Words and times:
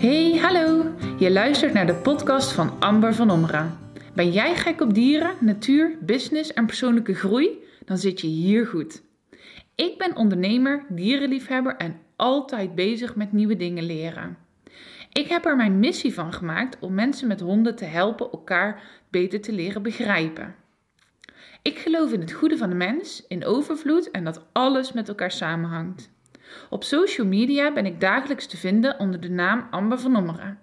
Hey, 0.00 0.38
hallo! 0.38 0.94
Je 1.18 1.30
luistert 1.30 1.72
naar 1.72 1.86
de 1.86 1.94
podcast 1.94 2.52
van 2.52 2.80
Amber 2.80 3.14
van 3.14 3.30
Omra. 3.30 3.76
Ben 4.14 4.30
jij 4.30 4.56
gek 4.56 4.80
op 4.80 4.94
dieren, 4.94 5.34
natuur, 5.40 5.96
business 6.00 6.52
en 6.52 6.66
persoonlijke 6.66 7.14
groei? 7.14 7.64
Dan 7.84 7.98
zit 7.98 8.20
je 8.20 8.26
hier 8.26 8.66
goed. 8.66 9.02
Ik 9.74 9.98
ben 9.98 10.16
ondernemer, 10.16 10.84
dierenliefhebber 10.88 11.76
en 11.76 12.00
altijd 12.16 12.74
bezig 12.74 13.16
met 13.16 13.32
nieuwe 13.32 13.56
dingen 13.56 13.84
leren. 13.84 14.36
Ik 15.12 15.28
heb 15.28 15.44
er 15.44 15.56
mijn 15.56 15.78
missie 15.78 16.14
van 16.14 16.32
gemaakt 16.32 16.78
om 16.78 16.94
mensen 16.94 17.28
met 17.28 17.40
honden 17.40 17.76
te 17.76 17.84
helpen 17.84 18.30
elkaar 18.30 18.82
beter 19.10 19.40
te 19.40 19.52
leren 19.52 19.82
begrijpen. 19.82 20.54
Ik 21.62 21.78
geloof 21.78 22.12
in 22.12 22.20
het 22.20 22.32
goede 22.32 22.56
van 22.56 22.68
de 22.68 22.74
mens, 22.74 23.24
in 23.28 23.44
overvloed 23.44 24.10
en 24.10 24.24
dat 24.24 24.44
alles 24.52 24.92
met 24.92 25.08
elkaar 25.08 25.30
samenhangt. 25.30 26.10
Op 26.70 26.84
social 26.84 27.26
media 27.26 27.72
ben 27.72 27.86
ik 27.86 28.00
dagelijks 28.00 28.46
te 28.46 28.56
vinden 28.56 28.98
onder 28.98 29.20
de 29.20 29.30
naam 29.30 29.66
Amber 29.70 29.98
van 29.98 30.16
Ommeren. 30.16 30.58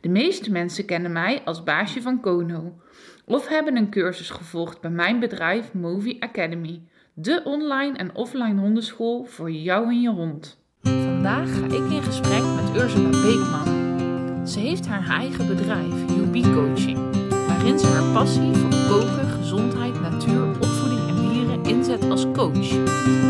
De 0.00 0.08
meeste 0.08 0.50
mensen 0.50 0.84
kennen 0.84 1.12
mij 1.12 1.42
als 1.44 1.62
baasje 1.62 2.02
van 2.02 2.20
Kono 2.20 2.80
of 3.24 3.48
hebben 3.48 3.76
een 3.76 3.90
cursus 3.90 4.30
gevolgd 4.30 4.80
bij 4.80 4.90
mijn 4.90 5.20
bedrijf 5.20 5.72
Movie 5.72 6.22
Academy, 6.22 6.82
de 7.14 7.40
online 7.44 7.96
en 7.96 8.14
offline 8.14 8.60
hondenschool 8.60 9.24
voor 9.24 9.50
jou 9.50 9.88
en 9.88 10.00
je 10.00 10.10
hond. 10.10 10.58
Vandaag 10.82 11.58
ga 11.58 11.64
ik 11.64 11.90
in 11.90 12.02
gesprek 12.02 12.42
met 12.42 12.82
Ursula 12.82 13.10
Beekman. 13.10 14.48
Ze 14.48 14.58
heeft 14.58 14.86
haar 14.86 15.08
eigen 15.08 15.46
bedrijf, 15.46 16.16
UB 16.16 16.42
Coaching, 16.42 16.98
waarin 17.46 17.78
ze 17.78 17.86
haar 17.86 18.12
passie 18.12 18.54
voor 18.54 18.88
koken, 18.88 19.28
gezondheid, 19.28 20.00
natuur, 20.00 20.48
opvoeding 20.48 21.08
en 21.08 21.28
dieren 21.28 21.64
inzet 21.64 22.10
als 22.10 22.26
coach. 22.32 22.68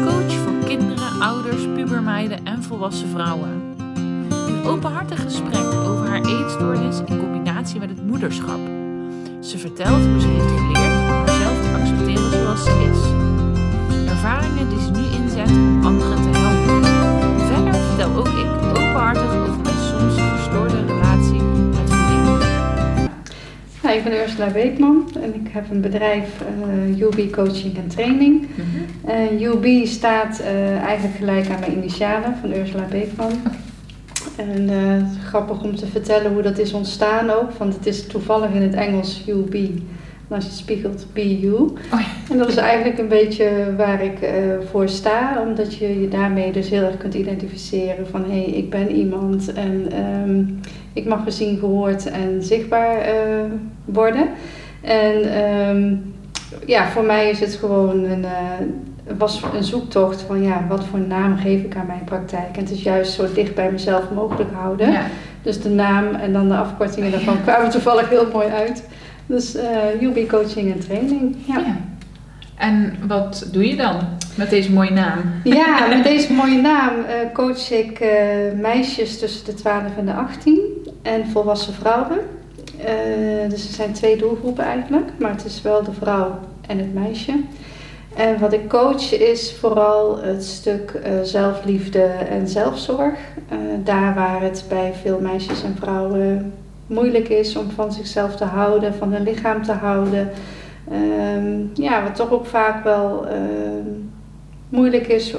Coach 0.04 0.32
voor 0.32 0.64
kinderen, 0.64 1.09
ouders, 1.20 1.62
pubermeiden 1.74 2.44
en 2.44 2.62
volwassen 2.62 3.08
vrouwen. 3.08 3.74
Een 4.46 4.64
openhartig 4.64 5.22
gesprek 5.22 5.64
over 5.64 6.08
haar 6.08 6.24
eetstoornis 6.24 6.98
in 7.06 7.18
combinatie 7.18 7.80
met 7.80 7.88
het 7.88 8.06
moederschap. 8.06 8.60
Ze 9.40 9.58
vertelt 9.58 10.04
hoe 10.06 10.20
ze 10.20 10.28
heeft 10.28 10.50
geleerd 10.50 11.00
om 11.00 11.08
haarzelf 11.08 11.62
te 11.62 11.78
accepteren 11.80 12.30
zoals 12.30 12.64
ze 12.64 12.90
is. 12.90 13.02
Ervaringen 14.08 14.68
die 14.68 14.80
ze 14.80 14.90
nu 14.90 15.04
inzet 15.22 15.50
om 15.50 15.84
anderen 15.84 16.22
te 16.22 16.38
helpen. 16.38 16.84
Verder 17.46 17.74
vertel 17.74 18.16
ook 18.16 18.28
ik 18.28 18.50
openhartig 18.68 19.36
over 19.36 19.60
mijn 19.62 19.76
soms 19.76 20.14
verstoorde 20.14 20.69
Ik 23.94 24.04
ben 24.04 24.12
Ursula 24.12 24.50
Beekman 24.50 25.10
en 25.22 25.34
ik 25.34 25.52
heb 25.52 25.70
een 25.70 25.80
bedrijf 25.80 26.28
uh, 26.66 27.00
UB 27.00 27.32
Coaching 27.32 27.76
en 27.76 27.88
Training. 27.88 28.46
Uh, 29.08 29.40
UB 29.40 29.86
staat 29.86 30.40
uh, 30.40 30.76
eigenlijk 30.76 31.16
gelijk 31.16 31.48
aan 31.50 31.60
mijn 31.60 31.76
initialen 31.76 32.36
van 32.40 32.52
Ursula 32.52 32.84
Beekman. 32.90 33.32
En 34.36 34.70
uh, 34.70 35.26
grappig 35.26 35.62
om 35.62 35.76
te 35.76 35.86
vertellen 35.86 36.32
hoe 36.32 36.42
dat 36.42 36.58
is 36.58 36.72
ontstaan 36.72 37.30
ook, 37.30 37.52
want 37.52 37.74
het 37.74 37.86
is 37.86 38.06
toevallig 38.06 38.50
in 38.50 38.62
het 38.62 38.74
Engels 38.74 39.22
UB. 39.26 39.54
Als 40.30 40.44
je 40.44 40.50
het 40.50 40.58
spiegelt, 40.58 41.06
BU. 41.12 41.52
Oh 41.52 41.74
ja. 41.90 42.06
En 42.30 42.38
dat 42.38 42.48
is 42.48 42.56
eigenlijk 42.56 42.98
een 42.98 43.08
beetje 43.08 43.74
waar 43.76 44.04
ik 44.04 44.22
uh, 44.22 44.30
voor 44.70 44.88
sta, 44.88 45.42
omdat 45.48 45.74
je 45.74 46.00
je 46.00 46.08
daarmee 46.08 46.52
dus 46.52 46.68
heel 46.68 46.82
erg 46.82 46.96
kunt 46.96 47.14
identificeren 47.14 48.06
van 48.06 48.24
hé, 48.24 48.42
hey, 48.42 48.44
ik 48.44 48.70
ben 48.70 48.90
iemand 48.90 49.52
en 49.52 49.88
um, 50.28 50.60
ik 50.92 51.04
mag 51.04 51.24
gezien, 51.24 51.58
gehoord 51.58 52.10
en 52.10 52.42
zichtbaar 52.42 53.08
uh, 53.08 53.44
worden. 53.84 54.28
En 54.80 55.42
um, 55.68 56.14
ja, 56.66 56.88
voor 56.88 57.04
mij 57.04 57.30
is 57.30 57.40
het 57.40 57.54
gewoon 57.54 58.04
een, 58.04 58.22
uh, 58.22 59.18
was 59.18 59.42
een 59.54 59.64
zoektocht 59.64 60.22
van 60.22 60.42
ja, 60.42 60.64
wat 60.68 60.84
voor 60.84 61.00
naam 61.00 61.36
geef 61.36 61.62
ik 61.62 61.76
aan 61.76 61.86
mijn 61.86 62.04
praktijk. 62.04 62.56
En 62.56 62.60
het 62.60 62.70
is 62.70 62.82
juist 62.82 63.12
zo 63.12 63.32
dicht 63.34 63.54
bij 63.54 63.72
mezelf 63.72 64.10
mogelijk 64.14 64.50
houden. 64.52 64.92
Ja. 64.92 65.02
Dus 65.42 65.60
de 65.60 65.68
naam 65.68 66.14
en 66.14 66.32
dan 66.32 66.48
de 66.48 66.56
afkortingen 66.56 67.10
daarvan 67.10 67.42
kwamen 67.42 67.70
toevallig 67.70 68.08
heel 68.08 68.28
mooi 68.32 68.48
uit. 68.48 68.84
Dus 69.30 69.56
uh, 69.56 70.02
UB 70.02 70.28
Coaching 70.28 70.72
en 70.72 70.80
Training. 70.80 71.36
Ja. 71.46 71.58
ja. 71.58 71.76
En 72.56 72.96
wat 73.06 73.48
doe 73.52 73.68
je 73.68 73.76
dan 73.76 73.98
met 74.34 74.50
deze 74.50 74.72
mooie 74.72 74.90
naam? 74.90 75.18
Ja, 75.44 75.86
met 75.86 76.04
deze 76.04 76.32
mooie 76.32 76.60
naam 76.60 76.94
uh, 76.98 77.32
coach 77.32 77.70
ik 77.70 78.00
uh, 78.00 78.08
meisjes 78.60 79.18
tussen 79.18 79.44
de 79.44 79.54
12 79.54 79.82
en 79.96 80.06
de 80.06 80.12
18 80.12 80.60
en 81.02 81.26
volwassen 81.26 81.74
vrouwen. 81.74 82.18
dus 83.48 83.68
er 83.68 83.74
zijn 83.74 83.92
twee 83.92 84.16
doelgroepen 84.16 84.64
eigenlijk, 84.64 85.10
maar 85.18 85.30
het 85.30 85.44
is 85.44 85.62
wel 85.62 85.82
de 85.82 85.92
vrouw 85.92 86.38
en 86.66 86.78
het 86.78 86.94
meisje. 86.94 87.32
En 88.16 88.38
wat 88.38 88.52
ik 88.52 88.68
coach 88.68 89.12
is 89.12 89.54
vooral 89.60 90.22
het 90.22 90.44
stuk 90.44 91.00
uh, 91.06 91.22
zelfliefde 91.22 92.02
en 92.02 92.48
zelfzorg. 92.48 93.18
Uh, 93.52 93.58
daar 93.84 94.14
waar 94.14 94.42
het 94.42 94.64
bij 94.68 94.92
veel 95.02 95.20
meisjes 95.20 95.62
en 95.62 95.76
vrouwen 95.80 96.52
moeilijk 96.90 97.28
is 97.28 97.56
om 97.56 97.70
van 97.70 97.92
zichzelf 97.92 98.36
te 98.36 98.44
houden, 98.44 98.94
van 98.94 99.12
hun 99.12 99.22
lichaam 99.22 99.62
te 99.62 99.72
houden. 99.72 100.30
Um, 100.92 101.70
ja, 101.74 102.02
wat 102.02 102.14
toch 102.14 102.30
ook 102.30 102.46
vaak 102.46 102.84
wel 102.84 103.26
uh, 103.26 103.32
moeilijk 104.68 105.06
is 105.06 105.34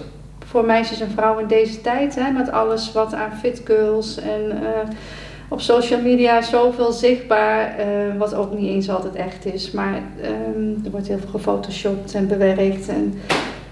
voor 0.45 0.65
meisjes 0.65 1.01
en 1.01 1.09
vrouwen 1.09 1.41
in 1.41 1.47
deze 1.47 1.81
tijd. 1.81 2.15
Hè, 2.15 2.31
met 2.31 2.51
alles 2.51 2.91
wat 2.91 3.13
aan 3.13 3.31
fit 3.31 3.61
girls 3.65 4.19
en 4.19 4.51
op 5.49 5.61
social 5.61 6.01
media 6.01 6.41
zoveel 6.41 6.91
zichtbaar, 6.91 7.75
uh, 7.79 8.17
wat 8.17 8.35
ook 8.35 8.57
niet 8.57 8.69
eens 8.69 8.89
altijd 8.89 9.15
echt 9.15 9.45
is. 9.45 9.71
Maar 9.71 10.01
um, 10.55 10.81
er 10.85 10.91
wordt 10.91 11.07
heel 11.07 11.17
veel 11.17 11.29
gefotoshopt 11.29 12.13
en 12.13 12.27
bewerkt. 12.27 12.87
En, 12.87 13.13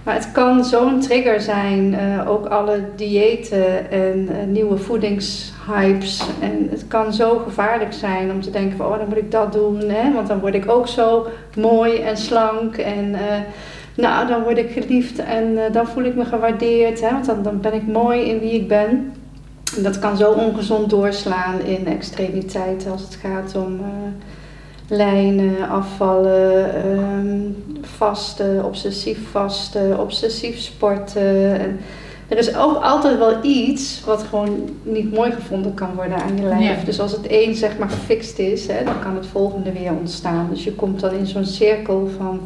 maar 0.03 0.13
het 0.13 0.31
kan 0.31 0.65
zo'n 0.65 0.99
trigger 0.99 1.41
zijn, 1.41 1.93
uh, 1.93 2.29
ook 2.29 2.45
alle 2.45 2.81
diëten 2.95 3.91
en 3.91 4.29
uh, 4.31 4.37
nieuwe 4.47 4.77
voedingshypes. 4.77 6.23
En 6.41 6.67
het 6.71 6.87
kan 6.87 7.13
zo 7.13 7.37
gevaarlijk 7.37 7.93
zijn 7.93 8.31
om 8.31 8.41
te 8.41 8.49
denken 8.49 8.77
van, 8.77 8.85
oh 8.85 8.97
dan 8.97 9.07
moet 9.07 9.17
ik 9.17 9.31
dat 9.31 9.53
doen, 9.53 9.79
hè? 9.89 10.13
want 10.13 10.27
dan 10.27 10.39
word 10.39 10.53
ik 10.53 10.71
ook 10.71 10.87
zo 10.87 11.27
mooi 11.55 11.97
en 11.97 12.17
slank. 12.17 12.77
En 12.77 13.15
nou, 13.95 14.27
dan 14.27 14.43
word 14.43 14.57
ik 14.57 14.71
geliefd 14.71 15.19
en 15.19 15.57
dan 15.71 15.87
voel 15.87 16.03
ik 16.03 16.15
me 16.15 16.25
gewaardeerd, 16.25 17.01
hè? 17.01 17.11
want 17.11 17.25
dan, 17.25 17.43
dan 17.43 17.61
ben 17.61 17.73
ik 17.73 17.87
mooi 17.87 18.21
in 18.21 18.39
wie 18.39 18.53
ik 18.53 18.67
ben. 18.67 19.13
En 19.77 19.83
dat 19.83 19.99
kan 19.99 20.17
zo 20.17 20.31
ongezond 20.31 20.89
doorslaan 20.89 21.61
in 21.61 21.87
extremiteiten 21.87 22.91
als 22.91 23.01
het 23.01 23.15
gaat 23.15 23.55
om 23.55 23.79
lijnen, 24.89 25.69
afvallen, 25.69 26.87
um, 26.87 27.63
vasten, 27.81 28.65
obsessief 28.65 29.29
vasten, 29.31 29.99
obsessief 29.99 30.59
sporten. 30.59 31.59
En 31.59 31.79
er 32.27 32.37
is 32.37 32.55
ook 32.55 32.83
altijd 32.83 33.17
wel 33.17 33.43
iets 33.43 34.01
wat 34.05 34.23
gewoon 34.23 34.69
niet 34.83 35.13
mooi 35.13 35.31
gevonden 35.31 35.73
kan 35.73 35.95
worden 35.95 36.17
aan 36.17 36.37
je 36.37 36.43
lijf. 36.43 36.83
Dus 36.83 36.99
als 36.99 37.11
het 37.11 37.25
een 37.29 37.55
zeg 37.55 37.77
maar 37.77 37.89
gefixt 37.89 38.39
is, 38.39 38.67
hè, 38.67 38.83
dan 38.83 38.99
kan 38.99 39.15
het 39.15 39.27
volgende 39.27 39.71
weer 39.71 39.91
ontstaan. 39.99 40.47
Dus 40.49 40.63
je 40.63 40.73
komt 40.73 40.99
dan 40.99 41.13
in 41.13 41.27
zo'n 41.27 41.45
cirkel 41.45 42.09
van 42.17 42.41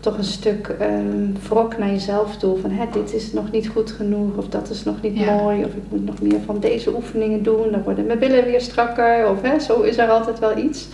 toch 0.00 0.18
een 0.18 0.24
stuk 0.24 0.76
um, 0.80 1.36
wrok 1.48 1.78
naar 1.78 1.90
jezelf 1.90 2.36
toe. 2.36 2.58
Van 2.58 2.70
hè, 2.70 2.84
dit 2.92 3.14
is 3.14 3.32
nog 3.32 3.50
niet 3.50 3.68
goed 3.68 3.90
genoeg, 3.90 4.36
of 4.36 4.48
dat 4.48 4.70
is 4.70 4.84
nog 4.84 5.02
niet 5.02 5.18
ja. 5.18 5.34
mooi, 5.34 5.64
of 5.64 5.70
ik 5.70 5.82
moet 5.88 6.04
nog 6.04 6.20
meer 6.20 6.40
van 6.46 6.60
deze 6.60 6.94
oefeningen 6.94 7.42
doen. 7.42 7.70
Dan 7.70 7.82
worden 7.82 8.06
mijn 8.06 8.18
billen 8.18 8.44
weer 8.44 8.60
strakker, 8.60 9.28
of 9.28 9.42
hè, 9.42 9.58
zo 9.58 9.80
is 9.80 9.98
er 9.98 10.08
altijd 10.08 10.38
wel 10.38 10.56
iets. 10.56 10.88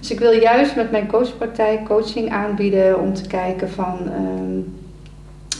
Dus 0.00 0.10
ik 0.10 0.18
wil 0.18 0.32
juist 0.32 0.76
met 0.76 0.90
mijn 0.90 1.06
coachpraktijk 1.06 1.84
coaching 1.84 2.30
aanbieden 2.30 3.00
om 3.00 3.14
te 3.14 3.26
kijken 3.26 3.70
van 3.70 3.98
um, 4.12 4.78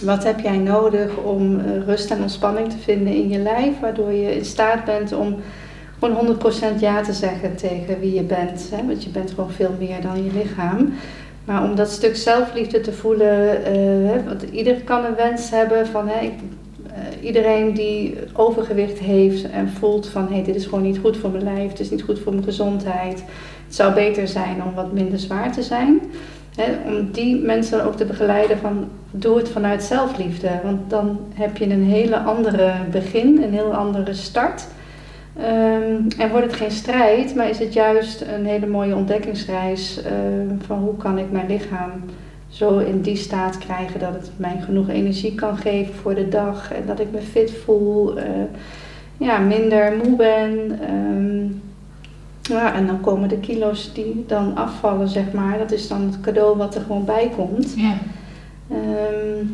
wat 0.02 0.24
heb 0.24 0.40
jij 0.40 0.58
nodig 0.58 1.16
om 1.16 1.54
uh, 1.54 1.84
rust 1.86 2.10
en 2.10 2.22
ontspanning 2.22 2.70
te 2.70 2.78
vinden 2.78 3.14
in 3.14 3.28
je 3.28 3.38
lijf, 3.38 3.80
waardoor 3.80 4.12
je 4.12 4.36
in 4.36 4.44
staat 4.44 4.84
bent 4.84 5.12
om 5.12 5.36
gewoon 5.98 6.36
100% 6.76 6.80
ja 6.80 7.02
te 7.02 7.12
zeggen 7.12 7.56
tegen 7.56 8.00
wie 8.00 8.14
je 8.14 8.22
bent. 8.22 8.68
Hè? 8.74 8.86
Want 8.86 9.04
je 9.04 9.10
bent 9.10 9.30
gewoon 9.30 9.50
veel 9.50 9.74
meer 9.78 10.00
dan 10.00 10.24
je 10.24 10.30
lichaam. 10.32 10.92
Maar 11.44 11.62
om 11.62 11.74
dat 11.74 11.90
stuk 11.90 12.16
zelfliefde 12.16 12.80
te 12.80 12.92
voelen, 12.92 13.60
uh, 13.76 14.26
want 14.26 14.42
ieder 14.42 14.74
kan 14.74 15.04
een 15.04 15.14
wens 15.14 15.50
hebben 15.50 15.86
van 15.86 16.08
hè, 16.08 16.20
ik, 16.20 16.32
uh, 16.86 17.26
iedereen 17.26 17.74
die 17.74 18.16
overgewicht 18.32 18.98
heeft 18.98 19.50
en 19.50 19.68
voelt 19.68 20.08
van 20.08 20.26
hé, 20.26 20.34
hey, 20.34 20.44
dit 20.44 20.54
is 20.54 20.64
gewoon 20.64 20.82
niet 20.82 20.98
goed 20.98 21.16
voor 21.16 21.30
mijn 21.30 21.44
lijf, 21.44 21.70
het 21.70 21.80
is 21.80 21.90
niet 21.90 22.02
goed 22.02 22.18
voor 22.18 22.32
mijn 22.32 22.44
gezondheid. 22.44 23.24
Het 23.70 23.78
zou 23.78 23.94
beter 23.94 24.28
zijn 24.28 24.62
om 24.62 24.74
wat 24.74 24.92
minder 24.92 25.18
zwaar 25.18 25.52
te 25.52 25.62
zijn. 25.62 26.00
Om 26.86 27.10
die 27.10 27.36
mensen 27.36 27.84
ook 27.84 27.96
te 27.96 28.04
begeleiden 28.04 28.58
van 28.58 28.88
doe 29.10 29.36
het 29.36 29.48
vanuit 29.48 29.82
zelfliefde. 29.82 30.50
Want 30.64 30.90
dan 30.90 31.18
heb 31.34 31.56
je 31.56 31.64
een 31.64 31.84
hele 31.84 32.18
andere 32.18 32.72
begin, 32.90 33.42
een 33.42 33.52
heel 33.52 33.74
andere 33.74 34.14
start. 34.14 34.66
Um, 35.38 36.06
en 36.18 36.30
wordt 36.30 36.46
het 36.46 36.54
geen 36.54 36.70
strijd, 36.70 37.34
maar 37.34 37.48
is 37.48 37.58
het 37.58 37.72
juist 37.72 38.20
een 38.20 38.46
hele 38.46 38.66
mooie 38.66 38.96
ontdekkingsreis 38.96 39.98
uh, 39.98 40.12
van 40.66 40.78
hoe 40.78 40.96
kan 40.96 41.18
ik 41.18 41.30
mijn 41.30 41.46
lichaam 41.46 41.90
zo 42.48 42.78
in 42.78 43.00
die 43.00 43.16
staat 43.16 43.58
krijgen 43.58 44.00
dat 44.00 44.12
het 44.12 44.30
mij 44.36 44.56
genoeg 44.64 44.88
energie 44.88 45.34
kan 45.34 45.56
geven 45.56 45.94
voor 45.94 46.14
de 46.14 46.28
dag 46.28 46.72
en 46.72 46.82
dat 46.86 47.00
ik 47.00 47.10
me 47.12 47.20
fit 47.20 47.52
voel, 47.64 48.18
uh, 48.18 48.24
ja, 49.16 49.38
minder 49.38 49.92
moe 50.04 50.16
ben. 50.16 50.78
Um, 50.90 51.62
ja, 52.58 52.74
en 52.74 52.86
dan 52.86 53.00
komen 53.00 53.28
de 53.28 53.38
kilo's 53.38 53.92
die 53.94 54.24
dan 54.26 54.56
afvallen, 54.56 55.08
zeg 55.08 55.32
maar. 55.32 55.58
Dat 55.58 55.72
is 55.72 55.88
dan 55.88 56.02
het 56.02 56.20
cadeau 56.20 56.56
wat 56.56 56.74
er 56.74 56.80
gewoon 56.80 57.04
bij 57.04 57.30
komt. 57.36 57.74
Ja. 57.76 57.92
Um, 58.70 59.50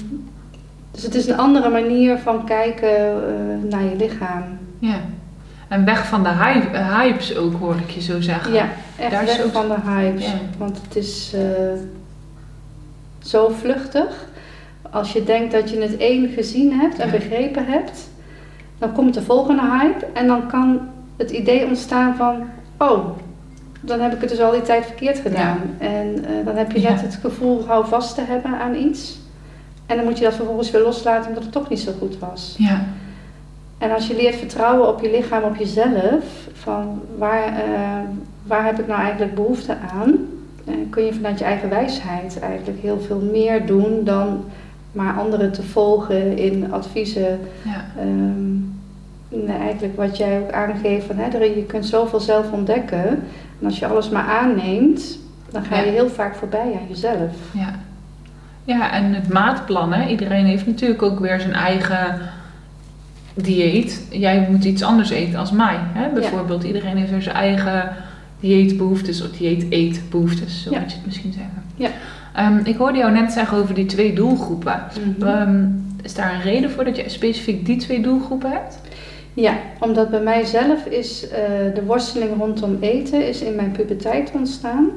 dus 0.90 1.02
het 1.02 1.14
is 1.14 1.28
een 1.28 1.36
andere 1.38 1.68
manier 1.68 2.18
van 2.18 2.44
kijken 2.44 2.88
uh, 2.90 3.70
naar 3.70 3.82
je 3.84 3.96
lichaam. 3.96 4.42
Ja. 4.78 4.96
En 5.68 5.84
weg 5.84 6.06
van 6.06 6.22
de 6.22 6.28
hype, 6.28 6.66
eh, 6.76 6.98
hypes 7.00 7.36
ook, 7.36 7.54
hoor 7.54 7.74
ik 7.76 7.90
je 7.90 8.00
zo 8.00 8.20
zeggen. 8.20 8.52
Ja, 8.52 8.68
echt 8.98 9.10
Daar 9.10 9.22
is 9.22 9.36
weg 9.36 9.46
ook- 9.46 9.52
van 9.52 9.68
de 9.68 9.90
hypes. 9.90 10.24
Ja. 10.26 10.32
Want 10.58 10.80
het 10.86 10.96
is 10.96 11.32
eh, 11.34 11.42
zo 13.22 13.48
vluchtig. 13.48 14.24
Als 14.90 15.12
je 15.12 15.24
denkt 15.24 15.52
dat 15.52 15.70
je 15.70 15.80
het 15.80 15.96
één 15.96 16.28
gezien 16.28 16.72
hebt 16.72 16.98
en 16.98 17.06
Ja. 17.06 17.12
begrepen 17.12 17.66
hebt, 17.66 18.08
dan 18.78 18.92
komt 18.92 19.14
de 19.14 19.22
volgende 19.22 19.62
hype 19.62 20.06
en 20.12 20.26
dan 20.26 20.46
kan 20.48 20.80
het 21.16 21.30
idee 21.30 21.66
ontstaan 21.66 22.16
van, 22.16 22.34
oh, 22.78 23.08
dan 23.80 24.00
heb 24.00 24.12
ik 24.14 24.20
het 24.20 24.28
dus 24.30 24.40
al 24.40 24.50
die 24.50 24.62
tijd 24.62 24.86
verkeerd 24.86 25.18
gedaan. 25.18 25.58
En 25.78 26.24
eh, 26.24 26.30
dan 26.44 26.56
heb 26.56 26.72
je 26.72 26.80
net 26.80 27.00
Ja. 27.00 27.06
het 27.06 27.18
gevoel 27.20 27.64
hou 27.66 27.86
vast 27.86 28.14
te 28.14 28.20
hebben 28.26 28.58
aan 28.60 28.74
iets. 28.74 29.18
En 29.86 29.96
dan 29.96 30.04
moet 30.04 30.18
je 30.18 30.24
dat 30.24 30.34
vervolgens 30.34 30.70
weer 30.70 30.82
loslaten 30.82 31.28
omdat 31.28 31.42
het 31.42 31.52
toch 31.52 31.68
niet 31.68 31.80
zo 31.80 31.92
goed 31.98 32.18
was. 32.18 32.54
Ja, 32.58 32.84
En 33.78 33.90
als 33.90 34.06
je 34.06 34.16
leert 34.16 34.34
vertrouwen 34.34 34.88
op 34.88 35.00
je 35.02 35.10
lichaam, 35.10 35.42
op 35.42 35.56
jezelf, 35.56 36.24
van 36.52 37.00
waar, 37.18 37.44
eh, 37.46 38.00
waar 38.46 38.64
heb 38.64 38.78
ik 38.80 38.86
nou 38.86 39.00
eigenlijk 39.00 39.34
behoefte 39.34 39.76
aan, 39.94 40.14
eh, 40.64 40.74
kun 40.90 41.04
je 41.04 41.12
vanuit 41.14 41.38
je 41.38 41.44
eigen 41.44 41.68
wijsheid 41.68 42.38
eigenlijk 42.40 42.80
heel 42.80 43.00
veel 43.00 43.20
meer 43.32 43.66
doen 43.66 44.04
dan 44.04 44.44
maar 44.92 45.14
anderen 45.18 45.52
te 45.52 45.62
volgen 45.62 46.38
in 46.38 46.72
adviezen. 46.72 47.40
ja, 47.64 47.84
Ehm, 47.98 48.54
nee, 49.28 49.56
eigenlijk 49.56 49.96
wat 49.96 50.16
jij 50.16 50.38
ook 50.40 50.50
aangeeft, 50.50 51.06
van, 51.06 51.16
hè, 51.16 51.36
je 51.44 51.64
kunt 51.66 51.86
zoveel 51.86 52.20
zelf 52.20 52.50
ontdekken. 52.52 53.06
En 53.60 53.64
als 53.64 53.78
je 53.78 53.86
alles 53.86 54.08
maar 54.08 54.24
aanneemt, 54.26 55.18
dan 55.50 55.64
ga 55.64 55.78
je 55.78 55.86
Ja. 55.86 55.92
heel 55.92 56.08
vaak 56.08 56.34
voorbij 56.34 56.60
aan 56.80 56.86
jezelf. 56.88 57.30
ja. 57.52 57.74
Ja, 58.64 58.92
en 58.92 59.14
het 59.14 59.28
maatplan, 59.32 59.92
hè. 59.92 60.08
Iedereen 60.08 60.44
heeft 60.44 60.66
natuurlijk 60.66 61.02
ook 61.02 61.20
weer 61.20 61.40
zijn 61.40 61.52
eigen 61.52 62.18
dieet. 63.34 64.06
Jij 64.10 64.46
moet 64.50 64.64
iets 64.64 64.82
anders 64.82 65.10
eten 65.10 65.38
als 65.38 65.50
mij, 65.50 65.76
hè. 65.78 66.08
Bijvoorbeeld, 66.08 66.62
iedereen 66.64 66.96
heeft 66.96 67.10
weer 67.10 67.22
zijn 67.22 67.36
eigen 67.36 67.92
dieetbehoeftes 68.40 69.22
of 69.22 69.30
dieet-eetbehoeftes, 69.30 70.62
zo 70.62 70.70
Ja. 70.70 70.78
moet 70.80 70.90
je 70.90 70.96
het 70.96 71.06
misschien 71.06 71.32
zeggen. 71.32 71.62
Ja. 71.76 71.88
Ehm, 72.34 72.58
ik 72.64 72.76
hoorde 72.76 72.98
jou 72.98 73.12
net 73.12 73.32
zeggen 73.32 73.58
over 73.58 73.74
die 73.74 73.86
twee 73.86 74.12
doelgroepen. 74.12 74.82
Mhm. 75.18 75.26
Ehm, 75.28 75.64
is 76.02 76.14
daar 76.14 76.34
een 76.34 76.42
reden 76.42 76.70
voor 76.70 76.84
dat 76.84 76.96
je 76.96 77.04
specifiek 77.08 77.66
die 77.66 77.76
twee 77.76 78.00
doelgroepen 78.00 78.50
hebt? 78.50 78.78
Ja, 79.36 79.56
omdat 79.80 80.10
bij 80.10 80.20
mijzelf 80.20 80.84
is 80.84 81.28
eh, 81.28 81.38
de 81.74 81.84
worsteling 81.86 82.30
rondom 82.38 82.76
eten 82.80 83.28
is 83.28 83.40
in 83.42 83.54
mijn 83.54 83.70
puberteit 83.72 84.30
ontstaan. 84.34 84.90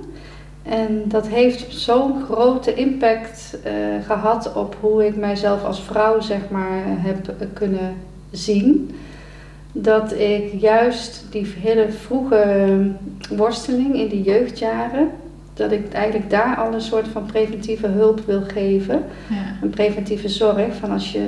En 0.63 1.01
dat 1.05 1.27
heeft 1.27 1.65
zo'n 1.73 2.23
grote 2.23 2.73
impact 2.73 3.57
eh, 3.63 3.73
gehad 4.05 4.53
op 4.53 4.75
hoe 4.79 5.05
ik 5.07 5.15
mijzelf 5.15 5.63
als 5.63 5.81
vrouw 5.83 6.19
zeg 6.19 6.39
maar 6.49 6.81
heb 6.85 7.33
kunnen 7.53 7.93
zien. 8.31 8.95
Dat 9.71 10.11
ik 10.13 10.53
juist 10.59 11.25
die 11.29 11.53
hele 11.59 11.89
vroege 11.91 12.77
worsteling 13.29 13.95
in 13.95 14.07
die 14.07 14.21
jeugdjaren, 14.21 15.09
dat 15.53 15.71
ik 15.71 15.93
eigenlijk 15.93 16.29
daar 16.29 16.55
al 16.55 16.73
een 16.73 16.81
soort 16.81 17.07
van 17.07 17.25
preventieve 17.25 17.87
hulp 17.87 18.19
wil 18.25 18.41
geven 18.41 19.03
Ja. 19.29 19.55
een 19.61 19.69
preventieve 19.69 20.29
zorg. 20.29 20.73
Van 20.79 20.91
als 20.91 21.11
je 21.11 21.27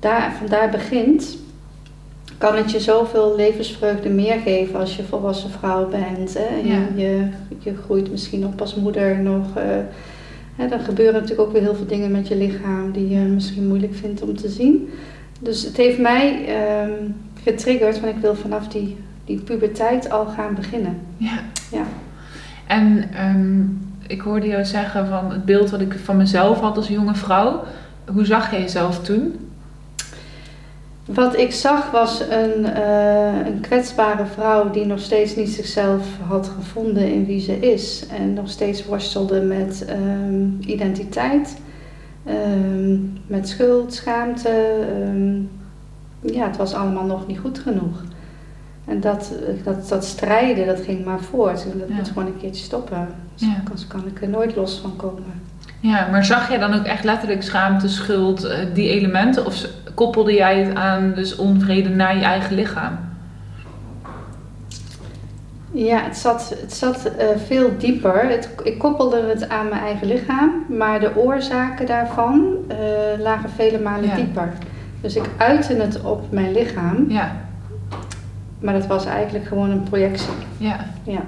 daar, 0.00 0.32
van 0.38 0.46
daar 0.46 0.70
begint, 0.70 1.36
kan 2.40 2.56
het 2.56 2.70
je 2.70 2.80
zoveel 2.80 3.36
levensvreugde 3.36 4.08
meer 4.08 4.38
geven 4.38 4.78
als 4.78 4.96
je 4.96 5.02
volwassen 5.02 5.50
vrouw 5.50 5.88
bent. 5.88 6.34
Hè? 6.34 6.70
Ja. 6.70 6.78
Je, 6.94 7.02
je, 7.02 7.28
je 7.58 7.74
groeit 7.84 8.10
misschien 8.10 8.46
op 8.46 8.60
als 8.60 8.74
moeder 8.74 9.18
nog. 9.18 9.56
eh, 9.56 9.64
hè, 10.56 10.68
dan 10.68 10.80
gebeuren 10.80 11.14
natuurlijk 11.14 11.40
ook 11.40 11.52
weer 11.52 11.62
heel 11.62 11.74
veel 11.74 11.86
dingen 11.86 12.10
met 12.10 12.28
je 12.28 12.36
lichaam 12.36 12.92
die 12.92 13.08
je 13.08 13.18
misschien 13.18 13.66
moeilijk 13.66 13.94
vindt 13.94 14.22
om 14.22 14.36
te 14.36 14.48
zien. 14.48 14.88
Dus 15.40 15.62
het 15.62 15.76
heeft 15.76 15.98
mij 15.98 16.46
ehm, 16.46 16.92
getriggerd, 17.42 18.00
want 18.00 18.14
ik 18.14 18.20
wil 18.20 18.34
vanaf 18.34 18.68
die, 18.68 18.96
die 19.24 19.38
puberteit 19.38 20.10
al 20.10 20.26
gaan 20.26 20.54
beginnen. 20.54 20.98
Ja. 21.16 21.38
Ja. 21.72 21.84
En 22.66 23.04
ehm, 23.14 23.60
ik 24.06 24.20
hoorde 24.20 24.46
jou 24.46 24.64
zeggen 24.64 25.06
van 25.06 25.30
het 25.30 25.44
beeld 25.44 25.70
wat 25.70 25.80
ik 25.80 25.98
van 26.04 26.16
mezelf 26.16 26.60
had 26.60 26.76
als 26.76 26.88
jonge 26.88 27.14
vrouw. 27.14 27.62
Hoe 28.12 28.24
zag 28.24 28.50
jij 28.50 28.60
jezelf 28.60 29.00
toen? 29.02 29.49
Wat 31.14 31.36
ik 31.38 31.52
zag 31.52 31.90
was 31.90 32.20
een, 32.20 32.64
eh, 32.66 33.46
een 33.46 33.60
kwetsbare 33.60 34.24
vrouw 34.26 34.70
die 34.70 34.86
nog 34.86 34.98
steeds 35.00 35.36
niet 35.36 35.48
zichzelf 35.48 36.06
had 36.28 36.48
gevonden 36.56 37.12
in 37.12 37.26
wie 37.26 37.40
ze 37.40 37.58
is. 37.72 38.06
En 38.18 38.32
nog 38.32 38.48
steeds 38.50 38.84
worstelde 38.86 39.40
met 39.40 39.84
ehm, 39.88 40.44
identiteit, 40.70 41.56
ehm, 42.24 42.96
met 43.26 43.48
schuld, 43.48 43.94
schaamte. 43.94 44.48
ehm, 45.02 45.34
ja, 46.34 46.46
het 46.46 46.56
was 46.56 46.74
allemaal 46.74 47.04
nog 47.04 47.26
niet 47.26 47.38
goed 47.38 47.58
genoeg. 47.58 48.02
En 48.86 49.00
dat, 49.00 49.32
dat, 49.64 49.88
dat 49.88 50.04
strijden, 50.04 50.66
dat 50.66 50.80
ging 50.80 51.04
maar 51.04 51.20
voort. 51.20 51.64
En 51.72 51.78
dat 51.78 51.88
Ja. 51.88 51.94
moet 51.94 52.08
gewoon 52.08 52.26
een 52.26 52.38
keertje 52.40 52.64
stoppen. 52.64 53.08
Ja. 53.34 53.54
Anders 53.58 53.86
kan 53.86 54.02
ik 54.06 54.22
er 54.22 54.28
nooit 54.28 54.56
los 54.56 54.78
van 54.82 54.96
komen. 54.96 55.22
Ja, 55.80 56.08
maar 56.10 56.24
zag 56.24 56.48
jij 56.48 56.58
dan 56.58 56.74
ook 56.74 56.84
echt 56.84 57.04
letterlijk 57.04 57.42
schaamte, 57.42 57.88
schuld, 57.88 58.44
eh, 58.44 58.58
die 58.74 58.88
elementen? 58.88 59.46
Of 59.46 59.66
koppelde 59.94 60.32
jij 60.32 60.58
het 60.62 60.74
aan 60.76 61.12
dus 61.14 61.36
onvrede 61.36 61.88
naar 61.88 62.16
je 62.16 62.22
eigen 62.24 62.54
lichaam? 62.54 62.98
Ja, 65.72 66.02
het 66.02 66.16
zat, 66.16 66.54
het 66.60 66.72
zat 66.74 67.04
eh, 67.04 67.26
veel 67.46 67.70
dieper. 67.78 68.28
Het, 68.28 68.48
ik 68.62 68.78
koppelde 68.78 69.22
het 69.28 69.48
aan 69.48 69.68
mijn 69.68 69.80
eigen 69.82 70.06
lichaam, 70.06 70.64
maar 70.68 71.00
de 71.00 71.16
oorzaken 71.16 71.86
daarvan 71.86 72.54
eh, 72.68 72.76
lagen 73.18 73.50
vele 73.50 73.78
malen 73.78 74.08
Ja. 74.08 74.14
dieper. 74.14 74.52
Dus 75.00 75.16
ik 75.16 75.24
uitte 75.36 75.74
het 75.74 76.00
op 76.02 76.32
mijn 76.32 76.52
lichaam, 76.52 77.04
Ja, 77.08 77.36
maar 78.58 78.74
dat 78.74 78.86
was 78.86 79.06
eigenlijk 79.06 79.46
gewoon 79.46 79.70
een 79.70 79.82
projectie. 79.82 80.32
ja. 80.56 80.76
Ja. 81.02 81.20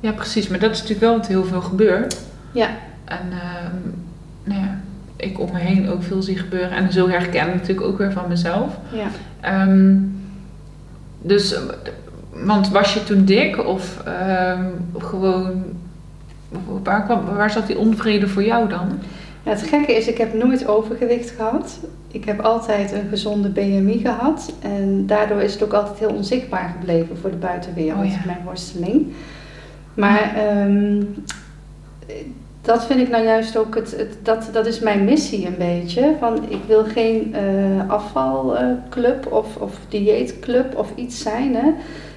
Ja, 0.00 0.12
precies. 0.12 0.48
Maar 0.48 0.58
dat 0.58 0.70
is 0.70 0.76
natuurlijk 0.80 1.06
wel 1.06 1.16
wat 1.16 1.26
heel 1.26 1.44
veel 1.44 1.60
gebeurt. 1.60 2.20
Ja. 2.52 2.68
En 3.04 3.20
ehm, 3.30 3.76
ik 5.16 5.40
om 5.40 5.52
me 5.52 5.58
heen 5.58 5.88
ook 5.90 6.02
veel 6.02 6.22
zie 6.22 6.38
gebeuren. 6.38 6.70
En 6.70 6.92
zo 6.92 7.08
herken 7.08 7.48
ik 7.48 7.54
natuurlijk 7.54 7.86
ook 7.86 7.98
weer 7.98 8.12
van 8.12 8.28
mezelf. 8.28 8.78
Ja. 8.92 9.06
Ehm, 9.40 9.96
dus, 11.22 11.58
want 12.30 12.68
was 12.68 12.94
je 12.94 13.04
toen 13.04 13.24
dik 13.24 13.66
of 13.66 14.02
ehm, 14.04 14.64
gewoon, 14.98 15.62
waar, 16.82 17.04
kwam, 17.04 17.24
waar 17.24 17.50
zat 17.50 17.66
die 17.66 17.78
onvrede 17.78 18.28
voor 18.28 18.44
jou 18.44 18.68
dan? 18.68 18.98
Ja, 19.42 19.50
het 19.50 19.62
gekke 19.62 19.96
is, 19.96 20.06
ik 20.06 20.18
heb 20.18 20.34
nooit 20.34 20.66
overgewicht 20.66 21.30
gehad. 21.30 21.78
Ik 22.10 22.24
heb 22.24 22.40
altijd 22.40 22.92
een 22.92 23.08
gezonde 23.08 23.48
BMI 23.48 23.98
gehad. 23.98 24.52
En 24.60 25.06
daardoor 25.06 25.40
is 25.40 25.52
het 25.52 25.62
ook 25.62 25.72
altijd 25.72 25.98
heel 25.98 26.14
onzichtbaar 26.14 26.74
gebleven 26.78 27.16
voor 27.16 27.30
de 27.30 27.36
buitenwereld, 27.36 28.04
Oh 28.04 28.10
ja. 28.10 28.18
mijn 28.26 28.40
worsteling. 28.44 29.12
Maar 29.94 30.34
ehm, 30.36 31.02
dat 32.64 32.86
vind 32.86 33.00
ik 33.00 33.08
nou 33.08 33.24
juist 33.24 33.56
ook, 33.56 33.74
het, 33.74 33.96
het, 33.96 34.16
dat, 34.22 34.48
dat 34.52 34.66
is 34.66 34.78
mijn 34.78 35.04
missie 35.04 35.46
een 35.46 35.56
beetje. 35.58 36.14
Van, 36.18 36.50
ik 36.50 36.62
wil 36.66 36.84
geen 36.84 37.34
eh, 37.34 37.90
afvalclub 37.90 39.32
of, 39.32 39.56
of 39.56 39.78
dieetclub 39.88 40.76
of 40.76 40.92
iets 40.94 41.22
zijn. 41.22 41.54
Hè. 41.54 41.70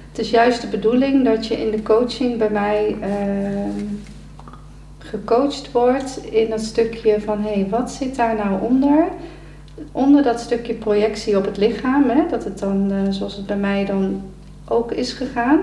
Het 0.08 0.18
is 0.18 0.30
juist 0.30 0.60
de 0.60 0.66
bedoeling 0.66 1.24
dat 1.24 1.46
je 1.46 1.60
in 1.60 1.70
de 1.70 1.82
coaching 1.82 2.38
bij 2.38 2.50
mij 2.50 2.96
ehm, 3.00 3.84
gecoacht 4.98 5.72
wordt 5.72 6.20
in 6.30 6.50
dat 6.50 6.60
stukje 6.60 7.20
van 7.20 7.42
hé, 7.42 7.52
hey, 7.52 7.66
wat 7.70 7.90
zit 7.90 8.16
daar 8.16 8.34
nou 8.34 8.62
onder? 8.62 9.08
Onder 9.92 10.22
dat 10.22 10.40
stukje 10.40 10.74
projectie 10.74 11.36
op 11.36 11.44
het 11.44 11.56
lichaam, 11.56 12.08
hè, 12.08 12.22
dat 12.30 12.44
het 12.44 12.58
dan, 12.58 12.92
eh, 12.92 13.12
zoals 13.12 13.36
het 13.36 13.46
bij 13.46 13.56
mij 13.56 13.84
dan 13.84 14.22
ook 14.68 14.92
is 14.92 15.12
gegaan, 15.12 15.60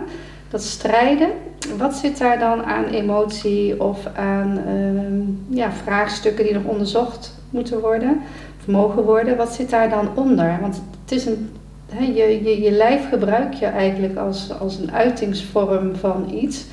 dat 0.49 0.63
strijden. 0.63 1.29
Wat 1.77 1.95
zit 1.95 2.17
daar 2.17 2.39
dan 2.39 2.63
aan 2.63 2.85
emotie 2.85 3.81
of 3.81 4.05
aan 4.15 4.59
ehm, 4.67 5.55
ja, 5.57 5.71
vraagstukken 5.71 6.45
die 6.45 6.53
nog 6.53 6.63
onderzocht 6.63 7.35
moeten 7.49 7.79
worden 7.79 8.21
of 8.59 8.67
mogen 8.67 9.03
worden? 9.03 9.37
Wat 9.37 9.53
zit 9.53 9.69
daar 9.69 9.89
dan 9.89 10.09
onder? 10.15 10.57
Want 10.61 10.81
het 11.03 11.11
is 11.11 11.25
een, 11.25 11.49
hè, 11.89 12.03
je, 12.05 12.43
je, 12.43 12.61
je 12.61 12.71
lijf 12.71 13.09
gebruik 13.09 13.53
je 13.53 13.65
eigenlijk 13.65 14.17
als, 14.17 14.59
als 14.59 14.77
een 14.77 14.91
uitingsvorm 14.91 15.95
van 15.95 16.29
iets. 16.33 16.65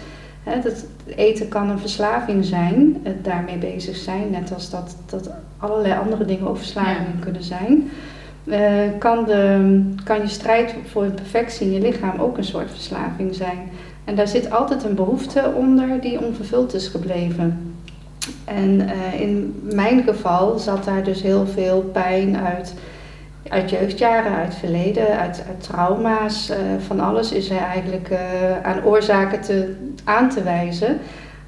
Hè, 0.42 0.60
dat, 0.60 0.84
eten 1.16 1.48
kan 1.48 1.70
een 1.70 1.78
verslaving 1.78 2.44
zijn, 2.44 3.00
het 3.02 3.24
daarmee 3.24 3.58
bezig 3.58 3.96
zijn, 3.96 4.30
net 4.30 4.54
als 4.54 4.70
dat, 4.70 4.96
dat 5.06 5.30
allerlei 5.58 5.98
andere 6.00 6.24
dingen 6.24 6.48
ook 6.48 6.56
verslavingen 6.56 7.18
kunnen 7.20 7.42
zijn. 7.42 7.90
Eh, 8.44 8.98
kan, 8.98 9.24
de, 9.24 9.82
kan 10.04 10.20
je 10.20 10.28
strijd 10.28 10.74
voor 10.90 11.02
een 11.02 11.14
perfectie 11.14 11.66
in 11.66 11.72
je 11.72 11.80
lichaam 11.80 12.20
ook 12.20 12.36
een 12.36 12.44
soort 12.44 12.70
verslaving 12.70 13.34
zijn. 13.34 13.70
En 14.04 14.14
daar 14.14 14.28
zit 14.28 14.50
altijd 14.50 14.84
een 14.84 14.94
behoefte 14.94 15.52
onder 15.56 16.00
die 16.00 16.20
onvervuld 16.20 16.74
is 16.74 16.88
gebleven. 16.88 17.74
En 18.44 18.88
eh, 18.88 19.20
in 19.20 19.60
mijn 19.62 20.02
geval 20.02 20.58
zat 20.58 20.84
daar 20.84 21.04
dus 21.04 21.22
heel 21.22 21.46
veel 21.46 21.80
pijn 21.92 22.36
uit, 22.36 22.74
uit 23.48 23.70
jeugdjaren, 23.70 24.32
uit 24.32 24.54
verleden, 24.54 25.18
uit, 25.18 25.42
trauma's. 25.58 26.48
eh, 26.48 26.58
van 26.86 27.00
alles 27.00 27.32
is 27.32 27.50
er 27.50 27.58
eigenlijk 27.58 28.08
eh, 28.10 28.62
aan 28.62 28.84
oorzaken 28.84 29.40
te, 29.40 29.74
aan 30.04 30.30
te 30.30 30.42
wijzen. 30.42 30.98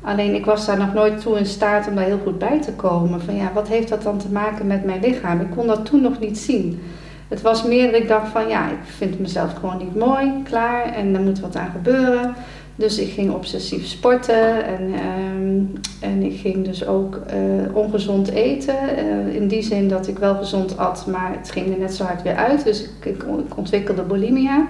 Alleen 0.03 0.35
ik 0.35 0.45
was 0.45 0.67
daar 0.67 0.79
nog 0.79 0.95
nooit 0.95 1.21
toe 1.21 1.39
in 1.39 1.47
staat 1.47 1.89
om 1.89 1.95
daar 1.95 2.05
heel 2.05 2.21
goed 2.25 2.39
bij 2.39 2.61
te 2.61 2.73
komen. 2.73 3.21
Van 3.21 3.37
ja, 3.37 3.51
wat 3.55 3.69
heeft 3.69 3.89
dat 3.89 4.03
dan 4.03 4.19
te 4.19 4.29
maken 4.29 4.67
met 4.67 4.85
mijn 4.85 5.01
lichaam? 5.01 5.41
Ik 5.41 5.51
kon 5.57 5.67
dat 5.67 5.85
toen 5.85 6.03
nog 6.03 6.19
niet 6.21 6.39
zien. 6.39 6.83
Het 7.29 7.43
was 7.43 7.65
meer 7.65 7.93
dat 7.93 8.01
ik 8.01 8.09
dacht 8.09 8.29
van 8.29 8.49
ja, 8.49 8.69
ik 8.69 8.85
vind 8.97 9.19
mezelf 9.19 9.55
gewoon 9.55 9.79
niet 9.79 9.95
mooi, 9.95 10.43
klaar 10.43 10.85
en 10.85 11.15
er 11.15 11.21
moet 11.21 11.41
wat 11.41 11.57
aan 11.57 11.71
gebeuren. 11.71 12.35
Dus 12.77 12.99
ik 12.99 13.13
ging 13.13 13.33
obsessief 13.33 13.87
sporten 13.87 14.65
en, 14.65 14.93
ehm, 14.95 15.63
en 16.01 16.23
ik 16.23 16.41
ging 16.41 16.65
dus 16.65 16.87
ook 16.87 17.21
eh, 17.27 17.77
ongezond 17.77 18.31
eten. 18.31 18.75
Uh, 18.99 19.35
in 19.35 19.49
die 19.49 19.63
zin 19.63 19.89
dat 19.89 20.09
ik 20.09 20.19
wel 20.19 20.35
gezond 20.35 20.79
at, 20.79 21.07
maar 21.07 21.33
het 21.39 21.51
ging 21.51 21.73
er 21.73 21.79
net 21.79 21.95
zo 21.95 22.05
hard 22.05 22.23
weer 22.23 22.37
uit. 22.37 22.65
Dus 22.65 22.83
ik, 22.83 23.05
ik, 23.05 23.23
ik 23.23 23.57
ontwikkelde 23.57 24.03
bulimia. 24.03 24.67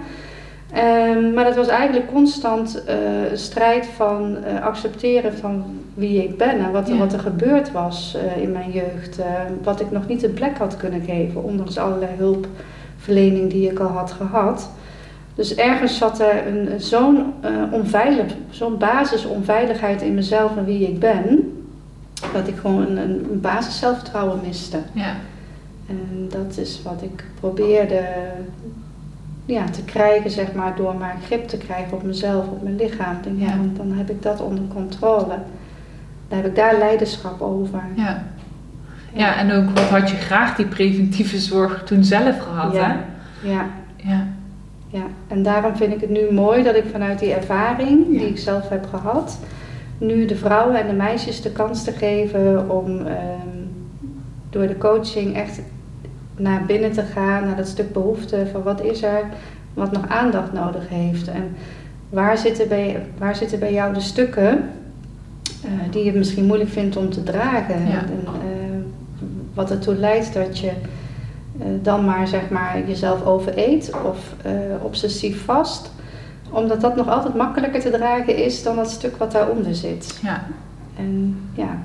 Um, 0.76 1.34
maar 1.34 1.44
dat 1.44 1.56
was 1.56 1.68
eigenlijk 1.68 2.12
constant 2.12 2.82
uh, 2.88 3.30
een 3.30 3.38
strijd 3.38 3.86
van 3.86 4.36
accepteren 4.62 5.34
van 5.34 5.64
wie 5.94 6.22
ik 6.22 6.38
ben 6.38 6.58
en 6.58 6.72
wat, 6.72 6.88
wat 6.88 7.12
er 7.12 7.18
gebeurd 7.18 7.72
was 7.72 8.16
in 8.40 8.52
mijn 8.52 8.70
jeugd. 8.70 9.18
wat 9.62 9.80
ik 9.80 9.90
nog 9.90 10.06
niet 10.06 10.22
een 10.22 10.34
plek 10.34 10.58
had 10.58 10.76
kunnen 10.76 11.00
geven, 11.00 11.42
ondanks 11.42 11.78
allerlei 11.78 12.10
hulpverlening 12.16 13.50
die 13.50 13.70
ik 13.70 13.78
al 13.78 13.86
had 13.86 14.12
gehad. 14.12 14.70
Dus 15.34 15.54
ergens 15.54 15.98
zat 15.98 16.20
er 16.20 16.46
een, 16.46 16.80
zo'n 16.80 17.32
onveilig, 17.70 18.32
zo'n 18.50 18.78
basisonveiligheid 18.78 20.02
in 20.02 20.14
mezelf 20.14 20.56
en 20.56 20.64
wie 20.64 20.88
ik 20.88 20.98
ben, 20.98 21.52
dat 22.32 22.48
ik 22.48 22.56
gewoon 22.56 22.96
een, 22.96 23.26
een 23.30 23.40
basis 23.40 23.78
zelfvertrouwen 23.78 24.40
miste. 24.46 24.78
Ja. 24.92 25.16
En 25.88 26.28
dat 26.28 26.56
is 26.56 26.82
wat 26.82 27.02
ik 27.02 27.24
probeerde 27.40 28.04
ja, 29.44 29.64
te 29.64 29.84
krijgen, 29.84 30.30
zeg 30.30 30.52
maar, 30.52 30.76
door 30.76 30.94
maar 30.94 31.16
grip 31.24 31.48
te 31.48 31.56
krijgen 31.56 31.92
op 31.92 32.02
mezelf, 32.02 32.46
op 32.46 32.62
mijn 32.62 32.76
lichaam. 32.76 33.16
Denk, 33.22 33.40
ja. 33.40 33.56
want 33.56 33.76
dan 33.76 33.92
heb 33.92 34.10
ik 34.10 34.22
dat 34.22 34.40
onder 34.40 34.64
controle. 34.74 35.38
Dan 36.28 36.38
heb 36.38 36.46
ik 36.46 36.54
daar 36.54 36.78
leiderschap 36.78 37.40
over. 37.40 37.82
Ja. 37.96 38.24
Ja, 39.12 39.36
en 39.36 39.52
ook 39.52 39.70
wat 39.70 39.88
had 39.88 40.10
je 40.10 40.16
graag 40.16 40.56
die 40.56 40.66
preventieve 40.66 41.38
zorg 41.38 41.82
toen 41.84 42.04
zelf 42.04 42.38
gehad, 42.38 42.74
ja. 42.74 42.88
hè? 42.88 43.48
Ja. 43.48 43.66
Ja 43.96 44.26
ja. 44.94 45.06
En 45.28 45.42
daarom 45.42 45.76
vind 45.76 45.94
ik 45.94 46.00
het 46.00 46.10
nu 46.10 46.32
mooi 46.32 46.62
dat 46.62 46.74
ik 46.74 46.84
vanuit 46.90 47.18
die 47.18 47.32
ervaring 47.32 48.08
die 48.08 48.28
ik 48.28 48.38
zelf 48.38 48.68
heb 48.68 48.86
gehad, 48.86 49.38
nu 49.98 50.26
de 50.26 50.36
vrouwen 50.36 50.80
en 50.80 50.86
de 50.86 50.92
meisjes 50.92 51.42
de 51.42 51.50
kans 51.50 51.84
te 51.84 51.92
geven 51.92 52.70
om 52.70 53.06
ehm, 53.06 53.58
door 54.50 54.66
de 54.66 54.78
coaching 54.78 55.36
echt 55.36 55.60
naar 56.36 56.64
binnen 56.66 56.92
te 56.92 57.02
gaan, 57.02 57.44
naar 57.44 57.56
dat 57.56 57.68
stuk 57.68 57.92
behoefte 57.92 58.46
van 58.52 58.62
wat 58.62 58.82
is 58.82 59.02
er, 59.02 59.24
wat 59.74 59.92
nog 59.92 60.08
aandacht 60.08 60.52
nodig 60.52 60.88
heeft. 60.88 61.28
En 61.28 61.56
waar 62.08 62.38
zitten 62.38 62.68
bij, 62.68 63.06
waar 63.18 63.36
zitten 63.36 63.58
bij 63.58 63.72
jou 63.72 63.94
de 63.94 64.00
stukken 64.00 64.70
uh, 65.64 65.70
die 65.90 66.04
je 66.04 66.12
misschien 66.12 66.44
moeilijk 66.46 66.70
vindt 66.70 66.96
om 66.96 67.10
te 67.10 67.22
dragen. 67.22 67.74
En, 67.74 68.08
uh, 68.24 68.30
wat 69.54 69.70
ertoe 69.70 69.94
leidt 69.94 70.34
dat 70.34 70.58
je 70.58 70.72
uh, 71.58 71.64
dan 71.82 72.04
maar 72.04 72.28
zeg 72.28 72.50
maar 72.50 72.82
jezelf 72.86 73.24
overeet 73.24 73.92
of 74.04 74.34
obsessief 74.82 75.44
vast. 75.44 75.92
Omdat 76.50 76.80
dat 76.80 76.96
nog 76.96 77.08
altijd 77.08 77.34
makkelijker 77.34 77.80
te 77.80 77.90
dragen 77.90 78.36
is 78.36 78.62
dan 78.62 78.76
dat 78.76 78.90
stuk 78.90 79.16
wat 79.16 79.32
daaronder 79.32 79.74
zit. 79.74 80.18
Ja. 80.22 80.44
En 80.96 81.36
ja, 81.52 81.82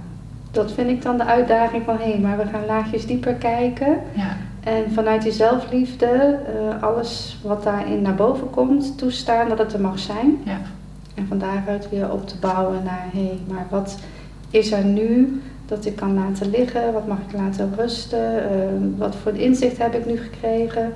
dat 0.52 0.72
vind 0.72 0.90
ik 0.90 1.02
dan 1.02 1.18
de 1.18 1.26
uitdaging 1.26 1.84
van 1.86 1.98
hé, 1.98 2.12
hey, 2.12 2.20
maar 2.20 2.38
we 2.38 2.46
gaan 2.46 2.66
laagjes 2.66 3.06
dieper 3.06 3.34
kijken. 3.34 3.98
Ja. 4.16 4.38
En 4.60 4.92
vanuit 4.92 5.22
die 5.22 5.32
zelfliefde, 5.32 6.40
uh, 6.70 6.84
alles 6.84 7.40
wat 7.44 7.64
daarin 7.64 8.02
naar 8.02 8.16
boven 8.16 8.50
komt, 8.50 8.98
toestaan 8.98 9.50
dat 9.50 9.58
het 9.58 9.74
er 9.74 9.82
mag 9.82 10.00
zijn. 10.00 10.38
Ja. 10.44 10.58
En 11.16 11.28
van 11.28 11.38
daaruit 11.38 11.90
weer 11.90 12.12
op 12.12 12.28
te 12.28 12.36
bouwen 12.40 12.84
naar 12.84 13.06
hé, 13.12 13.24
hey, 13.24 13.40
maar 13.48 13.66
wat 13.70 13.98
is 14.50 14.72
er 14.72 14.84
nu 14.84 15.42
dat 15.66 15.86
ik 15.86 15.96
kan 15.96 16.14
laten 16.14 16.50
liggen, 16.50 16.94
wat 16.94 17.08
mag 17.08 17.18
ik 17.28 17.34
laten 17.34 17.74
rusten, 17.76 18.34
uh, 18.36 18.98
wat 18.98 19.16
voor 19.16 19.36
inzicht 19.36 19.78
heb 19.78 19.94
ik 19.94 20.06
nu 20.06 20.18
gekregen, 20.18 20.92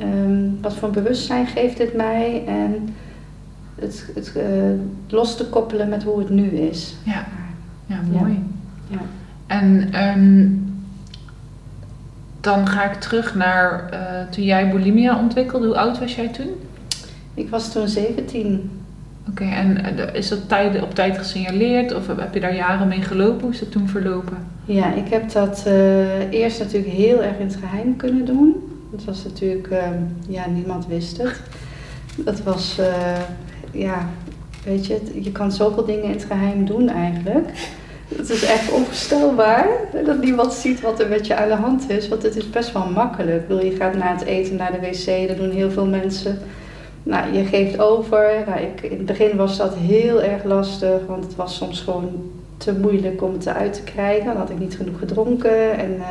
um, 0.00 0.58
wat 0.60 0.74
voor 0.74 0.90
bewustzijn 0.90 1.46
geeft 1.46 1.76
dit 1.76 1.94
mij 1.94 2.44
en 2.46 2.94
het, 3.74 4.10
het 4.14 4.32
uh, 4.36 4.42
los 5.08 5.36
te 5.36 5.46
koppelen 5.46 5.88
met 5.88 6.02
hoe 6.02 6.18
het 6.18 6.30
nu 6.30 6.48
is. 6.48 6.96
Ja, 7.02 7.26
ja 7.86 8.00
mooi. 8.12 8.32
Ja. 8.32 8.53
En 9.46 9.90
um, 10.08 10.64
dan 12.40 12.68
ga 12.68 12.90
ik 12.90 13.00
terug 13.00 13.34
naar 13.34 13.90
uh, 13.92 14.28
toen 14.30 14.44
jij 14.44 14.70
bulimia 14.70 15.18
ontwikkelde. 15.18 15.66
Hoe 15.66 15.76
oud 15.76 15.98
was 15.98 16.14
jij 16.14 16.28
toen? 16.28 16.50
Ik 17.34 17.48
was 17.48 17.72
toen 17.72 17.88
17. 17.88 18.70
Oké, 19.28 19.44
en 19.44 19.98
eh, 19.98 20.14
is 20.14 20.28
dat 20.28 20.48
tijd, 20.48 20.82
op 20.82 20.94
tijd 20.94 21.18
gesignaleerd 21.18 21.94
of 21.94 22.06
heb 22.06 22.34
je 22.34 22.40
daar 22.40 22.54
jaren 22.54 22.88
mee 22.88 23.02
gelopen? 23.02 23.40
Hoe 23.40 23.50
is 23.50 23.58
dat 23.58 23.70
toen 23.70 23.88
verlopen? 23.88 24.36
Ja, 24.64 24.94
ik 24.94 25.08
heb 25.08 25.30
dat 25.30 25.64
uh, 25.66 26.32
eerst 26.32 26.58
natuurlijk 26.58 26.92
heel 26.92 27.22
erg 27.22 27.38
in 27.38 27.46
het 27.46 27.56
geheim 27.56 27.96
kunnen 27.96 28.24
doen. 28.24 28.54
Dat 28.90 29.04
was 29.04 29.24
natuurlijk, 29.24 29.68
uh, 29.70 29.78
ja, 30.28 30.46
niemand 30.48 30.86
wist 30.86 31.16
het. 31.16 31.40
Dat 32.16 32.42
was, 32.42 32.78
ja, 33.70 34.08
weet 34.64 34.86
je, 34.86 35.00
je 35.22 35.32
kan 35.32 35.52
zoveel 35.52 35.84
dingen 35.84 36.04
in 36.04 36.10
het 36.10 36.24
geheim 36.24 36.66
doen 36.66 36.88
eigenlijk. 36.88 37.48
Het 38.16 38.30
is 38.30 38.44
echt 38.44 38.70
onvoorstelbaar 38.70 39.68
dat 40.04 40.20
niemand 40.20 40.52
ziet 40.52 40.80
wat 40.80 41.00
er 41.00 41.08
met 41.08 41.26
je 41.26 41.36
aan 41.36 41.48
de 41.48 41.54
hand 41.54 41.90
is. 41.90 42.08
Want 42.08 42.22
het 42.22 42.36
is 42.36 42.50
best 42.50 42.72
wel 42.72 42.90
makkelijk. 42.90 43.48
Wil 43.48 43.64
je 43.64 43.76
gaat 43.76 43.94
na 43.94 44.12
het 44.12 44.24
eten 44.24 44.56
naar 44.56 44.72
de 44.72 44.80
wc, 44.80 45.28
dat 45.28 45.36
doen 45.36 45.50
heel 45.50 45.70
veel 45.70 45.86
mensen. 45.86 46.38
Nou, 47.02 47.32
je 47.32 47.44
geeft 47.44 47.78
over. 47.78 48.42
Nou, 48.46 48.60
ik, 48.60 48.82
in 48.82 48.96
het 48.96 49.06
begin 49.06 49.36
was 49.36 49.56
dat 49.56 49.74
heel 49.74 50.22
erg 50.22 50.44
lastig, 50.44 51.06
want 51.06 51.24
het 51.24 51.36
was 51.36 51.56
soms 51.56 51.80
gewoon 51.80 52.30
te 52.56 52.72
moeilijk 52.72 53.22
om 53.22 53.32
het 53.32 53.46
eruit 53.46 53.72
te 53.72 53.82
krijgen. 53.82 54.26
Dan 54.26 54.36
had 54.36 54.50
ik 54.50 54.58
niet 54.58 54.76
genoeg 54.76 54.98
gedronken. 54.98 55.78
En 55.78 55.94
uh, 55.94 56.06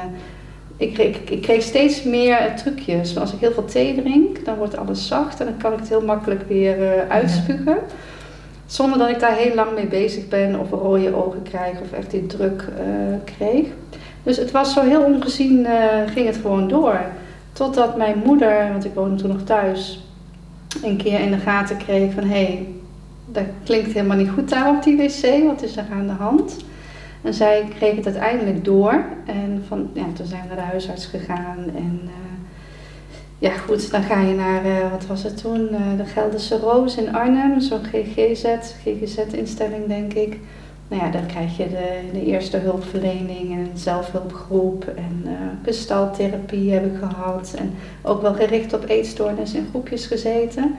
ik, 0.78 0.94
kreeg, 0.94 1.16
ik, 1.16 1.30
ik, 1.30 1.42
kreeg 1.42 1.62
steeds 1.62 2.04
meer 2.04 2.56
trucjes. 2.56 3.18
Als 3.18 3.34
ik 3.34 3.40
heel 3.40 3.52
veel 3.52 3.66
thee 3.66 4.02
drink, 4.02 4.46
dan 4.46 4.56
wordt 4.56 4.78
alles 4.78 5.08
zacht 5.08 5.40
en 5.40 5.46
dan 5.46 5.58
kan 5.58 5.74
ik 5.74 5.80
het 5.80 5.90
heel 5.90 6.06
makkelijk 6.06 6.48
weer 6.48 6.78
uh, 6.78 7.10
uitspugen. 7.10 7.74
Ja. 7.74 7.82
Zonder 8.66 8.98
dat 8.98 9.10
ik 9.10 9.20
daar 9.20 9.36
heel 9.36 9.56
lang 9.56 9.74
mee 9.74 9.88
bezig 9.88 10.28
ben 10.28 10.60
of 10.60 10.70
rode 10.70 11.16
ogen 11.16 11.44
krijg 11.44 11.82
of 11.82 11.92
echt 11.92 12.12
die 12.12 12.26
druk 12.26 12.62
uh, 12.62 13.16
kreeg. 13.38 13.68
Dus 14.24 14.38
het 14.38 14.52
was 14.52 14.74
zo 14.74 14.82
heel 14.82 15.04
ongezien, 15.04 15.68
ging 16.14 16.26
het 16.26 16.36
gewoon 16.36 16.68
door. 16.68 17.00
Totdat 17.54 17.98
mijn 17.98 18.22
moeder, 18.26 18.68
want 18.72 18.86
ik 18.86 18.94
woonde 18.94 19.16
toen 19.16 19.32
nog 19.32 19.44
thuis, 19.44 20.08
een 20.84 20.98
keer 20.98 21.20
in 21.20 21.32
de 21.32 21.38
gaten 21.38 21.78
kreeg 21.78 22.14
van 22.14 22.24
hé, 22.24 22.44
hey, 22.44 22.68
dat 23.26 23.44
klinkt 23.64 23.94
helemaal 23.94 24.18
niet 24.18 24.30
goed 24.30 24.50
daar 24.50 24.70
op 24.70 24.84
die 24.84 24.98
wc, 24.98 25.44
wat 25.46 25.64
is 25.64 25.78
er 25.78 25.86
aan 25.92 26.08
de 26.08 26.14
hand? 26.14 26.58
En 27.22 27.34
zij 27.34 27.68
kreeg 27.76 27.96
het 27.96 28.06
uiteindelijk 28.06 28.66
door 28.66 29.04
en 29.26 29.64
van, 29.68 29.90
ja, 29.94 30.06
toen 30.14 30.26
zijn 30.26 30.42
we 30.42 30.48
naar 30.48 30.56
de 30.56 30.72
huisarts 30.72 31.06
gegaan 31.06 31.58
en 31.76 32.02
uh, 32.04 32.10
ja 33.44 33.58
goed, 33.58 33.92
dan 33.92 34.04
ga 34.04 34.22
je 34.22 34.34
naar, 34.34 34.66
uh, 34.66 34.92
wat 34.92 35.06
was 35.06 35.24
het 35.24 35.38
toen, 35.38 35.70
uh, 35.72 35.98
de 35.98 36.06
Gelderse 36.06 36.58
Roos 36.58 36.98
in 36.98 37.16
Arnhem, 37.16 37.60
zo'n 37.60 37.84
GGZ, 37.84 38.46
GGZ-instelling 38.84 39.88
denk 39.88 40.14
ik. 40.14 40.40
Nou 40.88 41.04
ja, 41.04 41.12
dan 41.12 41.26
krijg 41.26 41.58
je 41.58 41.70
de, 41.70 42.00
de 42.14 42.26
eerste 42.26 42.58
hulpverlening 42.58 43.52
en 43.52 43.72
zelfhulpgroep 43.74 44.86
en 44.96 45.22
uh, 45.26 45.32
gestaltherapie 45.64 46.72
heb 46.72 46.86
ik 46.86 46.98
gehad. 47.00 47.54
En 47.58 47.74
ook 48.02 48.22
wel 48.22 48.34
gericht 48.34 48.74
op 48.74 48.90
eetstoornis 48.90 49.54
in 49.54 49.68
groepjes 49.70 50.06
gezeten. 50.06 50.76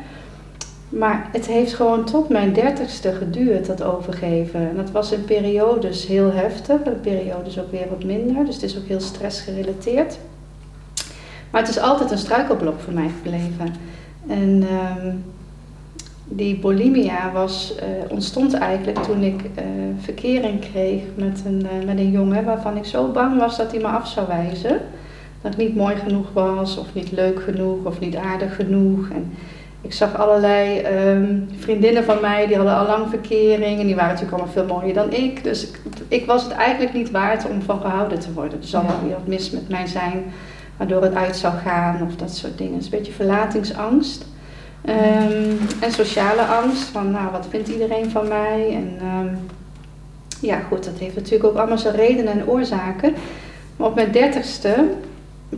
Maar 0.89 1.29
het 1.33 1.47
heeft 1.47 1.75
gewoon 1.75 2.05
tot 2.05 2.29
mijn 2.29 2.53
dertigste 2.53 3.13
geduurd, 3.13 3.67
dat 3.67 3.83
overgeven. 3.83 4.69
En 4.69 4.77
dat 4.77 4.91
was 4.91 5.13
in 5.13 5.25
periodes 5.25 6.07
heel 6.07 6.33
heftig, 6.33 6.85
in 6.85 7.01
periodes 7.01 7.59
ook 7.59 7.71
weer 7.71 7.89
wat 7.91 8.05
minder. 8.05 8.45
Dus 8.45 8.55
het 8.55 8.65
is 8.65 8.77
ook 8.79 8.87
heel 8.87 9.01
stressgerelateerd. 9.01 10.19
Maar 11.55 11.63
het 11.63 11.73
is 11.73 11.83
altijd 11.83 12.11
een 12.11 12.19
struikelblok 12.19 12.81
voor 12.81 12.93
mij 12.93 13.11
gebleven. 13.17 13.75
En 14.27 14.67
um, 15.03 15.25
die 16.25 16.59
bulimia 16.59 17.33
was, 17.33 17.75
uh, 17.77 18.11
ontstond 18.11 18.55
eigenlijk 18.55 18.99
toen 18.99 19.23
ik 19.23 19.43
uh, 19.43 19.63
verkering 20.01 20.61
kreeg 20.61 21.03
met 21.15 21.43
een, 21.47 21.67
uh, 21.79 21.87
met 21.87 21.99
een 21.99 22.11
jongen 22.11 22.45
waarvan 22.45 22.77
ik 22.77 22.85
zo 22.85 23.07
bang 23.07 23.39
was 23.39 23.57
dat 23.57 23.71
hij 23.71 23.81
me 23.81 23.87
af 23.87 24.09
zou 24.09 24.27
wijzen. 24.27 24.81
Dat 25.43 25.53
ik 25.53 25.59
niet 25.59 25.77
mooi 25.77 25.97
genoeg 25.97 26.33
was, 26.33 26.77
of 26.77 26.95
niet 26.95 27.13
leuk 27.13 27.43
genoeg, 27.43 27.85
of 27.85 28.01
niet 28.01 28.17
aardig 28.17 28.57
genoeg. 28.57 29.09
En 29.09 29.33
ik 29.81 29.93
zag 29.93 30.19
allerlei 30.19 30.87
um, 30.87 31.49
vriendinnen 31.59 32.05
van 32.05 32.21
mij, 32.21 32.47
die 32.47 32.57
hadden 32.57 32.77
al 32.77 32.87
lang 32.87 33.09
verkering 33.09 33.81
en 33.81 33.87
die 33.87 33.95
waren 33.95 34.15
natuurlijk 34.15 34.43
allemaal 34.43 34.53
veel 34.53 34.77
mooier 34.77 34.95
dan 34.95 35.13
ik. 35.13 35.45
Dus 35.45 35.71
ik, 35.71 35.79
ik 36.09 36.27
was 36.27 36.43
het 36.43 36.53
eigenlijk 36.53 36.95
niet 36.95 37.11
waard 37.11 37.49
om 37.49 37.63
van 37.63 37.81
gehouden 37.81 38.19
te 38.19 38.33
worden. 38.33 38.61
Er 38.61 38.67
zal 38.67 38.87
wel 38.87 39.01
weer 39.03 39.15
wat 39.15 39.27
mis 39.27 39.51
met 39.51 39.69
mij 39.69 39.87
zijn, 39.87 40.25
waardoor 40.77 41.03
het 41.03 41.15
uit 41.15 41.37
zou 41.37 41.55
gaan 41.55 42.03
of 42.03 42.17
dat 42.17 42.37
soort 42.37 42.59
dingen. 42.59 42.79
Is 42.79 42.85
een 42.85 42.91
beetje 42.91 43.13
verlatingsangst. 43.13 44.27
Um, 44.89 45.59
en 45.81 45.93
sociale 45.93 46.43
angst, 46.43 46.83
van 46.83 47.11
nou, 47.11 47.31
wat 47.31 47.47
vindt 47.49 47.69
iedereen 47.69 48.11
van 48.11 48.29
mij? 48.29 48.75
En 48.75 49.07
um, 49.07 49.39
ja, 50.41 50.59
goed, 50.59 50.85
dat 50.85 50.99
heeft 50.99 51.15
natuurlijk 51.15 51.45
ook 51.45 51.57
allemaal 51.57 51.79
zijn 51.79 51.95
redenen 51.95 52.33
en 52.33 52.49
oorzaken. 52.49 53.15
Maar 53.77 53.89
op 53.89 53.95
mijn 53.95 54.13
dertigste, 54.13 54.89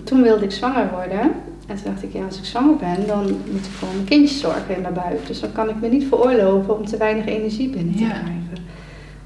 toen 0.05 0.23
wilde 0.23 0.45
ik 0.45 0.51
zwanger 0.51 0.91
worden. 0.91 1.21
En 1.67 1.77
toen 1.77 1.85
dacht 1.85 2.03
ik, 2.03 2.13
ja, 2.13 2.25
als 2.25 2.39
ik 2.39 2.45
zwanger 2.45 2.77
ben, 2.77 3.07
dan 3.07 3.23
moet 3.25 3.67
ik 3.67 3.73
voor 3.73 3.89
mijn 3.95 4.05
kindjes 4.05 4.41
zorgen 4.41 4.77
in 4.77 4.81
mijn 4.81 4.95
buik. 4.95 5.27
Dus 5.27 5.41
dan 5.41 5.53
kan 5.53 5.69
ik 5.69 5.81
me 5.81 5.89
niet 5.89 6.07
veroorloven 6.09 6.79
om 6.79 6.87
te 6.87 6.97
weinig 6.97 7.27
energie 7.27 7.71
binnen 7.71 7.95
te 7.97 8.03
ja. 8.03 8.09
krijgen. 8.09 8.65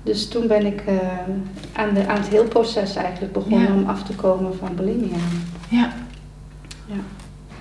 Dus 0.03 0.29
toen 0.29 0.47
ben 0.47 0.67
ik 0.67 0.83
uh, 0.89 0.97
aan, 1.73 1.95
de, 1.95 2.07
aan 2.07 2.17
het 2.17 2.29
heel 2.29 2.45
proces 2.45 2.97
eigenlijk 2.97 3.33
begonnen 3.33 3.63
ja. 3.63 3.75
om 3.75 3.89
af 3.89 4.03
te 4.03 4.15
komen 4.15 4.57
van 4.57 4.75
bulimia. 4.75 5.17
Ja. 5.71 5.93
ja. 6.87 6.97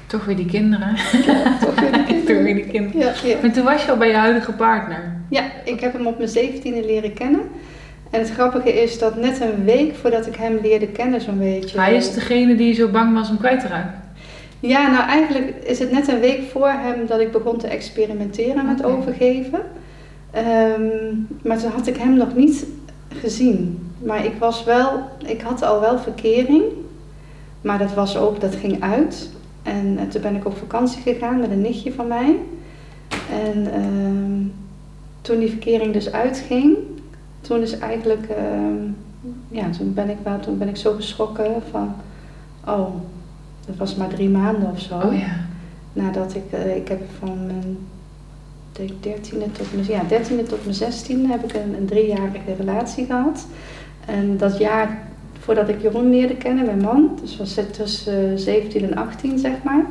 Toch 0.06 0.26
weer 0.26 0.36
die 0.36 0.46
kinderen. 0.46 0.96
Toch 1.66 1.80
weer 1.80 1.92
die 1.92 2.04
kinderen. 2.04 2.26
Toch 2.26 2.44
weer 2.44 2.56
die 2.56 2.68
kinderen. 2.68 3.14
Ja, 3.24 3.50
toen 3.50 3.64
was 3.64 3.86
je 3.86 3.92
al 3.92 3.98
bij 3.98 4.08
je 4.08 4.16
huidige 4.16 4.52
partner. 4.52 5.22
ja, 5.30 5.44
ik 5.66 5.80
heb 5.80 5.94
hem 5.94 6.08
op 6.08 6.18
mijn 6.18 6.30
zeventiende 6.30 6.86
leren 6.86 7.14
kennen. 7.14 7.42
En 8.10 8.20
het 8.20 8.32
grappige 8.32 8.82
is 8.82 9.00
dat 9.00 9.16
net 9.16 9.42
een 9.42 9.64
week 9.64 9.96
voordat 9.96 10.28
ik 10.28 10.36
hem 10.36 10.60
leerde 10.62 10.88
kennen, 10.88 11.22
zo'n 11.22 11.40
beetje. 11.40 11.80
Hij 11.80 11.96
is 11.96 12.14
degene 12.14 12.56
die 12.56 12.74
zo 12.74 12.88
bang 12.88 13.14
was 13.14 13.30
om 13.30 13.38
kwijt 13.38 13.60
te 13.60 13.68
raken. 13.68 14.02
Ja, 14.60 14.92
nou 14.92 15.10
eigenlijk 15.10 15.54
is 15.64 15.80
het 15.80 15.92
net 15.92 16.08
een 16.08 16.20
week 16.20 16.42
voor 16.52 16.70
hem 16.70 17.06
dat 17.08 17.20
ik 17.20 17.32
begon 17.32 17.58
te 17.58 17.68
experimenteren 17.68 18.66
met 18.66 18.84
overgeven. 18.84 19.60
Ehm, 20.32 20.82
maar 21.44 21.58
toen 21.58 21.72
had 21.72 21.88
ik 21.88 21.98
hem 21.98 22.14
nog 22.14 22.36
niet 22.36 22.66
gezien. 23.22 23.90
Maar 24.04 24.26
ik 24.26 24.34
was 24.40 24.64
wel, 24.64 25.10
ik 25.26 25.42
had 25.42 25.62
al 25.62 25.80
wel 25.80 26.00
verkering. 26.00 26.64
Maar 27.62 27.78
dat 27.78 27.94
was 27.94 28.18
ook, 28.18 28.42
dat 28.42 28.56
ging 28.56 28.82
uit. 28.82 29.30
En 29.64 29.98
eh, 29.98 30.08
toen 30.08 30.22
ben 30.22 30.36
ik 30.36 30.46
op 30.46 30.58
vakantie 30.58 31.02
gegaan 31.02 31.40
met 31.40 31.52
een 31.52 31.62
nichtje 31.62 31.94
van 31.94 32.08
mij. 32.08 32.36
En 33.32 33.74
ehm, 33.74 34.48
toen 35.22 35.40
die 35.40 35.50
verkering 35.50 35.94
dus 35.94 36.12
uitging, 36.12 36.78
toen 37.42 37.62
is 37.62 37.78
eigenlijk, 37.78 38.28
ehm, 38.30 38.76
ja, 39.48 39.70
toen 39.70 39.94
ben 39.94 40.10
ik 40.10 40.18
wel, 40.24 40.40
toen 40.40 40.58
ben 40.58 40.68
ik 40.68 40.78
zo 40.78 40.94
geschrokken 40.94 41.62
van, 41.72 41.96
oh, 42.66 42.90
dat 43.66 43.76
was 43.78 43.96
maar 43.96 44.08
drie 44.08 44.30
maanden 44.30 44.72
of 44.72 44.80
zo. 44.80 44.96
Oh 44.96 45.18
ja. 45.18 45.48
Nadat 45.94 46.36
ik, 46.36 46.52
eh, 46.52 46.76
ik 46.76 46.88
heb 46.88 47.02
van 47.20 47.46
mijn 47.46 47.78
13e 48.72 49.52
tot 49.52 49.74
mijn, 49.74 49.88
ja, 49.88 50.04
13e 50.08 50.44
tot 50.44 50.66
mijn 50.66 50.76
16e 50.76 51.28
heb 51.28 51.44
ik 51.44 51.54
een, 51.54 51.76
een 51.78 51.86
driejarige 51.86 52.54
relatie 52.58 53.06
gehad. 53.06 53.46
En 54.06 54.38
dat 54.38 54.58
jaar 54.58 55.08
voordat 55.50 55.70
ik 55.70 55.82
Jeroen 55.82 56.10
leerde 56.10 56.36
kennen, 56.36 56.66
mijn 56.66 56.82
man, 56.82 57.18
dus 57.22 57.38
was 57.38 57.56
het 57.56 57.74
tussen 57.74 58.32
eh, 58.32 58.38
17 58.38 58.84
en 58.84 58.96
18 58.96 59.40
zeg 59.40 59.64
maar. 59.64 59.86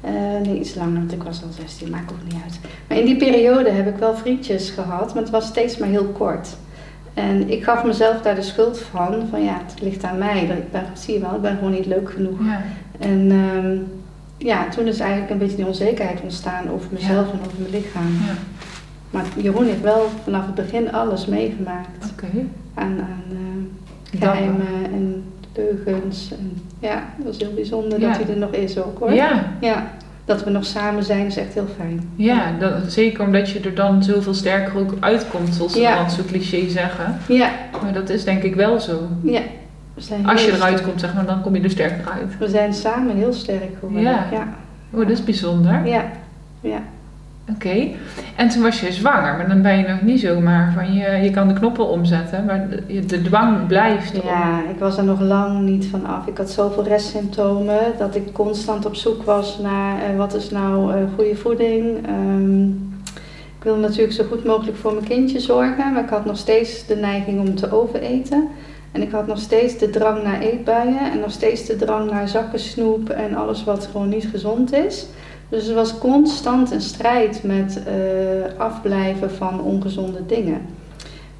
Eh, 0.00 0.12
nee, 0.42 0.58
iets 0.58 0.74
langer, 0.74 0.98
want 0.98 1.12
ik 1.12 1.22
was 1.22 1.42
al 1.42 1.48
16, 1.52 1.90
maakt 1.90 2.12
ook 2.12 2.24
niet 2.24 2.42
uit. 2.44 2.58
Maar 2.88 2.98
in 2.98 3.04
die 3.04 3.16
periode 3.16 3.70
heb 3.70 3.86
ik 3.86 3.96
wel 3.96 4.16
vriendjes 4.16 4.70
gehad, 4.70 5.14
maar 5.14 5.22
het 5.22 5.32
was 5.32 5.46
steeds 5.46 5.76
maar 5.76 5.88
heel 5.88 6.04
kort. 6.04 6.56
En 7.14 7.50
ik 7.50 7.64
gaf 7.64 7.84
mezelf 7.84 8.20
daar 8.20 8.34
de 8.34 8.42
schuld 8.42 8.78
van, 8.78 9.26
van 9.30 9.42
ja, 9.42 9.60
het 9.66 9.80
ligt 9.80 10.04
aan 10.04 10.18
mij. 10.18 10.46
Dat 10.46 10.56
ik 10.56 10.70
ben, 10.70 10.84
zie 10.94 11.14
je 11.14 11.20
wel, 11.20 11.34
ik 11.34 11.42
ben 11.42 11.56
gewoon 11.56 11.72
niet 11.72 11.86
leuk 11.86 12.10
genoeg. 12.10 12.38
ja. 12.44 12.62
En 12.98 13.30
ehm, 13.30 13.76
ja, 14.36 14.68
toen 14.68 14.86
is 14.86 14.98
eigenlijk 14.98 15.30
een 15.30 15.38
beetje 15.38 15.56
die 15.56 15.66
onzekerheid 15.66 16.20
ontstaan 16.20 16.70
over 16.70 16.88
mezelf 16.92 17.32
en 17.32 17.38
over 17.46 17.58
mijn 17.58 17.70
lichaam. 17.70 18.12
ja. 18.26 18.34
Maar 19.10 19.24
Jeroen 19.36 19.66
heeft 19.66 19.80
wel 19.80 20.08
vanaf 20.24 20.46
het 20.46 20.54
begin 20.54 20.92
alles 20.92 21.26
meegemaakt. 21.26 22.10
Oké. 22.12 22.46
Aan, 22.74 23.00
aan 23.00 23.24
eh, 23.30 23.51
Geheimen 24.18 24.84
en 24.92 25.24
leugens. 25.54 26.30
En, 26.38 26.62
ja, 26.78 27.02
dat 27.24 27.34
is 27.34 27.40
heel 27.40 27.54
bijzonder 27.54 28.00
Ja. 28.00 28.08
dat 28.08 28.16
hij 28.24 28.34
er 28.34 28.40
nog 28.40 28.50
is 28.52 28.78
ook 28.78 28.98
hoor. 28.98 29.12
Ja, 29.12 29.44
Ja, 29.60 29.86
dat 30.24 30.44
we 30.44 30.50
nog 30.50 30.64
samen 30.64 31.04
zijn 31.04 31.26
is 31.26 31.36
echt 31.36 31.54
heel 31.54 31.66
fijn. 31.76 32.08
ja 32.16 32.52
dat, 32.58 32.72
zeker 32.92 33.24
omdat 33.24 33.50
je 33.50 33.60
er 33.60 33.74
dan 33.74 34.02
zoveel 34.02 34.34
sterker 34.34 34.78
ook 34.78 34.94
uitkomt, 35.00 35.54
zoals 35.54 35.72
ze 35.72 35.80
Ja. 35.80 35.96
dan 35.96 36.10
zo 36.10 36.22
cliché 36.26 36.68
zeggen. 36.68 37.16
Ja, 37.28 37.50
Maar 37.82 37.92
dat 37.92 38.08
is 38.08 38.24
denk 38.24 38.42
ik 38.42 38.54
wel 38.54 38.80
zo. 38.80 39.08
ja. 39.22 39.40
We 39.94 40.00
zijn 40.00 40.26
Als 40.26 40.44
je 40.44 40.52
eruit 40.52 40.82
komt, 40.82 41.00
zeg 41.00 41.14
maar, 41.14 41.26
dan 41.26 41.42
kom 41.42 41.54
je 41.56 41.62
er 41.62 41.70
sterker 41.70 42.10
uit. 42.12 42.38
We 42.38 42.48
zijn 42.48 42.74
samen 42.74 43.16
heel 43.16 43.32
sterk 43.32 43.76
geworden. 43.78 44.02
Ja. 44.02 44.26
ja. 44.32 44.48
Oh, 44.90 44.98
dat 45.00 45.10
is 45.10 45.24
bijzonder. 45.24 45.86
ja. 45.86 46.04
ja. 46.60 46.82
Oké. 47.50 47.88
En 48.36 48.48
toen 48.48 48.62
was 48.62 48.80
je 48.80 48.92
zwanger, 48.92 49.36
maar 49.36 49.48
dan 49.48 49.62
ben 49.62 49.78
je 49.78 49.88
nog 49.88 50.02
niet 50.02 50.20
zomaar 50.20 50.72
van 50.72 50.92
je, 50.92 51.10
je 51.10 51.30
kan 51.30 51.48
de 51.48 51.54
knoppen 51.54 51.88
omzetten, 51.88 52.44
maar 52.44 52.68
de, 52.68 53.06
de 53.06 53.22
dwang 53.22 53.66
blijft 53.66 54.16
er. 54.16 54.24
Ja, 54.24 54.60
ik 54.70 54.78
was 54.78 54.96
er 54.96 55.04
nog 55.04 55.20
lang 55.20 55.60
niet 55.60 55.86
van 55.86 56.06
af. 56.06 56.26
Ik 56.26 56.36
had 56.36 56.50
zoveel 56.50 56.84
restsymptomen 56.84 57.80
dat 57.98 58.14
ik 58.14 58.32
constant 58.32 58.86
op 58.86 58.94
zoek 58.94 59.22
was 59.22 59.58
naar 59.58 60.02
eh, 60.02 60.16
wat 60.16 60.34
is 60.34 60.50
nou 60.50 60.92
eh, 60.92 61.02
goede 61.14 61.36
voeding. 61.36 62.06
Ehm, 62.06 62.66
ik 63.58 63.68
wilde 63.68 63.80
natuurlijk 63.80 64.12
zo 64.12 64.24
goed 64.24 64.44
mogelijk 64.44 64.76
voor 64.76 64.92
mijn 64.92 65.06
kindje 65.06 65.40
zorgen, 65.40 65.92
maar 65.92 66.02
ik 66.02 66.10
had 66.10 66.24
nog 66.24 66.36
steeds 66.36 66.86
de 66.86 66.96
neiging 66.96 67.40
om 67.40 67.54
te 67.54 67.72
overeten. 67.72 68.48
En 68.92 69.02
ik 69.02 69.10
had 69.10 69.26
nog 69.26 69.38
steeds 69.38 69.78
de 69.78 69.90
drang 69.90 70.22
naar 70.22 70.40
eetbuien 70.40 71.12
en 71.12 71.20
nog 71.20 71.30
steeds 71.30 71.66
de 71.66 71.76
drang 71.76 72.10
naar 72.10 72.28
zakken 72.28 72.58
snoep 72.58 73.08
en 73.08 73.34
alles 73.34 73.64
wat 73.64 73.88
gewoon 73.92 74.08
niet 74.08 74.28
gezond 74.30 74.72
is. 74.72 75.06
Dus 75.52 75.68
er 75.68 75.74
was 75.74 75.98
constant 75.98 76.70
een 76.70 76.80
strijd 76.80 77.42
met 77.42 77.82
eh, 77.86 78.58
afblijven 78.58 79.30
van 79.30 79.60
ongezonde 79.60 80.26
dingen. 80.26 80.60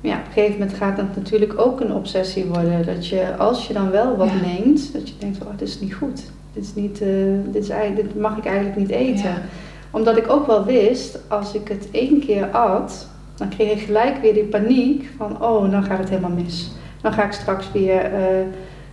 Maar 0.00 0.10
ja, 0.10 0.18
op 0.18 0.26
een 0.26 0.32
gegeven 0.32 0.58
moment 0.58 0.76
gaat 0.76 0.96
dat 0.96 1.16
natuurlijk 1.16 1.60
ook 1.60 1.80
een 1.80 1.94
obsessie 1.94 2.44
worden. 2.44 2.86
Dat 2.86 3.06
je, 3.06 3.36
als 3.36 3.66
je 3.66 3.72
dan 3.72 3.90
wel 3.90 4.16
wat 4.16 4.28
Ja. 4.28 4.46
neemt, 4.46 4.92
dat 4.92 5.08
je 5.08 5.14
denkt, 5.18 5.38
oh, 5.42 5.50
dit 5.56 5.68
is 5.68 5.80
niet 5.80 5.94
goed. 5.94 6.22
Dit, 6.52 6.64
is 6.64 6.74
niet, 6.74 7.00
eh, 7.00 7.08
dit, 7.44 7.62
is 7.68 7.70
dit 7.96 8.20
mag 8.20 8.36
ik 8.36 8.44
eigenlijk 8.44 8.76
niet 8.76 8.90
eten. 8.90 9.30
Ja. 9.30 9.42
Omdat 9.90 10.16
ik 10.16 10.30
ook 10.30 10.46
wel 10.46 10.64
wist, 10.64 11.18
als 11.28 11.54
ik 11.54 11.68
het 11.68 11.88
één 11.90 12.20
keer 12.20 12.50
at, 12.50 13.08
dan 13.34 13.48
kreeg 13.48 13.72
ik 13.72 13.84
gelijk 13.86 14.18
weer 14.22 14.34
die 14.34 14.44
paniek 14.44 15.10
van, 15.16 15.42
oh, 15.42 15.70
dan 15.70 15.84
gaat 15.84 15.98
het 15.98 16.08
helemaal 16.08 16.42
mis. 16.42 16.70
Dan 17.02 17.12
ga 17.12 17.24
ik 17.24 17.32
straks 17.32 17.72
weer, 17.72 18.04
eh, 18.04 18.46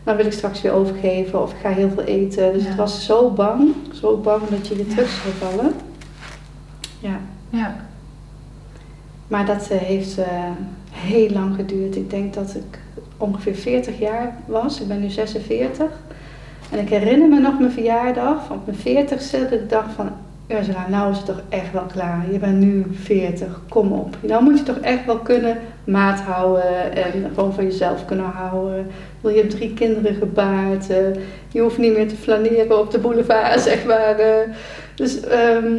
dan 0.10 0.18
wil 0.18 0.26
ik 0.28 0.32
straks 0.34 0.62
weer 0.62 0.72
overgeven 0.72 1.42
of 1.42 1.52
ik 1.52 1.58
ga 1.62 1.70
heel 1.70 1.90
veel 1.90 2.04
eten. 2.04 2.54
Dus 2.54 2.62
Ja. 2.64 2.68
het 2.68 2.78
was 2.78 3.06
zo 3.06 3.30
bang, 3.30 3.68
zo 3.94 4.18
bang 4.18 4.42
dat 4.50 4.68
je 4.68 4.76
weer 4.76 4.86
Ja. 4.88 4.94
terug 4.94 5.10
zou 5.10 5.52
vallen. 5.52 5.74
Ja. 7.00 7.20
Ja. 7.50 7.76
Maar 9.28 9.46
dat 9.46 9.68
eh, 9.70 9.78
heeft 9.78 10.18
eh, 10.18 10.26
heel 10.92 11.30
lang 11.30 11.56
geduurd. 11.56 11.96
Ik 11.96 12.10
denk 12.10 12.34
dat 12.34 12.56
ik 12.56 12.80
ongeveer 13.18 13.56
40 13.56 14.00
jaar 14.00 14.36
was. 14.46 14.82
Ik 14.82 14.88
ben 14.88 15.00
nu 15.02 15.10
46. 15.10 15.86
En 16.72 16.80
ik 16.80 16.90
herinner 16.90 17.28
me 17.30 17.40
nog 17.40 17.60
mijn 17.60 17.72
verjaardag, 17.72 18.52
op 18.52 18.66
mijn 18.66 18.78
40ste, 18.78 19.40
dat 19.50 19.60
ik 19.60 19.70
dacht 19.70 19.94
van... 19.96 20.10
Ursula, 20.48 20.86
nou 20.90 21.12
is 21.12 21.18
het 21.18 21.26
toch 21.26 21.42
echt 21.50 21.72
wel 21.72 21.86
klaar. 21.94 22.32
Je 22.32 22.40
bent 22.40 22.60
nu 22.60 22.86
40, 22.92 23.62
kom 23.70 23.92
op. 23.92 24.18
Nou 24.22 24.44
moet 24.44 24.58
je 24.58 24.64
toch 24.64 24.78
echt 24.78 25.06
wel 25.06 25.18
kunnen 25.18 25.58
maat 25.84 26.20
houden 26.20 26.96
en 26.96 27.32
gewoon 27.34 27.54
van 27.54 27.64
jezelf 27.64 28.06
kunnen 28.06 28.26
houden. 28.26 28.88
Wil 29.22 29.32
je 29.32 29.38
hebt 29.40 29.52
drie 29.52 29.74
kinderen 29.74 30.16
gebaard. 30.16 30.90
eh, 30.90 30.98
je 31.52 31.62
hoeft 31.62 31.78
niet 31.78 31.94
meer 31.94 32.08
te 32.08 32.16
flaneren 32.16 32.80
op 32.80 32.92
de 32.92 33.00
boulevard, 33.00 33.62
zeg 33.70 33.86
maar. 33.86 34.20
eh. 34.20 34.50
Dus 34.96 35.20
ehm, 35.20 35.74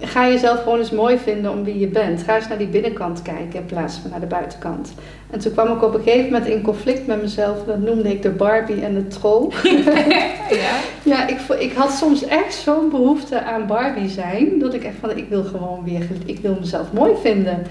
ga 0.00 0.28
jezelf 0.28 0.62
gewoon 0.62 0.78
eens 0.78 0.90
mooi 0.90 1.18
vinden 1.18 1.50
om 1.50 1.64
wie 1.64 1.78
je 1.78 1.86
bent. 1.88 2.22
Ga 2.22 2.36
eens 2.36 2.48
naar 2.48 2.58
die 2.58 2.66
binnenkant 2.66 3.22
kijken 3.22 3.58
in 3.60 3.66
plaats 3.66 3.98
van 3.98 4.10
naar 4.10 4.20
de 4.20 4.26
buitenkant. 4.26 4.92
En 5.30 5.38
toen 5.38 5.52
kwam 5.52 5.76
ik 5.76 5.82
op 5.82 5.94
een 5.94 6.02
gegeven 6.02 6.24
moment 6.32 6.46
in 6.46 6.62
conflict 6.62 7.06
met 7.06 7.22
mezelf. 7.22 7.64
Dat 7.66 7.78
noemde 7.78 8.10
ik 8.10 8.22
de 8.22 8.30
Barbie 8.30 8.82
en 8.84 8.94
de 8.94 9.06
troll. 9.06 9.48
ja. 10.62 10.76
Ja, 11.02 11.28
ik, 11.28 11.38
ik 11.58 11.72
had 11.72 11.92
soms 11.92 12.24
echt 12.26 12.54
zo'n 12.54 12.90
behoefte 12.90 13.42
aan 13.42 13.66
Barbie 13.66 14.08
zijn. 14.08 14.58
Dat 14.58 14.74
ik 14.74 14.84
echt 14.84 14.96
van, 15.00 15.16
ik 15.16 15.28
wil 15.28 15.44
gewoon 15.44 15.80
weer, 15.84 16.06
ik 16.26 16.38
wil 16.38 16.56
mezelf 16.60 16.92
mooi 16.92 17.12
vinden. 17.22 17.62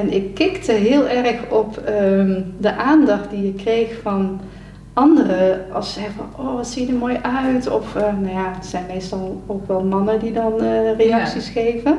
En 0.00 0.12
ik 0.12 0.34
kikte 0.34 0.72
heel 0.72 1.08
erg 1.08 1.50
op 1.50 1.76
ehm, 1.76 2.40
de 2.58 2.76
aandacht 2.76 3.30
die 3.30 3.42
je 3.46 3.52
kreeg 3.52 4.00
van 4.02 4.40
anderen. 4.92 5.72
Als 5.72 5.92
ze 5.92 6.00
zeggen 6.00 6.14
van, 6.14 6.46
oh 6.46 6.54
wat 6.54 6.66
zie 6.66 6.86
je 6.86 6.92
er 6.92 6.98
mooi 6.98 7.18
uit. 7.22 7.70
Of, 7.70 7.96
eh, 7.96 8.02
nou 8.02 8.34
ja, 8.34 8.52
het 8.54 8.66
zijn 8.66 8.84
meestal 8.88 9.42
ook 9.46 9.68
wel 9.68 9.84
mannen 9.84 10.20
die 10.20 10.32
dan 10.32 10.60
eh, 10.60 10.96
reacties 10.96 11.48
geven. 11.48 11.98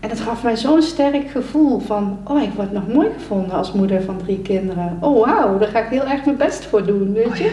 En 0.00 0.08
het 0.08 0.20
gaf 0.20 0.42
mij 0.42 0.56
zo'n 0.56 0.82
sterk 0.82 1.30
gevoel 1.30 1.78
van, 1.78 2.18
oh 2.24 2.42
ik 2.42 2.52
word 2.56 2.72
nog 2.72 2.88
mooi 2.92 3.08
gevonden 3.14 3.56
als 3.56 3.72
moeder 3.72 4.02
van 4.02 4.16
drie 4.16 4.38
kinderen. 4.38 4.98
Oh 5.00 5.26
wauw, 5.26 5.58
daar 5.58 5.68
ga 5.68 5.78
ik 5.78 5.88
heel 5.90 6.06
erg 6.06 6.24
mijn 6.24 6.36
best 6.36 6.64
voor 6.64 6.86
doen, 6.86 7.12
weet 7.12 7.26
Oh, 7.26 7.36
je 7.36 7.44
ja. 7.44 7.50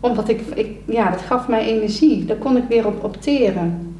omdat 0.00 0.28
ik, 0.28 0.40
ik, 0.54 0.76
ja, 0.84 1.10
dat 1.10 1.20
gaf 1.20 1.48
mij 1.48 1.66
energie. 1.66 2.24
Daar 2.24 2.36
kon 2.36 2.56
ik 2.56 2.64
weer 2.68 2.86
op 2.86 3.04
opteren. 3.04 3.93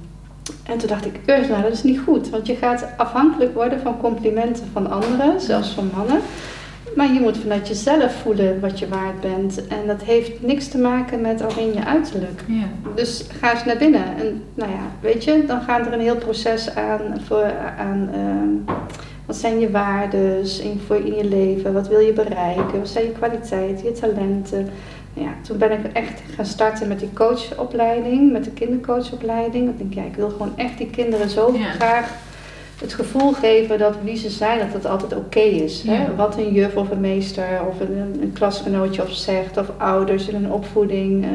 En 0.65 0.79
toen 0.79 0.89
dacht 0.89 1.07
ik, 1.07 1.21
Ursula, 1.27 1.61
dat 1.61 1.73
is 1.73 1.83
niet 1.83 2.01
goed. 2.01 2.31
Want 2.31 2.47
je 2.47 2.55
gaat 2.55 2.87
afhankelijk 2.97 3.55
worden 3.55 3.81
van 3.81 3.99
complimenten 3.99 4.67
van 4.73 4.91
anderen, 4.91 5.41
zelfs 5.41 5.69
van 5.69 5.91
mannen. 5.97 6.21
Maar 6.97 7.13
je 7.13 7.21
moet 7.21 7.37
vanuit 7.37 7.69
jezelf 7.69 8.15
voelen 8.15 8.61
wat 8.61 8.79
je 8.79 8.89
waard 8.89 9.21
bent. 9.21 9.67
En 9.67 9.87
dat 9.87 10.03
heeft 10.03 10.43
niks 10.43 10.69
te 10.69 10.79
maken 10.79 11.21
met 11.21 11.43
alleen 11.43 11.73
je 11.75 11.85
uiterlijk. 11.85 12.45
Ja. 12.47 12.93
Dus 12.95 13.25
ga 13.41 13.53
eens 13.53 13.65
naar 13.65 13.77
binnen. 13.77 14.17
En 14.17 14.43
nou 14.55 14.71
ja, 14.71 14.83
weet 15.01 15.25
je, 15.25 15.45
dan 15.47 15.61
gaat 15.61 15.87
er 15.87 15.93
een 15.93 16.01
heel 16.01 16.17
proces 16.17 16.75
aan. 16.75 17.01
Voor, 17.27 17.53
aan 17.79 18.11
ehm, 18.13 18.77
wat 19.27 19.37
zijn 19.37 19.61
je 19.61 19.71
waarden 19.71 20.39
in, 20.63 20.81
voor 20.87 20.97
in 20.97 21.15
je 21.15 21.25
leven? 21.25 21.73
Wat 21.73 21.89
wil 21.89 21.99
je 21.99 22.13
bereiken? 22.13 22.79
Wat 22.79 22.89
zijn 22.89 23.05
je 23.05 23.13
kwaliteiten, 23.13 23.85
je 23.85 23.93
talenten? 23.93 24.69
Ja, 25.15 25.35
toen 25.43 25.59
ben 25.59 25.73
ik 25.73 25.93
echt 25.93 26.21
gaan 26.35 26.47
starten 26.47 26.89
met 26.89 26.99
die 26.99 27.13
coachopleiding, 27.13 28.33
met 28.33 28.45
de 28.45 28.51
kindercoachopleiding. 28.51 29.69
Ik 29.69 29.79
denk, 29.79 29.95
ja, 29.95 30.03
ik 30.03 30.17
wil 30.17 30.31
gewoon 30.31 30.53
echt 30.57 30.79
die 30.79 30.91
kinderen 30.91 31.29
zo 31.31 31.53
Ja. 31.59 31.71
graag 31.71 32.13
het 32.81 32.95
gevoel 32.95 33.33
geven 33.33 33.79
dat 33.79 33.97
wie 34.03 34.17
ze 34.17 34.31
zijn, 34.31 34.59
dat 34.59 34.73
het 34.73 34.87
altijd 34.87 35.17
oké 35.17 35.41
is. 35.41 35.83
Hè? 35.87 36.15
Wat 36.17 36.39
een 36.39 36.53
juf 36.53 36.77
of 36.77 36.91
een 36.91 37.01
meester 37.01 37.47
of 37.69 37.81
een, 37.81 38.19
een 38.23 38.33
klasgenootje 38.33 39.03
of 39.03 39.13
zegt, 39.13 39.57
of 39.57 39.71
ouders 39.77 40.29
in 40.29 40.35
een 40.45 40.53
opvoeding. 40.53 41.25
eh, 41.25 41.31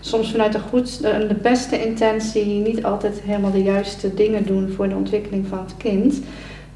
soms 0.00 0.30
vanuit 0.30 0.52
de, 0.52 0.58
goed, 0.58 1.02
de, 1.02 1.26
de 1.28 1.34
beste 1.34 1.86
intentie, 1.86 2.44
niet 2.44 2.84
altijd 2.84 3.20
helemaal 3.24 3.50
de 3.50 3.62
juiste 3.62 4.14
dingen 4.14 4.46
doen 4.46 4.72
voor 4.76 4.88
de 4.88 4.94
ontwikkeling 4.94 5.46
van 5.46 5.58
het 5.58 5.76
kind. 5.76 6.20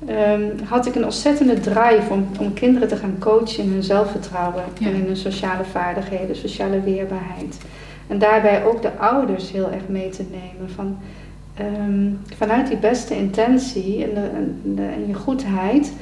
Ehm, 0.07 0.42
had 0.64 0.87
ik 0.87 0.94
een 0.94 1.04
ontzettende 1.04 1.61
drive 1.61 2.07
om, 2.11 2.26
om 2.40 2.52
kinderen 2.54 2.88
te 2.88 2.96
gaan 2.96 3.16
coachen 3.18 3.64
in 3.64 3.70
hun 3.72 3.83
zelfvertrouwen 3.83 4.62
Ja. 4.78 4.87
en 4.87 4.94
in 4.94 5.04
hun 5.07 5.16
sociale 5.16 5.64
vaardigheden, 5.64 6.37
sociale 6.37 6.80
weerbaarheid. 6.80 7.59
En 8.07 8.18
daarbij 8.18 8.64
ook 8.64 8.83
de 8.83 8.96
ouders 8.98 9.50
heel 9.52 9.70
erg 9.70 9.83
mee 9.88 10.09
te 10.09 10.24
nemen. 10.30 10.70
Van, 10.74 10.98
ehm, 11.54 12.37
vanuit 12.37 12.68
die 12.68 12.76
beste 12.76 13.16
intentie 13.16 14.04
en, 14.04 14.14
de, 14.14 14.20
en, 14.35 14.61
de, 14.74 14.83
en 14.83 15.07
je 15.07 15.14
goedheid, 15.14 15.92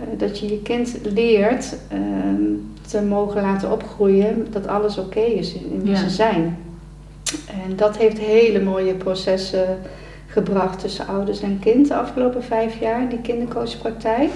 uh, 0.00 0.04
dat 0.18 0.38
je 0.38 0.46
je 0.48 0.62
kind 0.62 0.96
leert 1.02 1.76
ehm, 1.88 2.42
te 2.86 3.02
mogen 3.02 3.42
laten 3.42 3.72
opgroeien, 3.72 4.46
dat 4.50 4.66
alles 4.66 4.98
oké 4.98 5.20
is 5.20 5.54
in, 5.54 5.70
in 5.72 5.82
wie 5.82 5.90
Ja. 5.92 5.96
ze 5.98 6.10
zijn. 6.10 6.56
En 7.66 7.76
dat 7.76 7.96
heeft 7.96 8.18
hele 8.18 8.60
mooie 8.60 8.94
processen 8.94 9.78
gebracht 10.32 10.80
tussen 10.80 11.06
ouders 11.06 11.40
en 11.40 11.58
kind 11.58 11.88
de 11.88 11.94
afgelopen 11.94 12.44
vijf 12.44 12.80
jaar, 12.80 13.08
die 13.08 13.20
kindercoachpraktijk. 13.20 14.30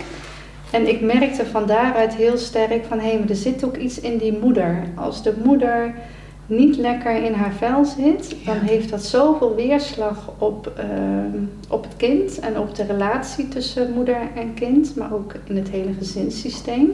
En 0.71 0.89
ik 0.89 1.01
merkte 1.01 1.47
van 1.47 1.67
daaruit 1.67 2.15
heel 2.15 2.37
sterk 2.37 2.85
van 2.85 2.99
hé, 3.01 3.19
maar 3.19 3.29
er 3.29 3.35
zit 3.35 3.65
ook 3.65 3.77
iets 3.77 4.01
in 4.01 4.19
die 4.19 4.39
moeder. 4.39 4.83
Als 4.95 5.23
de 5.23 5.35
moeder 5.45 5.95
niet 6.47 6.77
lekker 6.77 7.25
in 7.25 7.33
haar 7.33 7.53
vel 7.53 7.85
zit, 7.85 8.37
dan 8.45 8.57
heeft 8.57 8.91
dat 8.91 9.05
zoveel 9.05 9.55
weerslag 9.55 10.33
op, 10.39 10.73
ehm, 10.77 11.43
op 11.69 11.83
het 11.83 11.97
kind 11.97 12.39
en 12.39 12.59
op 12.59 12.75
de 12.75 12.85
relatie 12.85 13.49
tussen 13.49 13.93
moeder 13.93 14.19
en 14.35 14.55
kind, 14.55 14.97
maar 14.97 15.13
ook 15.13 15.35
in 15.45 15.57
het 15.57 15.69
hele 15.69 15.93
gezinssysteem. 15.99 16.91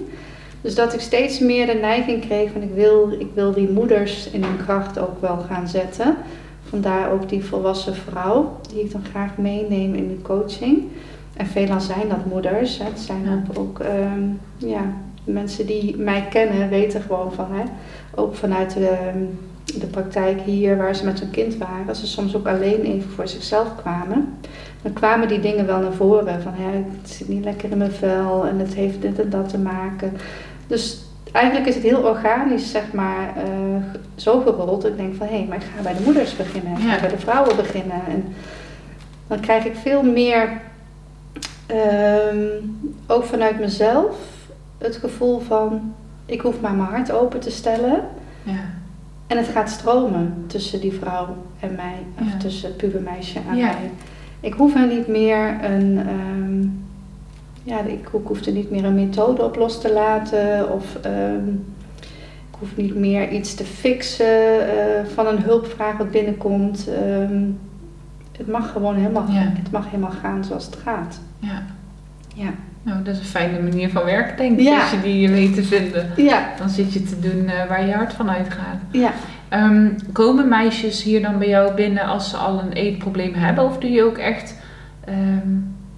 Dus 0.61 0.75
dat 0.75 0.95
ik 0.95 1.01
steeds 1.01 1.38
meer 1.38 1.67
de 1.67 1.79
neiging 1.81 2.27
kreeg 2.27 2.51
van 2.53 2.62
ik 2.62 2.75
wil, 2.75 3.12
ik 3.19 3.29
wil 3.35 3.53
die 3.53 3.69
moeders 3.69 4.31
in 4.31 4.43
hun 4.45 4.65
kracht 4.65 4.99
ook 4.99 5.21
wel 5.21 5.38
gaan 5.49 5.69
zetten. 5.69 6.17
Vandaar 6.72 7.11
ook 7.12 7.28
die 7.28 7.44
volwassen 7.44 7.94
vrouw 7.94 8.56
die 8.72 8.85
ik 8.85 8.92
dan 8.92 9.04
graag 9.04 9.37
meeneem 9.37 9.94
in 9.94 10.08
de 10.08 10.22
coaching. 10.22 10.82
En 11.37 11.46
veelal 11.46 11.80
zijn 11.80 12.08
dat 12.08 12.26
moeders. 12.26 12.78
Hè. 12.78 12.85
Het 12.85 13.00
zijn 13.00 13.22
Ja. 13.24 13.42
ook, 13.54 13.78
ehm, 13.78 14.22
ja, 14.56 14.80
mensen 15.24 15.66
die 15.66 15.96
mij 15.96 16.26
kennen 16.30 16.68
weten 16.68 17.00
gewoon 17.02 17.32
van, 17.32 17.46
hè, 17.50 17.62
ook 18.14 18.35
vanuit 18.35 18.74
de, 18.74 18.96
de 19.64 19.87
praktijk 19.87 20.40
hier 20.40 20.76
waar 20.76 20.94
ze 20.94 21.04
met 21.04 21.20
hun 21.20 21.30
kind 21.30 21.56
waren, 21.56 21.88
als 21.88 22.00
ze 22.00 22.06
soms 22.06 22.37
ook 22.37 22.46
alleen 22.46 22.80
even 22.80 23.11
voor 23.11 23.28
zichzelf 23.28 23.76
kwamen. 23.76 24.28
Dan 24.82 24.92
kwamen 24.92 25.28
die 25.28 25.40
dingen 25.40 25.66
wel 25.66 25.80
naar 25.80 25.92
voren 25.92 26.42
van 26.42 26.52
hè, 26.54 26.76
het 27.00 27.11
zit 27.11 27.28
niet 27.28 27.44
lekker 27.44 27.70
in 27.70 27.78
mijn 27.78 27.92
vel 27.92 28.46
en 28.46 28.58
het 28.58 28.74
heeft 28.74 29.02
dit 29.02 29.20
en 29.20 29.30
dat 29.30 29.48
te 29.48 29.58
maken. 29.58 30.12
Dus 30.66 31.04
eigenlijk 31.33 31.66
is 31.66 31.75
het 31.75 31.85
heel 31.85 32.03
organisch, 32.03 32.71
zeg 32.71 32.92
maar, 32.92 33.33
eh, 33.37 33.45
zo 34.14 34.40
gerold. 34.40 34.83
dat 34.83 34.90
Ik 34.90 34.97
denk 34.97 35.14
van 35.14 35.27
hé, 35.27 35.47
maar 35.49 35.57
ik 35.57 35.62
ga 35.77 35.83
bij 35.83 35.95
de 35.95 36.03
moeders 36.05 36.37
beginnen, 36.37 36.73
ik 36.73 36.79
Ja. 36.83 36.92
ga 36.92 37.01
bij 37.01 37.09
de 37.09 37.18
vrouwen 37.18 37.57
beginnen. 37.57 38.01
En 38.09 38.25
dan 39.27 39.40
krijg 39.40 39.64
ik 39.64 39.75
veel 39.77 40.03
meer, 40.03 40.61
ehm, 41.66 42.47
ook 43.07 43.25
vanuit 43.25 43.59
mezelf, 43.61 44.16
het 44.79 44.97
gevoel 44.97 45.40
van 45.40 45.95
ik 46.27 46.40
hoef 46.40 46.61
maar 46.61 46.73
mijn 46.75 46.88
hart 46.88 47.12
open 47.12 47.40
te 47.40 47.51
stellen. 47.51 48.01
Ja. 48.42 48.61
En 49.27 49.37
het 49.37 49.47
gaat 49.49 49.71
stromen 49.71 50.45
tussen 50.47 50.81
die 50.81 50.92
vrouw 50.92 51.37
en 51.61 51.75
mij, 51.77 51.95
of 52.21 52.33
Ja. 52.33 52.38
tussen 52.38 52.68
het 52.68 52.77
pubermeisje 52.77 53.38
en 53.51 53.57
mij. 53.61 53.90
Ik 54.40 54.53
hoef 54.55 54.75
er 54.75 54.87
niet 54.87 55.07
meer 55.07 55.64
een, 55.64 55.99
ehm, 55.99 56.66
ja, 57.62 57.81
ik, 57.81 57.92
ik 57.92 58.09
hoef 58.25 58.40
er 58.40 58.53
niet 58.53 58.70
meer 58.70 58.85
een 58.85 58.94
methode 58.94 59.42
op 59.44 59.57
los 59.57 59.81
te 59.81 59.92
laten 59.92 60.72
of 60.72 60.96
ehm, 61.03 61.48
ik 62.51 62.59
hoef 62.59 62.77
niet 62.77 62.94
meer 62.94 63.29
iets 63.31 63.55
te 63.55 63.64
fixen 63.64 64.61
eh, 64.68 65.05
van 65.14 65.27
een 65.27 65.42
hulpvraag 65.42 65.96
wat 65.96 66.11
binnenkomt. 66.11 66.88
Ehm, 66.88 67.40
het 68.38 68.46
mag 68.46 68.72
gewoon 68.72 68.94
helemaal, 68.94 69.27
Ja. 69.31 69.53
het 69.62 69.70
mag 69.70 69.85
helemaal 69.90 70.14
gaan 70.22 70.44
zoals 70.44 70.64
het 70.66 70.77
gaat. 70.85 71.20
ja. 71.38 71.62
Ja. 72.35 72.51
Nou, 72.85 73.03
dat 73.03 73.14
is 73.14 73.20
een 73.20 73.27
fijne 73.27 73.61
manier 73.62 73.90
van 73.90 74.05
werken, 74.05 74.37
denk 74.37 74.59
ik. 74.59 74.64
Ja. 74.64 74.81
Als 74.81 74.90
je 74.90 75.01
die 75.01 75.29
weet 75.31 75.55
te 75.55 75.62
vinden. 75.62 76.11
Ja, 76.16 76.48
Dan 76.59 76.68
zit 76.68 76.92
je 76.92 77.03
te 77.03 77.18
doen 77.20 77.46
eh, 77.48 77.68
waar 77.68 77.87
je 77.87 77.92
hart 77.92 78.12
van 78.12 78.31
uitgaat. 78.31 78.77
ja. 78.90 79.12
Ehm, 79.48 79.88
komen 80.12 80.48
meisjes 80.48 81.03
hier 81.03 81.22
dan 81.22 81.38
bij 81.38 81.48
jou 81.48 81.75
binnen 81.75 82.05
als 82.05 82.31
ze 82.31 82.37
al 82.37 82.61
een 82.61 82.72
eetprobleem 82.72 83.35
hebben? 83.35 83.64
Of 83.64 83.79
doe 83.79 83.90
je 83.90 84.03
ook 84.03 84.18
echt 84.18 84.55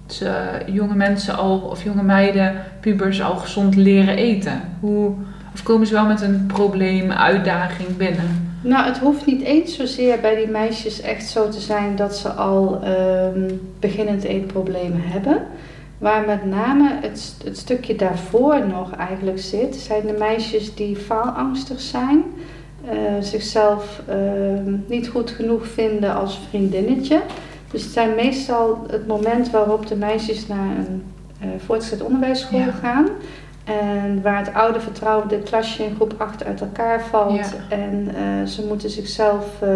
ze, 0.07 0.61
jonge 0.65 0.95
mensen 0.95 1.37
al, 1.37 1.57
of 1.59 1.83
jonge 1.83 2.03
meiden, 2.03 2.53
pubers 2.79 3.21
al 3.21 3.35
gezond 3.35 3.75
leren 3.75 4.15
eten? 4.15 4.61
Hoe, 4.79 5.13
of 5.53 5.63
komen 5.63 5.87
ze 5.87 5.93
wel 5.93 6.05
met 6.05 6.21
een 6.21 6.45
probleem, 6.47 7.11
uitdaging 7.11 7.97
binnen? 7.97 8.57
Nou, 8.61 8.85
het 8.85 8.97
hoeft 8.97 9.25
niet 9.25 9.41
eens 9.41 9.75
zozeer 9.75 10.19
bij 10.19 10.35
die 10.35 10.47
meisjes 10.47 11.01
echt 11.01 11.27
zo 11.27 11.49
te 11.49 11.59
zijn 11.59 11.95
dat 11.95 12.17
ze 12.17 12.29
al 12.29 12.79
ehm, 12.83 13.51
beginnend 13.79 14.23
eetproblemen 14.23 15.01
hebben. 15.03 15.47
Waar 15.97 16.25
met 16.25 16.45
name 16.45 16.99
het, 17.01 17.35
het 17.43 17.57
stukje 17.57 17.95
daarvoor 17.95 18.67
nog 18.67 18.95
eigenlijk 18.95 19.39
zit, 19.39 19.75
zijn 19.75 20.07
de 20.07 20.15
meisjes 20.19 20.75
die 20.75 20.95
faalangstig 20.95 21.79
zijn, 21.81 22.23
eh, 22.85 22.95
zichzelf 23.19 24.01
ehm, 24.07 24.75
niet 24.87 25.07
goed 25.07 25.31
genoeg 25.31 25.67
vinden 25.67 26.15
als 26.15 26.39
vriendinnetje. 26.49 27.21
Dus 27.75 27.83
het 27.83 27.93
zijn 27.93 28.15
meestal 28.15 28.85
het 28.89 29.07
moment 29.07 29.49
waarop 29.49 29.87
de 29.87 29.95
meisjes 29.95 30.47
naar 30.47 30.77
een 30.77 31.03
eh, 31.39 31.47
voortgezet 31.65 32.01
onderwijsschool 32.03 32.59
Ja. 32.59 32.71
gaan. 32.71 33.07
En 33.63 34.21
waar 34.21 34.37
het 34.37 34.53
oude 34.53 34.79
vertrouwde 34.79 35.39
klasje 35.39 35.83
in 35.83 35.95
groep 35.95 36.13
8 36.17 36.43
uit 36.45 36.61
elkaar 36.61 37.01
valt. 37.05 37.35
Ja. 37.35 37.75
En 37.77 38.07
eh, 38.15 38.47
ze 38.47 38.65
moeten 38.65 38.89
zichzelf 38.89 39.45
eh, 39.61 39.69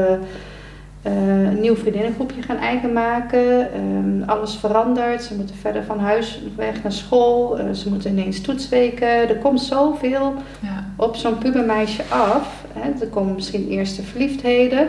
een 1.02 1.60
nieuw 1.60 1.76
vriendinnengroepje 1.76 2.42
gaan 2.42 2.58
eigen 2.58 2.94
maken. 2.94 3.74
Ehm, 3.74 4.30
alles 4.30 4.56
verandert. 4.56 5.24
Ze 5.24 5.36
moeten 5.36 5.56
verder 5.56 5.84
van 5.84 6.00
huis 6.00 6.42
weg 6.56 6.84
naar 6.84 6.92
school. 6.92 7.58
Ze 7.74 7.90
moeten 7.90 8.12
ineens 8.12 8.42
toetsweken. 8.42 9.08
Er 9.08 9.38
komt 9.38 9.62
zoveel 9.62 10.34
Ja, 10.60 10.86
op 10.96 11.16
zo'n 11.16 11.38
pubermeisje 11.38 12.04
af. 12.10 12.64
Hè. 12.74 12.90
Er 13.02 13.08
komen 13.08 13.36
misschien 13.36 13.68
eerste 13.70 14.02
verliefdheden. 14.04 14.88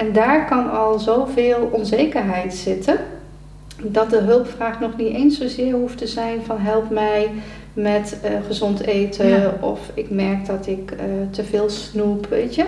En 0.00 0.12
daar 0.12 0.46
kan 0.46 0.70
al 0.70 0.98
zoveel 0.98 1.68
onzekerheid 1.72 2.54
zitten. 2.54 2.96
Dat 3.82 4.10
de 4.10 4.18
hulpvraag 4.18 4.80
nog 4.80 4.96
niet 4.96 5.14
eens 5.14 5.38
zozeer 5.38 5.72
hoeft 5.72 5.98
te 5.98 6.06
zijn 6.06 6.42
van 6.44 6.58
help 6.58 6.90
mij 6.90 7.30
met 7.72 8.18
eh, 8.22 8.30
gezond 8.46 8.80
eten. 8.80 9.28
Ja. 9.28 9.54
Of 9.60 9.90
ik 9.94 10.10
merk 10.10 10.46
dat 10.46 10.66
ik 10.66 10.90
eh, 10.90 11.04
te 11.30 11.44
veel 11.44 11.68
snoep, 11.68 12.26
weet 12.26 12.54
je. 12.54 12.64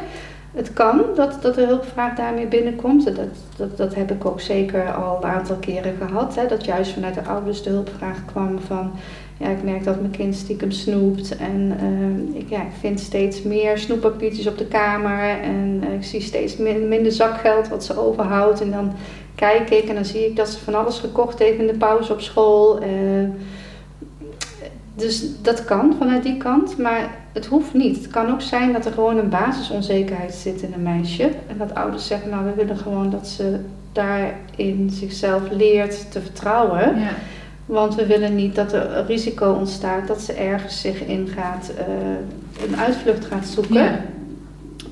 Het 0.53 0.73
kan 0.73 1.01
dat, 1.15 1.39
dat 1.43 1.55
de 1.55 1.67
hulpvraag 1.67 2.17
daarmee 2.17 2.47
binnenkomt. 2.47 3.05
Dat, 3.05 3.17
dat, 3.57 3.77
dat 3.77 3.95
heb 3.95 4.11
ik 4.11 4.25
ook 4.25 4.41
zeker 4.41 4.93
al 4.93 5.17
een 5.17 5.31
aantal 5.31 5.57
keren 5.57 5.95
gehad. 6.07 6.35
Hè. 6.35 6.47
Dat 6.47 6.65
juist 6.65 6.93
vanuit 6.93 7.15
de 7.15 7.25
ouders 7.25 7.63
de 7.63 7.71
hulpvraag 7.71 8.25
kwam 8.25 8.59
van... 8.67 8.93
Ja, 9.37 9.49
ik 9.49 9.63
merk 9.63 9.85
dat 9.85 10.01
mijn 10.01 10.11
kind 10.13 10.35
stiekem 10.35 10.71
snoept. 10.71 11.37
En 11.37 11.77
eh, 11.81 12.41
ik, 12.41 12.49
ja, 12.49 12.61
ik 12.61 12.73
vind 12.81 13.01
steeds 13.01 13.43
meer 13.43 13.79
snoeppapiertjes 13.79 14.47
op 14.47 14.59
de 14.59 14.67
kamer. 14.67 15.41
En 15.43 15.83
eh, 15.87 15.95
ik 15.95 16.05
zie 16.05 16.21
steeds 16.21 16.57
min- 16.57 16.89
minder 16.89 17.13
zakgeld 17.13 17.69
wat 17.69 17.85
ze 17.85 17.99
overhoudt. 17.99 18.61
En 18.61 18.71
dan 18.71 18.93
kijk 19.35 19.71
ik 19.71 19.89
en 19.89 19.95
dan 19.95 20.05
zie 20.05 20.27
ik 20.27 20.37
dat 20.37 20.49
ze 20.49 20.59
van 20.59 20.75
alles 20.75 20.99
gekocht 20.99 21.39
heeft 21.39 21.59
in 21.59 21.67
de 21.67 21.77
pauze 21.77 22.13
op 22.13 22.21
school. 22.21 22.81
Eh, 22.81 22.89
dus 24.95 25.25
dat 25.43 25.65
kan 25.65 25.95
vanuit 25.99 26.23
die 26.23 26.37
kant, 26.37 26.79
maar 26.79 27.11
het 27.33 27.47
hoeft 27.47 27.75
niet. 27.75 27.97
Het 27.97 28.09
kan 28.09 28.31
ook 28.33 28.41
zijn 28.41 28.73
dat 28.73 28.87
er 28.87 28.93
gewoon 28.93 29.17
een 29.19 29.29
basisonzekerheid 29.29 30.35
zit 30.35 30.63
in 30.63 30.73
een 30.73 30.83
meisje. 30.83 31.31
En 31.47 31.59
dat 31.59 31.75
ouders 31.75 32.07
zeggen, 32.07 32.31
nou 32.31 32.45
we 32.45 32.55
willen 32.55 32.77
gewoon 32.77 33.11
dat 33.11 33.29
ze 33.29 33.59
daarin 33.93 34.91
zichzelf 34.91 35.43
leert 35.51 36.13
te 36.13 36.21
vertrouwen. 36.21 37.01
ja, 37.01 37.11
Want 37.67 37.95
we 37.95 38.07
willen 38.07 38.35
niet 38.35 38.55
dat 38.55 38.73
er 38.73 39.05
risico 39.07 39.53
ontstaat 39.53 40.07
dat 40.09 40.21
ze 40.21 40.33
ergens 40.33 40.81
zich 40.81 41.01
in 41.05 41.29
gaat, 41.37 41.73
eh, 41.79 42.67
een 42.69 42.77
uitvlucht 42.77 43.25
gaat 43.25 43.47
zoeken. 43.47 43.75
ja, 43.75 44.01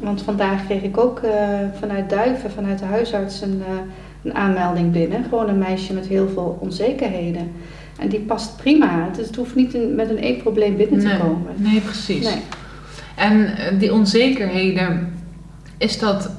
Want 0.01 0.23
vandaag 0.23 0.65
kreeg 0.65 0.83
ik 0.83 0.99
ook 0.99 1.19
eh, 1.19 1.59
vanuit 1.79 2.11
Duiven, 2.11 2.51
vanuit 2.51 2.79
de 2.79 2.85
huisarts, 2.85 3.41
een, 3.41 3.63
eh, 3.67 3.75
een 4.23 4.35
aanmelding 4.35 4.93
binnen. 4.93 5.25
Gewoon 5.29 5.49
een 5.49 5.59
meisje 5.59 5.93
met 5.95 6.07
heel 6.07 6.29
veel 6.29 6.59
onzekerheden. 6.61 7.53
En 7.99 8.09
die 8.09 8.21
past 8.21 8.57
prima. 8.57 9.09
Dus 9.17 9.27
het 9.27 9.37
hoeft 9.37 9.55
niet 9.55 9.95
met 9.97 10.11
een 10.11 10.19
eetprobleem 10.19 10.77
binnen 10.77 11.01
te 11.01 11.17
komen. 11.21 11.53
nee, 11.57 11.81
precies. 11.81 12.25
Nee. 12.25 12.43
En 13.17 13.49
die 13.79 13.93
onzekerheden, 13.93 15.13
is 15.79 15.99
dat 15.99 16.31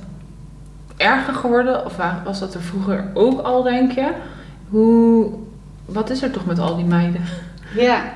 erger 0.97 1.33
geworden? 1.33 1.85
Of 1.85 1.95
wa- 1.97 2.21
was 2.25 2.39
dat 2.39 2.53
er 2.53 2.61
vroeger 2.61 3.03
ook 3.13 3.39
al, 3.41 3.63
denk 3.63 3.91
je? 3.91 4.11
Hoe, 4.69 5.29
wat 5.85 6.09
is 6.09 6.21
er 6.21 6.31
toch 6.31 6.45
met 6.45 6.59
al 6.59 6.75
die 6.75 6.85
meiden? 6.85 7.21
Ja. 7.77 8.13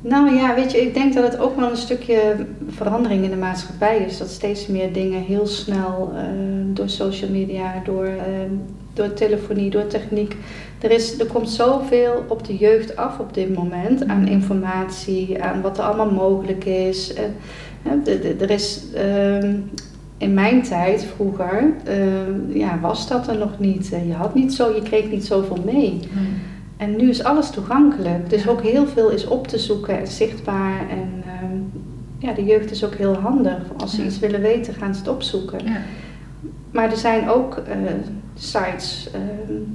Nou 0.00 0.34
ja, 0.36 0.54
weet 0.54 0.72
je, 0.72 0.80
ik 0.82 0.94
denk 0.94 1.14
dat 1.14 1.24
het 1.32 1.38
ook 1.40 1.56
wel 1.56 1.70
een 1.70 1.76
stukje 1.76 2.36
verandering 2.68 3.24
in 3.24 3.30
de 3.30 3.36
maatschappij 3.36 3.98
is. 3.98 4.18
Dat 4.18 4.28
steeds 4.30 4.66
meer 4.66 4.92
dingen 4.92 5.22
heel 5.22 5.46
snel 5.46 6.12
eh, 6.16 6.22
door 6.66 6.88
social 6.88 7.30
media, 7.30 7.72
door, 7.84 8.04
eh, 8.04 8.22
door 8.92 9.12
telefonie, 9.12 9.70
door 9.70 9.86
techniek. 9.86 10.36
Er, 10.80 10.90
is, 10.90 11.18
er 11.20 11.26
komt 11.26 11.50
zoveel 11.50 12.24
op 12.28 12.46
de 12.46 12.56
jeugd 12.56 12.96
af 12.96 13.18
op 13.18 13.34
dit 13.34 13.54
moment 13.54 14.06
aan 14.08 14.28
informatie, 14.28 15.42
aan 15.42 15.60
wat 15.60 15.78
er 15.78 15.84
allemaal 15.84 16.10
mogelijk 16.10 16.64
is. 16.64 17.14
De- 18.04 18.36
er 18.40 18.50
is 18.50 18.82
ehm, 18.94 19.54
in 20.18 20.34
mijn 20.34 20.62
tijd 20.62 21.04
vroeger, 21.16 21.64
ehm, 21.84 22.58
ja, 22.58 22.78
was 22.80 23.08
dat 23.08 23.28
er 23.28 23.38
nog 23.38 23.58
niet. 23.58 23.88
Je 24.06 24.12
had 24.14 24.34
niet 24.34 24.54
zo, 24.54 24.74
je 24.74 24.82
kreeg 24.82 25.10
niet 25.10 25.26
zoveel 25.26 25.58
mee. 25.64 26.00
En 26.76 26.96
nu 26.96 27.08
is 27.08 27.24
alles 27.24 27.50
toegankelijk. 27.50 28.30
Dus 28.30 28.48
ook 28.48 28.62
heel 28.62 28.86
veel 28.86 29.10
is 29.10 29.26
op 29.26 29.46
te 29.46 29.58
zoeken 29.58 29.98
en 29.98 30.06
zichtbaar. 30.06 30.80
En 30.90 31.22
ehm, 31.26 31.56
ja, 32.18 32.32
de 32.32 32.44
jeugd 32.44 32.70
is 32.70 32.84
ook 32.84 32.94
heel 32.94 33.14
handig. 33.14 33.58
Als 33.76 33.90
ze 33.94 34.00
Ja. 34.00 34.06
iets 34.06 34.18
willen 34.18 34.40
weten, 34.40 34.74
gaan 34.74 34.94
ze 34.94 35.00
het 35.00 35.08
opzoeken. 35.08 35.58
Ja. 35.64 35.76
maar 36.70 36.90
er 36.90 36.96
zijn 36.96 37.28
ook 37.28 37.56
eh, 37.56 37.76
sites 38.34 39.08
eh, 39.12 39.20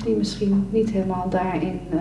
die 0.05 0.15
misschien 0.15 0.67
niet 0.69 0.89
helemaal 0.89 1.27
daarin 1.29 1.79
eh, 1.91 1.97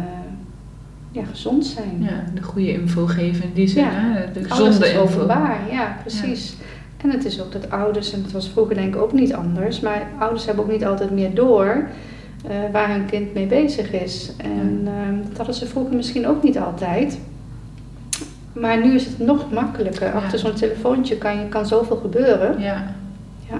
ja, 1.11 1.24
gezond 1.24 1.66
zijn. 1.66 1.96
Ja, 1.98 2.24
de 2.34 2.42
goede 2.42 2.72
info 2.72 3.06
geven 3.06 3.44
in 3.44 3.50
die 3.54 3.68
zin, 3.68 3.84
Ja. 3.84 3.90
hè? 3.92 4.32
de 4.32 4.38
Alles 4.48 4.52
gezonde 4.52 4.87
is 4.87 4.92
info. 4.92 5.02
openbaar, 5.14 5.58
ja, 5.70 5.96
precies. 6.00 6.56
En 6.96 7.11
het 7.11 7.24
is 7.24 7.40
ook 7.40 7.52
dat 7.52 7.70
ouders, 7.70 8.12
en 8.12 8.22
dat 8.22 8.32
was 8.32 8.48
vroeger 8.48 8.74
denk 8.74 8.94
ik 8.94 9.00
ook 9.00 9.12
niet 9.12 9.34
anders, 9.34 9.80
maar 9.80 10.06
ouders 10.18 10.46
hebben 10.46 10.64
ook 10.64 10.70
niet 10.70 10.84
altijd 10.84 11.11
meer 11.11 11.34
door 11.34 11.88
eh, 12.46 12.57
waar 12.72 12.90
hun 12.90 13.07
kind 13.07 13.35
mee 13.35 13.46
bezig 13.46 13.92
is. 13.92 14.33
En 14.37 14.83
eh, 14.85 15.29
dat 15.29 15.37
hadden 15.37 15.55
ze 15.55 15.66
vroeger 15.66 15.96
misschien 15.96 16.27
ook 16.27 16.42
niet 16.42 16.59
altijd. 16.59 17.18
Maar 18.53 18.85
nu 18.85 18.94
is 18.94 19.05
het 19.05 19.18
nog 19.18 19.53
makkelijker. 19.53 20.07
Ja. 20.07 20.12
Achter 20.12 20.38
zo'n 20.38 20.55
telefoontje 20.55 21.16
kan, 21.18 21.38
je, 21.38 21.48
kan 21.48 21.66
zoveel 21.66 21.96
gebeuren. 21.96 22.61
Ja. 22.61 22.94
Ja. 23.51 23.59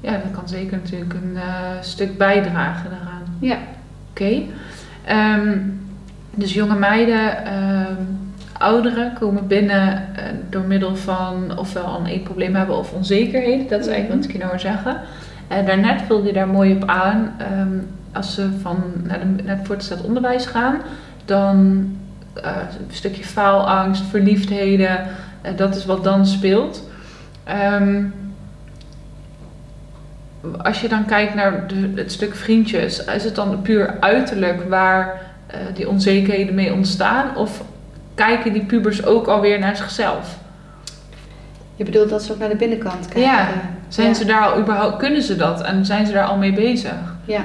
ja, 0.00 0.10
dat 0.12 0.30
kan 0.32 0.48
zeker 0.48 0.76
natuurlijk 0.76 1.14
een 1.14 1.36
eh, 1.36 1.80
stuk 1.80 2.18
bijdragen 2.18 2.90
daaraan. 2.90 3.22
Ja, 3.38 3.58
Oké. 4.10 4.42
Ehm, 5.04 5.58
dus 6.34 6.54
jonge 6.54 6.78
meiden, 6.78 7.44
ehm, 7.44 8.02
ouderen 8.58 9.12
komen 9.20 9.46
binnen 9.46 9.92
eh, 10.16 10.24
door 10.50 10.62
middel 10.62 10.96
van 10.96 11.58
ofwel 11.58 11.98
een 11.98 12.06
eetprobleem 12.06 12.54
hebben 12.54 12.76
of 12.78 12.92
onzekerheden. 12.92 13.68
Dat 13.68 13.80
is 13.80 13.86
eigenlijk 13.86 14.20
wat 14.20 14.30
ik 14.30 14.32
je 14.40 14.44
nou 14.46 14.58
zeggen. 14.58 15.00
En 15.48 15.66
daarnet 15.66 16.02
vulde 16.02 16.26
je 16.26 16.32
daar 16.32 16.48
mooi 16.48 16.74
op 16.74 16.84
aan. 16.84 17.34
ehm, 17.38 17.78
als 18.12 18.34
ze 18.34 18.48
van 18.62 18.82
naar, 19.02 19.20
de, 19.20 19.42
naar 19.42 19.56
het 19.56 19.66
voortgezet 19.66 20.02
onderwijs 20.02 20.46
gaan, 20.46 20.76
dan 21.24 21.88
eh, 22.34 22.56
een 22.56 22.94
stukje 22.94 23.24
faalangst, 23.24 24.02
verliefdheden, 24.10 25.06
eh, 25.42 25.56
dat 25.56 25.76
is 25.76 25.84
wat 25.84 26.04
dan 26.04 26.26
speelt. 26.26 26.88
Ehm, 27.44 28.02
als 30.62 30.80
je 30.80 30.88
dan 30.88 31.04
kijkt 31.04 31.34
naar 31.34 31.66
de, 31.66 31.92
het 31.94 32.12
stuk 32.12 32.34
vriendjes, 32.34 33.04
is 33.04 33.24
het 33.24 33.34
dan 33.34 33.62
puur 33.62 33.96
uiterlijk 34.00 34.68
waar 34.68 35.20
eh, 35.46 35.58
die 35.74 35.88
onzekerheden 35.88 36.54
mee 36.54 36.72
ontstaan? 36.72 37.36
Of 37.36 37.62
kijken 38.14 38.52
die 38.52 38.64
pubers 38.64 39.04
ook 39.04 39.26
alweer 39.26 39.58
naar 39.58 39.76
zichzelf? 39.76 40.38
je 41.76 41.86
bedoelt 41.86 42.08
dat 42.08 42.22
ze 42.22 42.32
ook 42.32 42.38
naar 42.38 42.48
de 42.48 42.56
binnenkant 42.56 43.08
kijken. 43.08 43.20
Ja. 43.20 43.48
Zijn 43.88 44.08
Ja. 44.08 44.14
ze 44.14 44.24
daar 44.24 44.46
al 44.46 44.58
überhaupt, 44.60 44.96
kunnen 44.96 45.22
ze 45.22 45.36
dat 45.36 45.62
en 45.62 45.84
zijn 45.86 46.06
ze 46.06 46.12
daar 46.12 46.24
al 46.26 46.36
mee 46.36 46.52
bezig? 46.52 47.16
Ja, 47.24 47.44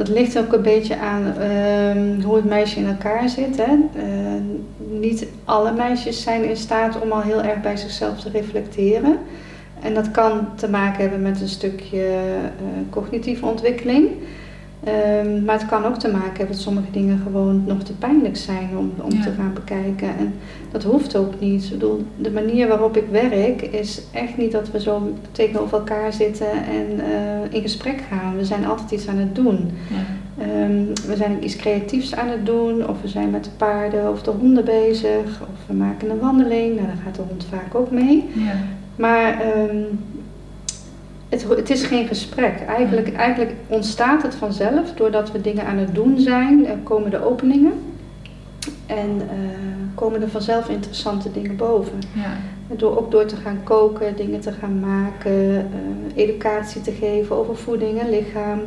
dat 0.00 0.08
ligt 0.08 0.38
ook 0.38 0.52
een 0.52 0.62
beetje 0.62 0.96
aan 0.96 1.34
ehm, 1.38 2.20
hoe 2.22 2.36
het 2.36 2.44
meisje 2.44 2.78
in 2.78 2.86
elkaar 2.86 3.28
zit. 3.28 3.56
Hè. 3.56 3.72
Eh, 3.94 4.40
niet 5.00 5.26
alle 5.44 5.72
meisjes 5.72 6.22
zijn 6.22 6.48
in 6.48 6.56
staat 6.56 7.00
om 7.00 7.12
al 7.12 7.20
heel 7.20 7.42
erg 7.42 7.60
bij 7.60 7.76
zichzelf 7.76 8.20
te 8.20 8.30
reflecteren. 8.30 9.18
En 9.80 9.94
dat 9.94 10.10
kan 10.10 10.48
te 10.56 10.68
maken 10.68 11.00
hebben 11.00 11.22
met 11.22 11.40
een 11.40 11.48
stukje 11.48 12.02
eh, 12.02 12.90
cognitieve 12.90 13.46
ontwikkeling. 13.46 14.08
Ehm, 14.84 15.44
maar 15.44 15.58
het 15.58 15.66
kan 15.68 15.84
ook 15.84 15.96
te 15.98 16.08
maken 16.10 16.36
hebben 16.36 16.46
dat 16.54 16.58
sommige 16.64 16.90
dingen 16.90 17.18
gewoon 17.22 17.62
nog 17.66 17.82
te 17.82 17.92
pijnlijk 17.96 18.36
zijn 18.36 18.68
om, 18.76 18.92
om 19.02 19.12
Ja. 19.12 19.22
te 19.22 19.30
gaan 19.30 19.52
bekijken. 19.54 20.08
En 20.18 20.34
dat 20.70 20.82
hoeft 20.82 21.16
ook 21.16 21.40
niet. 21.40 21.64
Ik 21.64 21.70
bedoel, 21.70 22.04
de 22.16 22.30
manier 22.30 22.68
waarop 22.68 22.96
ik 22.96 23.04
werk 23.10 23.62
is 23.62 24.02
echt 24.12 24.36
niet 24.36 24.52
dat 24.52 24.70
we 24.70 24.80
zo 24.80 25.12
tegenover 25.32 25.78
elkaar 25.78 26.12
zitten 26.12 26.50
en 26.52 27.00
eh, 27.00 27.54
in 27.56 27.62
gesprek 27.62 28.00
gaan. 28.10 28.36
We 28.36 28.44
zijn 28.44 28.66
altijd 28.66 28.90
iets 28.90 29.08
aan 29.08 29.16
het 29.18 29.34
doen. 29.34 29.70
Ja. 29.90 30.44
Ehm, 30.44 30.84
we 31.08 31.16
zijn 31.16 31.44
iets 31.44 31.56
creatiefs 31.56 32.14
aan 32.14 32.28
het 32.28 32.46
doen, 32.46 32.88
of 32.88 33.02
we 33.02 33.08
zijn 33.08 33.30
met 33.30 33.44
de 33.44 33.50
paarden 33.56 34.10
of 34.10 34.22
de 34.22 34.30
honden 34.30 34.64
bezig, 34.64 35.24
of 35.40 35.66
we 35.66 35.74
maken 35.74 36.10
een 36.10 36.18
wandeling. 36.20 36.74
Nou, 36.74 36.86
daar 36.86 36.98
gaat 37.04 37.14
de 37.14 37.22
hond 37.28 37.46
vaak 37.50 37.74
ook 37.74 37.90
mee. 37.90 38.28
Ja. 38.34 38.52
Maar 38.96 39.40
ehm, 39.40 39.76
het, 41.30 41.48
het 41.48 41.70
is 41.70 41.82
geen 41.82 42.06
gesprek. 42.06 42.60
Eigenlijk, 42.66 43.14
eigenlijk 43.14 43.52
ontstaat 43.66 44.22
het 44.22 44.34
vanzelf 44.34 44.92
doordat 44.94 45.32
we 45.32 45.40
dingen 45.40 45.66
aan 45.66 45.78
het 45.78 45.94
doen 45.94 46.18
zijn. 46.18 46.66
Er 46.66 46.76
komen 46.82 47.10
de 47.10 47.24
openingen 47.24 47.72
en 48.86 49.20
eh, 49.30 49.36
komen 49.94 50.22
er 50.22 50.28
vanzelf 50.28 50.68
interessante 50.68 51.32
dingen 51.32 51.56
boven. 51.56 51.98
Ja. 52.14 52.36
Door, 52.76 52.98
ook 52.98 53.10
door 53.10 53.24
te 53.24 53.36
gaan 53.36 53.58
koken, 53.64 54.16
dingen 54.16 54.40
te 54.40 54.52
gaan 54.52 54.80
maken, 54.80 55.56
eh, 55.56 56.22
educatie 56.22 56.80
te 56.80 56.92
geven 56.92 57.36
over 57.36 57.56
voeding 57.56 57.98
en 58.00 58.10
lichaam. 58.10 58.60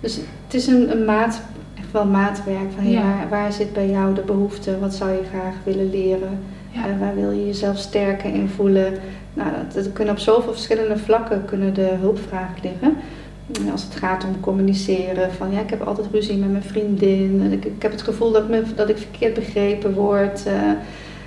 Dus 0.00 0.16
het 0.16 0.54
is 0.54 0.66
een, 0.66 0.90
een 0.90 1.04
maat, 1.04 1.40
echt 1.78 1.92
wel 1.92 2.06
maatwerk 2.06 2.70
van 2.74 2.84
hey, 2.84 2.92
Ja. 2.92 3.02
waar, 3.02 3.28
waar 3.28 3.52
zit 3.52 3.72
bij 3.72 3.90
jou 3.90 4.14
de 4.14 4.20
behoefte, 4.20 4.78
wat 4.78 4.94
zou 4.94 5.10
je 5.10 5.22
graag 5.30 5.54
willen 5.64 5.90
leren, 5.90 6.38
Ja. 6.70 6.80
Eh, 6.86 6.98
waar 7.00 7.14
wil 7.14 7.30
je 7.30 7.46
jezelf 7.46 7.78
sterker 7.78 8.34
in 8.34 8.48
voelen. 8.48 8.92
Nou, 9.34 9.50
dat, 9.56 9.84
dat 9.84 9.92
kunnen 9.92 10.14
op 10.14 10.20
zoveel 10.20 10.52
verschillende 10.52 10.96
vlakken 10.98 11.44
kunnen 11.44 11.74
de 11.74 11.90
hulpvragen 12.00 12.62
liggen. 12.62 12.96
En 13.64 13.70
Als 13.72 13.82
het 13.82 13.94
gaat 13.94 14.24
om 14.24 14.40
communiceren, 14.40 15.32
van 15.32 15.52
ja, 15.52 15.60
ik 15.60 15.70
heb 15.70 15.82
altijd 15.82 16.06
ruzie 16.12 16.36
met 16.36 16.50
mijn 16.50 16.62
vriendin, 16.62 17.40
en 17.44 17.52
ik, 17.52 17.64
ik 17.64 17.82
heb 17.82 17.90
het 17.92 18.02
gevoel 18.02 18.32
dat, 18.32 18.48
me, 18.48 18.62
dat 18.76 18.88
ik 18.88 18.96
verkeerd 18.98 19.34
begrepen 19.34 19.94
word. 19.94 20.46
eh, 20.46 20.52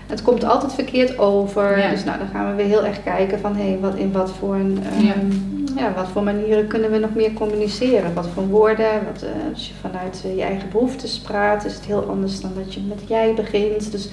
het 0.07 0.21
komt 0.21 0.43
altijd 0.43 0.73
verkeerd 0.73 1.17
over. 1.19 1.77
Ja. 1.77 1.89
Dus 1.89 2.03
nou, 2.03 2.17
dan 2.17 2.27
gaan 2.27 2.49
we 2.49 2.55
weer 2.55 2.65
heel 2.65 2.85
erg 2.85 3.03
kijken 3.03 3.39
van 3.39 3.55
hé, 3.55 3.77
wat, 3.81 3.95
in 3.95 4.11
wat 4.11 4.31
voor, 4.39 4.55
een, 4.55 4.79
Ja. 4.99 5.13
ehm, 5.13 5.31
ja, 5.77 5.93
wat 5.95 6.07
voor 6.07 6.23
manieren 6.23 6.67
kunnen 6.67 6.91
we 6.91 6.97
nog 6.97 7.15
meer 7.15 7.33
communiceren? 7.33 8.13
Wat 8.13 8.27
voor 8.33 8.47
woorden? 8.47 8.91
Wat, 9.11 9.21
eh, 9.23 9.29
als 9.53 9.67
je 9.67 9.73
vanuit 9.81 10.21
eh, 10.25 10.35
je 10.35 10.41
eigen 10.43 10.69
behoeftes 10.71 11.19
praat, 11.19 11.65
is 11.65 11.73
het 11.73 11.85
heel 11.85 12.03
anders 12.09 12.41
dan 12.41 12.51
dat 12.55 12.73
je 12.73 12.79
met 12.87 12.99
jij 13.07 13.33
begint. 13.33 13.91
Dus 13.91 14.09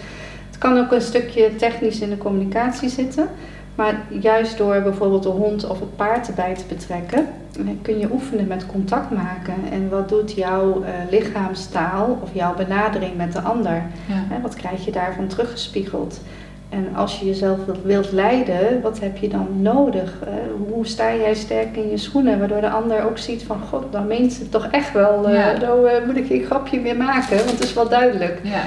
het 0.46 0.58
kan 0.58 0.78
ook 0.78 0.92
een 0.92 1.00
stukje 1.02 1.56
technisch 1.56 2.00
in 2.00 2.10
de 2.10 2.18
communicatie 2.18 2.88
zitten. 2.88 3.28
Maar 3.74 3.94
juist 4.20 4.58
door 4.58 4.82
bijvoorbeeld 4.82 5.22
de 5.22 5.28
hond 5.28 5.66
of 5.68 5.80
het 5.80 5.96
paard 5.96 6.28
erbij 6.28 6.54
te 6.54 6.64
betrekken, 6.68 7.26
eh, 7.58 7.64
kun 7.82 7.98
je 7.98 8.08
oefenen 8.12 8.46
met 8.46 8.66
contact 8.66 9.10
maken. 9.10 9.54
En 9.72 9.88
wat 9.90 10.08
doet 10.08 10.32
jouw 10.32 10.82
eh, 10.82 10.90
lichaamstaal 11.10 12.18
of 12.22 12.30
jouw 12.32 12.54
benadering 12.54 13.16
met 13.16 13.32
de 13.32 13.40
ander? 13.40 13.82
Ja. 14.06 14.40
Wat 14.42 14.54
krijg 14.54 14.84
je 14.84 14.92
daarvan 14.92 15.26
teruggespiegeld? 15.26 16.20
En 16.68 16.86
als 16.96 17.18
je 17.20 17.26
jezelf 17.26 17.58
wilt, 17.84 18.12
leiden, 18.12 18.80
wat 18.82 19.00
heb 19.00 19.16
je 19.16 19.28
dan 19.28 19.46
nodig? 19.62 20.18
Eh, 20.26 20.32
hoe 20.72 20.86
sta 20.86 21.14
jij 21.14 21.34
sterk 21.34 21.76
in 21.76 21.90
je 21.90 21.96
schoenen? 21.96 22.38
Waardoor 22.38 22.60
de 22.60 22.70
ander 22.70 23.04
ook 23.04 23.18
ziet 23.18 23.42
van, 23.42 23.60
god, 23.68 23.84
dan 23.90 24.06
meent 24.06 24.32
ze 24.32 24.40
het 24.42 24.50
toch 24.50 24.66
echt 24.70 24.92
wel. 24.92 25.28
eh 25.28 25.34
Ja. 25.34 25.56
Nou 25.60 25.88
eh, 25.88 26.06
moet 26.06 26.16
ik 26.16 26.26
geen 26.26 26.44
grapje 26.44 26.80
meer 26.80 26.96
maken, 26.96 27.36
want 27.36 27.50
het 27.50 27.62
is 27.62 27.72
wel 27.74 27.88
duidelijk. 27.88 28.40
Ja. 28.42 28.62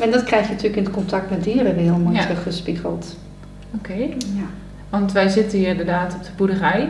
En 0.00 0.10
dat 0.10 0.22
krijg 0.24 0.42
je 0.46 0.48
natuurlijk 0.52 0.76
in 0.76 0.84
het 0.84 0.92
contact 0.92 1.30
met 1.30 1.44
dieren 1.44 1.74
weer 1.74 1.84
heel 1.84 1.98
mooi 1.98 2.16
Ja. 2.16 2.22
teruggespiegeld. 2.22 3.16
Oké. 3.78 3.94
Ja. 3.94 4.48
Want 4.88 5.12
wij 5.12 5.28
zitten 5.28 5.58
hier 5.58 5.68
inderdaad 5.68 6.14
op 6.14 6.24
de 6.24 6.30
boerderij. 6.36 6.88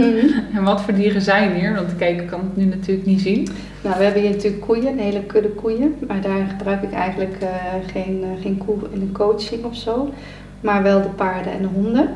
En 0.54 0.64
wat 0.64 0.80
voor 0.80 0.94
dieren 0.94 1.22
zijn 1.22 1.54
hier? 1.54 1.74
Want 1.74 1.90
de 1.90 1.96
kijker 1.96 2.24
kan 2.24 2.40
het 2.40 2.56
nu 2.56 2.64
natuurlijk 2.64 3.06
niet 3.06 3.20
zien. 3.20 3.48
Nou, 3.82 3.96
we 3.98 4.04
hebben 4.04 4.22
hier 4.22 4.30
natuurlijk 4.30 4.62
koeien, 4.62 4.86
een 4.86 4.98
hele 4.98 5.22
kudde 5.22 5.48
koeien. 5.48 5.94
Maar 6.06 6.20
daar 6.20 6.46
gebruik 6.48 6.82
ik 6.82 6.92
eigenlijk 6.92 7.36
eh, 7.40 7.48
geen, 7.92 8.22
eh, 8.22 8.42
geen 8.42 8.58
koe 8.58 8.76
in 8.92 9.00
een 9.00 9.12
coaching 9.12 9.64
of 9.64 9.76
zo. 9.76 10.12
Maar 10.60 10.82
wel 10.82 11.02
de 11.02 11.08
paarden 11.08 11.52
en 11.52 11.62
de 11.62 11.68
honden. 11.68 12.08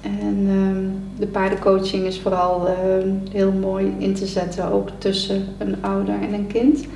En 0.00 0.46
ehm, 0.48 1.18
de 1.18 1.26
paardencoaching 1.26 2.04
is 2.04 2.20
vooral 2.20 2.68
ehm, 2.68 3.08
heel 3.32 3.52
mooi 3.52 3.94
in 3.98 4.14
te 4.14 4.26
zetten, 4.26 4.72
ook 4.72 4.88
tussen 4.98 5.44
een 5.58 5.76
ouder 5.80 6.14
en 6.22 6.34
een 6.34 6.46
kind. 6.46 6.86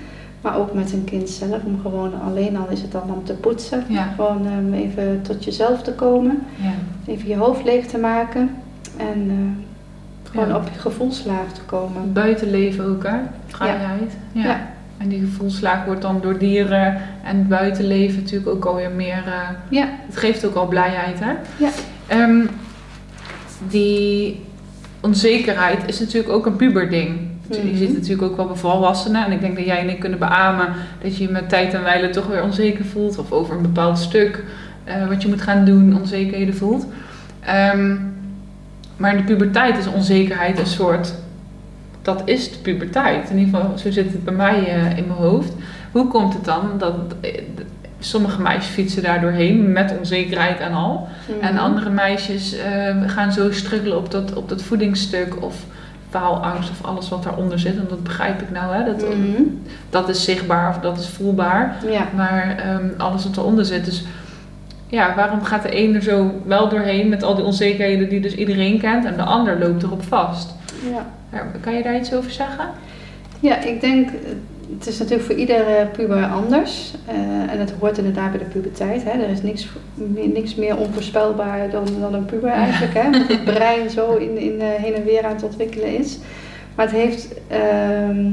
Maar 0.40 0.57
ook 0.59 0.74
met 0.74 0.92
een 0.92 1.05
kind 1.05 1.29
zelf, 1.29 1.64
om 1.64 1.79
gewoon 1.83 2.12
alleen 2.26 2.57
al 2.57 2.66
is 2.70 2.83
het 2.83 2.92
dan 2.92 3.03
om 3.14 3.24
te 3.24 3.33
poetsen. 3.33 3.85
Ja. 3.88 4.03
Gewoon 4.16 4.46
ehm, 4.46 4.72
even 4.72 5.22
tot 5.22 5.44
jezelf 5.44 5.83
te 5.83 5.92
komen, 5.92 6.38
Ja. 6.57 6.72
even 7.12 7.29
je 7.29 7.37
hoofd 7.37 7.64
leeg 7.64 7.87
te 7.87 7.98
maken. 7.98 8.50
En 8.96 9.26
eh, 9.31 10.31
gewoon 10.31 10.48
Ja. 10.48 10.57
op 10.57 10.68
je 10.72 10.79
gevoelslaag 10.79 11.53
te 11.53 11.61
komen. 11.61 12.12
Buitenleven 12.12 12.85
ook, 12.87 13.03
hè? 13.07 13.16
Vrijheid. 13.46 14.12
Ja. 14.33 14.42
Ja. 14.44 14.68
En 14.98 15.09
die 15.09 15.20
gevoelslaag 15.20 15.85
wordt 15.85 16.03
dan 16.03 16.18
door 16.22 16.38
dieren 16.38 16.96
en 17.24 17.37
het 17.38 17.48
buitenleven 17.48 18.22
natuurlijk 18.22 18.50
ook 18.50 18.64
alweer 18.64 18.90
meer... 18.90 19.22
eh, 19.26 19.48
Ja, 19.68 19.88
het 20.07 20.16
geeft 20.16 20.44
ook 20.44 20.55
al 20.55 20.66
blijheid, 20.66 21.20
hè? 21.20 21.33
Ja. 21.57 21.68
Ehm, 22.07 22.46
die 23.68 24.40
onzekerheid 25.00 25.83
is 25.87 26.00
natuurlijk 26.00 26.33
ook 26.33 26.46
een 26.46 26.57
puberding. 26.57 27.18
Je 27.57 27.63
Mhm. 27.65 27.77
ziet 27.77 27.93
natuurlijk 27.93 28.23
ook 28.23 28.37
wel 28.37 28.47
bij 28.47 28.57
volwassenen. 28.57 29.25
En 29.27 29.33
ik 29.33 29.41
denk 29.41 29.57
dat 29.57 29.65
jij 29.65 29.79
en 29.79 29.89
ik 29.89 30.01
kunnen 30.01 30.19
beamen 30.19 30.69
dat 31.03 31.17
je 31.17 31.23
je 31.25 31.31
met 31.31 31.49
tijd 31.49 31.75
en 31.75 31.83
wijle 31.83 32.11
toch 32.11 32.27
weer 32.27 32.43
onzeker 32.43 32.85
voelt. 32.85 33.19
Of 33.19 33.33
over 33.33 33.57
een 33.57 33.63
bepaald 33.63 33.99
stuk 33.99 34.45
eh, 34.85 35.09
wat 35.09 35.23
je 35.23 35.29
moet 35.29 35.41
gaan 35.43 35.65
doen, 35.65 35.97
onzekerheden 35.99 36.55
voelt. 36.55 36.87
Ehm, 37.41 37.95
maar 38.97 39.11
in 39.11 39.17
de 39.17 39.23
puberteit 39.33 39.79
is 39.79 39.87
onzekerheid 39.87 40.59
een 40.59 40.67
soort... 40.67 41.15
Dat 42.03 42.23
is 42.25 42.53
de 42.53 42.59
puberteit. 42.59 43.31
In 43.31 43.39
ieder 43.39 43.55
geval, 43.61 43.79
zo 43.79 43.91
zit 43.91 44.13
het 44.13 44.25
bij 44.25 44.35
mij 44.35 44.67
eh, 44.67 44.97
in 44.99 45.07
mijn 45.07 45.19
hoofd. 45.19 45.53
Hoe 45.93 46.09
komt 46.09 46.33
het 46.35 46.45
dan 46.45 46.63
dat... 46.79 46.95
eh, 47.21 47.31
Sommige 48.03 48.41
meisjes 48.43 48.67
fietsen 48.73 49.03
daar 49.03 49.21
doorheen 49.21 49.73
met 49.73 49.95
onzekerheid 49.99 50.61
en 50.61 50.73
al. 50.73 51.09
En 51.41 51.55
Mhm. 51.55 51.63
andere 51.63 51.91
meisjes 51.91 52.57
gaan 53.07 53.33
zo 53.33 53.53
struggelen 53.53 53.97
op 53.97 54.11
dat, 54.11 54.33
op 54.35 54.49
dat 54.49 54.63
voedingsstuk 54.63 55.43
of 55.43 55.55
faalangst 56.11 56.70
of 56.70 56.85
alles 56.85 57.09
wat 57.09 57.23
daaronder 57.23 57.59
zit. 57.59 57.77
En 57.77 57.87
dat 57.88 58.03
begrijp 58.03 58.40
ik 58.42 58.51
nou, 58.51 58.75
hè? 58.75 58.85
Dat, 58.85 59.01
Mhm. 59.09 59.42
dat 59.90 60.09
is 60.09 60.25
zichtbaar 60.25 60.68
of 60.68 60.79
dat 60.79 60.99
is 60.99 61.09
voelbaar. 61.09 61.77
Ja, 61.90 62.07
Maar 62.16 62.57
ehm, 62.59 62.88
alles 62.96 63.25
wat 63.25 63.37
eronder 63.37 63.64
zit. 63.64 63.85
Dus 63.85 64.05
ja, 64.87 65.14
waarom 65.16 65.42
gaat 65.44 65.62
de 65.62 65.77
een 65.83 65.94
er 65.94 66.03
zo 66.03 66.31
wel 66.46 66.68
doorheen 66.68 67.09
met 67.09 67.23
al 67.23 67.35
die 67.35 67.44
onzekerheden 67.44 68.09
die 68.09 68.20
dus 68.20 68.35
iedereen 68.35 68.81
kent 68.81 69.05
en 69.05 69.16
de 69.16 69.23
ander 69.23 69.59
loopt 69.59 69.83
erop 69.83 70.03
vast? 70.03 70.55
Ja. 70.92 71.07
Kan 71.61 71.75
je 71.75 71.83
daar 71.83 71.96
iets 71.96 72.14
over 72.14 72.31
zeggen? 72.31 72.64
Ja, 73.40 73.59
ik 73.62 73.81
denk, 73.81 74.09
het 74.78 74.87
is 74.87 74.98
natuurlijk 74.98 75.26
voor 75.26 75.38
iedere 75.38 75.87
puber 75.92 76.26
anders. 76.26 76.94
Uh, 77.09 77.52
en 77.52 77.59
het 77.59 77.72
hoort 77.80 77.98
inderdaad 77.98 78.30
bij 78.30 78.38
de 78.38 78.44
puberteit. 78.44 79.04
Hè. 79.04 79.11
Er 79.11 79.28
is 79.28 79.42
niks, 79.42 79.68
niks 80.33 80.54
meer 80.54 80.76
onvoorspelbaar 80.76 81.70
dan, 81.70 81.85
dan 82.00 82.14
een 82.14 82.24
puber 82.24 82.50
eigenlijk. 82.50 82.94
Hè. 82.94 83.11
Dat 83.11 83.28
het 83.28 83.44
brein 83.44 83.90
zo 83.90 84.16
in, 84.16 84.38
in, 84.38 84.61
heen 84.61 84.94
en 84.94 85.04
weer 85.04 85.24
aan 85.24 85.35
het 85.35 85.42
ontwikkelen 85.42 85.98
is. 85.98 86.18
Maar 86.74 86.87
het 86.87 86.94
heeft, 86.94 87.28
uh, 87.52 88.26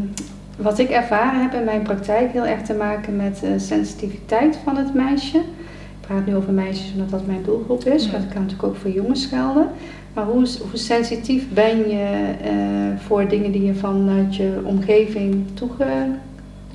wat 0.57 0.79
ik 0.79 0.89
ervaren 0.89 1.41
heb 1.41 1.53
in 1.53 1.63
mijn 1.63 1.81
praktijk, 1.81 2.31
heel 2.31 2.45
erg 2.45 2.61
te 2.61 2.73
maken 2.73 3.15
met 3.15 3.39
de 3.39 3.59
sensitiviteit 3.59 4.59
van 4.63 4.77
het 4.77 4.93
meisje. 4.93 5.37
Ik 5.37 6.07
praat 6.07 6.25
nu 6.25 6.35
over 6.35 6.53
meisjes 6.53 6.91
omdat 6.93 7.09
dat 7.09 7.25
mijn 7.25 7.43
doelgroep 7.43 7.83
is, 7.83 8.05
ja. 8.05 8.11
maar 8.11 8.19
dat 8.19 8.29
kan 8.29 8.41
natuurlijk 8.41 8.69
ook 8.69 8.75
voor 8.75 8.91
jongens 8.91 9.25
gelden. 9.25 9.69
Maar 10.13 10.25
hoe, 10.25 10.47
hoe 10.69 10.79
sensitief 10.79 11.49
ben 11.49 11.77
je 11.77 12.33
uh, 12.43 12.99
voor 12.99 13.27
dingen 13.27 13.51
die 13.51 13.65
je 13.65 13.75
vanuit 13.75 14.35
je 14.35 14.61
omgeving 14.63 15.45
toege, 15.53 16.07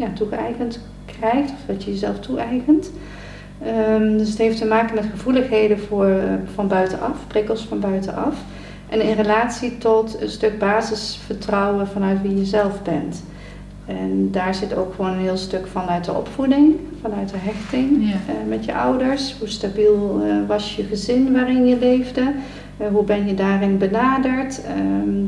ja, 0.02 0.12
toegeëigend 0.14 0.80
krijgt, 1.04 1.50
of 1.50 1.58
dat 1.66 1.84
je 1.84 1.90
jezelf 1.90 2.18
toe-eigent? 2.18 2.90
Um, 3.90 4.18
dus 4.18 4.28
het 4.28 4.38
heeft 4.38 4.58
te 4.58 4.66
maken 4.66 4.94
met 4.94 5.04
gevoeligheden 5.10 5.78
voor, 5.80 6.06
uh, 6.06 6.22
van 6.54 6.68
buitenaf, 6.68 7.16
prikkels 7.26 7.62
van 7.64 7.80
buitenaf. 7.80 8.36
En 8.88 9.00
in 9.00 9.14
relatie 9.14 9.78
tot 9.78 10.20
een 10.20 10.28
stuk 10.28 10.58
basisvertrouwen 10.58 11.86
vanuit 11.88 12.22
wie 12.22 12.36
je 12.38 12.44
zelf 12.44 12.82
bent. 12.82 13.22
En 13.86 14.28
daar 14.30 14.54
zit 14.54 14.74
ook 14.76 14.94
gewoon 14.94 15.10
een 15.10 15.18
heel 15.18 15.36
stuk 15.36 15.66
vanuit 15.66 16.04
de 16.04 16.12
opvoeding, 16.12 16.74
vanuit 17.00 17.28
de 17.28 17.36
hechting 17.38 18.08
Ja. 18.08 18.12
eh, 18.12 18.48
met 18.48 18.64
je 18.64 18.74
ouders. 18.74 19.36
Hoe 19.38 19.48
stabiel 19.48 20.20
eh, 20.24 20.34
was 20.46 20.76
je 20.76 20.82
gezin 20.82 21.32
waarin 21.32 21.66
je 21.66 21.78
leefde? 21.78 22.32
Eh, 22.76 22.86
hoe 22.92 23.04
ben 23.04 23.26
je 23.26 23.34
daarin 23.34 23.78
benaderd? 23.78 24.62
Ehm, 24.64 25.24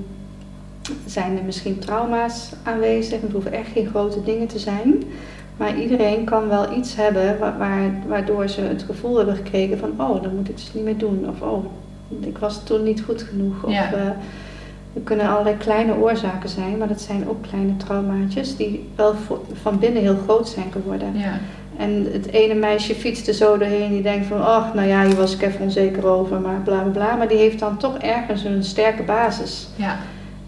zijn 1.06 1.38
er 1.38 1.44
misschien 1.44 1.78
trauma's 1.78 2.50
aanwezig? 2.62 3.20
Het 3.20 3.32
hoeven 3.32 3.52
echt 3.52 3.68
geen 3.72 3.86
grote 3.86 4.22
dingen 4.22 4.46
te 4.46 4.58
zijn. 4.58 5.02
Maar 5.56 5.78
iedereen 5.78 6.24
kan 6.24 6.48
wel 6.48 6.76
iets 6.76 6.96
hebben 6.96 7.38
wa- 7.38 7.56
waar, 7.58 7.90
waardoor 8.06 8.48
ze 8.48 8.60
het 8.60 8.82
gevoel 8.82 9.16
hebben 9.16 9.36
gekregen 9.36 9.78
van... 9.78 9.90
oh, 9.96 10.22
dat 10.22 10.32
moet 10.32 10.48
ik 10.48 10.56
dus 10.56 10.70
niet 10.74 10.84
meer 10.84 10.98
doen. 10.98 11.26
Of 11.28 11.40
oh, 11.48 11.64
ik 12.20 12.38
was 12.38 12.64
toen 12.64 12.82
niet 12.82 13.02
goed 13.02 13.22
genoeg. 13.22 13.62
Of, 13.64 13.72
Ja. 13.72 13.92
eh, 13.92 14.00
er 14.94 15.00
kunnen 15.04 15.28
allerlei 15.28 15.56
kleine 15.56 15.94
oorzaken 15.96 16.48
zijn, 16.48 16.78
maar 16.78 16.88
dat 16.88 17.00
zijn 17.00 17.28
ook 17.28 17.42
kleine 17.42 17.76
traumaatjes 17.76 18.56
die 18.56 18.88
wel 18.96 19.14
van 19.62 19.78
binnen 19.78 20.02
heel 20.02 20.16
groot 20.24 20.48
zijn 20.48 20.72
geworden. 20.72 21.08
Ja. 21.18 21.38
En 21.76 22.06
het 22.12 22.26
ene 22.26 22.54
meisje 22.54 22.94
fietste 22.94 23.32
zo 23.34 23.58
doorheen, 23.58 23.90
die 23.90 24.02
denkt 24.02 24.26
van, 24.26 24.44
ach, 24.44 24.74
nou 24.74 24.88
ja, 24.88 25.04
hier 25.06 25.16
was 25.16 25.34
ik 25.34 25.42
even 25.42 25.60
onzeker 25.60 26.06
over, 26.06 26.40
maar 26.40 26.60
bla 26.64 26.80
bla 26.82 26.90
bla. 26.90 27.16
Maar 27.16 27.28
die 27.28 27.36
heeft 27.38 27.58
dan 27.58 27.76
toch 27.76 27.98
ergens 27.98 28.44
een 28.44 28.64
sterke 28.64 29.02
basis. 29.02 29.68
Ja. 29.76 29.96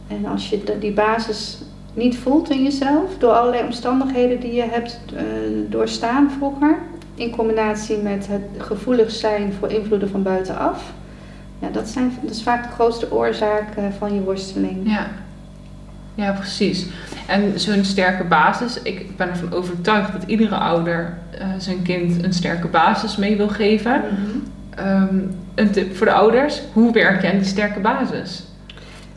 En 0.08 0.26
als 0.26 0.48
je 0.48 0.78
die 0.80 0.92
basis 0.92 1.58
niet 1.94 2.16
voelt 2.16 2.50
in 2.50 2.62
jezelf, 2.62 3.18
door 3.18 3.32
allerlei 3.32 3.64
omstandigheden 3.64 4.40
die 4.40 4.54
je 4.54 4.62
hebt 4.70 5.00
eh, 5.16 5.22
doorstaan 5.68 6.30
vroeger, 6.30 6.78
in 7.14 7.30
combinatie 7.30 7.96
met 7.96 8.26
het 8.26 8.42
gevoelig 8.58 9.10
zijn 9.10 9.52
voor 9.52 9.70
invloeden 9.70 10.10
van 10.10 10.22
buitenaf, 10.22 10.92
ja, 11.58 11.68
dat, 11.68 11.88
zijn, 11.88 12.12
dat 12.22 12.30
is 12.30 12.42
vaak 12.42 12.62
de 12.62 12.72
grootste 12.72 13.12
oorzaak 13.12 13.76
eh, 13.76 13.84
van 13.98 14.14
je 14.14 14.20
worsteling. 14.20 14.90
Ja. 14.90 15.06
Ja, 16.14 16.32
precies. 16.32 16.86
En 17.26 17.60
zo'n 17.60 17.84
sterke 17.84 18.24
basis, 18.24 18.82
ik 18.82 19.16
ben 19.16 19.28
ervan 19.28 19.52
overtuigd 19.52 20.12
dat 20.12 20.22
iedere 20.26 20.54
ouder 20.54 21.18
eh, 21.30 21.46
zijn 21.58 21.82
kind 21.82 22.24
een 22.24 22.32
sterke 22.32 22.68
basis 22.68 23.16
mee 23.16 23.36
wil 23.36 23.48
geven. 23.48 24.00
Mhm. 24.00 24.38
Ehm, 24.70 25.18
een 25.54 25.70
tip 25.70 25.96
voor 25.96 26.06
de 26.06 26.12
ouders, 26.12 26.62
hoe 26.72 26.92
werk 26.92 27.22
je 27.22 27.30
aan 27.30 27.36
die 27.36 27.46
sterke 27.46 27.80
basis? 27.80 28.45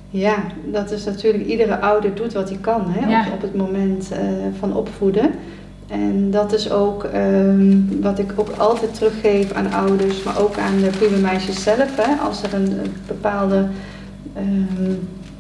Ja, 0.10 0.36
dat 0.65 0.91
is 0.91 1.06
natuurlijk, 1.06 1.45
iedere 1.45 1.80
ouder 1.80 2.15
doet 2.15 2.34
wat 2.34 2.50
hij 2.50 2.58
kan 2.62 2.82
hè, 2.88 3.10
Ja. 3.10 3.26
op, 3.28 3.34
op 3.34 3.41
het 3.41 3.56
moment 3.56 4.12
eh, 4.12 4.19
van 4.60 4.76
opvoeden. 4.76 5.32
En 5.88 6.32
dat 6.32 6.54
is 6.54 6.72
ook 6.72 7.04
ehm, 7.04 7.78
wat 8.02 8.19
ik 8.19 8.34
ook 8.36 8.50
altijd 8.58 8.93
teruggeef 8.93 9.52
aan 9.52 9.74
ouders, 9.74 10.24
maar 10.24 10.39
ook 10.39 10.58
aan 10.58 10.78
de 10.82 10.89
pubermeisjes 11.00 11.63
zelf. 11.63 11.95
Hè, 11.95 12.15
als 12.26 12.43
er 12.43 12.54
een, 12.54 12.72
een 12.80 12.93
bepaalde, 13.08 13.65
ehm, 14.36 14.93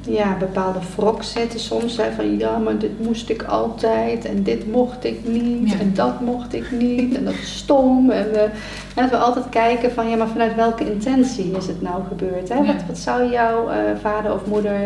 ja, 0.09 0.35
bepaalde 0.39 0.79
wrok 0.95 1.23
zitten 1.23 1.59
soms. 1.59 1.97
Hè, 1.97 2.11
van 2.11 2.37
ja, 2.37 2.57
maar 2.57 2.77
dit 2.77 3.03
moest 3.05 3.29
ik 3.29 3.43
altijd 3.43 4.25
en 4.25 4.43
dit 4.43 4.71
mocht 4.71 5.03
ik 5.03 5.27
niet 5.27 5.69
Ja. 5.71 5.79
en 5.79 5.93
dat 5.93 6.21
mocht 6.21 6.53
ik 6.53 6.71
niet 6.71 7.15
en 7.15 7.23
dat 7.25 7.33
is 7.33 7.57
stom. 7.57 8.09
En, 8.09 8.35
eh, 8.35 8.41
en 8.43 8.51
dat 8.95 9.09
we 9.09 9.17
altijd 9.17 9.49
kijken 9.49 9.91
van 9.91 10.09
ja, 10.09 10.15
maar 10.15 10.27
vanuit 10.27 10.55
welke 10.55 10.91
intentie 10.91 11.51
is 11.57 11.67
het 11.67 11.81
nou 11.81 12.01
gebeurd? 12.07 12.49
Hè? 12.49 12.55
Ja. 12.55 12.65
Wat, 12.65 12.83
wat 12.87 12.97
zou 12.97 13.31
jouw 13.31 13.69
eh, 13.69 13.77
vader 14.01 14.33
of 14.33 14.45
moeder 14.45 14.81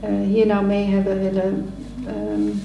eh, 0.00 0.10
hier 0.26 0.46
nou 0.46 0.64
mee 0.64 0.86
hebben 0.86 1.18
willen, 1.20 1.68
ehm, 2.06 2.56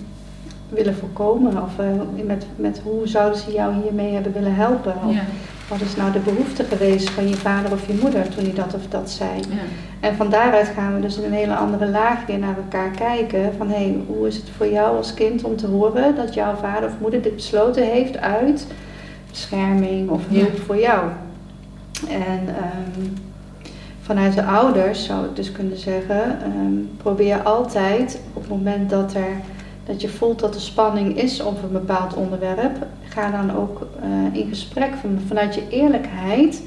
willen 0.70 0.96
voorkomen? 0.96 1.64
Of 1.64 1.80
eh, 1.80 2.26
met, 2.26 2.46
met 2.56 2.82
hoe 2.84 3.08
zouden 3.08 3.40
ze 3.40 3.52
jou 3.52 3.74
hiermee 3.84 4.14
hebben 4.14 4.34
willen 4.34 4.56
helpen? 4.56 4.94
Of 5.08 5.14
Ja. 5.14 5.22
Wat 5.70 5.82
is 5.82 5.96
nou 5.96 6.12
de 6.12 6.20
behoefte 6.20 6.64
geweest 6.64 7.10
van 7.10 7.28
je 7.30 7.36
vader 7.36 7.72
of 7.72 7.88
je 7.88 8.00
moeder 8.02 8.30
toen 8.30 8.44
hij 8.44 8.54
dat 8.54 8.74
of 8.74 8.88
dat 8.90 9.10
zei? 9.10 9.30
Ja. 9.50 9.56
En 10.00 10.16
van 10.16 10.30
daaruit 10.30 10.68
gaan 10.68 10.94
we 10.96 11.00
dus 11.02 11.18
in 11.18 11.24
een 11.24 11.34
hele 11.34 11.56
andere 11.56 11.88
laag 11.90 12.26
weer 12.26 12.40
naar 12.40 12.56
elkaar 12.58 12.90
kijken. 12.92 13.54
Van 13.58 13.70
hé, 13.70 13.76
hey, 13.76 13.96
hoe 14.08 14.28
is 14.28 14.36
het 14.36 14.50
voor 14.58 14.68
jou 14.68 14.98
als 14.98 15.14
kind 15.14 15.44
om 15.44 15.56
te 15.56 15.68
horen 15.68 16.16
dat 16.16 16.34
jouw 16.34 16.56
vader 16.56 16.90
of 16.90 16.96
moeder 17.00 17.22
dit 17.22 17.36
besloten 17.36 17.84
heeft 17.84 18.18
uit 18.18 18.68
bescherming 19.30 20.10
of 20.10 20.22
hulp 20.30 20.56
Ja. 20.56 20.62
voor 20.66 20.80
jou? 20.80 21.10
En 22.10 22.42
ehm, 22.48 23.08
vanuit 24.02 24.34
de 24.34 24.44
ouders 24.44 25.06
zou 25.06 25.26
ik 25.26 25.36
dus 25.36 25.52
kunnen 25.52 25.78
zeggen, 25.78 26.22
ehm, 26.42 26.74
probeer 26.98 27.42
altijd 27.42 28.20
op 28.34 28.42
het 28.42 28.52
moment 28.52 28.90
dat, 28.90 29.14
er, 29.14 29.30
dat 29.86 30.02
je 30.02 30.10
voelt 30.10 30.40
dat 30.40 30.56
er 30.56 30.62
spanning 30.62 31.18
is 31.18 31.44
over 31.44 31.64
een 31.64 31.72
bepaald 31.72 32.14
onderwerp, 32.14 32.78
ga 33.10 33.32
dan 33.32 33.56
ook 33.56 33.88
eh, 34.02 34.40
in 34.40 34.48
gesprek 34.50 34.94
van, 35.02 35.20
vanuit 35.28 35.56
je 35.56 35.68
eerlijkheid. 35.70 36.62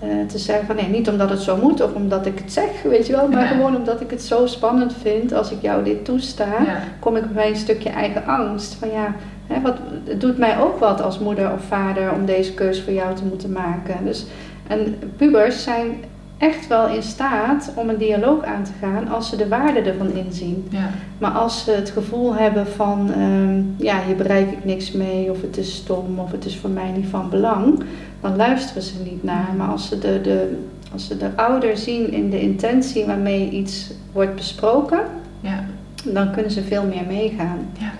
eh, 0.00 0.08
te 0.28 0.38
zeggen 0.38 0.66
van 0.66 0.76
nee, 0.76 0.88
niet 0.88 1.08
omdat 1.08 1.30
het 1.30 1.40
zo 1.40 1.56
moet 1.56 1.80
of 1.82 1.92
omdat 1.94 2.26
ik 2.26 2.38
het 2.38 2.52
zeg, 2.52 2.82
weet 2.84 3.06
je 3.06 3.12
wel, 3.12 3.28
maar 3.28 3.40
Ja. 3.42 3.46
gewoon 3.46 3.76
omdat 3.76 4.00
ik 4.00 4.10
het 4.10 4.22
zo 4.22 4.46
spannend 4.46 4.94
vind 5.02 5.32
als 5.32 5.50
ik 5.50 5.62
jou 5.62 5.84
dit 5.84 6.04
toesta, 6.04 6.44
Ja. 6.44 6.78
kom 6.98 7.16
ik 7.16 7.32
bij 7.34 7.48
een 7.48 7.56
stukje 7.56 7.88
eigen 7.88 8.26
angst. 8.26 8.74
Van 8.74 8.88
ja, 8.90 9.14
hè, 9.46 9.60
wat, 9.60 9.76
het 10.04 10.20
doet 10.20 10.38
mij 10.38 10.58
ook 10.58 10.78
wat 10.78 11.02
als 11.02 11.18
moeder 11.18 11.52
of 11.52 11.60
vader 11.68 12.12
om 12.12 12.24
deze 12.26 12.54
keuze 12.54 12.82
voor 12.82 12.92
jou 12.92 13.14
te 13.14 13.24
moeten 13.24 13.52
maken. 13.52 14.04
Dus, 14.04 14.24
en 14.66 14.98
pubers 15.16 15.62
zijn 15.62 16.04
echt 16.38 16.66
wel 16.66 16.88
in 16.88 17.02
staat 17.02 17.72
om 17.74 17.88
een 17.88 17.96
dialoog 17.98 18.44
aan 18.44 18.64
te 18.64 18.70
gaan 18.80 19.08
als 19.08 19.28
ze 19.28 19.36
de 19.36 19.48
waarde 19.48 19.80
ervan 19.80 20.12
inzien. 20.12 20.66
Ja. 20.70 20.90
Maar 21.18 21.30
als 21.30 21.64
ze 21.64 21.70
het 21.70 21.90
gevoel 21.90 22.34
hebben 22.34 22.66
van, 22.66 23.12
ehm, 23.12 23.62
ja, 23.76 24.02
hier 24.06 24.16
bereik 24.16 24.50
ik 24.50 24.64
niks 24.64 24.92
mee, 24.92 25.30
of 25.30 25.40
het 25.42 25.56
is 25.56 25.74
stom, 25.74 26.18
of 26.18 26.30
het 26.30 26.44
is 26.44 26.56
voor 26.58 26.70
mij 26.70 26.90
niet 26.90 27.06
van 27.10 27.30
belang, 27.30 27.82
dan 28.20 28.36
luisteren 28.36 28.82
ze 28.82 28.94
niet 29.04 29.22
naar. 29.22 29.48
Maar 29.56 29.68
als 29.68 29.88
ze 29.88 29.98
de, 29.98 30.20
de, 30.20 30.58
als 30.92 31.06
ze 31.06 31.16
de 31.16 31.30
ouder 31.36 31.76
zien 31.76 32.12
in 32.12 32.30
de 32.30 32.40
intentie 32.40 33.04
waarmee 33.04 33.50
iets 33.50 33.90
wordt 34.12 34.34
besproken, 34.34 35.00
Ja. 35.40 35.64
dan 36.04 36.32
kunnen 36.32 36.50
ze 36.50 36.62
veel 36.62 36.84
meer 36.84 37.04
meegaan. 37.06 37.58
Ja. 37.78 37.92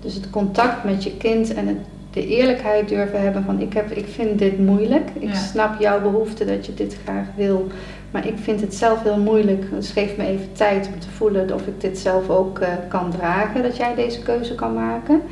Dus 0.00 0.14
het 0.14 0.30
contact 0.30 0.84
met 0.84 1.04
je 1.04 1.16
kind 1.16 1.54
en 1.54 1.66
het, 1.66 1.76
de 2.12 2.26
eerlijkheid 2.26 2.88
durven 2.88 3.22
hebben 3.22 3.44
van 3.44 3.60
ik, 3.60 3.72
heb, 3.72 3.90
ik 3.90 4.06
vind 4.08 4.38
dit 4.38 4.58
moeilijk. 4.58 5.10
Ik 5.18 5.28
Ja. 5.28 5.34
snap 5.34 5.80
jouw 5.80 6.00
behoefte 6.00 6.44
dat 6.44 6.66
je 6.66 6.74
dit 6.74 6.96
graag 7.04 7.26
wil. 7.36 7.66
Maar 8.10 8.26
ik 8.26 8.34
vind 8.42 8.60
het 8.60 8.74
zelf 8.74 9.02
heel 9.02 9.18
moeilijk. 9.18 9.64
Dus 9.70 9.90
geef 9.90 10.16
me 10.16 10.24
even 10.26 10.52
tijd 10.52 10.88
om 10.94 11.00
te 11.00 11.10
voelen 11.10 11.54
of 11.54 11.66
ik 11.66 11.80
dit 11.80 11.98
zelf 11.98 12.28
ook 12.30 12.58
eh, 12.58 12.68
kan 12.88 13.10
dragen. 13.10 13.62
Dat 13.62 13.76
jij 13.76 13.94
deze 13.94 14.22
keuze 14.22 14.54
kan 14.54 14.74
maken. 14.74 15.22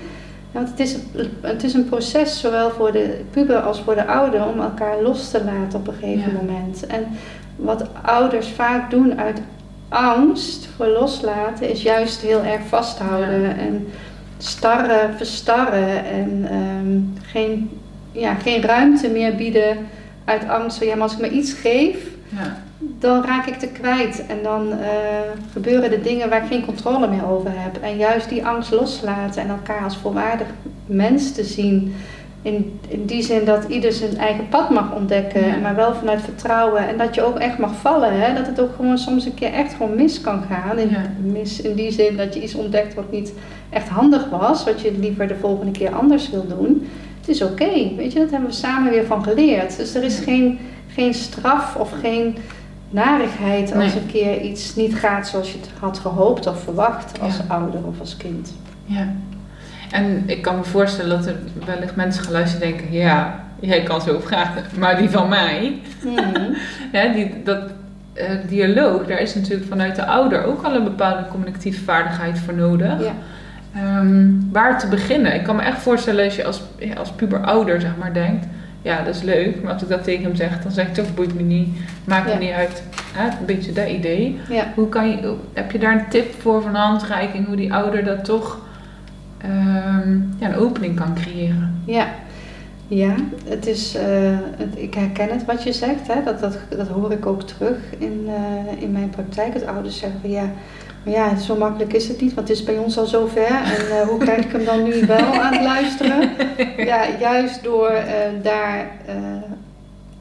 Want 0.53 0.69
het 0.69 0.81
is, 0.81 0.97
het 1.41 1.63
is 1.65 1.75
een 1.75 1.89
proces, 1.89 2.41
zowel 2.41 2.71
voor 2.71 2.93
de 2.93 3.21
puber 3.31 3.57
als 3.61 3.81
voor 3.81 3.95
de 3.95 4.07
ouder, 4.07 4.47
om 4.47 4.61
elkaar 4.61 5.03
los 5.03 5.31
te 5.31 5.45
laten 5.45 5.79
op 5.79 5.87
een 5.89 5.95
gegeven 5.95 6.33
Ja. 6.33 6.39
moment. 6.43 6.87
En 6.87 7.07
wat 7.57 7.85
ouders 8.03 8.49
vaak 8.49 8.91
doen 8.91 9.21
uit 9.21 9.41
angst 9.89 10.69
voor 10.77 10.87
loslaten, 10.87 11.71
is 11.71 11.83
juist 11.83 12.21
heel 12.21 12.43
erg 12.43 12.61
vasthouden. 12.69 13.59
En 13.59 13.87
starren, 14.45 15.17
verstarren 15.17 16.05
en 16.05 16.47
ehm, 16.51 17.23
geen, 17.31 17.71
ja, 18.13 18.35
geen 18.35 18.63
ruimte 18.63 19.09
meer 19.09 19.35
bieden 19.35 19.77
uit 20.25 20.49
angst 20.49 20.79
van 20.79 20.87
ja, 20.87 20.95
maar 20.95 21.03
als 21.03 21.13
ik 21.13 21.21
me 21.21 21.31
iets 21.31 21.53
geef, 21.53 21.97
Ja. 22.29 22.57
dan 22.79 23.25
raak 23.25 23.47
ik 23.47 23.55
te 23.59 23.67
kwijt. 23.69 24.27
En 24.27 24.39
dan 24.43 24.73
eh, 24.73 24.79
gebeuren 25.53 25.91
de 25.91 26.01
dingen 26.01 26.29
waar 26.29 26.43
ik 26.43 26.49
geen 26.49 26.65
controle 26.65 27.09
meer 27.09 27.27
over 27.31 27.51
heb. 27.55 27.83
En 27.83 27.97
juist 27.97 28.29
die 28.29 28.47
angst 28.47 28.71
loslaten 28.71 29.43
en 29.43 29.49
elkaar 29.49 29.85
als 29.85 29.97
volwaardig 29.97 30.47
mens 30.87 31.33
te 31.33 31.45
zien. 31.45 31.95
In, 32.43 32.81
in 32.89 33.07
die 33.07 33.23
zin 33.23 33.45
dat 33.45 33.65
ieder 33.69 33.93
zijn 33.93 34.17
eigen 34.19 34.49
pad 34.49 34.71
mag 34.71 34.95
ontdekken, 34.95 35.47
Ja. 35.47 35.57
maar 35.57 35.75
wel 35.75 35.95
vanuit 35.95 36.21
vertrouwen. 36.21 36.89
En 36.89 36.99
dat 36.99 37.15
je 37.15 37.23
ook 37.23 37.39
echt 37.39 37.59
mag 37.59 37.75
vallen. 37.75 38.21
Hè? 38.21 38.35
Dat 38.35 38.47
het 38.47 38.61
ook 38.61 38.75
gewoon 38.77 38.99
soms 38.99 39.25
een 39.25 39.35
keer 39.35 39.53
echt 39.53 39.73
gewoon 39.75 39.95
mis 39.95 40.21
kan 40.21 40.43
gaan. 40.51 40.79
In, 40.79 40.91
Ja. 40.91 41.03
mis 41.23 41.61
in 41.61 41.75
die 41.75 41.91
zin 41.93 42.17
dat 42.17 42.35
je 42.35 42.43
iets 42.43 42.55
ontdekt 42.55 42.95
wat 42.95 43.11
niet 43.13 43.33
echt 43.71 43.89
handig 43.89 44.29
was. 44.31 44.65
Wat 44.65 44.81
je 44.81 44.93
liever 44.99 45.29
de 45.29 45.37
volgende 45.41 45.73
keer 45.73 45.95
anders 45.95 46.31
wil 46.31 46.47
doen. 46.49 46.89
Het 47.21 47.29
is 47.29 47.43
oké, 47.43 47.95
weet 47.97 48.13
je, 48.13 48.19
dat 48.19 48.31
hebben 48.31 48.49
we 48.49 48.55
samen 48.55 48.91
weer 48.93 49.05
van 49.07 49.23
geleerd. 49.25 49.77
Dus 49.77 49.95
er 49.95 50.03
is 50.03 50.19
geen, 50.19 50.59
geen 50.95 51.15
straf 51.15 51.77
of 51.77 51.93
geen 52.01 52.37
narigheid 52.91 53.75
als 53.75 53.85
Nee. 53.93 54.03
een 54.03 54.07
keer 54.07 54.41
iets 54.41 54.75
niet 54.75 54.95
gaat 54.95 55.29
zoals 55.29 55.53
je 55.53 55.59
het 55.61 55.71
had 55.81 55.99
gehoopt 55.99 56.47
of 56.47 56.63
verwacht 56.63 57.21
als 57.21 57.37
Ja. 57.37 57.55
ouder 57.55 57.85
of 57.87 58.01
als 58.01 58.17
kind. 58.17 58.55
Ja. 58.85 59.13
En 59.91 60.23
ik 60.27 60.43
kan 60.43 60.57
me 60.57 60.65
voorstellen 60.65 61.17
dat 61.19 61.27
er 61.27 61.37
wellicht 61.67 61.97
mensen 61.97 62.23
gaan 62.25 62.33
luisteren 62.33 62.67
en 62.67 62.77
denken, 62.77 62.93
ja, 62.93 63.45
jij 63.61 63.83
kan 63.83 64.01
zo 64.01 64.19
vragen, 64.21 64.63
maar 64.79 64.97
die 64.97 65.11
van 65.11 65.29
mij, 65.29 65.79
ja, 66.93 67.13
die, 67.13 67.33
dat 67.45 67.59
eh, 68.13 68.31
dialoog, 68.49 69.07
daar 69.07 69.21
is 69.21 69.35
natuurlijk 69.35 69.69
vanuit 69.69 69.97
de 69.97 70.07
ouder 70.07 70.45
ook 70.45 70.63
al 70.63 70.75
een 70.75 70.85
bepaalde 70.85 71.27
communicatieve 71.31 71.85
vaardigheid 71.85 72.39
voor 72.39 72.55
nodig. 72.55 73.03
Ja. 73.03 73.13
Ehm, 73.75 74.29
waar 74.53 74.79
te 74.79 74.87
beginnen? 74.87 75.35
Ik 75.35 75.43
kan 75.43 75.57
me 75.57 75.63
echt 75.63 75.79
voorstellen 75.83 76.25
als 76.25 76.37
je 76.37 76.45
als, 76.45 76.63
ja, 76.79 76.95
als 76.95 77.11
puber 77.13 77.41
ouder 77.45 77.81
zeg 77.81 77.97
maar 77.99 78.13
denkt, 78.13 78.47
ja 78.83 79.03
dat 79.03 79.15
is 79.15 79.23
leuk, 79.23 79.63
maar 79.63 79.73
als 79.73 79.83
ik 79.83 79.89
dat 79.89 80.05
tegen 80.05 80.23
hem 80.25 80.35
zeg, 80.35 80.63
dan 80.63 80.73
zeg 80.73 80.87
ik 80.87 80.95
toch 80.95 81.15
boeit 81.15 81.35
me 81.35 81.43
niet, 81.43 81.69
maakt 82.05 82.25
me 82.27 82.33
Ja. 82.33 82.39
niet 82.39 82.51
uit. 82.53 82.83
Hè? 83.15 83.25
Een 83.27 83.47
beetje 83.47 83.73
dat 83.73 83.89
idee. 83.89 84.39
Ja. 84.49 84.65
Hoe 84.75 84.89
kan 84.89 85.09
je, 85.11 85.35
heb 85.53 85.73
je 85.73 85.79
daar 85.79 85.93
een 85.93 86.09
tip 86.09 86.41
voor 86.41 86.63
van 86.63 86.75
handreiking, 86.75 87.47
hoe 87.47 87.57
die 87.57 87.73
ouder 87.75 88.05
dat 88.05 88.25
toch 88.25 88.59
ehm, 89.39 90.19
ja, 90.39 90.49
een 90.49 90.57
opening 90.57 90.97
kan 90.97 91.15
creëren? 91.15 91.83
Ja, 91.85 92.07
ja 92.89 93.15
het 93.49 93.67
is, 93.67 93.95
eh, 93.95 94.05
het, 94.57 94.75
ik 94.79 94.95
herken 94.95 95.29
het 95.29 95.45
wat 95.45 95.63
je 95.63 95.73
zegt. 95.73 96.07
Hè? 96.07 96.23
Dat, 96.25 96.41
dat, 96.41 96.59
dat 96.77 96.89
hoor 96.89 97.13
ik 97.13 97.27
ook 97.27 97.43
terug 97.43 97.77
in, 97.99 98.27
eh, 98.29 98.83
in 98.83 98.93
mijn 98.93 99.11
praktijk. 99.11 99.53
Dat 99.53 99.67
ouders 99.67 99.99
zeggen 99.99 100.21
van 100.21 100.31
ja, 100.31 100.45
ja, 101.05 101.37
zo 101.37 101.57
makkelijk 101.57 101.93
is 101.93 102.09
het 102.09 102.21
niet, 102.21 102.35
want 102.35 102.49
het 102.49 102.57
is 102.59 102.65
bij 102.65 102.79
ons 102.79 102.99
al 102.99 103.07
zo 103.07 103.27
ver. 103.27 103.63
En 103.65 104.01
eh, 104.01 104.09
hoe 104.09 104.19
krijg 104.19 104.45
ik 104.45 104.53
hem 104.53 104.65
dan 104.65 104.83
nu 104.83 105.07
wel 105.07 105.19
aan 105.43 105.53
het 105.53 105.63
luisteren? 105.63 106.31
Ja, 106.77 107.05
juist 107.19 107.63
door 107.63 107.89
eh, 107.89 108.15
daar 108.43 108.91
eh, 109.07 109.15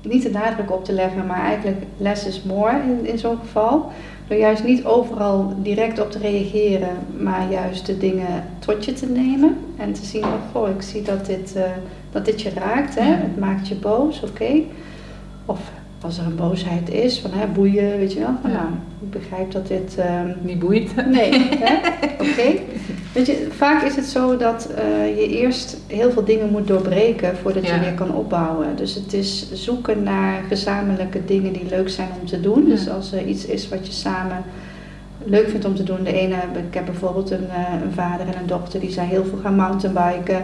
niet 0.01 0.23
de 0.23 0.30
nadruk 0.30 0.71
op 0.71 0.86
te 0.86 0.93
leggen, 0.93 1.25
maar 1.25 1.41
eigenlijk 1.41 1.77
less 1.97 2.25
is 2.25 2.43
more 2.43 2.82
in, 2.84 3.05
in 3.05 3.17
zo'n 3.17 3.38
geval. 3.39 3.91
Door 4.27 4.38
juist 4.38 4.63
niet 4.63 4.86
overal 4.86 5.53
direct 5.57 5.99
op 5.99 6.11
te 6.11 6.19
reageren, 6.19 6.97
maar 7.17 7.51
juist 7.51 7.86
de 7.86 7.97
dingen 7.97 8.43
tot 8.59 8.86
je 8.86 8.93
te 8.93 9.05
nemen. 9.05 9.57
En 9.77 9.93
te 9.93 10.05
zien, 10.05 10.23
oh 10.23 10.51
goh, 10.51 10.69
ik 10.69 10.82
zie 10.82 11.01
dat 11.01 11.25
dit, 11.25 11.55
dat 12.11 12.25
dit 12.25 12.41
je 12.41 12.49
raakt, 12.49 12.95
hè? 12.95 13.11
Het 13.11 13.39
maakt 13.39 13.67
je 13.67 13.75
boos, 13.75 14.21
oké. 14.23 14.61
Of 15.45 15.59
als 16.01 16.17
er 16.17 16.25
een 16.25 16.35
boosheid 16.35 16.89
is, 16.89 17.19
van 17.19 17.31
hè, 17.33 17.47
boeien, 17.47 17.97
weet 17.97 18.13
je 18.13 18.19
wel. 18.19 18.29
Van, 18.41 18.51
Ja. 18.51 18.55
Nou, 18.57 18.67
ik 19.01 19.09
begrijp 19.09 19.51
dat 19.51 19.67
dit... 19.67 19.95
ehm, 19.97 20.29
Niet 20.41 20.59
boeit. 20.59 20.95
Nee, 21.11 21.33
oké. 22.29 22.51
Weet 23.13 23.25
je, 23.25 23.47
vaak 23.57 23.83
is 23.83 23.95
het 23.95 24.05
zo 24.05 24.37
dat 24.37 24.69
eh, 24.77 25.17
je 25.17 25.27
eerst 25.27 25.77
heel 25.87 26.11
veel 26.11 26.23
dingen 26.25 26.49
moet 26.51 26.67
doorbreken 26.67 27.37
voordat 27.37 27.67
Ja. 27.67 27.75
je 27.75 27.79
weer 27.81 27.93
kan 27.93 28.13
opbouwen. 28.13 28.67
Dus 28.75 28.95
het 28.95 29.13
is 29.13 29.51
zoeken 29.53 30.03
naar 30.03 30.43
gezamenlijke 30.47 31.25
dingen 31.25 31.53
die 31.53 31.65
leuk 31.69 31.89
zijn 31.89 32.09
om 32.21 32.27
te 32.27 32.41
doen. 32.41 32.63
Ja. 32.63 32.69
Dus 32.69 32.89
als 32.89 33.11
er 33.11 33.25
iets 33.25 33.45
is 33.45 33.69
wat 33.69 33.87
je 33.87 33.93
samen 33.93 34.43
leuk 35.23 35.49
vindt 35.49 35.65
om 35.65 35.75
te 35.75 35.83
doen. 35.83 36.03
De 36.03 36.13
ene, 36.13 36.35
ik 36.67 36.73
heb 36.73 36.85
bijvoorbeeld 36.85 37.31
een, 37.31 37.49
eh, 37.49 37.81
een 37.83 37.91
vader 37.93 38.27
en 38.27 38.39
een 38.41 38.47
dochter 38.47 38.79
die 38.79 38.91
zijn 38.91 39.07
heel 39.07 39.25
veel 39.25 39.39
gaan 39.43 39.55
mountainbiken. 39.55 40.43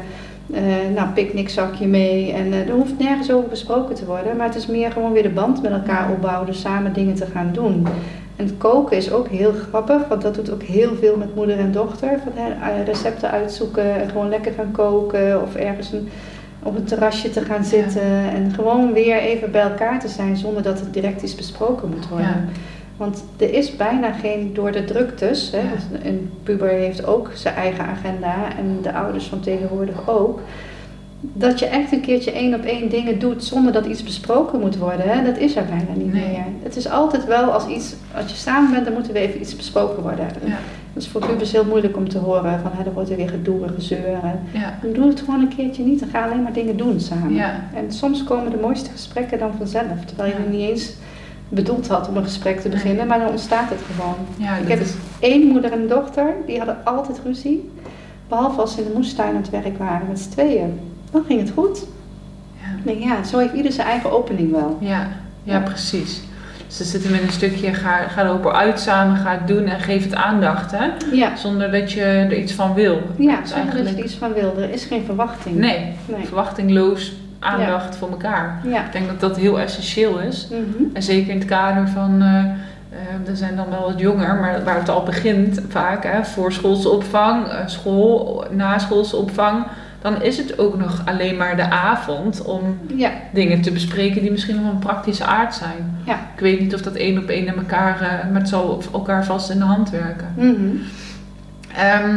Eh 0.56 0.96
nou, 0.96 1.10
picknickzakje 1.10 1.88
mee. 1.88 2.32
En 2.32 2.54
eh, 2.54 2.68
er 2.68 2.74
hoeft 2.74 3.00
nergens 3.00 3.32
over 3.32 3.50
besproken 3.50 3.96
te 3.96 4.06
worden. 4.06 4.38
Maar 4.38 4.48
het 4.48 4.56
is 4.56 4.68
meer 4.68 4.92
gewoon 4.92 5.12
weer 5.12 5.24
de 5.24 5.30
band 5.30 5.62
met 5.62 5.72
elkaar 5.72 6.12
opbouwen. 6.12 6.46
Dus 6.46 6.60
samen 6.60 6.94
dingen 6.94 7.16
te 7.16 7.26
gaan 7.26 7.50
doen. 7.54 7.88
En 8.36 8.46
het 8.46 8.58
koken 8.58 8.98
is 8.98 9.12
ook 9.12 9.28
heel 9.28 9.54
grappig, 9.70 10.08
want 10.08 10.22
dat 10.22 10.36
doet 10.36 10.52
ook 10.52 10.64
heel 10.64 10.96
veel 10.96 11.18
met 11.18 11.36
moeder 11.36 11.60
en 11.60 11.72
dochter. 11.72 12.20
Van, 12.24 12.32
eh, 12.38 12.86
recepten 12.86 13.32
uitzoeken 13.32 14.02
en 14.02 14.10
gewoon 14.10 14.30
lekker 14.30 14.52
gaan 14.52 14.72
koken 14.72 15.42
of 15.42 15.56
ergens 15.56 15.92
een, 15.92 16.10
op 16.64 16.76
een 16.76 16.84
terrasje 16.84 17.30
te 17.30 17.42
gaan 17.42 17.64
zitten. 17.64 18.30
En 18.34 18.52
gewoon 18.54 18.94
weer 18.94 19.18
even 19.18 19.52
bij 19.52 19.62
elkaar 19.62 20.00
te 20.00 20.08
zijn 20.08 20.38
zonder 20.38 20.64
dat 20.64 20.80
er 20.80 20.92
direct 20.92 21.22
iets 21.22 21.36
besproken 21.36 21.90
moet 21.90 22.08
worden. 22.08 22.28
Ja. 22.28 22.44
Want 22.98 23.24
er 23.38 23.54
is 23.54 23.76
bijna 23.76 24.12
geen 24.12 24.54
door 24.54 24.72
de 24.72 24.86
druktes. 24.86 25.52
Hè, 25.52 25.58
Ja. 25.58 25.64
want 25.70 26.06
een 26.06 26.30
puber 26.44 26.70
heeft 26.70 27.06
ook 27.06 27.32
zijn 27.34 27.56
eigen 27.56 27.86
agenda 27.86 28.36
en 28.58 28.78
de 28.82 28.94
ouders 28.94 29.26
van 29.26 29.40
tegenwoordig 29.40 30.10
ook. 30.10 30.40
Dat 31.34 31.60
je 31.60 31.66
echt 31.66 31.92
een 31.92 32.02
keertje 32.02 32.32
één 32.32 32.54
op 32.54 32.64
één 32.64 32.90
dingen 32.90 33.20
doet 33.20 33.44
zonder 33.44 33.72
dat 33.74 33.86
iets 33.86 34.04
besproken 34.04 34.60
moet 34.60 34.78
worden. 34.78 35.10
Hè, 35.10 35.24
dat 35.24 35.38
is 35.38 35.56
er 35.56 35.66
bijna 35.66 35.94
niet 36.04 36.14
Nee. 36.14 36.28
meer. 36.28 36.44
Het 36.64 36.76
is 36.76 36.90
altijd 36.90 37.26
wel 37.26 37.52
als 37.52 37.68
iets, 37.68 37.96
als 38.16 38.32
je 38.32 38.38
samen 38.38 38.72
bent, 38.72 38.86
dan 38.86 38.94
moet 38.94 39.08
er 39.08 39.14
weer 39.14 39.22
even 39.22 39.42
iets 39.42 39.56
besproken 39.56 40.02
worden. 40.04 40.26
Ja. 40.46 40.58
Dat 40.94 41.04
is 41.04 41.10
voor 41.10 41.26
pubers 41.26 41.52
heel 41.52 41.66
moeilijk 41.66 41.98
om 41.98 42.10
te 42.10 42.18
horen 42.18 42.60
van 42.60 42.72
hè, 42.74 42.84
er 42.84 42.94
wordt 42.94 43.10
er 43.10 43.16
weer 43.16 43.30
gedoe 43.30 43.64
en 43.66 43.74
gezeur. 43.74 44.20
En 44.24 44.40
Ja. 44.52 44.80
dan 44.82 44.94
doe 44.94 45.08
het 45.08 45.20
gewoon 45.20 45.42
een 45.42 45.56
keertje 45.56 45.84
niet. 45.84 46.00
Dan 46.00 46.10
ga 46.10 46.24
alleen 46.26 46.42
maar 46.44 46.54
dingen 46.54 46.78
doen 46.78 47.00
samen. 47.00 47.38
En 47.74 47.92
soms 47.92 48.24
komen 48.24 48.52
de 48.52 48.58
mooiste 48.62 48.90
gesprekken 48.92 49.40
dan 49.40 49.52
vanzelf. 49.58 50.06
Terwijl 50.06 50.34
je 50.34 50.50
niet 50.58 50.70
eens 50.70 50.94
bedoeld 51.50 51.88
had 51.88 52.08
om 52.10 52.18
een 52.18 52.24
gesprek 52.24 52.60
te 52.60 52.70
beginnen, 52.70 53.08
maar 53.08 53.20
dan 53.20 53.28
ontstaat 53.30 53.70
het 53.70 53.80
gewoon. 53.96 54.16
Ja, 54.38 54.56
Ik 54.56 54.68
heb 54.68 54.80
is, 54.80 54.94
één 55.20 55.48
moeder 55.48 55.72
en 55.72 55.88
dochter, 55.88 56.34
die 56.46 56.58
hadden 56.58 56.78
altijd 56.84 57.20
ruzie. 57.26 57.72
Behalve 58.28 58.62
als 58.62 58.74
ze 58.74 58.82
in 58.82 58.88
de 58.88 58.94
moestuin 58.94 59.30
aan 59.30 59.36
het 59.42 59.50
werk 59.50 59.78
waren 59.78 60.08
met 60.08 60.20
z'n 60.20 60.30
tweeën. 60.30 60.80
Dan 61.12 61.24
ging 61.28 61.40
het 61.40 61.50
goed. 61.50 61.86
ja. 62.62 62.68
Denk, 62.84 63.04
ja, 63.04 63.24
zo 63.24 63.38
heeft 63.38 63.54
ieder 63.54 63.72
zijn 63.72 63.88
eigen 63.88 64.12
opening 64.12 64.52
wel. 64.52 64.78
Ja, 64.82 65.08
ja, 65.44 65.60
precies. 65.60 66.22
Dus 66.68 66.80
er 66.80 66.86
zit 66.86 67.04
hem 67.04 67.14
in 67.14 67.24
een 67.24 67.32
stukje, 67.32 67.74
ga, 67.74 67.98
ga 68.08 68.24
erop 68.26 68.48
uit 68.48 68.80
samen, 68.80 69.18
ga 69.18 69.32
het 69.32 69.48
doen 69.48 69.66
en 69.66 69.80
geef 69.80 70.04
het 70.04 70.16
aandacht, 70.16 70.72
hè? 70.72 70.86
Ja, 71.12 71.36
Zonder 71.36 71.72
dat 71.72 71.92
je 71.92 72.02
er 72.02 72.38
iets 72.38 72.54
van 72.54 72.74
wil. 72.74 73.02
ja 73.18 73.46
zonder 73.46 73.76
dat 73.76 73.90
je 73.90 73.96
er 73.96 74.04
iets 74.04 74.14
van 74.16 74.34
wil. 74.34 74.54
Er 74.58 74.70
is 74.70 74.84
geen 74.86 75.04
verwachting. 75.06 75.56
Nee, 75.56 75.94
Nee. 76.06 76.26
verwachtingloos 76.26 77.14
aandacht 77.46 77.96
voor 77.96 78.10
elkaar. 78.10 78.60
Ja. 78.64 78.86
Ik 78.86 78.92
denk 78.92 79.08
dat 79.08 79.20
dat 79.20 79.38
heel 79.38 79.60
essentieel 79.60 80.20
is. 80.20 80.48
Mhm. 80.50 80.84
En 80.94 81.04
zeker 81.04 81.32
in 81.32 81.40
het 81.40 81.48
kader 81.48 81.88
van, 81.88 82.22
eh, 82.22 83.30
er 83.30 83.36
zijn 83.36 83.56
dan 83.56 83.70
wel 83.70 83.82
wat 83.82 84.00
jonger, 84.00 84.36
maar 84.36 84.64
waar 84.64 84.78
het 84.78 84.90
al 84.90 85.04
begint 85.04 85.62
vaak, 85.70 86.04
hè, 86.04 86.26
voor 86.26 86.52
schoolse 86.52 86.90
opvang, 86.90 87.48
eh, 87.48 87.58
school, 87.66 88.46
naschoolse 88.52 89.16
opvang, 89.16 89.66
dan 90.02 90.22
is 90.22 90.38
het 90.38 90.60
ook 90.60 90.78
nog 90.78 91.02
alleen 91.06 91.38
maar 91.38 91.56
de 91.56 91.70
avond 91.70 92.42
om 92.42 92.80
Ja, 92.96 93.12
dingen 93.34 93.62
te 93.62 93.72
bespreken 93.72 94.22
die 94.22 94.32
misschien 94.32 94.62
van 94.64 94.80
praktische 94.80 95.24
aard 95.24 95.56
zijn. 95.56 95.98
Ja. 96.04 96.14
Ik 96.14 96.40
weet 96.40 96.60
niet 96.60 96.74
of 96.74 96.82
dat 96.82 96.96
één 96.96 97.18
op 97.18 97.30
één 97.30 97.48
in 97.48 97.56
elkaar, 97.56 97.98
maar 98.32 98.42
het 98.42 98.50
zal 98.50 98.82
elkaar 98.94 99.26
vast 99.26 99.50
in 99.50 99.58
de 99.58 99.66
hand 99.66 99.90
werken. 99.90 100.34
Ehm, 101.76 102.16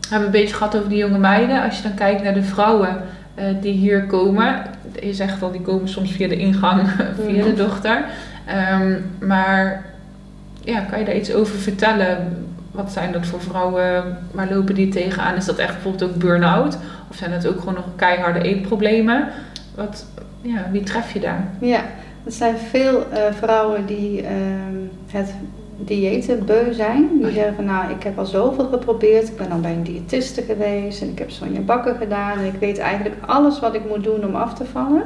we 0.00 0.08
hebben 0.08 0.26
een 0.26 0.40
beetje 0.40 0.54
gehad 0.54 0.76
over 0.76 0.88
die 0.88 0.98
jonge 0.98 1.18
meiden. 1.18 1.62
Als 1.62 1.76
je 1.76 1.82
dan 1.82 1.94
kijkt 1.94 2.22
naar 2.22 2.34
de 2.34 2.42
vrouwen 2.42 3.02
eh, 3.34 3.44
die 3.60 3.72
hier 3.72 4.04
komen. 4.06 4.62
Je 5.02 5.14
zegt 5.14 5.42
al, 5.42 5.50
die 5.52 5.60
komen 5.60 5.88
soms 5.88 6.12
via 6.12 6.28
de 6.28 6.36
ingang, 6.36 6.88
via 7.26 7.42
de 7.42 7.48
Mhm. 7.48 7.56
dochter. 7.56 8.04
Ehm, 8.46 8.92
maar 9.20 9.84
ja, 10.64 10.80
kan 10.80 10.98
je 10.98 11.04
daar 11.04 11.16
iets 11.16 11.32
over 11.34 11.58
vertellen? 11.58 12.46
Wat 12.70 12.92
zijn 12.92 13.12
dat 13.12 13.26
voor 13.26 13.40
vrouwen? 13.40 14.18
Waar 14.30 14.50
lopen 14.52 14.74
die 14.74 14.88
tegenaan? 14.88 15.34
Is 15.36 15.44
dat 15.44 15.58
echt 15.58 15.72
bijvoorbeeld 15.72 16.10
ook 16.10 16.16
burn-out? 16.18 16.78
Of 17.10 17.16
zijn 17.16 17.30
dat 17.30 17.46
ook 17.46 17.58
gewoon 17.58 17.74
nog 17.74 17.84
keiharde 17.96 18.40
eetproblemen? 18.42 19.28
Wat, 19.74 20.06
ja, 20.42 20.66
wie 20.70 20.82
tref 20.82 21.12
je 21.12 21.20
daar? 21.20 21.44
Ja, 21.60 21.80
er 22.24 22.32
zijn 22.32 22.56
veel 22.56 23.10
eh, 23.10 23.20
vrouwen 23.32 23.86
die 23.86 24.22
ehm, 24.22 24.76
het 25.10 25.34
diëten 25.84 26.44
beu 26.44 26.72
zijn. 26.72 27.08
Die 27.12 27.26
Oh 27.26 27.28
ja. 27.28 27.34
zeggen 27.34 27.54
van 27.54 27.64
nou, 27.64 27.92
ik 27.92 28.02
heb 28.02 28.18
al 28.18 28.26
zoveel 28.26 28.68
geprobeerd. 28.68 29.28
Ik 29.28 29.36
ben 29.36 29.50
al 29.50 29.60
bij 29.60 29.72
een 29.72 29.82
diëtiste 29.82 30.42
geweest 30.42 31.02
en 31.02 31.08
ik 31.08 31.18
heb 31.18 31.30
Sonja 31.30 31.60
Bakker 31.60 31.94
gedaan. 31.94 32.38
En 32.38 32.44
ik 32.44 32.60
weet 32.60 32.78
eigenlijk 32.78 33.16
alles 33.26 33.60
wat 33.60 33.74
ik 33.74 33.88
moet 33.88 34.04
doen 34.04 34.24
om 34.24 34.34
af 34.34 34.54
te 34.54 34.64
vallen. 34.64 35.04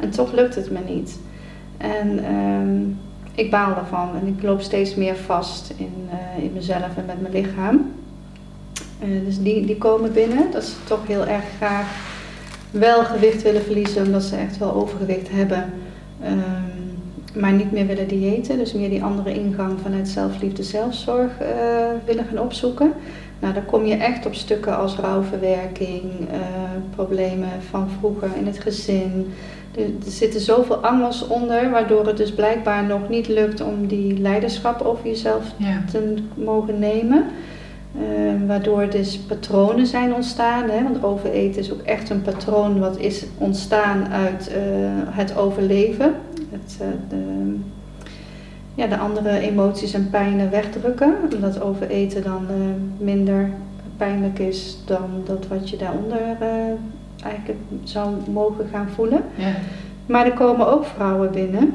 En 0.00 0.10
toch 0.10 0.32
lukt 0.32 0.54
het 0.54 0.70
me 0.70 0.78
niet. 0.86 1.18
En 1.76 2.24
ehm, 2.24 2.80
ik 3.34 3.50
baal 3.50 3.74
daarvan 3.74 4.08
en 4.20 4.26
ik 4.26 4.42
loop 4.42 4.60
steeds 4.60 4.94
meer 4.94 5.16
vast 5.16 5.72
in, 5.76 6.08
eh, 6.10 6.44
in 6.44 6.52
mezelf 6.52 6.96
en 6.96 7.04
met 7.06 7.20
mijn 7.20 7.32
lichaam. 7.32 7.92
Eh, 8.98 9.08
dus 9.24 9.42
die, 9.42 9.66
die 9.66 9.78
komen 9.78 10.12
binnen. 10.12 10.50
Dat 10.50 10.64
ze 10.64 10.74
toch 10.84 11.06
heel 11.06 11.26
erg 11.26 11.44
graag 11.56 11.86
wel 12.70 13.04
gewicht 13.04 13.42
willen 13.42 13.62
verliezen, 13.62 14.06
omdat 14.06 14.22
ze 14.22 14.36
echt 14.36 14.58
wel 14.58 14.74
overgewicht 14.74 15.30
hebben. 15.30 15.72
Ehm, 16.22 16.81
maar 17.32 17.52
niet 17.52 17.72
meer 17.72 17.86
willen 17.86 18.08
diëten. 18.08 18.58
Dus 18.58 18.72
meer 18.72 18.90
die 18.90 19.04
andere 19.04 19.34
ingang 19.34 19.80
vanuit 19.82 20.08
zelfliefde, 20.08 20.62
zelfzorg 20.62 21.38
eh, 21.38 21.48
willen 22.04 22.24
gaan 22.24 22.38
opzoeken. 22.38 22.92
Nou, 23.38 23.54
dan 23.54 23.64
kom 23.64 23.84
je 23.84 23.94
echt 23.94 24.26
op 24.26 24.34
stukken 24.34 24.76
als 24.76 24.96
rouwverwerking, 24.96 26.02
eh, 26.30 26.38
problemen 26.94 27.48
van 27.70 27.88
vroeger 27.98 28.28
in 28.38 28.46
het 28.46 28.58
gezin. 28.58 29.32
Er, 29.76 29.84
er 29.84 30.10
zitten 30.10 30.40
zoveel 30.40 30.76
angels 30.76 31.26
onder, 31.26 31.70
waardoor 31.70 32.06
het 32.06 32.16
dus 32.16 32.32
blijkbaar 32.32 32.84
nog 32.84 33.08
niet 33.08 33.28
lukt 33.28 33.60
om 33.60 33.86
die 33.86 34.18
leiderschap 34.18 34.80
over 34.80 35.06
jezelf 35.06 35.44
Ja, 35.56 35.84
te 35.90 36.14
mogen 36.34 36.78
nemen. 36.78 37.24
Eh, 37.94 38.46
waardoor 38.46 38.90
dus 38.90 39.18
patronen 39.18 39.86
zijn 39.86 40.14
ontstaan. 40.14 40.70
Hè? 40.70 40.82
Want 40.82 41.04
overeten 41.04 41.60
is 41.60 41.72
ook 41.72 41.80
echt 41.80 42.10
een 42.10 42.22
patroon 42.22 42.78
wat 42.78 42.98
is 42.98 43.24
ontstaan 43.38 44.08
uit 44.08 44.48
eh, 44.48 44.62
het 45.10 45.36
overleven. 45.36 46.14
De, 47.08 47.54
ja, 48.74 48.86
de 48.86 48.98
andere 48.98 49.38
emoties 49.38 49.92
en 49.92 50.10
pijnen 50.10 50.50
wegdrukken. 50.50 51.14
Omdat 51.32 51.60
overeten 51.60 52.22
dan 52.22 52.46
eh, 52.48 53.04
minder 53.04 53.50
pijnlijk 53.96 54.38
is 54.38 54.78
dan 54.86 55.10
dat 55.24 55.46
wat 55.46 55.70
je 55.70 55.76
daaronder 55.76 56.36
eh, 56.40 56.48
eigenlijk 57.24 57.60
zou 57.84 58.14
mogen 58.32 58.66
gaan 58.72 58.88
voelen. 58.94 59.22
ja, 59.34 59.52
Maar 60.06 60.26
er 60.26 60.32
komen 60.32 60.72
ook 60.72 60.84
vrouwen 60.84 61.30
binnen 61.30 61.72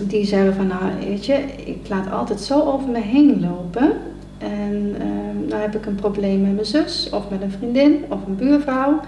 die 0.00 0.24
zeiden 0.24 0.54
van, 0.54 0.66
nou 0.66 0.82
weet 1.00 1.26
je, 1.26 1.34
ik 1.64 1.88
laat 1.88 2.10
altijd 2.10 2.40
zo 2.40 2.62
over 2.62 2.88
me 2.88 3.00
heen 3.00 3.40
lopen. 3.40 3.92
En 4.38 4.94
uh, 4.98 5.50
dan 5.50 5.60
heb 5.60 5.74
ik 5.74 5.86
een 5.86 5.94
probleem 5.94 6.40
met 6.40 6.54
mijn 6.54 6.66
zus, 6.66 7.10
of 7.10 7.30
met 7.30 7.42
een 7.42 7.50
vriendin, 7.50 8.04
of 8.08 8.18
een 8.26 8.36
buurvrouw. 8.36 9.00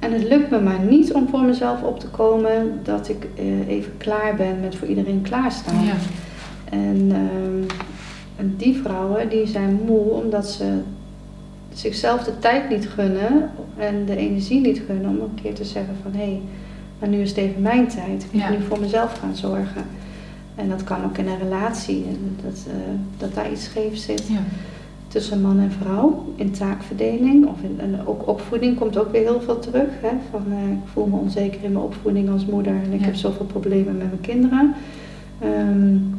En 0.00 0.12
het 0.12 0.22
lukt 0.22 0.50
me 0.50 0.60
maar 0.60 0.80
niet 0.80 1.12
om 1.12 1.28
voor 1.28 1.40
mezelf 1.40 1.82
op 1.82 2.00
te 2.00 2.08
komen 2.08 2.80
dat 2.82 3.08
ik 3.08 3.26
uh, 3.38 3.68
even 3.68 3.96
klaar 3.96 4.36
ben 4.36 4.60
met 4.60 4.76
voor 4.76 4.88
iedereen 4.88 5.22
klaarstaan. 5.22 5.84
Ja. 5.84 5.94
En, 6.64 7.08
uh, 7.08 7.74
en 8.36 8.54
die 8.56 8.76
vrouwen 8.82 9.28
die 9.28 9.46
zijn 9.46 9.80
moe 9.86 10.10
omdat 10.10 10.48
ze 10.48 10.78
zichzelf 11.72 12.24
de 12.24 12.38
tijd 12.38 12.68
niet 12.68 12.88
gunnen 12.88 13.50
en 13.76 14.04
de 14.04 14.16
energie 14.16 14.60
niet 14.60 14.82
gunnen 14.86 15.10
om 15.10 15.20
een 15.20 15.40
keer 15.42 15.54
te 15.54 15.64
zeggen 15.64 15.94
van 16.02 16.12
hé, 16.12 16.18
hey, 16.18 16.40
maar 16.98 17.08
nu 17.08 17.20
is 17.20 17.28
het 17.28 17.38
even 17.38 17.62
mijn 17.62 17.88
tijd. 17.88 18.26
Ik 18.30 18.32
moet 18.32 18.50
nu 18.50 18.64
voor 18.68 18.80
mezelf 18.80 19.18
gaan 19.18 19.36
zorgen. 19.36 19.84
En 20.54 20.68
dat 20.68 20.84
kan 20.84 21.04
ook 21.04 21.18
in 21.18 21.28
een 21.28 21.38
relatie, 21.38 22.04
dat, 22.44 22.64
uh, 22.66 22.74
dat 23.16 23.34
daar 23.34 23.52
iets 23.52 23.64
scheef 23.64 23.96
zit. 23.96 24.28
Ja. 24.28 24.40
Tussen 25.10 25.40
man 25.40 25.58
en 25.58 25.70
vrouw 25.70 26.24
in 26.34 26.50
taakverdeling 26.50 27.46
of 27.46 27.62
in, 27.62 27.80
en 27.80 28.06
ook 28.06 28.28
opvoeding 28.28 28.78
komt 28.78 28.98
ook 28.98 29.12
weer 29.12 29.22
heel 29.22 29.40
veel 29.40 29.58
terug. 29.58 29.88
Hè? 30.00 30.10
Van, 30.30 30.42
uh, 30.48 30.72
ik 30.72 30.88
voel 30.92 31.06
me 31.06 31.16
onzeker 31.16 31.64
in 31.64 31.72
mijn 31.72 31.84
opvoeding 31.84 32.30
als 32.30 32.46
moeder 32.46 32.72
en 32.72 32.92
ik 32.92 33.00
heb 33.00 33.14
zoveel 33.14 33.46
problemen 33.46 33.96
met 33.96 34.06
mijn 34.06 34.20
kinderen. 34.20 34.74
Um, 35.44 36.18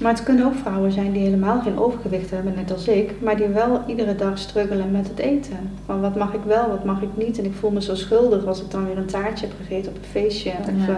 maar 0.00 0.12
het 0.12 0.22
kunnen 0.22 0.46
ook 0.46 0.54
vrouwen 0.54 0.92
zijn 0.92 1.12
die 1.12 1.22
helemaal 1.22 1.60
geen 1.60 1.78
overgewicht 1.78 2.30
hebben, 2.30 2.54
net 2.56 2.72
als 2.72 2.88
ik, 2.88 3.14
maar 3.22 3.36
die 3.36 3.46
wel 3.46 3.82
iedere 3.86 4.14
dag 4.14 4.38
struggelen 4.38 4.90
met 4.90 5.08
het 5.08 5.18
eten. 5.18 5.70
Van 5.84 6.00
wat 6.00 6.16
mag 6.16 6.34
ik 6.34 6.40
wel, 6.46 6.68
wat 6.68 6.84
mag 6.84 7.02
ik 7.02 7.08
niet. 7.14 7.38
En 7.38 7.44
ik 7.44 7.54
voel 7.54 7.70
me 7.70 7.82
zo 7.82 7.94
schuldig 7.94 8.46
als 8.46 8.60
ik 8.60 8.70
dan 8.70 8.86
weer 8.86 8.98
een 8.98 9.06
taartje 9.06 9.46
heb 9.46 9.56
gegeten 9.56 9.90
op 9.90 9.96
een 9.96 10.08
feestje. 10.10 10.50
Of 10.50 10.88
uh, 10.88 10.96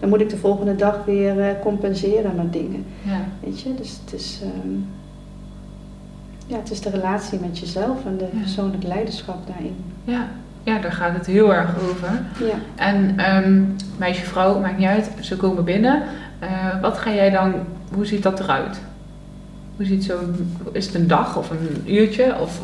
dan 0.00 0.08
moet 0.08 0.20
ik 0.20 0.30
de 0.30 0.36
volgende 0.36 0.76
dag 0.76 1.04
weer 1.04 1.36
uh, 1.36 1.46
compenseren 1.62 2.36
met 2.36 2.52
dingen. 2.52 2.84
Ja. 3.02 3.20
Weet 3.44 3.60
je, 3.60 3.74
dus 3.74 4.00
het 4.04 4.14
is, 4.14 4.40
um, 4.64 4.86
ja, 6.46 6.56
het 6.56 6.70
is 6.70 6.80
de 6.80 6.90
relatie 6.90 7.38
met 7.38 7.58
jezelf 7.58 8.04
en 8.04 8.16
de 8.16 8.28
ja. 8.32 8.40
persoonlijk 8.40 8.82
leiderschap 8.82 9.46
daarin. 9.46 9.76
Ja. 10.04 10.28
Ja, 10.62 10.78
daar 10.78 10.92
gaat 10.92 11.14
het 11.14 11.26
heel 11.26 11.54
erg 11.54 11.74
over. 11.90 12.22
Ja. 12.38 12.54
En 12.74 13.34
um, 13.36 13.76
meisje, 13.96 14.24
vrouw, 14.24 14.60
maakt 14.60 14.78
niet 14.78 14.86
uit, 14.86 15.10
ze 15.20 15.36
komen 15.36 15.64
binnen. 15.64 16.02
Uh, 16.42 16.80
wat 16.80 16.98
ga 16.98 17.12
jij 17.12 17.30
dan 17.30 17.54
hoe 17.94 18.06
ziet 18.06 18.22
dat 18.22 18.40
eruit? 18.40 18.80
Hoe 19.76 19.86
ziet 19.86 20.04
zo, 20.04 20.18
is 20.72 20.86
het 20.86 20.94
een 20.94 21.06
dag 21.06 21.38
of 21.38 21.50
een 21.50 21.82
uurtje? 21.86 22.40
Of 22.40 22.60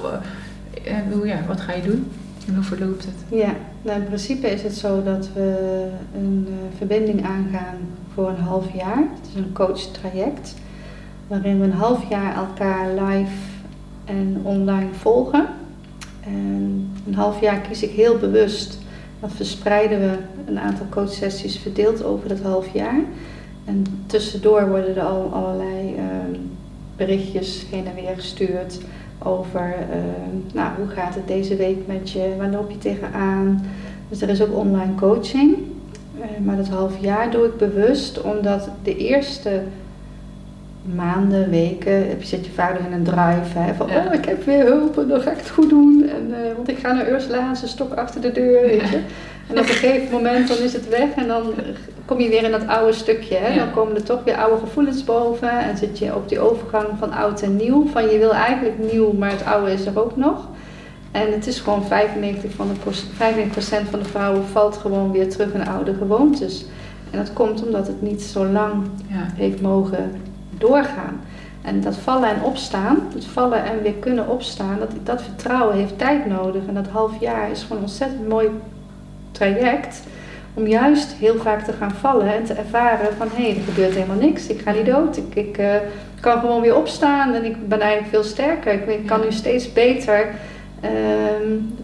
uh, 0.85 0.95
hoe, 1.13 1.27
ja, 1.27 1.39
wat 1.47 1.61
ga 1.61 1.73
je 1.73 1.83
doen? 1.83 2.11
En 2.47 2.55
hoe 2.55 2.65
verloopt 2.65 3.05
het? 3.05 3.39
Ja, 3.41 3.55
nou 3.83 4.01
in 4.01 4.07
principe 4.07 4.51
is 4.51 4.63
het 4.63 4.75
zo 4.75 5.03
dat 5.03 5.29
we 5.35 5.87
een 6.15 6.47
uh, 6.49 6.55
verbinding 6.77 7.25
aangaan 7.25 7.77
voor 8.15 8.29
een 8.29 8.43
half 8.43 8.75
jaar. 8.75 8.97
Het 8.97 9.29
is 9.29 9.35
een 9.35 9.53
coach 9.53 9.81
traject. 9.81 10.55
Waarin 11.27 11.59
we 11.59 11.65
een 11.65 11.73
half 11.73 12.09
jaar 12.09 12.35
elkaar 12.35 12.89
live 12.89 13.33
en 14.11 14.41
online 14.43 14.93
volgen. 14.93 15.47
En 16.21 16.91
een 17.07 17.15
half 17.15 17.41
jaar 17.41 17.61
kies 17.61 17.83
ik 17.83 17.91
heel 17.91 18.19
bewust. 18.19 18.79
Dan 19.21 19.31
verspreiden 19.31 20.01
we 20.01 20.19
een 20.47 20.59
aantal 20.59 20.87
coachsessies 20.89 21.59
verdeeld 21.59 22.05
over 22.05 22.29
dat 22.29 22.41
half 22.41 22.73
jaar. 22.73 23.01
En 23.65 23.85
tussendoor 24.07 24.69
worden 24.69 24.97
er 24.97 25.03
al 25.03 25.31
allerlei 25.33 25.95
uh, 25.95 26.03
berichtjes 26.97 27.67
heen 27.71 27.87
en 27.87 27.95
weer 27.95 28.15
gestuurd 28.15 28.81
over 29.23 29.75
uh, 29.79 30.55
nou, 30.55 30.71
hoe 30.77 30.89
gaat 30.89 31.15
het 31.15 31.27
deze 31.27 31.57
week 31.57 31.87
met 31.87 32.11
je, 32.11 32.35
waar 32.39 32.51
loop 32.51 32.71
je 32.71 32.79
tegenaan. 32.79 33.67
Dus 34.09 34.21
er 34.21 34.29
is 34.29 34.43
ook 34.43 34.57
online 34.57 34.95
coaching. 34.95 35.57
Uh, 36.19 36.25
maar 36.45 36.57
dat 36.57 36.69
half 36.69 36.99
jaar 37.01 37.31
doe 37.31 37.45
ik 37.47 37.57
bewust 37.57 38.23
omdat 38.23 38.69
de 38.83 38.97
eerste 38.97 39.63
maanden, 40.95 41.51
weken, 41.51 42.07
zit 42.21 42.45
je 42.45 42.53
vader 42.53 42.81
in 42.87 42.93
een 42.93 43.05
drive. 43.05 43.59
Hè, 43.59 43.75
van 43.75 43.91
oh, 43.91 44.15
ik 44.15 44.25
heb 44.25 44.45
weer 44.45 44.65
hulp 44.65 44.99
en 44.99 45.09
dan 45.09 45.21
ga 45.21 45.31
ik 45.31 45.37
het 45.37 45.51
goed 45.51 45.69
doen. 45.69 46.09
En, 46.09 46.29
uh, 46.29 46.37
want 46.57 46.69
ik 46.69 46.79
ga 46.79 46.93
naar 46.93 47.11
Ursula 47.11 47.55
ze 47.55 47.69
stok 47.69 47.95
achter 47.95 48.21
de 48.21 48.33
deur. 48.33 48.63
Weet 48.63 48.89
je. 48.89 49.01
En 49.49 49.59
op 49.59 49.69
een 49.69 49.75
gegeven 49.75 50.11
moment 50.11 50.49
dan 50.49 50.59
is 50.59 50.73
het 50.73 50.89
weg 50.89 51.15
en 51.17 51.27
dan 51.27 51.53
kom 52.05 52.21
je 52.21 52.29
weer 52.29 52.43
in 52.43 52.51
dat 52.51 52.67
oude 52.67 52.93
stukje. 52.93 53.37
Hè? 53.37 53.59
Dan 53.59 53.71
komen 53.71 53.95
er 53.95 54.03
toch 54.03 54.25
weer 54.25 54.37
oude 54.37 54.61
gevoelens 54.61 55.05
boven 55.05 55.51
en 55.51 55.77
zit 55.77 55.99
je 55.99 56.15
op 56.15 56.29
die 56.29 56.41
overgang 56.41 56.87
van 56.99 57.13
oud 57.13 57.43
en 57.43 57.57
nieuw. 57.57 57.87
Van 57.87 58.09
je 58.09 58.19
wil 58.19 58.35
eigenlijk 58.35 58.93
nieuw, 58.93 59.13
maar 59.13 59.31
het 59.31 59.45
oude 59.45 59.73
is 59.73 59.87
er 59.87 60.01
ook 60.01 60.17
nog. 60.17 60.49
En 61.11 61.33
het 61.33 61.47
is 61.47 61.61
gewoon 61.61 61.83
95%, 61.83 61.87
van 62.57 62.69
de, 62.69 62.93
95% 63.87 63.91
van 63.91 63.99
de 63.99 64.05
vrouwen 64.05 64.45
valt 64.45 64.77
gewoon 64.77 65.13
weer 65.13 65.29
terug 65.29 65.53
in 65.53 65.69
oude 65.69 65.95
gewoontes. 65.95 66.65
En 67.11 67.19
dat 67.19 67.33
komt 67.33 67.65
omdat 67.65 67.87
het 67.87 68.03
niet 68.03 68.23
zo 68.23 68.47
lang 68.47 68.87
ja. 69.09 69.27
heeft 69.35 69.61
mogen 69.61 70.11
doorgaan. 70.61 71.21
En 71.63 71.81
dat 71.81 71.97
vallen 71.97 72.29
en 72.29 72.43
opstaan, 72.43 72.99
het 73.15 73.25
vallen 73.25 73.65
en 73.65 73.83
weer 73.83 73.95
kunnen 73.95 74.29
opstaan, 74.29 74.79
dat, 74.79 74.91
dat 75.03 75.23
vertrouwen 75.23 75.77
heeft 75.77 75.99
tijd 75.99 76.27
nodig. 76.27 76.63
En 76.67 76.75
dat 76.75 76.89
half 76.89 77.21
jaar 77.21 77.51
is 77.51 77.63
gewoon 77.63 77.77
een 77.77 77.83
ontzettend 77.83 78.29
mooi 78.29 78.49
traject 79.33 80.03
om 80.55 80.67
juist 80.67 81.13
heel 81.13 81.37
vaak 81.37 81.65
te 81.65 81.73
gaan 81.73 81.91
vallen 81.91 82.35
en 82.35 82.45
te 82.45 82.53
ervaren 82.53 83.17
van 83.17 83.29
hé, 83.35 83.43
hey, 83.43 83.57
er 83.57 83.63
gebeurt 83.63 83.95
helemaal 83.95 84.17
niks, 84.17 84.47
ik 84.47 84.61
ga 84.61 84.73
niet 84.73 84.87
dood, 84.87 85.17
ik, 85.17 85.35
ik 85.35 85.59
uh, 85.59 85.75
kan 86.21 86.41
gewoon 86.41 86.61
weer 86.61 86.77
opstaan 86.77 87.35
en 87.35 87.45
ik 87.45 87.69
ben 87.69 87.81
eigenlijk 87.81 88.11
veel 88.11 88.23
sterker. 88.23 88.73
Ik, 88.73 88.87
ik 88.87 89.07
kan 89.07 89.21
nu 89.21 89.33
steeds 89.33 89.73
beter 89.73 90.29
uh, 90.85 90.91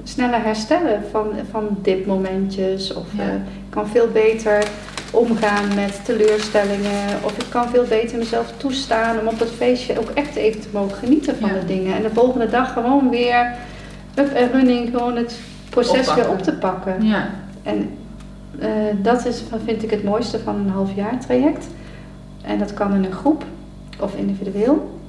sneller 0.03 0.43
herstellen 0.43 1.03
van, 1.11 1.33
van 1.51 1.79
dipmomentjes 1.83 2.95
of 2.95 3.07
ja. 3.17 3.25
uh, 3.25 3.35
ik 3.35 3.71
kan 3.71 3.89
veel 3.89 4.09
beter 4.13 4.69
omgaan 5.17 5.75
met 5.75 6.05
teleurstellingen 6.05 7.25
of 7.25 7.39
ik 7.39 7.47
kan 7.49 7.69
veel 7.69 7.85
beter 7.85 8.19
mezelf 8.19 8.53
toestaan 8.57 9.19
om 9.19 9.27
op 9.27 9.39
dat 9.39 9.51
feestje 9.51 9.99
ook 9.99 10.11
echt 10.11 10.37
even 10.37 10.61
te 10.61 10.69
mogen 10.73 10.97
genieten 10.97 11.37
van 11.37 11.49
ja. 11.49 11.61
de 11.61 11.67
dingen 11.67 11.97
en 11.97 12.03
de 12.03 12.11
volgende 12.15 12.49
dag 12.49 12.73
gewoon 12.73 13.11
weer 13.11 13.55
up 14.15 14.33
en 14.33 14.51
running 14.53 14.91
gewoon 14.91 15.17
het 15.17 15.39
proces 15.71 16.15
weer 16.15 16.31
op 16.31 16.43
te 16.43 16.53
pakken. 16.53 17.07
Ja. 17.07 17.31
En 17.63 17.91
uh, 18.59 18.69
dat 19.03 19.27
is, 19.27 19.43
vind 19.65 19.83
ik 19.83 19.91
het 19.91 20.05
mooiste 20.05 20.39
van 20.39 20.55
een 20.55 20.71
half 20.71 20.95
jaar 20.95 21.21
traject. 21.21 21.67
En 22.43 22.59
dat 22.59 22.75
kan 22.75 22.95
in 22.95 23.05
een 23.05 23.13
groep 23.13 23.45
of 24.01 24.15
individueel. 24.15 25.01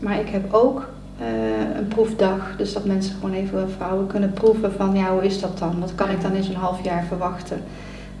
Maar 0.00 0.20
ik 0.20 0.28
heb 0.28 0.54
ook 0.54 0.88
uh, 1.20 1.76
een 1.76 1.88
proefdag. 1.88 2.56
Dus 2.56 2.72
dat 2.72 2.84
mensen 2.84 3.14
gewoon 3.14 3.34
even 3.34 3.70
vrouwen 3.76 4.06
kunnen 4.06 4.32
proeven 4.32 4.72
van 4.72 4.94
ja, 4.94 5.12
hoe 5.12 5.24
is 5.24 5.40
dat 5.40 5.58
dan? 5.58 5.80
Wat 5.80 5.94
kan 5.94 6.10
ik 6.10 6.20
dan 6.20 6.32
in 6.32 6.42
zo'n 6.42 6.54
half 6.54 6.84
jaar 6.84 7.04
verwachten? 7.04 7.62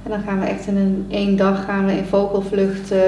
En 0.02 0.10
dan 0.10 0.22
gaan 0.22 0.40
we 0.40 0.46
echt 0.46 0.66
in 0.66 0.76
een 0.76 1.06
één 1.08 1.36
dag 1.36 1.64
gaan 1.64 1.86
we 1.86 1.92
in 1.92 2.04
vogelvlucht 2.04 2.92
uh, 2.92 2.98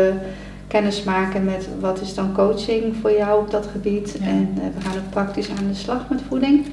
kennis 0.66 1.03
maken 1.03 1.45
met 1.45 1.68
wat 1.80 2.01
is 2.01 2.14
dan 2.14 2.32
coaching 2.32 2.97
voor 3.01 3.12
jou 3.12 3.41
op 3.41 3.51
dat 3.51 3.66
gebied. 3.72 4.16
Ja. 4.20 4.26
En 4.26 4.49
uh, 4.55 4.62
we 4.74 4.80
gaan 4.80 4.99
ook 4.99 5.11
praktisch 5.11 5.51
aan 5.51 5.68
de 5.68 5.74
slag 5.74 6.09
met 6.09 6.22
voeding. 6.28 6.66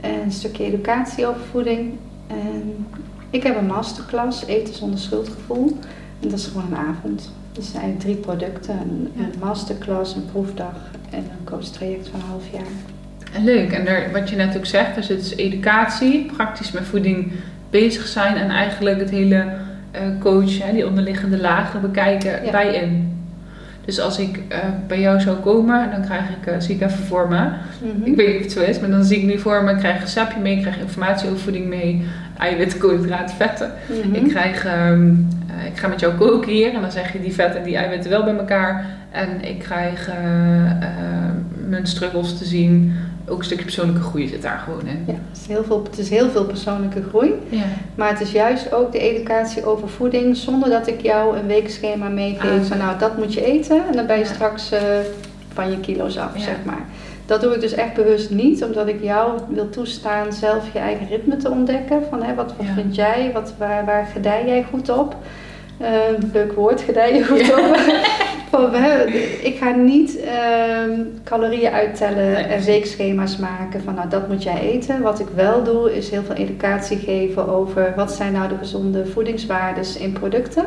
En 0.00 0.20
een 0.24 0.32
stukje 0.32 0.64
educatie 0.64 1.26
over 1.26 1.40
voeding. 1.50 1.92
En 2.26 2.86
ik 3.30 3.42
heb 3.42 3.56
een 3.56 3.66
masterclass, 3.66 4.44
Eten 4.46 4.74
zonder 4.74 4.98
schuldgevoel. 4.98 5.78
En 6.20 6.28
dat 6.28 6.38
is 6.38 6.46
gewoon 6.46 6.66
een 6.70 6.76
avond. 6.76 7.32
Dus 7.52 7.64
er 7.64 7.80
zijn 7.80 7.98
drie 7.98 8.16
producten. 8.16 8.74
Een, 8.80 9.08
ja. 9.14 9.22
een 9.22 9.38
masterclass, 9.40 10.14
een 10.14 10.26
proefdag 10.32 10.74
en 11.10 11.18
een 11.18 11.44
coachtraject 11.44 12.08
van 12.08 12.20
een 12.20 12.26
half 12.26 12.44
jaar. 12.52 13.42
Leuk. 13.44 13.72
En 13.72 13.86
er, 13.86 14.12
wat 14.12 14.30
je 14.30 14.36
net 14.36 14.56
ook 14.56 14.66
zegt, 14.66 14.96
er 14.96 15.02
zit 15.02 15.18
dus 15.18 15.36
educatie, 15.36 16.26
praktisch 16.36 16.72
met 16.72 16.84
voeding 16.84 17.32
bezig 17.72 18.06
zijn 18.06 18.36
en 18.36 18.50
eigenlijk 18.50 18.98
het 18.98 19.10
hele 19.10 19.44
uh, 19.94 20.00
coach, 20.18 20.58
hè, 20.58 20.72
die 20.72 20.86
onderliggende 20.86 21.40
lagen 21.40 21.80
bekijken 21.80 22.44
ja. 22.44 22.50
bij 22.50 22.74
in. 22.74 23.20
Dus 23.84 24.00
als 24.00 24.18
ik 24.18 24.36
uh, 24.36 24.58
bij 24.86 25.00
jou 25.00 25.20
zou 25.20 25.36
komen, 25.36 25.90
dan 25.90 26.04
krijg 26.04 26.24
ik, 26.28 26.52
uh, 26.52 26.54
zie 26.58 26.74
ik 26.74 26.82
even 26.82 27.04
voor 27.04 27.28
me. 27.28 27.38
Mm 27.38 27.90
-hmm. 27.90 28.04
Ik 28.04 28.16
weet 28.16 28.26
niet 28.26 28.36
of 28.36 28.42
het 28.42 28.52
zo 28.52 28.60
is, 28.60 28.80
maar 28.80 28.90
dan 28.90 29.04
zie 29.04 29.18
ik 29.18 29.24
nu 29.24 29.38
voor 29.38 29.64
me, 29.64 29.70
ik 29.70 29.78
krijg 29.78 30.00
een 30.00 30.08
sapje 30.08 30.40
mee, 30.40 30.56
ik 30.56 30.62
krijg 30.62 30.78
informatie 30.78 31.28
over 31.28 31.40
voeding 31.40 31.66
mee, 31.66 32.02
eiwitten, 32.38 32.78
koolhydraten, 32.78 33.36
vetten. 33.36 33.72
Mm 33.88 34.02
-hmm. 34.02 34.14
Ik 34.14 34.28
krijg, 34.28 34.66
um, 34.66 35.28
uh, 35.58 35.66
ik 35.66 35.78
ga 35.78 35.88
met 35.88 36.00
jou 36.00 36.14
koken 36.14 36.50
hier 36.50 36.74
en 36.74 36.80
dan 36.80 36.92
zeg 36.92 37.12
je 37.12 37.20
die 37.20 37.32
vetten 37.32 37.58
en 37.58 37.66
die 37.66 37.76
eiwitten 37.76 38.10
wel 38.10 38.24
bij 38.24 38.36
elkaar. 38.36 38.86
En 39.10 39.28
ik 39.44 39.58
krijg 39.58 40.10
mijn 41.68 41.86
struggles 41.86 42.38
te 42.38 42.44
zien, 42.44 42.96
ook 43.28 43.38
een 43.38 43.44
stukje 43.44 43.64
persoonlijke 43.64 44.02
groei 44.02 44.28
zit 44.28 44.42
daar 44.42 44.58
gewoon 44.58 44.86
in. 44.86 45.04
Ja, 45.06 45.12
het 45.12 45.40
is 45.40 45.46
heel 45.46 45.64
veel, 45.64 45.82
het 45.82 45.98
is 45.98 46.10
heel 46.10 46.30
veel 46.30 46.44
persoonlijke 46.44 47.02
groei. 47.08 47.32
Ja. 47.48 47.64
Maar 47.94 48.08
het 48.08 48.20
is 48.20 48.32
juist 48.32 48.72
ook 48.72 48.92
de 48.92 48.98
educatie 48.98 49.64
over 49.64 49.88
voeding 49.88 50.36
zonder 50.36 50.70
dat 50.70 50.86
ik 50.86 51.00
jou 51.00 51.36
een 51.36 51.46
weekschema 51.46 52.08
meegeef 52.08 52.60
ah, 52.60 52.66
van 52.66 52.78
nou 52.78 52.98
dat 52.98 53.16
moet 53.16 53.34
je 53.34 53.44
eten 53.44 53.86
en 53.86 53.92
dan 53.92 54.06
ben 54.06 54.18
je 54.18 54.24
ja. 54.24 54.32
straks 54.32 54.72
uh, 54.72 54.80
van 55.52 55.70
je 55.70 55.80
kilo's 55.80 56.16
af, 56.16 56.36
ja. 56.36 56.42
zeg 56.42 56.56
maar. 56.64 56.86
Dat 57.26 57.40
doe 57.40 57.54
ik 57.54 57.60
dus 57.60 57.72
echt 57.72 57.94
bewust 57.94 58.30
niet, 58.30 58.64
omdat 58.64 58.88
ik 58.88 59.02
jou 59.02 59.40
wil 59.48 59.70
toestaan 59.70 60.32
zelf 60.32 60.72
je 60.72 60.78
eigen 60.78 61.08
ritme 61.08 61.36
te 61.36 61.50
ontdekken. 61.50 62.02
Van 62.10 62.22
hè, 62.22 62.34
wat, 62.34 62.54
wat 62.56 62.66
vind 62.74 62.94
jij, 62.94 63.30
wat, 63.32 63.54
waar, 63.58 63.84
waar 63.84 64.06
gedij 64.12 64.46
jij 64.46 64.66
goed 64.70 64.88
op? 64.88 65.16
Uh, 65.82 65.88
leuk 66.32 66.52
woord, 66.52 66.80
gedij 66.80 67.14
je 67.14 67.24
goed. 67.24 67.52
Van, 68.50 68.74
ik 69.42 69.56
ga 69.60 69.70
niet 69.70 70.18
uh, 70.18 70.98
calorieën 71.24 71.72
uittellen 71.72 72.32
nee. 72.32 72.44
en 72.44 72.64
weekschema's 72.64 73.36
maken 73.36 73.82
van 73.82 73.94
nou 73.94 74.08
dat 74.08 74.28
moet 74.28 74.42
jij 74.42 74.60
eten. 74.60 75.02
Wat 75.02 75.20
ik 75.20 75.26
wel 75.34 75.62
doe 75.64 75.96
is 75.96 76.10
heel 76.10 76.22
veel 76.22 76.34
educatie 76.34 76.98
geven 76.98 77.48
over 77.48 77.92
wat 77.96 78.12
zijn 78.12 78.32
nou 78.32 78.48
de 78.48 78.56
gezonde 78.58 79.06
voedingswaardes 79.06 79.96
in 79.96 80.12
producten. 80.12 80.66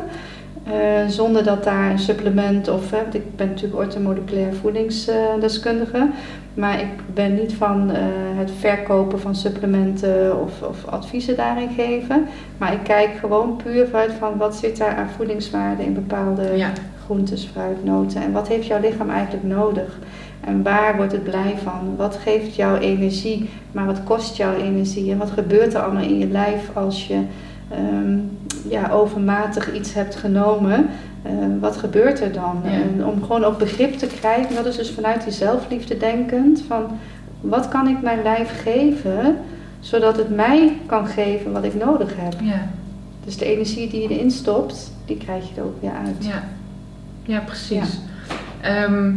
Eh, 0.66 0.72
zonder 1.08 1.44
dat 1.44 1.64
daar 1.64 1.90
een 1.90 1.98
supplement 1.98 2.68
of, 2.68 2.90
hè, 2.90 2.96
want 3.02 3.14
ik 3.14 3.36
ben 3.36 3.48
natuurlijk 3.48 3.80
orthomoleculair 3.82 4.54
voedingsdeskundige, 4.54 6.08
maar 6.54 6.80
ik 6.80 7.14
ben 7.14 7.34
niet 7.34 7.52
van 7.54 7.90
eh, 7.90 8.02
het 8.36 8.50
verkopen 8.58 9.20
van 9.20 9.34
supplementen 9.34 10.40
of, 10.42 10.62
of 10.62 10.86
adviezen 10.86 11.36
daarin 11.36 11.68
geven. 11.76 12.26
Maar 12.58 12.72
ik 12.72 12.82
kijk 12.82 13.10
gewoon 13.20 13.56
puur 13.64 13.86
vanuit 13.86 14.12
van 14.12 14.36
wat 14.36 14.56
zit 14.56 14.76
daar 14.76 14.94
aan 14.96 15.08
voedingswaarde 15.16 15.84
in 15.84 15.94
bepaalde 15.94 16.56
Ja. 16.56 16.70
groentes, 17.04 17.44
fruit, 17.52 17.84
noten. 17.84 18.22
En 18.22 18.32
wat 18.32 18.48
heeft 18.48 18.66
jouw 18.66 18.80
lichaam 18.80 19.10
eigenlijk 19.10 19.44
nodig? 19.44 19.98
En 20.40 20.62
waar 20.62 20.96
wordt 20.96 21.12
het 21.12 21.24
blij 21.24 21.54
van? 21.62 21.94
Wat 21.96 22.16
geeft 22.22 22.54
jou 22.54 22.78
energie? 22.78 23.48
Maar 23.72 23.86
wat 23.86 24.04
kost 24.04 24.36
jou 24.36 24.56
energie? 24.62 25.10
En 25.10 25.18
wat 25.18 25.30
gebeurt 25.30 25.74
er 25.74 25.80
allemaal 25.80 26.02
in 26.02 26.18
je 26.18 26.28
lijf 26.28 26.70
als 26.74 27.06
je 27.06 27.18
ehm, 27.70 28.18
ja, 28.68 28.90
overmatig 28.90 29.74
iets 29.74 29.94
hebt 29.94 30.16
genomen? 30.16 30.86
Eh, 31.22 31.32
wat 31.60 31.76
gebeurt 31.76 32.20
er 32.20 32.32
dan? 32.32 32.60
Ja. 32.64 32.70
En 32.70 33.04
om 33.04 33.22
gewoon 33.22 33.44
ook 33.44 33.58
begrip 33.58 33.94
te 33.94 34.06
krijgen, 34.06 34.54
dat 34.54 34.66
is 34.66 34.76
dus 34.76 34.90
vanuit 34.90 35.24
die 35.24 35.32
zelfliefde 35.32 35.96
denkend, 35.96 36.62
van 36.66 36.98
wat 37.40 37.68
kan 37.68 37.88
ik 37.88 38.02
mijn 38.02 38.22
lijf 38.22 38.62
geven, 38.62 39.36
zodat 39.80 40.16
het 40.16 40.34
mij 40.36 40.76
kan 40.86 41.06
geven 41.06 41.52
wat 41.52 41.64
ik 41.64 41.74
nodig 41.74 42.12
heb. 42.16 42.34
Ja. 42.42 42.68
Dus 43.24 43.36
de 43.36 43.44
energie 43.44 43.90
die 43.90 44.02
je 44.02 44.08
erin 44.08 44.30
stopt, 44.30 44.92
die 45.04 45.16
krijg 45.16 45.48
je 45.48 45.60
er 45.60 45.66
ook 45.66 45.80
weer 45.80 45.92
uit. 46.06 46.24
Ja, 46.24 46.44
ja 47.24 47.40
precies. 47.40 48.00
Ehm, 48.60 49.12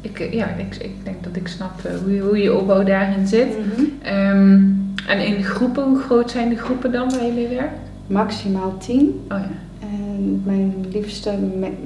ik, 0.00 0.32
ja, 0.32 0.46
ik, 0.46 0.76
ik 0.76 1.04
denk 1.04 1.24
dat 1.24 1.36
ik 1.36 1.48
snap 1.48 1.84
eh, 1.84 1.92
hoe, 2.02 2.14
je, 2.14 2.20
hoe 2.20 2.38
je 2.38 2.54
opbouw 2.54 2.82
daarin 2.82 3.26
zit. 3.26 3.48
Mhm. 3.58 3.82
Ehm, 4.02 4.60
en 5.06 5.26
in 5.26 5.42
groepen, 5.44 5.84
hoe 5.84 5.98
groot 6.00 6.30
zijn 6.30 6.48
de 6.48 6.56
groepen 6.56 6.92
dan 6.92 7.10
waar 7.10 7.24
je 7.24 7.32
mee 7.32 7.48
werkt? 7.48 7.78
Maximaal 8.06 8.76
10. 8.78 8.98
Oh 9.28 9.38
ja, 9.38 9.46
En 9.80 10.42
mijn 10.44 10.74
liefste, 10.92 11.32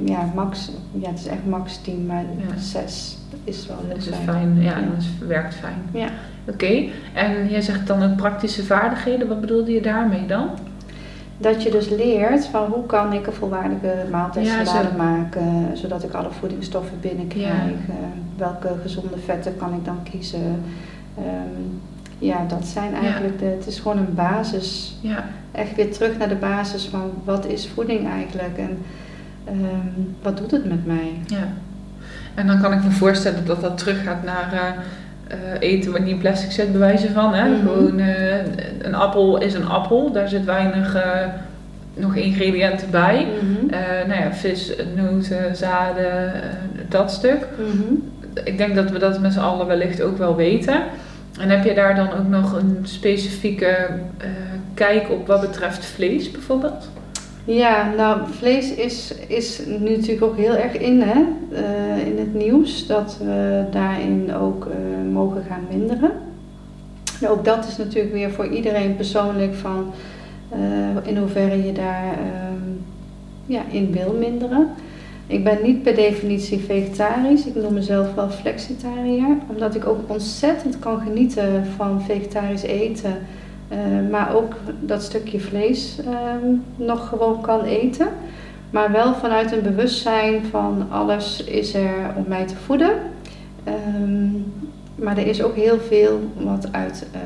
ja, 0.05 0.31
max, 0.35 0.71
ja, 0.93 1.09
het 1.11 1.19
is 1.19 1.27
echt 1.27 1.47
max 1.49 1.77
10, 1.83 2.07
maar 2.07 2.25
Ja. 2.49 2.57
6 2.59 3.19
is 3.45 3.67
wel 3.67 3.77
heel 3.81 3.89
dat 3.89 3.97
is 3.99 4.09
fijn. 4.25 4.57
Ja, 4.63 4.63
Ja. 4.79 4.81
dat 4.81 5.29
werkt 5.29 5.55
fijn. 5.55 5.83
Ja. 5.93 6.09
Oké, 6.49 6.85
en 7.15 7.49
jij 7.49 7.61
zegt 7.61 7.87
dan 7.87 8.03
ook 8.03 8.17
praktische 8.17 8.65
vaardigheden. 8.65 9.29
Wat 9.29 9.41
bedoelde 9.41 9.73
je 9.73 9.81
daarmee 9.83 10.27
dan? 10.27 10.49
Dat 11.39 11.63
je 11.63 11.71
dus 11.71 11.89
leert 11.89 12.47
van 12.47 12.67
hoe 12.71 12.87
kan 12.87 13.13
ik 13.13 13.27
een 13.27 13.33
volwaardige 13.33 13.95
maaltijdsalade 14.11 14.71
Ja, 14.71 14.91
zo. 14.91 14.97
maken, 14.97 15.71
zodat 15.77 16.03
ik 16.05 16.13
alle 16.13 16.31
voedingsstoffen 16.31 16.97
binnenkrijg. 17.01 17.47
Ja. 17.47 17.59
Eh, 17.89 17.95
welke 18.37 18.69
gezonde 18.83 19.19
vetten 19.25 19.57
kan 19.57 19.75
ik 19.75 19.85
dan 19.85 19.99
kiezen? 20.11 20.63
Ehm, 21.19 21.63
ja, 22.19 22.45
dat 22.49 22.67
zijn 22.67 22.95
eigenlijk 22.95 23.39
de, 23.39 23.45
het 23.45 23.67
is 23.67 23.79
gewoon 23.79 23.99
een 23.99 24.15
basis. 24.15 24.97
Ja, 25.01 25.25
Echt 25.53 25.77
weer 25.77 25.93
terug 25.93 26.19
naar 26.19 26.29
de 26.29 26.35
basis 26.35 26.85
van 26.85 27.11
wat 27.25 27.47
is 27.47 27.69
voeding 27.75 28.09
eigenlijk 28.09 28.59
en 28.59 28.79
ehm, 29.45 30.07
wat 30.23 30.37
doet 30.37 30.51
het 30.51 30.65
met 30.65 30.87
mij? 30.87 31.13
ja. 31.27 31.49
En 32.37 32.47
dan 32.47 32.61
kan 32.61 32.73
ik 32.73 32.85
me 32.85 32.91
voorstellen 32.91 33.47
dat 33.47 33.61
dat 33.61 33.79
teruggaat 33.79 34.25
naar 34.25 34.53
eh, 34.53 35.37
eh, 35.37 35.61
eten 35.61 35.93
wat 35.93 36.01
niet 36.01 36.11
in 36.11 36.19
plastic 36.19 36.51
zit, 36.51 36.71
bij 36.71 36.81
wijze 36.81 37.13
van. 37.13 37.35
Hè? 37.35 37.49
Mhm. 37.49 37.61
Gewoon, 37.61 37.99
eh, 37.99 38.37
een 38.83 38.95
appel 38.95 39.41
is 39.41 39.55
een 39.55 39.69
appel. 39.69 40.13
Daar 40.13 40.29
zit 40.29 40.45
weinig 40.45 40.97
nog 41.95 42.15
ingrediënten 42.15 42.91
bij. 42.91 43.27
Mhm. 43.43 43.67
Nou 44.09 44.21
ja, 44.21 44.33
vis, 44.33 44.73
noten, 44.95 45.57
zaden, 45.57 46.33
dat 46.89 47.13
stuk. 47.13 47.47
Mhm. 47.59 47.95
Ik 48.45 48.59
denk 48.59 48.75
dat 48.75 48.91
we 48.91 48.99
dat 48.99 49.21
met 49.21 49.33
z'n 49.33 49.39
allen 49.39 49.67
wellicht 49.67 50.03
ook 50.03 50.19
wel 50.19 50.37
weten. 50.37 50.83
En 51.39 51.49
heb 51.49 51.65
je 51.65 51.75
daar 51.75 51.95
dan 51.95 52.13
ook 52.13 52.29
nog 52.29 52.53
een 52.53 52.79
specifieke 52.83 53.67
eh, 54.19 54.29
kijk 54.75 55.11
op 55.11 55.27
wat 55.27 55.41
betreft 55.41 55.85
vlees 55.85 56.31
bijvoorbeeld? 56.31 56.89
Ja, 57.45 57.93
nou, 57.97 58.21
vlees 58.31 58.75
is, 58.75 59.15
is 59.27 59.61
nu 59.67 59.91
natuurlijk 59.97 60.23
ook 60.23 60.37
heel 60.37 60.57
erg 60.57 60.73
in, 60.73 61.01
hè, 61.01 61.25
eh, 61.53 62.07
in 62.07 62.19
het 62.19 62.35
nieuws, 62.35 62.87
dat 62.87 63.19
we 63.19 63.65
daarin 63.71 64.35
ook 64.35 64.67
eh, 64.67 65.13
mogen 65.13 65.45
gaan 65.49 65.67
minderen. 65.71 66.11
Nou, 67.21 67.39
ook 67.39 67.45
dat 67.45 67.67
is 67.67 67.77
natuurlijk 67.77 68.15
weer 68.15 68.31
voor 68.31 68.47
iedereen 68.47 68.97
persoonlijk 68.97 69.55
van 69.55 69.93
in 71.03 71.17
hoeverre 71.17 71.67
je 71.67 71.73
daar 71.73 72.13
ehm, 72.13 72.71
ja, 73.47 73.63
in 73.71 73.93
wil 73.93 74.17
minderen. 74.19 74.69
Ik 75.27 75.45
ben 75.45 75.59
niet 75.63 75.83
per 75.83 75.95
definitie 75.95 76.59
vegetarisch, 76.59 77.47
ik 77.47 77.55
noem 77.55 77.75
mezelf 77.75 78.15
wel 78.15 78.31
flexitariër, 78.31 79.37
omdat 79.49 79.75
ik 79.75 79.87
ook 79.87 79.99
ontzettend 80.07 80.79
kan 80.79 81.01
genieten 81.01 81.67
van 81.77 82.03
vegetarisch 82.03 82.63
eten. 82.63 83.19
Eh, 83.69 83.79
maar 84.11 84.35
ook 84.35 84.55
dat 84.81 85.03
stukje 85.03 85.41
vlees 85.41 85.99
ehm, 85.99 86.47
nog 86.77 87.09
gewoon 87.09 87.41
kan 87.41 87.65
eten. 87.65 88.09
Maar 88.71 88.93
wel 88.93 89.15
vanuit 89.15 89.53
een 89.53 89.63
bewustzijn 89.63 90.45
van 90.45 90.87
alles 90.91 91.45
is 91.45 91.75
er 91.75 92.13
om 92.17 92.25
mij 92.29 92.47
te 92.47 92.57
voeden. 92.57 92.93
Ehm, 93.65 94.29
maar 94.95 95.19
er 95.19 95.27
is 95.27 95.43
ook 95.43 95.55
heel 95.55 95.79
veel 95.79 96.21
wat 96.39 96.69
uit, 96.73 97.07
eh, 97.13 97.21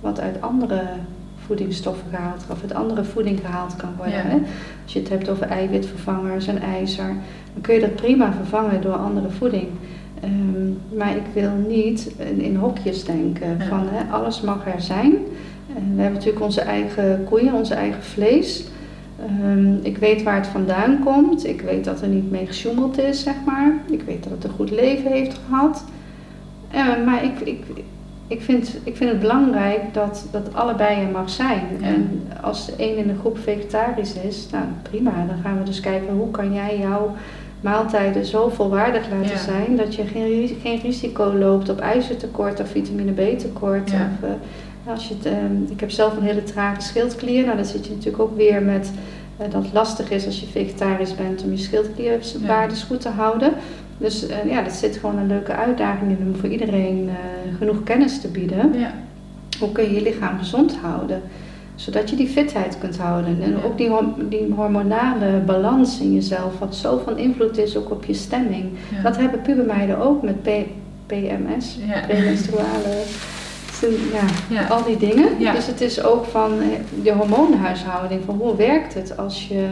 wat 0.00 0.20
uit 0.20 0.40
andere 0.40 0.82
voedingsstoffen 1.50 2.06
gehaald, 2.10 2.44
of 2.50 2.62
uit 2.62 2.74
andere 2.74 3.04
voeding 3.04 3.40
gehaald 3.44 3.76
kan 3.76 3.88
worden. 3.96 4.14
Ja. 4.14 4.22
Hè? 4.22 4.38
Als 4.84 4.92
je 4.92 4.98
het 4.98 5.08
hebt 5.08 5.28
over 5.28 5.46
eiwitvervangers 5.46 6.46
en 6.46 6.62
ijzer, 6.62 7.06
dan 7.52 7.62
kun 7.62 7.74
je 7.74 7.80
dat 7.80 7.94
prima 7.94 8.32
vervangen 8.32 8.80
door 8.82 8.94
andere 8.94 9.30
voeding. 9.30 9.68
Ehm, 10.20 10.96
maar 10.98 11.16
ik 11.16 11.22
wil 11.34 11.50
niet 11.68 12.10
in, 12.18 12.40
in 12.40 12.56
hokjes 12.56 13.04
denken 13.04 13.56
Ja. 13.58 13.64
van 13.64 13.86
hè, 13.90 14.12
alles 14.12 14.40
mag 14.40 14.66
er 14.74 14.80
zijn. 14.80 15.12
Eh, 15.12 15.74
we 15.74 16.00
hebben 16.02 16.12
natuurlijk 16.12 16.44
onze 16.44 16.60
eigen 16.60 17.24
koeien, 17.24 17.54
onze 17.54 17.74
eigen 17.74 18.02
vlees. 18.02 18.64
Ehm, 19.26 19.74
ik 19.82 19.98
weet 19.98 20.22
waar 20.22 20.36
het 20.36 20.46
vandaan 20.46 20.98
komt. 21.04 21.46
Ik 21.46 21.60
weet 21.60 21.84
dat 21.84 22.00
er 22.00 22.08
niet 22.08 22.30
mee 22.30 22.46
gesjoemeld 22.46 22.98
is, 22.98 23.22
zeg 23.22 23.34
maar. 23.46 23.72
Ik 23.90 24.02
weet 24.02 24.22
dat 24.22 24.32
het 24.32 24.44
een 24.44 24.50
goed 24.50 24.70
leven 24.70 25.10
heeft 25.12 25.40
gehad. 25.48 25.84
Eh, 26.70 27.04
maar 27.06 27.24
ik, 27.24 27.40
ik, 27.40 27.64
ik, 28.30 28.42
vind, 28.42 28.76
ik 28.84 28.96
vind 28.96 29.10
het 29.10 29.20
belangrijk 29.20 29.94
dat, 29.94 30.26
dat 30.30 30.54
allebei 30.54 31.00
er 31.00 31.10
mag 31.10 31.30
zijn. 31.30 31.62
Ja. 31.80 31.86
En 31.86 32.22
als 32.42 32.66
de 32.66 32.72
een 32.76 32.96
in 32.96 33.06
de 33.06 33.18
groep 33.18 33.38
vegetarisch 33.38 34.14
is, 34.14 34.46
nou 34.52 34.64
prima. 34.82 35.10
Dan 35.28 35.36
gaan 35.42 35.58
we 35.58 35.64
dus 35.64 35.80
kijken 35.80 36.14
hoe 36.14 36.30
kan 36.30 36.52
jij 36.52 36.78
jouw 36.78 37.14
maaltijden 37.60 38.24
zo 38.24 38.48
volwaardig 38.48 39.10
laten 39.10 39.30
Ja. 39.30 39.36
zijn 39.38 39.76
dat 39.76 39.94
je 39.94 40.04
geen, 40.06 40.56
geen 40.62 40.80
risico 40.82 41.32
loopt 41.32 41.68
op 41.68 41.80
ijzertekort 41.80 42.60
of 42.60 42.68
vitamine 42.68 43.12
B 43.12 43.38
tekort. 43.38 43.90
Ja. 43.90 44.10
Of, 44.22 44.28
eh, 44.28 44.92
als 44.92 45.08
je 45.08 45.14
het, 45.14 45.26
ehm, 45.26 45.62
ik 45.70 45.80
heb 45.80 45.90
zelf 45.90 46.16
een 46.16 46.22
hele 46.22 46.42
trage 46.42 46.80
schildklier. 46.80 47.44
Nou, 47.44 47.56
dan 47.56 47.64
zit 47.64 47.86
je 47.86 47.92
natuurlijk 47.92 48.22
ook 48.22 48.36
weer 48.36 48.62
met 48.62 48.90
eh, 49.36 49.50
dat 49.50 49.62
het 49.64 49.72
lastig 49.72 50.10
is 50.10 50.26
als 50.26 50.40
je 50.40 50.46
vegetarisch 50.46 51.14
bent 51.14 51.42
om 51.42 51.50
je 51.50 51.56
schildklierwaardes 51.56 52.82
goed 52.82 53.00
te 53.00 53.08
houden. 53.08 53.52
Dus 54.00 54.26
eh, 54.26 54.50
ja, 54.50 54.62
dat 54.62 54.72
zit 54.72 54.96
gewoon 54.96 55.18
een 55.18 55.26
leuke 55.26 55.52
uitdaging 55.52 56.10
in 56.18 56.26
om 56.26 56.40
voor 56.40 56.48
iedereen 56.48 57.08
eh, 57.08 57.56
genoeg 57.58 57.82
kennis 57.82 58.20
te 58.20 58.28
bieden. 58.28 58.72
Ja, 58.78 58.92
Hoe 59.58 59.72
kun 59.72 59.84
je 59.84 59.94
je 59.94 60.02
lichaam 60.02 60.38
gezond 60.38 60.76
houden? 60.82 61.22
Zodat 61.74 62.10
je 62.10 62.16
die 62.16 62.28
fitheid 62.28 62.78
kunt 62.78 62.96
houden. 62.98 63.42
En 63.42 63.50
Ja. 63.50 63.56
ook 63.64 63.76
die, 63.78 63.88
hor- 63.88 64.14
die 64.28 64.52
hormonale 64.56 65.40
balans 65.46 66.00
in 66.00 66.14
jezelf, 66.14 66.58
wat 66.58 66.76
zo 66.76 67.00
van 67.04 67.18
invloed 67.18 67.58
is 67.58 67.76
ook 67.76 67.90
op 67.90 68.04
je 68.04 68.14
stemming. 68.14 68.64
ja. 68.96 69.02
Dat 69.02 69.16
hebben 69.16 69.40
pubermeiden 69.42 69.98
ook 69.98 70.22
met 70.22 70.42
P- 70.42 70.66
PMS, 71.06 71.78
Ja. 71.88 72.00
premenstruale, 72.08 73.02
ja, 74.12 74.54
Ja. 74.60 74.66
al 74.66 74.84
die 74.84 74.96
dingen. 74.96 75.28
Dus 75.54 75.66
het 75.66 75.80
is 75.80 76.02
ook 76.02 76.24
van 76.24 76.50
eh, 76.60 77.04
je 77.04 77.12
hormoonhuishouding, 77.12 78.20
van 78.24 78.36
hoe 78.36 78.56
werkt 78.56 78.94
het 78.94 79.16
als 79.16 79.48
je 79.48 79.54
eh, 79.54 79.68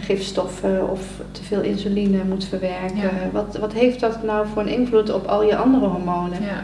gifstoffen 0.00 0.90
of 0.90 1.00
te 1.32 1.42
veel 1.42 1.60
insuline 1.60 2.24
moet 2.28 2.44
verwerken. 2.44 2.96
Ja. 2.96 3.10
Wat, 3.32 3.56
wat 3.60 3.72
heeft 3.72 4.00
dat 4.00 4.22
nou 4.22 4.46
voor 4.52 4.62
een 4.62 4.68
invloed 4.68 5.12
op 5.12 5.26
al 5.26 5.44
je 5.44 5.56
andere 5.56 5.86
hormonen? 5.86 6.38
ja. 6.42 6.62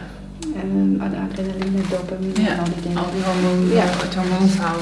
Ehm, 0.55 1.01
adrenaline, 1.01 1.81
dopamine 1.89 2.41
Ja, 2.41 2.47
en 2.51 2.59
al 2.59 2.65
die 2.65 2.81
dingen. 2.83 2.97
Al 2.97 3.05
die 3.13 3.23
hormoon, 3.23 3.75
Ja. 3.75 3.83
het 3.85 4.15
hormoonverhaal. 4.15 4.75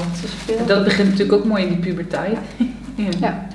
Dat 0.66 0.84
begint 0.84 1.08
natuurlijk 1.10 1.38
ook 1.38 1.44
mooi 1.44 1.62
in 1.62 1.68
die 1.68 1.78
puberteit. 1.78 2.38
ja. 2.94 3.08
Ja. 3.20 3.46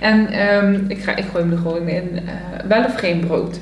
En 0.00 0.28
ehm, 0.28 0.80
ik, 0.88 0.98
ga, 1.02 1.16
ik 1.16 1.24
gooi 1.24 1.42
hem 1.44 1.52
er 1.52 1.58
gewoon 1.58 1.88
in. 1.88 2.16
eh, 2.26 2.66
wel 2.68 2.84
of 2.84 2.94
geen 2.94 3.20
brood? 3.26 3.58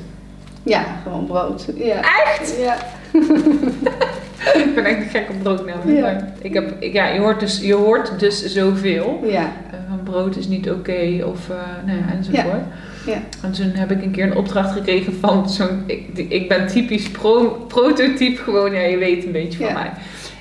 Ja, 0.63 0.85
gewoon 1.03 1.27
brood. 1.27 1.67
Ja. 1.77 2.01
Echt? 2.25 2.57
Ja. 2.59 2.77
ik 4.65 4.75
ben 4.75 4.85
echt 4.85 5.11
gek 5.11 5.27
op 5.31 5.43
brood 5.43 5.67
namelijk. 5.67 5.97
Ja. 5.97 6.01
maar 6.03 6.33
Ik 6.43 6.55
heb, 6.55 6.75
ik, 6.83 6.93
ja, 6.93 7.07
je, 7.07 7.21
hoort 7.21 7.41
dus, 7.41 7.61
je 7.61 7.75
hoort 7.75 8.19
dus 8.21 8.45
zoveel. 8.45 9.21
Ja. 9.27 9.53
Van 9.91 10.03
brood 10.03 10.37
is 10.37 10.49
niet 10.49 10.71
oké 10.71 11.25
of 11.25 11.51
eh 11.51 11.57
nou 11.87 11.99
ja, 11.99 12.13
enzovoort. 12.13 12.63
Ja. 13.07 13.19
En 13.43 13.53
toen 13.53 13.71
heb 13.71 13.91
ik 13.91 14.03
een 14.03 14.11
keer 14.11 14.25
een 14.25 14.37
opdracht 14.37 14.73
gekregen 14.73 15.15
van 15.15 15.51
zo'n... 15.51 15.83
Ik, 15.87 16.19
ik 16.29 16.49
ben 16.49 16.67
typisch 16.67 17.11
pro, 17.11 17.65
prototype 17.69 18.43
gewoon, 18.43 18.73
ja 18.73 18.81
je 18.81 18.97
weet 18.97 19.25
een 19.25 19.33
beetje 19.33 19.65
van 19.65 19.73
mij. 19.73 19.91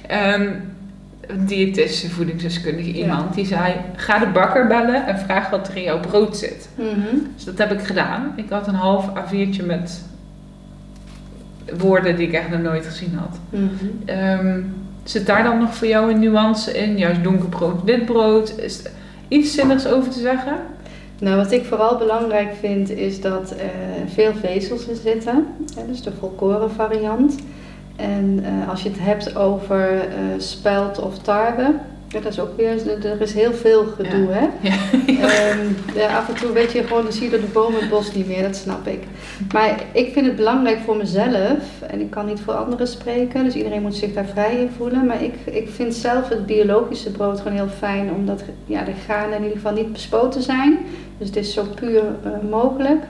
Ehm, 0.08 0.47
een 1.28 1.45
diëtist, 1.45 2.08
voedingsdeskundige 2.08 2.91
iemand, 2.91 3.34
die 3.34 3.45
zei... 3.45 3.74
Ga 3.95 4.20
de 4.20 4.28
bakker 4.28 4.68
bellen 4.68 5.08
en 5.08 5.20
vraag 5.20 5.50
wat 5.50 5.68
er 5.68 5.78
in 5.78 5.84
jouw 5.84 6.00
brood 6.00 6.38
zit. 6.38 6.70
Mhm. 6.76 7.16
Dus 7.36 7.45
dat 7.45 7.58
heb 7.58 7.72
ik 7.72 7.82
gedaan. 7.82 8.34
Ik 8.36 8.50
had 8.50 8.68
een 8.68 8.74
half 8.74 9.10
A4'tje 9.10 9.66
met 9.66 10.04
woorden 11.78 12.16
die 12.16 12.28
ik 12.28 12.34
echt 12.34 12.50
nog 12.50 12.62
nooit 12.62 12.86
gezien 12.86 13.16
had. 13.16 13.39
Ehm, 14.06 14.62
zit 15.04 15.26
daar 15.26 15.43
dan 15.43 15.58
nog 15.60 15.76
voor 15.76 15.88
jou 15.88 16.12
een 16.12 16.20
nuance 16.20 16.78
in? 16.78 16.97
Juist 16.97 17.24
donkerbrood, 17.24 17.84
wit 17.84 18.06
brood? 18.06 18.58
Is, 18.60 18.82
iets 19.30 19.54
zinnigs 19.54 19.88
over 19.88 20.12
te 20.12 20.20
zeggen? 20.20 20.58
Nou, 21.20 21.38
wat 21.38 21.52
ik 21.52 21.66
vooral 21.66 21.98
belangrijk 21.98 22.56
vind 22.60 22.90
is 22.90 23.22
dat 23.22 23.52
er 23.52 24.08
veel 24.08 24.34
vezels 24.34 24.86
in 24.86 24.96
zitten. 24.96 25.48
Hè, 25.76 25.88
dus 25.88 26.02
de 26.02 26.12
volkoren 26.20 26.72
variant. 26.72 27.36
En 27.96 28.40
uh, 28.44 28.70
als 28.70 28.84
je 28.84 28.90
het 28.90 29.00
hebt 29.00 29.36
over 29.36 30.08
uh, 30.08 30.14
spelt 30.38 31.00
of 31.00 31.18
tarwe, 31.18 31.74
ja, 32.10 32.20
dat 32.20 32.32
is 32.32 32.39
ook 32.39 32.57
weer, 32.57 32.88
er 33.05 33.22
is 33.22 33.34
heel 33.34 33.53
veel 33.53 33.86
gedoe, 33.86 34.28
ja. 34.28 34.34
hè? 34.34 34.47
Ja. 35.20 35.57
Um, 35.57 35.76
ja, 35.95 36.18
af 36.18 36.28
en 36.30 36.36
toe 36.36 36.51
weet 36.51 36.72
je 36.72 36.84
gewoon, 36.84 37.03
dan 37.03 37.12
zie 37.12 37.24
je 37.24 37.30
door 37.30 37.39
de 37.39 37.45
bomen 37.45 37.80
het 37.80 37.89
bos 37.89 38.14
niet 38.14 38.28
meer, 38.28 38.41
dat 38.41 38.55
snap 38.55 38.88
ik. 38.88 39.03
Maar 39.53 39.84
ik 39.91 40.14
vind 40.14 40.26
het 40.26 40.36
belangrijk 40.36 40.80
voor 40.80 40.97
mezelf, 40.97 41.82
en 41.88 41.99
ik 41.99 42.10
kan 42.10 42.26
niet 42.26 42.39
voor 42.39 42.53
anderen 42.53 42.88
spreken, 42.88 43.43
dus 43.43 43.55
iedereen 43.55 43.82
moet 43.82 43.95
zich 43.95 44.14
daar 44.14 44.26
vrij 44.26 44.55
in 44.55 44.70
voelen. 44.78 45.05
Maar 45.05 45.24
ik, 45.24 45.34
ik 45.45 45.70
vind 45.70 45.95
zelf 45.95 46.30
het 46.30 46.45
biologische 46.45 47.12
brood 47.12 47.38
gewoon 47.38 47.57
heel 47.57 47.70
fijn, 47.78 48.12
omdat 48.14 48.43
ja, 48.66 48.84
de 48.84 48.93
granen 49.03 49.38
in 49.38 49.43
ieder 49.43 49.57
geval 49.57 49.74
niet 49.74 49.91
bespoten 49.91 50.41
zijn. 50.41 50.78
Dus 51.18 51.28
het 51.28 51.38
is 51.38 51.53
zo 51.53 51.66
puur 51.76 52.03
uh, 52.03 52.49
mogelijk 52.49 53.03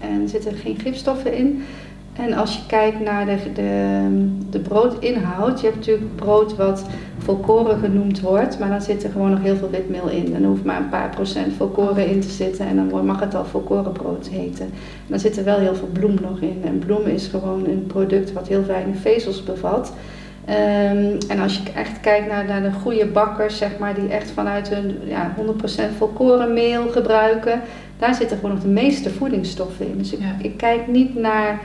en 0.00 0.22
er 0.22 0.28
zitten 0.28 0.54
geen 0.54 0.78
gifstoffen 0.78 1.34
in. 1.34 1.64
En 2.12 2.32
als 2.32 2.54
je 2.54 2.66
kijkt 2.66 3.00
naar 3.00 3.26
de, 3.26 3.36
de, 3.54 4.08
de 4.50 4.58
broodinhoud, 4.58 5.60
je 5.60 5.66
hebt 5.66 5.78
natuurlijk 5.78 6.16
brood 6.16 6.56
wat 6.56 6.86
volkoren 7.24 7.78
genoemd 7.78 8.20
wordt, 8.20 8.58
maar 8.58 8.68
dan 8.68 8.80
zit 8.80 9.04
er 9.04 9.10
gewoon 9.10 9.30
nog 9.30 9.42
heel 9.42 9.56
veel 9.56 9.70
witmeel 9.70 10.08
in. 10.08 10.32
Dan 10.32 10.44
hoeft 10.44 10.64
maar 10.64 10.80
een 10.80 10.88
paar 10.88 11.08
procent 11.08 11.52
volkoren 11.56 12.06
in 12.06 12.20
te 12.20 12.28
zitten 12.28 12.66
en 12.66 12.76
dan 12.76 13.06
mag 13.06 13.20
het 13.20 13.34
al 13.34 13.44
volkorenbrood 13.44 14.28
heten. 14.28 14.64
En 14.64 15.06
dan 15.06 15.18
zit 15.18 15.36
er 15.36 15.44
wel 15.44 15.58
heel 15.58 15.74
veel 15.74 15.88
bloem 15.92 16.14
nog 16.20 16.40
in. 16.40 16.62
En 16.64 16.78
bloem 16.78 17.06
is 17.06 17.26
gewoon 17.26 17.64
een 17.64 17.84
product 17.86 18.32
wat 18.32 18.48
heel 18.48 18.66
weinig 18.66 18.96
vezels 18.96 19.42
bevat. 19.42 19.92
Um, 20.48 21.18
en 21.28 21.38
als 21.42 21.56
je 21.56 21.72
echt 21.74 22.00
kijkt 22.00 22.28
naar, 22.28 22.44
naar 22.44 22.62
de 22.62 22.72
goede 22.72 23.06
bakkers, 23.06 23.56
zeg 23.58 23.78
maar, 23.78 23.94
die 23.94 24.08
echt 24.08 24.30
vanuit 24.30 24.68
hun 24.68 24.98
ja, 25.04 25.34
100% 25.38 25.96
volkorenmeel 25.96 26.88
gebruiken, 26.88 27.60
daar 27.98 28.14
zitten 28.14 28.36
gewoon 28.36 28.54
nog 28.54 28.62
de 28.62 28.68
meeste 28.68 29.10
voedingsstoffen 29.10 29.86
in. 29.86 29.98
Dus 29.98 30.12
ik, 30.12 30.20
ja. 30.20 30.34
ik 30.40 30.56
kijk 30.56 30.86
niet 30.86 31.14
naar 31.14 31.60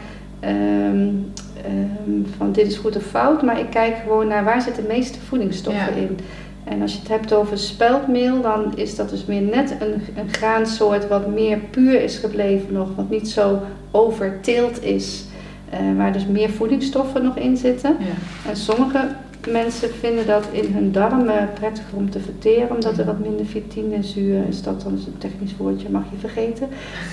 Um, 0.45 1.33
um, 1.67 2.25
van 2.37 2.51
dit 2.51 2.67
is 2.67 2.77
goed 2.77 2.95
of 2.95 3.03
fout, 3.03 3.41
maar 3.41 3.59
ik 3.59 3.69
kijk 3.69 3.95
gewoon 3.95 4.27
naar 4.27 4.43
waar 4.43 4.61
zitten 4.61 4.83
de 4.83 4.89
meeste 4.89 5.19
voedingsstoffen 5.19 5.95
ja. 5.95 6.01
in. 6.01 6.19
En 6.63 6.81
als 6.81 6.93
je 6.93 6.99
het 6.99 7.07
hebt 7.07 7.33
over 7.33 7.57
speldmeel, 7.57 8.41
dan 8.41 8.77
is 8.77 8.95
dat 8.95 9.09
dus 9.09 9.25
meer 9.25 9.41
net 9.41 9.75
een, 9.79 10.01
een 10.15 10.33
graansoort 10.33 11.07
wat 11.07 11.27
meer 11.27 11.57
puur 11.57 12.01
is 12.01 12.17
gebleven 12.17 12.73
nog, 12.73 12.95
wat 12.95 13.09
niet 13.09 13.29
zo 13.29 13.61
overteeld 13.91 14.83
is, 14.83 15.25
uh, 15.73 15.97
waar 15.97 16.13
dus 16.13 16.25
meer 16.25 16.49
voedingsstoffen 16.49 17.23
nog 17.23 17.37
in 17.37 17.57
zitten. 17.57 17.95
Ja. 17.99 18.49
En 18.49 18.55
sommige 18.55 19.07
mensen 19.49 19.89
vinden 19.89 20.27
dat 20.27 20.47
in 20.51 20.73
hun 20.73 20.91
darmen 20.91 21.49
prettiger 21.53 21.97
om 21.97 22.09
te 22.09 22.19
verteren, 22.19 22.75
omdat 22.75 22.97
er 22.97 23.05
wat 23.05 23.19
minder 23.19 23.45
vitinezuur 23.45 24.47
is. 24.47 24.61
Dat 24.61 24.81
dan 24.81 24.93
is 24.97 25.05
een 25.05 25.17
technisch 25.17 25.57
woordje, 25.57 25.89
mag 25.89 26.03
je 26.11 26.17
vergeten. 26.17 26.67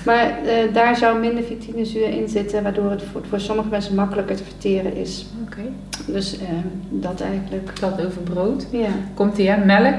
Maar 0.04 0.38
uh, 0.44 0.74
daar 0.74 0.96
zou 0.96 1.18
minder 1.18 1.44
vitinezuur 1.44 2.08
in 2.08 2.28
zitten, 2.28 2.62
waardoor 2.62 2.90
het 2.90 3.02
voor, 3.02 3.22
voor 3.28 3.40
sommige 3.40 3.68
mensen 3.68 3.94
makkelijker 3.94 4.36
te 4.36 4.44
verteren 4.44 4.96
is. 4.96 5.26
Oké. 5.42 5.58
Okay. 5.58 5.72
Dus 6.14 6.40
uh, 6.40 6.48
dat 6.90 7.20
eigenlijk. 7.20 7.80
Dat 7.80 8.06
over 8.06 8.22
brood. 8.22 8.66
Ja. 8.70 8.88
Komt 9.14 9.36
die, 9.36 9.48
hè? 9.48 9.64
Melk? 9.64 9.98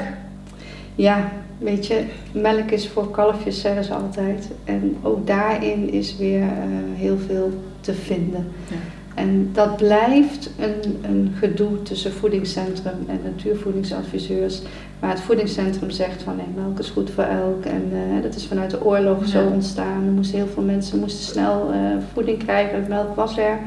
Ja, 0.95 1.32
weet 1.57 1.88
je, 1.88 2.05
melk 2.32 2.71
is 2.71 2.88
voor 2.88 3.11
kalfjes 3.11 3.61
zeggen 3.61 3.84
ze 3.84 3.93
altijd. 3.93 4.49
En 4.63 4.97
ook 5.01 5.28
daarin 5.28 5.91
is 5.91 6.17
weer 6.17 6.41
uh, 6.41 6.47
heel 6.93 7.17
veel 7.28 7.51
te 7.80 7.93
vinden. 7.93 8.47
Ja. 8.69 8.76
En 9.16 9.49
dat 9.53 9.76
blijft 9.76 10.49
een, 10.59 10.97
een 11.01 11.34
gedoe 11.39 11.82
tussen 11.82 12.13
voedingscentrum 12.13 13.05
en 13.07 13.20
natuurvoedingsadviseurs. 13.24 14.61
Waar 14.99 15.09
het 15.09 15.20
voedingscentrum 15.20 15.89
zegt 15.89 16.24
van 16.24 16.36
nee, 16.36 16.45
melk 16.55 16.80
is 16.80 16.89
goed 16.89 17.09
voor 17.09 17.24
elk. 17.24 17.66
En 17.66 17.91
uh, 17.93 18.22
dat 18.22 18.36
is 18.36 18.45
vanuit 18.45 18.72
de 18.72 18.86
oorlog 18.86 19.20
ja. 19.20 19.28
zo 19.28 19.45
ontstaan. 19.47 20.05
Er 20.05 20.11
moesten 20.11 20.38
heel 20.38 20.47
veel 20.47 20.63
mensen 20.63 20.99
moesten 20.99 21.26
snel 21.26 21.74
uh, 21.74 21.78
voeding 22.13 22.43
krijgen. 22.43 22.86
Melk 22.89 23.16
was 23.16 23.38
er. 23.38 23.57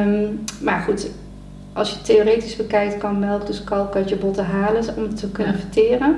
Um, 0.00 0.44
maar 0.60 0.80
goed, 0.80 1.10
als 1.72 1.90
je 1.90 2.02
theoretisch 2.02 2.56
bekijkt 2.56 2.98
kan 2.98 3.18
melk 3.18 3.46
dus 3.46 3.64
kalk 3.64 3.96
uit 3.96 4.08
je 4.08 4.16
botten 4.16 4.44
halen 4.44 4.84
om 4.96 5.02
het 5.02 5.16
te 5.16 5.30
kunnen 5.30 5.52
ja. 5.52 5.58
verteren. 5.58 6.16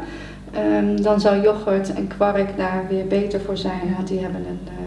Um, 0.56 1.02
dan 1.02 1.20
zou 1.20 1.42
yoghurt 1.42 1.94
en 1.94 2.06
kwark 2.06 2.56
daar 2.56 2.84
weer 2.88 3.06
beter 3.06 3.40
voor 3.40 3.56
zijn. 3.56 3.94
Want 3.96 4.08
die 4.08 4.20
hebben 4.20 4.40
een, 4.40 4.60
een, 4.78 4.85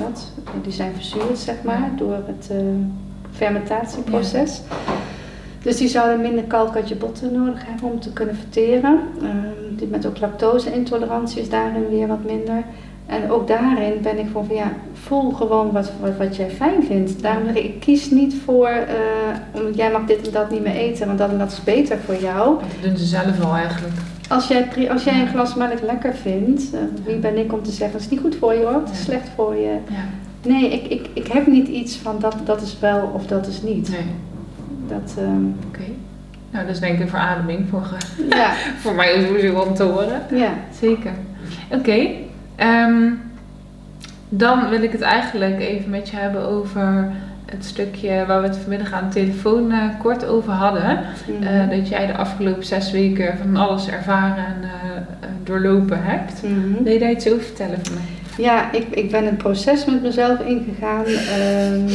dat? 0.00 0.32
Die 0.62 0.72
zijn 0.72 0.94
verzuurd, 0.94 1.38
zeg 1.38 1.62
maar, 1.64 1.90
door 1.96 2.18
het 2.26 2.48
uh, 2.52 2.58
fermentatieproces. 3.30 4.60
Dus 5.62 5.76
die 5.76 5.88
zouden 5.88 6.20
minder 6.20 6.44
kalk 6.44 6.76
uit 6.76 6.88
je 6.88 6.96
botten 6.96 7.32
nodig 7.32 7.66
hebben 7.66 7.90
om 7.90 8.00
te 8.00 8.12
kunnen 8.12 8.36
verteren. 8.36 9.00
Die 9.70 9.88
met 9.88 10.06
ook 10.06 10.20
lactose-intolerantie 10.20 11.40
is 11.40 11.48
daarin 11.48 11.88
weer 11.88 12.06
wat 12.06 12.24
minder. 12.24 12.64
En 13.06 13.30
ook 13.30 13.48
daarin 13.48 14.02
ben 14.02 14.18
ik 14.18 14.26
van, 14.32 14.46
van 14.46 14.56
ja, 14.56 14.72
voel 14.92 15.30
gewoon 15.30 15.72
wat, 15.72 15.92
wat, 16.00 16.16
wat 16.16 16.36
jij 16.36 16.50
fijn 16.50 16.82
vindt. 16.82 17.22
Daarom 17.22 17.44
zeg 17.44 17.54
ik, 17.54 17.64
ik 17.64 17.80
kies 17.80 18.10
niet 18.10 18.34
voor, 18.44 18.68
uh, 18.68 19.62
om, 19.62 19.72
jij 19.72 19.90
mag 19.90 20.04
dit 20.04 20.26
en 20.26 20.32
dat 20.32 20.50
niet 20.50 20.62
meer 20.62 20.74
eten, 20.74 21.06
want 21.06 21.18
dat 21.18 21.30
en 21.30 21.38
dat 21.38 21.52
is 21.52 21.64
beter 21.64 21.98
voor 21.98 22.16
jou. 22.16 22.58
Dat 22.60 22.88
doen 22.90 22.96
ze 22.96 23.04
zelf 23.04 23.44
al 23.44 23.54
eigenlijk. 23.54 23.94
Als 24.30 24.48
jij, 24.48 24.90
als 24.90 25.04
jij 25.04 25.20
een 25.20 25.28
glas 25.28 25.54
melk 25.54 25.80
lekker 25.80 26.14
vindt, 26.14 26.74
uh, 26.74 26.80
wie 27.04 27.16
ben 27.16 27.38
ik 27.38 27.52
om 27.52 27.62
te 27.62 27.70
zeggen, 27.70 27.96
het 27.96 28.04
is 28.04 28.10
niet 28.10 28.20
goed 28.20 28.36
voor 28.36 28.54
je 28.54 28.64
hoor, 28.64 28.80
het 28.80 28.90
is 28.90 29.02
slecht 29.02 29.28
voor 29.34 29.54
je. 29.56 29.78
Ja. 29.88 30.04
Nee, 30.50 30.70
ik, 30.72 30.86
ik, 30.86 31.08
ik 31.12 31.26
heb 31.26 31.46
niet 31.46 31.68
iets 31.68 31.96
van 31.96 32.16
dat, 32.20 32.36
dat 32.44 32.62
is 32.62 32.78
wel 32.78 33.10
of 33.14 33.26
dat 33.26 33.46
is 33.46 33.62
niet. 33.62 33.90
Nee. 33.90 34.06
Dat, 34.88 35.14
um, 35.18 35.56
Oké. 35.66 35.78
Okay. 35.78 35.94
Nou, 36.50 36.66
dat 36.66 36.74
is 36.74 36.80
denk 36.80 36.94
ik 36.94 37.00
een 37.00 37.08
verademing 37.08 37.68
voor, 37.70 37.88
ja. 38.28 38.52
voor 38.82 38.94
mij 38.94 39.24
sowieso 39.26 39.60
om 39.60 39.74
te 39.74 39.82
horen. 39.82 40.22
Ja. 40.34 40.52
Zeker. 40.80 41.12
Oké. 41.70 41.78
Okay. 41.78 42.24
Um, 42.86 43.20
dan 44.28 44.68
wil 44.68 44.82
ik 44.82 44.92
het 44.92 45.00
eigenlijk 45.00 45.60
even 45.60 45.90
met 45.90 46.08
je 46.08 46.16
hebben 46.16 46.48
over 46.48 47.12
het 47.50 47.64
stukje 47.64 48.24
waar 48.26 48.40
we 48.40 48.46
het 48.46 48.56
vanmiddag 48.56 48.92
aan 48.92 49.08
de 49.08 49.14
telefoon 49.14 49.70
uh, 49.70 49.84
kort 49.98 50.26
over 50.26 50.52
hadden. 50.52 51.04
Mm 51.26 51.34
-hmm. 51.34 51.42
uh, 51.42 51.70
dat 51.70 51.88
jij 51.88 52.06
de 52.06 52.16
afgelopen 52.16 52.64
zes 52.64 52.90
weken 52.90 53.38
van 53.38 53.56
alles 53.56 53.88
ervaren 53.88 54.46
en 54.46 54.56
uh, 54.62 54.70
doorlopen 55.44 56.02
hebt. 56.02 56.42
Mm 56.42 56.62
-hmm. 56.62 56.84
Wil 56.84 56.92
je 56.92 56.98
daar 56.98 57.10
iets 57.10 57.28
over 57.28 57.42
vertellen 57.42 57.78
voor 57.82 57.94
mij? 57.94 58.44
Ja, 58.44 58.72
ik, 58.72 58.86
ik 58.90 59.10
ben 59.10 59.26
een 59.26 59.36
proces 59.36 59.84
met 59.84 60.02
mezelf 60.02 60.40
ingegaan 60.40 61.04
um, 61.06 61.86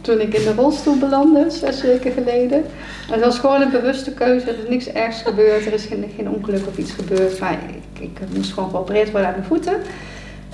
toen 0.00 0.20
ik 0.20 0.34
in 0.34 0.44
de 0.44 0.54
rolstoel 0.56 0.98
belandde, 0.98 1.50
zes 1.50 1.82
weken 1.82 2.12
geleden. 2.12 2.64
Het 3.10 3.20
was 3.20 3.38
gewoon 3.38 3.60
een 3.60 3.70
bewuste 3.70 4.12
keuze, 4.12 4.46
er 4.50 4.58
is 4.62 4.68
niks 4.68 4.88
ergs 4.88 5.22
gebeurd, 5.22 5.66
er 5.66 5.72
is 5.72 5.84
geen, 5.84 6.04
geen 6.16 6.30
ongeluk 6.30 6.66
of 6.66 6.78
iets 6.78 6.92
gebeurd. 6.92 7.40
Maar 7.40 7.52
ik, 7.52 8.00
ik 8.00 8.18
moest 8.34 8.52
gewoon 8.52 8.70
geopereerd 8.70 9.10
worden 9.10 9.28
aan 9.28 9.34
mijn 9.34 9.46
voeten. 9.46 9.74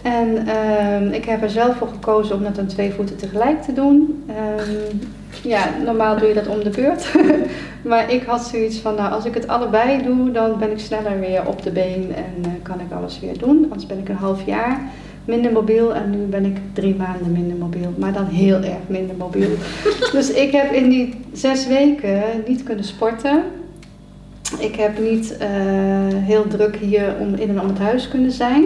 En 0.02 0.48
um, 0.56 1.12
ik 1.12 1.24
heb 1.24 1.42
er 1.42 1.50
zelf 1.50 1.76
voor 1.76 1.88
gekozen 1.88 2.36
om 2.36 2.42
dat 2.42 2.58
aan 2.58 2.66
twee 2.66 2.92
voeten 2.92 3.16
tegelijk 3.16 3.62
te 3.62 3.72
doen. 3.72 4.24
Um, 4.28 5.00
ja, 5.42 5.68
normaal 5.84 6.18
doe 6.18 6.28
je 6.28 6.34
dat 6.34 6.46
om 6.46 6.62
de 6.62 6.70
beurt. 6.70 7.14
maar 7.90 8.12
ik 8.12 8.22
had 8.22 8.44
zoiets 8.44 8.78
van, 8.78 8.94
nou 8.94 9.12
als 9.12 9.24
ik 9.24 9.34
het 9.34 9.48
allebei 9.48 10.02
doe, 10.02 10.30
dan 10.30 10.58
ben 10.58 10.70
ik 10.70 10.78
sneller 10.78 11.20
weer 11.20 11.46
op 11.46 11.62
de 11.62 11.70
been 11.70 12.14
en 12.14 12.34
uh, 12.40 12.52
kan 12.62 12.80
ik 12.80 12.92
alles 12.92 13.20
weer 13.20 13.38
doen. 13.38 13.62
Anders 13.62 13.86
ben 13.86 13.98
ik 13.98 14.08
een 14.08 14.16
half 14.16 14.46
jaar 14.46 14.80
minder 15.26 15.52
mobiel 15.52 15.94
en 15.94 16.10
nu 16.10 16.16
ben 16.16 16.44
ik 16.44 16.56
drie 16.72 16.94
maanden 16.94 17.32
minder 17.32 17.56
mobiel. 17.56 17.92
Maar 17.96 18.12
dan 18.12 18.26
heel 18.26 18.56
erg 18.56 18.86
minder 18.86 19.16
mobiel. 19.16 19.50
dus 20.12 20.30
ik 20.30 20.52
heb 20.52 20.72
in 20.72 20.88
die 20.88 21.14
zes 21.32 21.66
weken 21.66 22.22
niet 22.46 22.62
kunnen 22.62 22.84
sporten. 22.84 23.42
Ik 24.58 24.76
heb 24.76 24.98
niet 24.98 25.36
uh, 25.40 25.46
heel 26.12 26.46
druk 26.46 26.76
hier 26.76 27.14
om 27.20 27.34
in 27.34 27.48
en 27.48 27.60
om 27.60 27.68
het 27.68 27.78
huis 27.78 28.08
kunnen 28.08 28.30
zijn. 28.30 28.64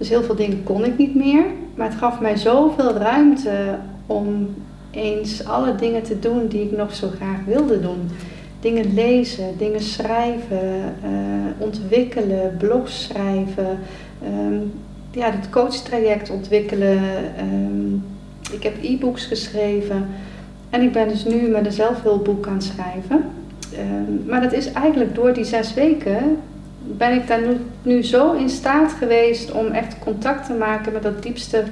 Dus 0.00 0.08
heel 0.08 0.22
veel 0.22 0.34
dingen 0.34 0.62
kon 0.62 0.84
ik 0.84 0.98
niet 0.98 1.14
meer. 1.14 1.44
Maar 1.74 1.88
het 1.88 1.98
gaf 1.98 2.20
mij 2.20 2.36
zoveel 2.36 2.92
ruimte 2.92 3.78
om 4.06 4.54
eens 4.90 5.44
alle 5.44 5.74
dingen 5.74 6.02
te 6.02 6.18
doen 6.18 6.46
die 6.46 6.62
ik 6.62 6.76
nog 6.76 6.94
zo 6.94 7.08
graag 7.16 7.44
wilde 7.46 7.80
doen. 7.80 8.08
Dingen 8.60 8.94
lezen, 8.94 9.58
dingen 9.58 9.80
schrijven, 9.80 10.94
uh, 11.04 11.10
ontwikkelen, 11.58 12.56
blogs 12.58 13.02
schrijven. 13.02 13.78
Um, 14.48 14.72
ja, 15.10 15.30
het 15.30 15.50
coachtraject 15.50 16.30
ontwikkelen. 16.30 16.98
Um, 17.40 18.04
ik 18.52 18.62
heb 18.62 18.74
e-books 18.82 19.24
geschreven. 19.24 20.06
En 20.70 20.82
ik 20.82 20.92
ben 20.92 21.08
dus 21.08 21.24
nu 21.24 21.48
met 21.48 21.66
een 21.66 21.72
zelfhulpboek 21.72 22.46
aan 22.46 22.54
het 22.54 22.62
schrijven. 22.62 23.24
Um, 23.78 24.24
maar 24.26 24.40
dat 24.40 24.52
is 24.52 24.72
eigenlijk 24.72 25.14
door 25.14 25.32
die 25.32 25.44
zes 25.44 25.74
weken 25.74 26.38
ben 26.82 27.14
ik 27.14 27.26
daar 27.26 27.40
nu, 27.40 27.56
nu 27.82 28.02
zo 28.02 28.32
in 28.32 28.48
staat 28.48 28.92
geweest 28.92 29.52
om 29.52 29.66
echt 29.66 29.98
contact 29.98 30.46
te 30.46 30.52
maken 30.52 30.92
met 30.92 31.02
dat 31.02 31.22
diepste 31.22 31.64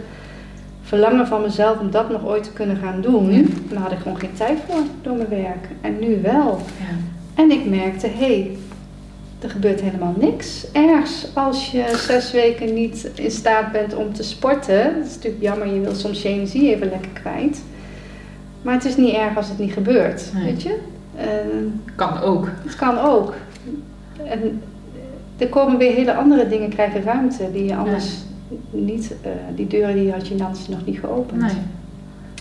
verlangen 0.82 1.26
van 1.26 1.42
mezelf 1.42 1.78
om 1.78 1.90
dat 1.90 2.10
nog 2.10 2.26
ooit 2.26 2.44
te 2.44 2.52
kunnen 2.52 2.76
gaan 2.76 3.00
doen. 3.00 3.32
Ja. 3.32 3.42
Daar 3.70 3.80
had 3.80 3.92
ik 3.92 3.98
gewoon 3.98 4.18
geen 4.18 4.32
tijd 4.32 4.58
voor 4.68 4.80
door 5.02 5.16
mijn 5.16 5.28
werk. 5.28 5.68
En 5.80 5.98
nu 5.98 6.22
wel. 6.22 6.60
Ja. 6.78 6.96
En 7.34 7.50
ik 7.50 7.66
merkte, 7.66 8.06
hé, 8.06 8.26
hey, 8.26 8.56
er 9.40 9.50
gebeurt 9.50 9.80
helemaal 9.80 10.14
niks 10.18 10.72
ergs 10.72 11.26
als 11.34 11.70
je 11.70 11.84
zes 11.96 12.32
weken 12.32 12.74
niet 12.74 13.10
in 13.14 13.30
staat 13.30 13.72
bent 13.72 13.94
om 13.94 14.12
te 14.12 14.22
sporten. 14.22 14.94
Dat 14.94 15.06
is 15.06 15.14
natuurlijk 15.14 15.42
jammer, 15.42 15.74
je 15.74 15.80
wil 15.80 15.94
soms 15.94 16.22
je 16.22 16.28
energie 16.28 16.74
even 16.74 16.88
lekker 16.88 17.10
kwijt. 17.12 17.62
Maar 18.62 18.74
het 18.74 18.84
is 18.84 18.96
niet 18.96 19.14
erg 19.14 19.36
als 19.36 19.48
het 19.48 19.58
niet 19.58 19.72
gebeurt, 19.72 20.30
nee. 20.34 20.44
weet 20.44 20.62
je? 20.62 20.78
Uh, 21.16 21.24
kan 21.94 22.20
ook. 22.20 22.48
Het 22.64 22.76
kan 22.76 22.98
ook. 22.98 23.34
En 24.24 24.62
er 25.38 25.48
komen 25.48 25.78
weer 25.78 25.92
hele 25.92 26.14
andere 26.14 26.48
dingen 26.48 26.68
krijgen 26.68 27.02
ruimte 27.02 27.52
die 27.52 27.64
je 27.64 27.76
anders 27.76 28.16
niet, 28.70 29.14
uh, 29.24 29.30
die 29.54 29.66
deuren 29.66 29.94
die 29.94 30.12
had 30.12 30.28
je 30.28 30.44
anders 30.44 30.68
nog 30.68 30.86
niet 30.86 30.98
geopend. 30.98 31.40
Nee. 31.40 31.50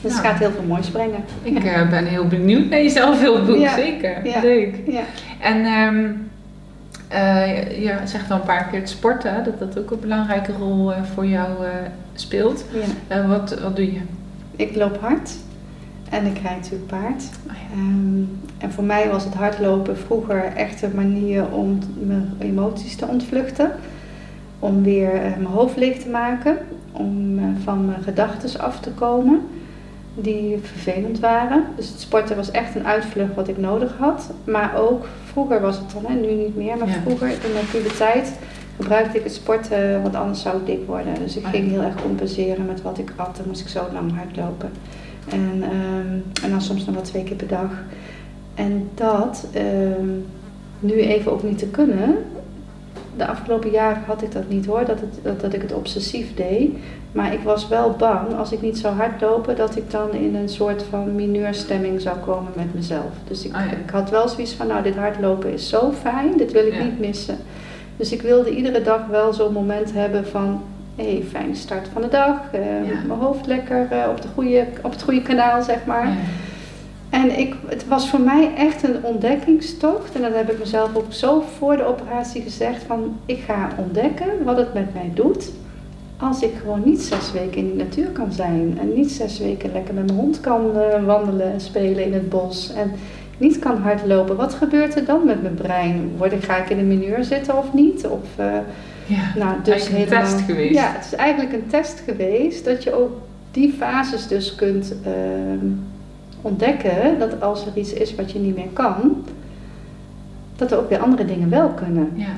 Dus 0.01 0.11
het 0.13 0.21
gaat 0.21 0.39
heel 0.39 0.51
veel 0.51 0.63
moois 0.63 0.89
brengen. 0.89 1.23
Ik 1.41 1.63
uh, 1.63 1.89
ben 1.89 2.05
heel 2.05 2.27
benieuwd 2.27 2.69
naar 2.69 2.81
jezelf 2.81 3.19
heel 3.19 3.45
boek, 3.45 3.57
ja. 3.57 3.75
zeker. 3.75 4.25
Ja. 4.27 4.41
Leuk. 4.41 4.75
Ja. 4.87 5.01
En 5.39 5.65
um, 5.65 6.29
uh, 7.13 7.83
je 7.83 7.97
zegt 8.05 8.31
al 8.31 8.37
een 8.37 8.43
paar 8.43 8.67
keer 8.67 8.79
het 8.79 8.89
sporten, 8.89 9.43
dat 9.43 9.59
dat 9.59 9.79
ook 9.79 9.91
een 9.91 9.99
belangrijke 9.99 10.51
rol 10.51 10.91
voor 11.13 11.25
jou 11.25 11.49
speelt. 12.13 12.65
Ja. 13.07 13.27
wat, 13.27 13.59
wat 13.59 13.75
doe 13.75 13.93
je? 13.93 14.01
Ik 14.55 14.75
loop 14.75 14.99
hard. 14.99 15.31
En 16.09 16.25
ik 16.25 16.37
rijd 16.37 16.55
natuurlijk 16.55 16.87
paard. 16.87 17.23
Oh 17.47 17.53
ja. 17.53 17.81
um, 17.81 18.39
en 18.57 18.71
voor 18.71 18.83
mij 18.83 19.09
was 19.09 19.23
het 19.23 19.33
hardlopen 19.33 19.97
vroeger 19.97 20.43
echt 20.43 20.81
een 20.81 20.95
manier 20.95 21.51
om 21.51 21.79
mijn 21.99 22.33
emoties 22.39 22.95
te 22.95 23.07
ontvluchten. 23.07 23.71
Om 24.59 24.83
weer 24.83 25.13
uh, 25.13 25.21
mijn 25.21 25.45
hoofd 25.45 25.77
leeg 25.77 25.97
te 25.97 26.09
maken. 26.09 26.57
Om 26.91 27.39
uh, 27.39 27.43
van 27.63 27.85
mijn 27.85 28.03
gedachten 28.03 28.59
af 28.59 28.79
te 28.79 28.91
komen. 28.91 29.41
Die 30.15 30.57
vervelend 30.61 31.19
waren. 31.19 31.63
Dus 31.75 31.89
het 31.89 31.99
sporten 31.99 32.35
was 32.35 32.51
echt 32.51 32.75
een 32.75 32.87
uitvlucht 32.87 33.35
wat 33.35 33.47
ik 33.47 33.57
nodig 33.57 33.97
had. 33.97 34.31
Maar 34.43 34.75
ook 34.75 35.07
vroeger 35.23 35.61
was 35.61 35.77
het 35.77 35.91
dan, 35.93 36.05
hè, 36.05 36.19
nu 36.19 36.33
niet 36.33 36.55
meer. 36.55 36.77
Maar 36.77 36.87
ja. 36.87 37.01
vroeger 37.01 37.27
in 37.27 37.53
mijn 37.53 37.67
puberteit 37.71 38.33
gebruikte 38.77 39.17
ik 39.17 39.23
het 39.23 39.33
sporten, 39.33 40.01
want 40.01 40.15
anders 40.15 40.41
zou 40.41 40.57
ik 40.57 40.65
dik 40.65 40.85
worden. 40.85 41.13
Dus 41.19 41.37
ik 41.37 41.45
oh 41.45 41.49
ging 41.49 41.69
heel 41.69 41.81
erg 41.81 42.01
compenseren 42.01 42.65
met 42.65 42.81
wat 42.81 42.97
ik 42.97 43.11
had. 43.15 43.35
Dan 43.35 43.47
moest 43.47 43.61
ik 43.61 43.67
zo 43.67 43.87
lang 43.93 44.15
hardlopen. 44.15 44.71
En, 45.29 45.63
um, 45.63 46.23
en 46.43 46.49
dan 46.49 46.61
soms 46.61 46.85
nog 46.85 46.95
wel 46.95 47.03
twee 47.03 47.23
keer 47.23 47.35
per 47.35 47.47
dag. 47.47 47.71
En 48.55 48.89
dat 48.93 49.47
um, 49.55 50.25
nu 50.79 50.93
even 50.93 51.31
ook 51.31 51.43
niet 51.43 51.57
te 51.57 51.67
kunnen. 51.67 52.15
De 53.17 53.27
afgelopen 53.27 53.69
jaren 53.69 54.03
had 54.05 54.21
ik 54.21 54.31
dat 54.31 54.49
niet 54.49 54.65
hoor, 54.65 54.85
dat, 54.85 54.99
het, 54.99 55.19
dat, 55.23 55.41
dat 55.41 55.53
ik 55.53 55.61
het 55.61 55.73
obsessief 55.73 56.35
deed. 56.35 56.71
Maar 57.11 57.33
ik 57.33 57.39
was 57.39 57.67
wel 57.67 57.91
bang 57.91 58.35
als 58.37 58.51
ik 58.51 58.61
niet 58.61 58.77
zou 58.77 58.95
hardlopen, 58.95 59.55
dat 59.55 59.75
ik 59.75 59.91
dan 59.91 60.13
in 60.13 60.35
een 60.35 60.49
soort 60.49 60.83
van 60.83 61.15
mineurstemming 61.15 62.01
zou 62.01 62.17
komen 62.17 62.51
met 62.55 62.73
mezelf. 62.73 63.11
Dus 63.27 63.45
ik, 63.45 63.55
oh 63.55 63.61
ja. 63.71 63.71
ik 63.71 63.89
had 63.89 64.09
wel 64.09 64.27
zoiets 64.27 64.53
van, 64.53 64.67
nou 64.67 64.83
dit 64.83 64.95
hardlopen 64.95 65.53
is 65.53 65.69
zo 65.69 65.91
fijn, 65.91 66.37
dit 66.37 66.51
wil 66.51 66.65
ik 66.65 66.73
ja. 66.73 66.83
niet 66.83 66.99
missen. 66.99 67.37
Dus 67.97 68.11
ik 68.11 68.21
wilde 68.21 68.55
iedere 68.55 68.81
dag 68.81 69.07
wel 69.07 69.33
zo'n 69.33 69.53
moment 69.53 69.93
hebben 69.93 70.27
van, 70.27 70.61
hey, 70.97 71.23
fijne 71.29 71.55
start 71.55 71.87
van 71.93 72.01
de 72.01 72.07
dag. 72.07 72.39
Uh, 72.55 72.89
ja. 72.89 73.01
Mijn 73.07 73.19
hoofd 73.19 73.45
lekker 73.45 73.87
uh, 73.91 74.05
op, 74.09 74.21
de 74.21 74.27
goede, 74.33 74.65
op 74.81 74.91
het 74.91 75.01
goede 75.01 75.21
kanaal, 75.21 75.61
zeg 75.61 75.85
maar. 75.85 76.07
Ja. 76.07 76.15
En 77.09 77.39
ik, 77.39 77.55
het 77.67 77.87
was 77.87 78.09
voor 78.09 78.19
mij 78.19 78.51
echt 78.55 78.83
een 78.83 79.03
ontdekkingstocht. 79.03 80.15
En 80.15 80.21
dat 80.21 80.33
heb 80.33 80.51
ik 80.51 80.59
mezelf 80.59 80.95
ook 80.95 81.13
zo 81.13 81.43
voor 81.57 81.77
de 81.77 81.85
operatie 81.85 82.41
gezegd. 82.41 82.83
Van 82.83 83.17
ik 83.25 83.39
ga 83.39 83.69
ontdekken 83.77 84.43
wat 84.43 84.57
het 84.57 84.73
met 84.73 84.93
mij 84.93 85.11
doet. 85.13 85.51
Als 86.17 86.41
ik 86.41 86.51
gewoon 86.61 86.81
niet 86.85 87.01
zes 87.01 87.31
weken 87.31 87.57
in 87.57 87.69
de 87.69 87.83
natuur 87.83 88.07
kan 88.07 88.31
zijn. 88.31 88.77
En 88.81 88.93
niet 88.93 89.11
zes 89.11 89.39
weken 89.39 89.71
lekker 89.71 89.93
met 89.93 90.05
mijn 90.05 90.19
hond 90.19 90.39
kan 90.39 90.71
uh, 90.75 91.05
wandelen 91.05 91.51
en 91.53 91.61
spelen 91.61 92.05
in 92.05 92.13
het 92.13 92.29
bos. 92.29 92.73
En 92.73 92.91
niet 93.37 93.59
kan 93.59 93.77
hardlopen. 93.77 94.35
Wat 94.35 94.53
gebeurt 94.53 94.95
er 94.95 95.05
dan 95.05 95.25
met 95.25 95.41
mijn 95.41 95.55
brein? 95.55 96.11
Word 96.17 96.31
ik, 96.31 96.43
ga 96.43 96.57
ik 96.57 96.69
in 96.69 96.77
een 96.77 96.87
minuur 96.87 97.23
zitten 97.23 97.57
of 97.57 97.73
niet? 97.73 98.07
Of... 98.07 98.27
Ja, 99.07 99.33
nou, 99.35 99.55
dus 99.63 99.87
helemaal, 99.87 100.19
een 100.19 100.25
test 100.25 100.41
geweest. 100.41 100.73
Ja, 100.73 100.91
het 100.91 101.05
is 101.05 101.15
eigenlijk 101.15 101.53
een 101.53 101.67
test 101.67 102.01
geweest 102.05 102.65
dat 102.65 102.83
je 102.83 102.93
ook 102.93 103.11
die 103.51 103.73
fases 103.77 104.27
dus 104.27 104.55
kunt 104.55 104.95
uh, 105.05 105.11
ontdekken. 106.41 107.19
Dat 107.19 107.41
als 107.41 107.65
er 107.65 107.71
iets 107.75 107.93
is 107.93 108.15
wat 108.15 108.31
je 108.31 108.39
niet 108.39 108.55
meer 108.55 108.69
kan, 108.73 109.23
dat 110.55 110.71
er 110.71 110.77
ook 110.77 110.89
weer 110.89 110.99
andere 110.99 111.25
dingen 111.25 111.49
wel 111.49 111.69
kunnen. 111.69 112.11
Ja. 112.13 112.33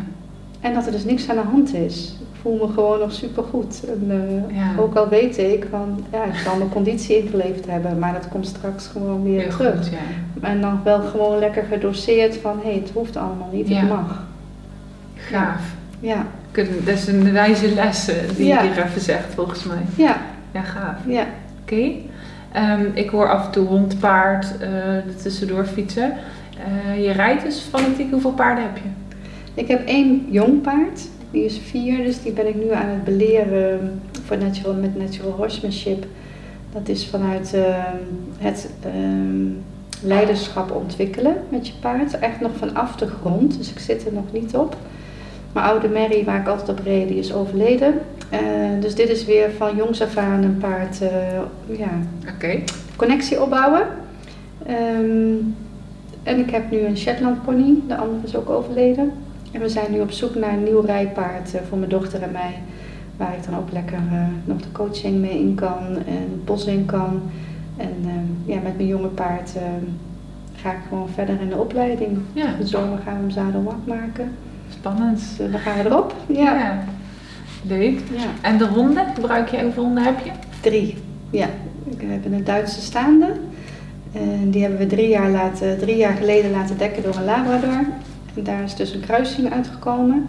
En 0.60 0.74
dat 0.74 0.86
er 0.86 0.92
dus 0.92 1.04
niks 1.06 1.30
aan 1.30 1.36
de 1.36 1.42
hand 1.42 1.74
is. 1.74 2.16
Ik 2.20 2.42
voel 2.42 2.68
me 2.68 2.74
gewoon 2.74 3.00
nog 3.00 3.12
super 3.12 3.44
goed. 3.44 3.84
uh, 4.08 4.56
ja. 4.56 4.72
Ook 4.80 4.96
al 4.96 5.08
weet 5.10 5.38
ik 5.38 5.68
van, 5.70 6.04
ja, 6.12 6.24
ik 6.24 6.36
zal 6.36 6.58
mijn 6.58 6.70
conditie 6.70 7.18
ingeleefd 7.24 7.66
hebben, 7.68 8.00
maar 8.00 8.14
dat 8.14 8.28
komt 8.28 8.48
straks 8.48 8.88
gewoon 8.88 9.24
weer 9.24 9.42
Heel 9.42 9.50
terug. 9.50 9.78
Goed, 9.78 9.90
ja. 9.92 10.48
En 10.48 10.62
dan 10.62 10.80
wel 10.84 11.02
gewoon 11.02 11.40
lekker 11.40 11.64
gedoseerd 11.64 12.38
van, 12.38 12.60
hé, 12.62 12.70
hey, 12.70 12.80
het 12.80 12.92
hoeft 12.94 13.18
allemaal 13.18 13.50
niet, 13.52 13.70
het 13.70 13.88
mag. 13.88 14.28
Gaaf. 15.16 15.62
Ja. 16.00 16.26
Dat 16.52 16.96
is 16.96 17.08
een 17.08 17.32
wijze 17.32 17.74
les 17.74 18.10
die 18.36 18.48
ja. 18.48 18.62
je 18.62 18.68
hier 18.68 18.86
even 18.86 19.02
zegt, 19.02 19.34
volgens 19.34 19.64
mij. 19.64 19.82
Ja. 19.96 20.18
Ja, 20.52 20.62
gaaf. 20.62 20.98
Ja. 21.06 21.26
Oké. 21.62 21.74
Okay. 21.74 22.02
Um, 22.80 22.92
ik 22.94 23.10
hoor 23.10 23.30
af 23.30 23.46
en 23.46 23.52
toe 23.52 23.68
hond, 23.68 24.00
paard, 24.00 24.48
uh, 24.62 24.96
er 24.96 25.16
tussendoor 25.22 25.66
fietsen. 25.66 26.14
Uh, 26.68 27.04
je 27.04 27.12
rijdt 27.12 27.44
dus 27.44 27.60
fanatiek. 27.60 28.12
Hoeveel 28.12 28.32
paarden 28.32 28.64
heb 28.64 28.78
je? 28.78 28.90
Ik 29.54 29.68
heb 29.68 29.88
één 29.88 30.28
jong 30.30 30.62
paard. 30.62 31.02
Die 31.32 31.46
is 31.46 31.60
vier, 31.70 31.98
dus 31.98 32.22
die 32.22 32.32
ben 32.32 32.48
ik 32.48 32.56
nu 32.56 32.72
aan 32.72 32.88
het 32.88 33.04
beleren 33.04 34.02
voor 34.26 34.38
natural, 34.38 34.74
met 34.74 34.98
natural 34.98 35.32
horsemanship. 35.32 36.06
Dat 36.72 36.88
is 36.88 37.08
vanuit 37.08 37.52
uh, 37.56 37.62
het 38.38 38.70
um, 38.86 39.64
leiderschap 40.04 40.72
ontwikkelen 40.72 41.36
met 41.50 41.68
je 41.68 41.74
paard. 41.82 42.20
Echt 42.20 42.40
nog 42.40 42.52
vanaf 42.58 42.96
de 42.96 43.08
grond, 43.08 43.58
dus 43.58 43.72
ik 43.72 43.80
zit 43.80 44.06
er 44.06 44.14
nog 44.14 44.32
niet 44.32 44.56
op. 44.56 44.78
Mijn 45.52 45.66
oude 45.66 45.90
Mary, 45.90 46.24
waar 46.24 46.40
ik 46.40 46.48
altijd 46.48 46.70
op 46.70 46.80
reed, 46.86 47.08
die 47.08 47.18
is 47.18 47.34
overleden. 47.34 47.94
Uh, 48.34 48.40
dus 48.82 48.96
dit 48.96 49.10
is 49.10 49.26
weer 49.26 49.52
van 49.58 49.76
jongs 49.76 50.02
af 50.02 50.18
aan 50.18 50.44
een 50.44 50.58
paard, 50.58 51.02
uh, 51.02 51.78
ja, 51.78 51.90
okay. 52.36 52.64
connectie 52.96 53.42
opbouwen. 53.42 53.82
Um, 54.70 55.56
en 56.24 56.40
ik 56.40 56.50
heb 56.50 56.72
nu 56.72 56.80
een 56.80 56.98
Shetland 56.98 57.44
pony, 57.44 57.76
de 57.88 57.98
andere 57.98 58.26
is 58.26 58.36
ook 58.36 58.50
overleden. 58.50 59.12
En 59.52 59.62
we 59.62 59.70
zijn 59.70 59.92
nu 59.92 60.00
op 60.00 60.12
zoek 60.12 60.36
naar 60.36 60.54
een 60.54 60.64
nieuw 60.64 60.80
rijpaard 60.80 61.54
uh, 61.54 61.62
voor 61.70 61.78
mijn 61.78 61.90
dochter 61.90 62.22
en 62.22 62.32
mij. 62.32 62.54
Waar 63.18 63.34
ik 63.34 63.46
dan 63.50 63.60
ook 63.60 63.72
lekker 63.72 64.00
nog 64.46 64.58
de 64.58 64.72
coaching 64.72 65.20
mee 65.20 65.40
in 65.40 65.56
kan 65.56 65.88
en 66.06 66.22
het 66.32 66.46
bos 66.46 66.66
in 66.66 66.86
kan. 66.86 67.22
En 67.78 67.96
ja, 68.46 68.60
met 68.64 68.76
mijn 68.76 68.88
jonge 68.88 69.08
paard 69.08 69.52
ga 70.56 70.72
ik 70.72 70.78
gewoon 70.90 71.10
verder 71.10 71.42
in 71.42 71.50
de 71.50 71.56
opleiding. 71.56 72.18
Ja. 72.34 72.56
De 72.60 72.68
zomer 72.68 72.98
gaan 72.98 73.14
we 73.14 73.20
hem 73.20 73.30
zadelwak 73.30 73.86
maken. 73.86 74.32
Spannend. 74.80 75.20
Dus 75.38 75.52
dan 75.52 75.60
gaan 75.60 75.78
we 75.78 75.90
erop. 75.90 76.16
Ja. 76.28 76.58
ja. 76.58 76.84
Leuk. 77.64 78.00
Ja. 78.16 78.26
En 78.42 78.58
de 78.58 78.68
honden, 78.68 79.06
gebruik 79.14 79.50
je 79.50 79.62
hoeveel 79.62 79.84
honden 79.84 80.04
heb 80.04 80.20
je? 80.24 80.32
Drie. 80.62 80.98
Ja. 81.30 81.48
We 81.98 82.06
hebben 82.06 82.34
een 82.34 82.44
Duitse 82.44 82.82
staande. 82.82 83.28
En 84.12 84.50
die 84.50 84.62
hebben 84.62 84.80
we 84.80 84.88
drie 84.88 85.08
jaar, 85.08 85.30
laten, 85.30 85.78
drie 85.80 85.98
jaar 85.98 86.16
geleden 86.16 86.52
laten 86.52 86.78
dekken 86.78 87.04
door 87.04 87.16
een 87.16 87.26
Labrador. 87.26 87.86
En 88.36 88.44
daar 88.44 88.64
is 88.64 88.76
dus 88.76 88.94
een 88.94 89.00
kruising 89.00 89.54
uitgekomen. 89.54 90.28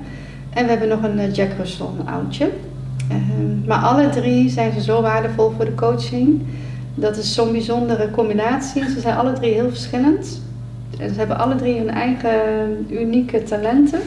En 0.50 0.64
we 0.64 0.70
hebben 0.70 0.88
nog 0.88 1.02
een 1.02 1.32
Jack 1.32 1.50
Russell, 1.58 1.86
een 1.98 2.08
oudje. 2.08 2.50
Um, 3.10 3.62
maar 3.66 3.78
alle 3.78 4.08
drie 4.08 4.48
zijn 4.48 4.72
ze 4.72 4.82
zo 4.82 5.02
waardevol 5.02 5.50
voor 5.50 5.64
de 5.64 5.74
coaching. 5.74 6.42
Dat 6.94 7.16
is 7.16 7.34
zo'n 7.34 7.52
bijzondere 7.52 8.10
combinatie. 8.10 8.90
Ze 8.90 9.00
zijn 9.00 9.16
alle 9.16 9.32
drie 9.32 9.52
heel 9.52 9.68
verschillend. 9.68 10.42
En 10.98 11.10
ze 11.10 11.18
hebben 11.18 11.38
alle 11.38 11.56
drie 11.56 11.78
hun 11.78 11.90
eigen 11.90 12.86
unieke 12.88 13.42
talenten. 13.42 14.00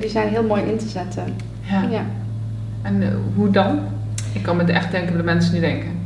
Die 0.00 0.10
zijn 0.10 0.28
heel 0.28 0.42
mooi 0.42 0.62
in 0.62 0.78
te 0.78 0.88
zetten. 0.88 1.24
Ja. 1.60 1.82
ja. 1.90 2.04
En 2.82 3.02
uh, 3.02 3.08
hoe 3.34 3.50
dan? 3.50 3.80
Ik 4.32 4.42
kan 4.42 4.56
me 4.56 4.62
echt 4.62 4.90
denken 4.90 5.08
wat 5.08 5.18
de 5.18 5.24
mensen 5.24 5.54
nu 5.54 5.60
denken. 5.60 6.00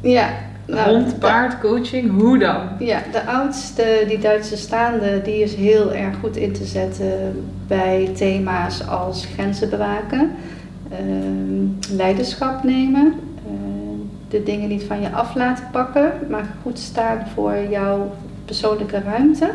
Ja. 0.00 0.28
Nou, 0.66 1.12
paard, 1.18 1.60
coaching, 1.60 2.20
hoe 2.20 2.38
dan? 2.38 2.68
Ja, 2.78 3.02
de 3.12 3.24
oudste, 3.26 4.04
die 4.08 4.18
Duitse 4.18 4.56
staande, 4.56 5.22
die 5.22 5.42
is 5.42 5.54
heel 5.54 5.92
erg 5.92 6.16
goed 6.20 6.36
in 6.36 6.52
te 6.52 6.64
zetten 6.64 7.44
bij 7.66 8.10
thema's 8.14 8.86
als 8.88 9.26
grenzen 9.34 9.70
bewaken, 9.70 10.30
uh, 10.92 11.96
leiderschap 11.96 12.64
nemen, 12.64 13.14
uh, 13.46 13.52
de 14.28 14.42
dingen 14.42 14.68
niet 14.68 14.82
van 14.82 15.00
je 15.00 15.10
af 15.10 15.34
laten 15.34 15.64
pakken, 15.72 16.12
maar 16.28 16.44
goed 16.62 16.78
staan 16.78 17.26
voor 17.34 17.56
jouw 17.70 18.14
persoonlijke 18.44 19.00
ruimte. 19.00 19.50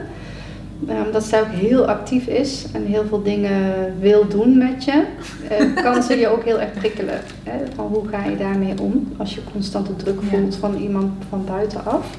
Um, 0.90 1.12
dat 1.12 1.24
zij 1.24 1.42
ook 1.42 1.52
heel 1.52 1.86
actief 1.86 2.28
is 2.28 2.66
en 2.72 2.86
heel 2.86 3.06
veel 3.08 3.24
dingen 3.24 3.94
wil 4.00 4.28
doen 4.28 4.58
met 4.58 4.84
je, 4.84 5.04
uh, 5.52 5.84
kan 5.84 6.04
ze 6.04 6.16
je 6.16 6.28
ook 6.28 6.44
heel 6.44 6.60
erg 6.60 6.74
prikkelen. 6.74 7.20
Hè? 7.44 7.58
Van 7.76 7.88
hoe 7.88 8.08
ga 8.08 8.24
je 8.24 8.38
daarmee 8.38 8.74
om 8.82 9.08
als 9.18 9.36
je 9.36 9.42
constante 9.52 9.96
druk 9.96 10.22
voelt 10.22 10.54
ja. 10.54 10.60
van 10.60 10.76
iemand 10.76 11.12
van 11.30 11.46
buitenaf. 11.46 12.18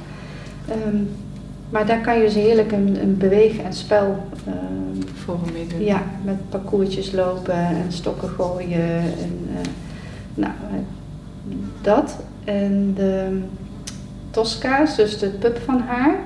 Um, 0.86 1.08
maar 1.70 1.86
daar 1.86 2.00
kan 2.00 2.16
je 2.16 2.24
dus 2.24 2.34
heerlijk 2.34 2.72
een, 2.72 2.98
een 3.02 3.16
bewegen 3.16 3.64
en 3.64 3.72
spel 3.72 4.16
um, 4.46 5.02
voor 5.14 5.38
meedoen. 5.52 5.84
Ja, 5.84 6.02
met 6.24 6.48
parcoursjes 6.48 7.12
lopen 7.12 7.54
en 7.54 7.86
stokken 7.88 8.28
gooien. 8.28 8.98
En, 8.98 9.48
uh, 9.50 9.58
nou, 10.34 10.52
dat. 11.80 12.16
En 12.44 12.92
de 12.94 13.40
Tosca's, 14.30 14.96
dus 14.96 15.18
de 15.18 15.28
pup 15.28 15.58
van 15.64 15.80
haar, 15.80 16.18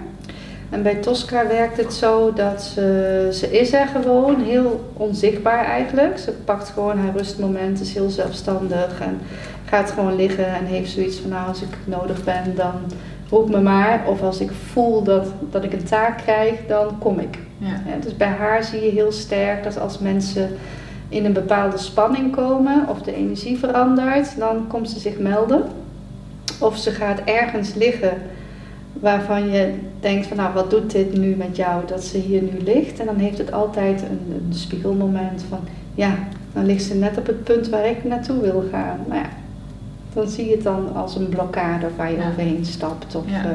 en 0.71 0.83
bij 0.83 0.95
Tosca 0.95 1.47
werkt 1.47 1.77
het 1.77 1.95
zo 1.95 2.33
dat 2.33 2.63
ze, 2.63 3.29
ze 3.33 3.59
is 3.59 3.73
er 3.73 3.87
gewoon, 3.87 4.43
heel 4.43 4.91
onzichtbaar 4.93 5.65
eigenlijk. 5.65 6.19
Ze 6.19 6.33
pakt 6.33 6.69
gewoon 6.69 6.99
haar 6.99 7.17
rustmoment, 7.17 7.81
is 7.81 7.95
heel 7.95 8.11
zelfstandig 8.11 9.01
en 9.01 9.21
gaat 9.65 9.91
gewoon 9.91 10.17
liggen 10.17 10.47
en 10.47 10.65
heeft 10.65 10.91
zoiets 10.91 11.19
van 11.19 11.31
nou 11.31 11.49
als 11.49 11.63
ik 11.63 11.77
nodig 11.85 12.25
ben 12.25 12.55
dan 12.55 12.73
roep 13.31 13.51
me 13.51 13.61
maar. 13.61 14.03
Of 14.07 14.23
als 14.23 14.41
ik 14.41 14.51
voel 14.73 15.03
dat, 15.03 15.27
dat 15.51 15.65
ik 15.65 15.73
een 15.73 15.85
taak 15.85 16.19
krijg, 16.19 16.55
dan 16.67 16.99
kom 16.99 17.19
ik. 17.19 17.39
Ja. 17.59 17.83
Ja, 17.87 17.97
dus 18.01 18.17
bij 18.17 18.29
haar 18.29 18.65
zie 18.65 18.85
je 18.85 18.91
heel 18.91 19.13
sterk 19.13 19.65
dat 19.65 19.81
als 19.81 19.99
mensen 19.99 20.51
in 21.09 21.25
een 21.25 21.33
bepaalde 21.33 21.79
spanning 21.79 22.35
komen 22.35 22.89
of 22.89 23.03
de 23.03 23.15
energie 23.15 23.59
verandert, 23.59 24.39
dan 24.39 24.67
komt 24.69 24.91
ze 24.91 24.99
zich 24.99 25.19
melden. 25.19 25.63
Of 26.61 26.77
ze 26.77 26.91
gaat 26.91 27.21
ergens 27.25 27.75
liggen 27.75 28.13
waarvan 29.01 29.51
je 29.51 29.75
denkt 30.01 30.27
van 30.27 30.37
nou 30.37 30.55
wat 30.55 30.71
doet 30.71 30.91
dit 30.91 31.19
nu 31.19 31.35
met 31.35 31.57
jou 31.57 31.87
dat 31.87 32.05
ze 32.05 32.19
hier 32.19 32.43
nu 32.43 32.61
ligt. 32.65 33.01
En 33.01 33.07
dan 33.07 33.17
heeft 33.17 33.39
het 33.39 33.53
altijd 33.53 34.03
een, 34.03 34.35
een 34.49 34.55
spiegelmoment 34.55 35.45
van 35.49 35.59
ja, 35.95 36.15
dan 36.53 36.67
ligt 36.67 36.83
ze 36.85 36.95
net 36.95 37.19
op 37.19 37.27
het 37.27 37.45
punt 37.45 37.69
waar 37.69 37.87
ik 37.87 38.05
naartoe 38.05 38.41
wil 38.41 38.65
gaan. 38.71 38.99
Maar 39.09 39.17
ja, 39.19 39.29
dan 40.13 40.29
zie 40.29 40.45
je 40.49 40.51
het 40.55 40.63
dan 40.63 40.95
als 40.95 41.17
een 41.17 41.29
blokkade 41.29 41.87
waar 41.97 42.11
je 42.11 42.17
Ja. 42.17 42.29
overheen 42.29 42.65
stapt. 42.65 43.15
Of, 43.15 43.23
Ja. 43.27 43.45
eh, 43.45 43.51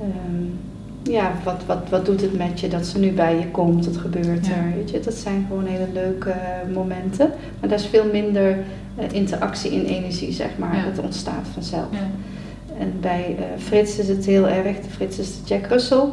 ehm, 0.00 0.44
ja, 1.02 1.32
wat, 1.44 1.62
wat, 1.66 1.88
wat 1.90 2.06
doet 2.06 2.20
het 2.20 2.36
met 2.38 2.60
je 2.60 2.68
dat 2.68 2.86
ze 2.86 2.98
nu 2.98 3.10
bij 3.12 3.38
je 3.38 3.48
komt? 3.50 3.84
Wat 3.86 3.96
gebeurt 3.96 4.46
Ja. 4.46 4.52
er? 4.52 4.72
Weet 4.76 4.90
je? 4.90 5.00
Dat 5.00 5.14
zijn 5.14 5.44
gewoon 5.48 5.66
hele 5.66 5.88
leuke 5.92 6.34
momenten. 6.72 7.30
Maar 7.60 7.68
daar 7.68 7.78
is 7.78 7.86
veel 7.86 8.04
minder 8.12 8.58
eh, 8.96 9.04
interactie 9.12 9.70
in 9.70 9.84
energie, 9.84 10.32
zeg 10.32 10.48
maar. 10.58 10.76
Ja. 10.76 10.84
Dat 10.94 11.04
ontstaat 11.04 11.46
vanzelf. 11.52 11.86
Ja. 11.90 11.98
En 12.78 12.92
bij 13.00 13.36
eh, 13.38 13.44
Frits 13.58 13.98
is 13.98 14.08
het 14.08 14.26
heel 14.26 14.48
erg, 14.48 14.76
Frits 14.90 15.18
is 15.18 15.28
de 15.28 15.40
Jack 15.44 15.66
Russell. 15.66 16.04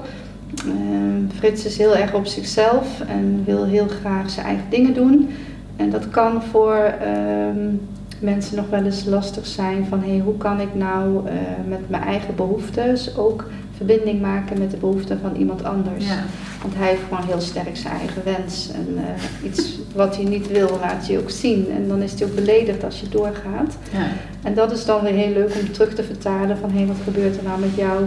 Ehm, 0.58 1.30
Frits 1.36 1.66
is 1.66 1.78
heel 1.78 1.96
erg 1.96 2.14
op 2.14 2.26
zichzelf 2.26 3.02
en 3.08 3.44
wil 3.46 3.66
heel 3.66 3.88
graag 3.88 4.30
zijn 4.30 4.46
eigen 4.46 4.70
dingen 4.70 4.94
doen. 4.94 5.30
En 5.76 5.90
dat 5.90 6.10
kan 6.10 6.44
voor 6.44 6.76
ehm, 7.02 7.76
mensen 8.20 8.56
nog 8.56 8.70
wel 8.70 8.84
eens 8.84 9.06
lastig 9.06 9.46
zijn 9.46 9.86
van 9.86 10.04
hey, 10.04 10.20
hoe 10.20 10.38
kan 10.38 10.60
ik 10.60 10.76
nou 10.76 11.28
eh, 11.28 11.34
met 11.68 11.90
mijn 11.90 12.04
eigen 12.04 12.36
behoeftes 12.36 13.18
ook 13.18 13.46
verbinding 13.86 14.22
maken 14.22 14.60
met 14.60 14.72
de 14.72 14.78
behoeften 14.78 15.20
van 15.22 15.36
iemand 15.36 15.64
anders. 15.64 16.06
Ja. 16.08 16.24
Want 16.62 16.74
hij 16.76 16.88
heeft 16.88 17.02
gewoon 17.10 17.26
heel 17.26 17.42
sterk 17.42 17.78
zijn 17.78 17.94
eigen 17.94 18.24
wens. 18.24 18.70
En 18.74 18.88
eh, 18.98 19.46
iets 19.50 19.80
wat 19.96 20.16
hij 20.16 20.26
niet 20.26 20.48
wil, 20.48 20.78
laat 20.82 21.08
hij 21.08 21.18
ook 21.18 21.30
zien. 21.30 21.72
En 21.76 21.88
dan 21.88 22.02
is 22.02 22.14
hij 22.20 22.28
ook 22.28 22.36
beledigd 22.36 22.84
als 22.84 23.00
je 23.00 23.10
doorgaat. 23.10 23.78
Ja. 23.92 24.08
En 24.44 24.54
dat 24.54 24.72
is 24.72 24.86
dan 24.86 25.02
weer 25.04 25.14
heel 25.14 25.34
leuk 25.34 25.56
om 25.62 25.72
terug 25.72 25.94
te 25.96 26.04
vertalen 26.04 26.58
van 26.58 26.70
hé, 26.72 26.78
hey, 26.78 26.88
wat 26.88 26.96
gebeurt 27.04 27.38
er 27.38 27.44
nou 27.44 27.60
met 27.60 27.76
jou 27.76 28.04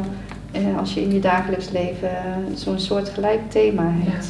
eh, 0.53 0.79
als 0.79 0.95
je 0.95 1.01
in 1.03 1.13
je 1.13 1.21
dagelijks 1.21 1.71
leven 1.71 2.09
eh, 2.11 2.25
zo'n 2.55 2.79
soort 2.79 3.09
gelijk 3.09 3.41
thema 3.51 3.91
hebt. 3.97 4.27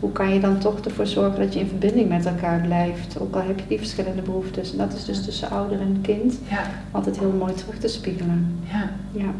Hoe 0.00 0.12
kan 0.12 0.34
je 0.34 0.40
dan 0.40 0.58
toch 0.58 0.80
ervoor 0.80 1.06
zorgen 1.06 1.40
dat 1.40 1.54
je 1.54 1.60
in 1.60 1.68
verbinding 1.68 2.08
met 2.08 2.26
elkaar 2.26 2.60
blijft, 2.60 3.20
ook 3.20 3.34
al 3.34 3.42
heb 3.42 3.58
je 3.58 3.64
die 3.68 3.78
verschillende 3.78 4.22
behoeftes. 4.22 4.72
En 4.72 4.78
dat 4.78 4.92
is 4.92 5.04
dus 5.04 5.24
tussen 5.24 5.50
ouder 5.50 5.80
en 5.80 5.98
kind 6.02 6.38
Ja. 6.48 6.62
altijd 6.90 7.18
heel 7.18 7.34
mooi 7.38 7.52
terug 7.54 7.78
te 7.78 7.88
spiegelen. 7.88 8.58
Ja. 9.12 9.30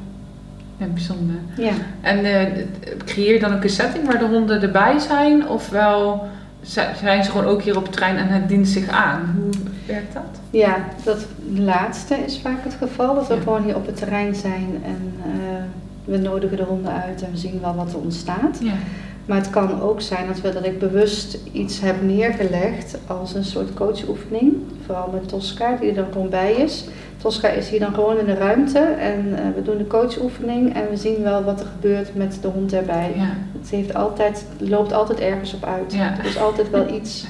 Ja. 0.77 0.87
Bijzonder. 0.87 1.37
Ja. 1.57 1.73
En 2.01 2.25
eh, 2.25 2.65
creëer 3.05 3.33
je 3.33 3.41
dan 3.41 3.55
ook 3.55 3.63
een 3.63 3.69
setting 3.71 4.07
waar 4.07 4.19
de 4.19 4.25
honden 4.25 4.63
erbij 4.63 4.99
zijn? 4.99 5.49
Ofwel 5.49 6.29
zi- 6.63 6.81
zijn 7.01 7.25
ze 7.25 7.31
gewoon 7.31 7.47
ook 7.47 7.63
hier 7.63 7.77
op 7.77 7.83
het 7.83 7.93
terrein 7.93 8.17
en 8.17 8.29
het 8.29 8.49
dient 8.49 8.69
zich 8.69 8.89
aan? 8.89 9.35
Hoe 9.41 9.51
werkt 9.87 10.13
dat? 10.15 10.23
Ja, 10.51 10.77
dat 11.05 11.27
laatste 11.55 12.15
is 12.27 12.39
vaak 12.43 12.65
het 12.65 12.75
geval. 12.79 13.15
Dat 13.15 13.27
we 13.29 13.35
Ja. 13.35 13.41
gewoon 13.41 13.63
hier 13.65 13.77
op 13.77 13.87
het 13.87 13.97
terrein 13.97 14.35
zijn 14.35 14.83
en 14.85 15.13
eh, 15.25 15.31
we 16.05 16.17
nodigen 16.19 16.57
de 16.57 16.63
honden 16.63 16.93
uit 17.03 17.23
en 17.23 17.31
we 17.31 17.37
zien 17.39 17.61
wel 17.61 17.75
wat 17.75 17.93
er 17.93 17.99
ontstaat. 17.99 18.59
Ja. 18.61 18.73
Maar 19.27 19.37
het 19.37 19.51
kan 19.51 19.81
ook 19.81 20.01
zijn 20.01 20.27
dat, 20.27 20.41
we, 20.41 20.53
dat 20.53 20.65
ik 20.65 20.79
bewust 20.79 21.39
iets 21.53 21.81
heb 21.81 22.03
neergelegd 22.03 22.99
als 23.07 23.35
een 23.35 23.45
soort 23.45 23.75
coachoefening. 23.75 24.55
Vooral 24.85 25.11
met 25.13 25.29
Tosca, 25.29 25.77
die 25.81 25.89
er 25.89 25.95
dan 25.95 26.13
gewoon 26.13 26.29
bij 26.29 26.53
is. 26.53 26.89
Tosca 27.17 27.49
is 27.49 27.69
hier 27.69 27.81
dan 27.81 27.95
gewoon 27.95 28.19
in 28.19 28.25
de 28.25 28.35
ruimte 28.35 28.79
en 28.79 29.39
eh, 29.39 29.45
we 29.55 29.63
doen 29.63 29.79
de 29.79 29.87
coachoefening 29.87 30.75
en 30.75 30.91
we 30.91 30.97
zien 30.97 31.23
wel 31.23 31.45
wat 31.45 31.61
er 31.61 31.67
gebeurt 31.67 32.15
met 32.15 32.39
de 32.43 32.49
hond 32.49 32.73
erbij. 32.73 33.13
Ja. 33.17 33.35
Het 33.59 33.71
heeft 33.71 33.95
altijd, 33.95 34.47
loopt 34.59 34.93
altijd 34.93 35.21
ergens 35.21 35.55
op 35.55 35.65
uit. 35.65 35.95
Ja. 35.95 36.19
Er 36.19 36.25
is 36.25 36.39
altijd 36.39 36.71
wel 36.71 36.95
iets 36.95 37.27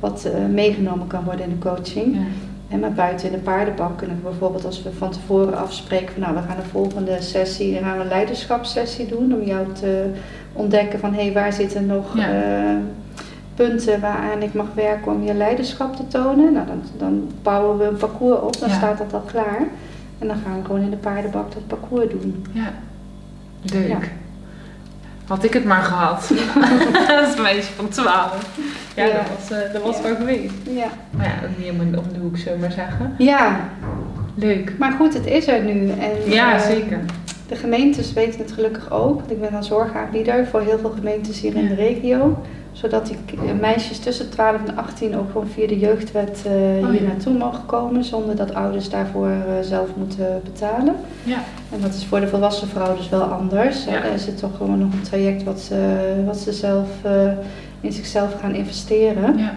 wat 0.00 0.24
eh, 0.24 0.46
meegenomen 0.52 1.06
kan 1.06 1.24
worden 1.24 1.44
in 1.44 1.50
de 1.50 1.68
coaching. 1.68 2.14
Ja. 2.14 2.20
En 2.68 2.80
maar 2.80 2.92
buiten 2.92 3.26
in 3.26 3.32
de 3.32 3.38
paardenbak 3.38 3.98
kunnen 3.98 4.16
we 4.16 4.22
bijvoorbeeld 4.22 4.64
als 4.64 4.82
we 4.82 4.92
van 4.92 5.10
tevoren 5.10 5.58
afspreken 5.58 6.12
van 6.12 6.22
nou 6.22 6.34
we 6.34 6.42
gaan 6.42 6.56
de 6.56 6.68
volgende 6.70 7.16
sessie, 7.20 7.74
dan 7.74 7.82
gaan 7.82 7.96
we 7.96 8.02
een 8.02 8.08
leiderschapssessie 8.08 9.06
doen 9.06 9.34
om 9.34 9.42
jou 9.42 9.72
te 9.72 10.10
ontdekken 10.52 10.98
van 10.98 11.14
hé 11.14 11.22
hey, 11.24 11.32
waar 11.32 11.52
zitten 11.52 11.86
nog 11.86 12.16
Ja. 12.16 12.28
eh, 12.32 12.76
punten 13.54 14.00
waaraan 14.00 14.42
ik 14.42 14.54
mag 14.54 14.66
werken 14.74 15.12
om 15.12 15.22
je 15.22 15.34
leiderschap 15.34 15.96
te 15.96 16.08
tonen. 16.08 16.52
Nou 16.52 16.66
dan, 16.66 16.82
dan 16.98 17.30
bouwen 17.42 17.78
we 17.78 17.84
een 17.84 17.96
parcours 17.96 18.40
op, 18.40 18.58
dan 18.60 18.68
Ja. 18.68 18.74
staat 18.74 18.98
dat 18.98 19.12
al 19.12 19.20
klaar. 19.26 19.60
En 20.18 20.26
dan 20.28 20.36
gaan 20.44 20.58
we 20.58 20.64
gewoon 20.64 20.80
in 20.82 20.90
de 20.90 20.96
paardenbak 20.96 21.52
dat 21.52 21.66
parcours 21.66 22.10
doen. 22.10 22.46
ja. 22.52 22.72
Leuk. 23.72 23.88
Ja. 23.88 23.98
Had 25.26 25.44
ik 25.44 25.52
het 25.52 25.64
maar 25.64 25.82
gehad. 25.82 26.28
dat 27.08 27.28
is 27.28 27.36
een 27.36 27.42
meisje 27.42 27.72
van 27.72 27.88
12. 27.88 28.58
Ja, 28.96 29.04
dat 29.06 29.14
was, 29.38 29.58
eh, 29.58 29.72
dat 29.72 29.82
was 29.82 30.00
wel 30.00 30.14
geweest. 30.16 30.54
Ja. 30.70 30.86
Maar 31.10 31.26
ja, 31.26 31.32
ook 31.48 31.56
niet 31.58 31.66
helemaal 31.66 32.00
om 32.02 32.12
de 32.12 32.18
hoek, 32.18 32.36
zullen 32.36 32.54
we 32.54 32.60
maar 32.60 32.72
zeggen. 32.72 33.14
ja, 33.18 33.60
Leuk. 34.34 34.72
maar 34.78 34.92
goed, 34.92 35.14
het 35.14 35.26
is 35.26 35.46
er 35.48 35.62
nu. 35.64 35.88
En, 35.88 36.30
Ja, 36.32 36.54
eh, 36.54 36.60
zeker. 36.60 37.00
De 37.48 37.54
gemeentes 37.54 38.12
weten 38.12 38.40
het 38.40 38.52
gelukkig 38.52 38.90
ook. 38.92 39.18
want 39.18 39.30
Ik 39.30 39.40
ben 39.40 39.52
dan 39.52 39.64
zorgaanbieder 39.64 40.46
voor 40.46 40.60
heel 40.60 40.78
veel 40.78 40.90
gemeentes 40.96 41.40
hier 41.40 41.54
in 41.56 41.68
de 41.68 41.74
regio. 41.74 42.38
Zodat 42.72 43.06
die 43.06 43.16
k- 43.26 43.60
meisjes 43.60 43.98
tussen 43.98 44.30
12 44.30 44.56
en 44.66 44.76
18 44.76 45.16
ook 45.16 45.30
gewoon 45.30 45.46
via 45.46 45.66
de 45.66 45.78
jeugdwet 45.78 46.42
eh, 46.46 46.52
Oh, 46.84 46.90
hier 46.90 47.02
ja. 47.02 47.06
naartoe 47.08 47.32
mogen 47.32 47.66
komen. 47.66 48.04
Zonder 48.04 48.36
dat 48.36 48.54
ouders 48.54 48.88
daarvoor 48.90 49.28
eh, 49.28 49.36
zelf 49.62 49.88
moeten 49.96 50.40
betalen. 50.44 50.94
Ja. 51.22 51.38
En 51.72 51.80
dat 51.80 51.94
is 51.94 52.04
voor 52.04 52.20
de 52.20 52.28
volwassen 52.28 52.68
vrouw 52.68 52.96
dus 52.96 53.08
wel 53.08 53.22
anders. 53.22 53.84
Ja. 53.84 54.04
Er 54.04 54.18
zit 54.18 54.38
toch 54.38 54.56
gewoon 54.56 54.78
nog 54.78 54.92
een 54.92 55.02
traject 55.02 55.42
wat 55.44 55.60
ze, 55.60 55.76
wat 56.26 56.36
ze 56.36 56.52
zelf 56.52 56.88
eh, 57.02 57.12
in 57.80 57.92
zichzelf 57.92 58.34
gaan 58.40 58.54
investeren. 58.54 59.38
Ja. 59.38 59.52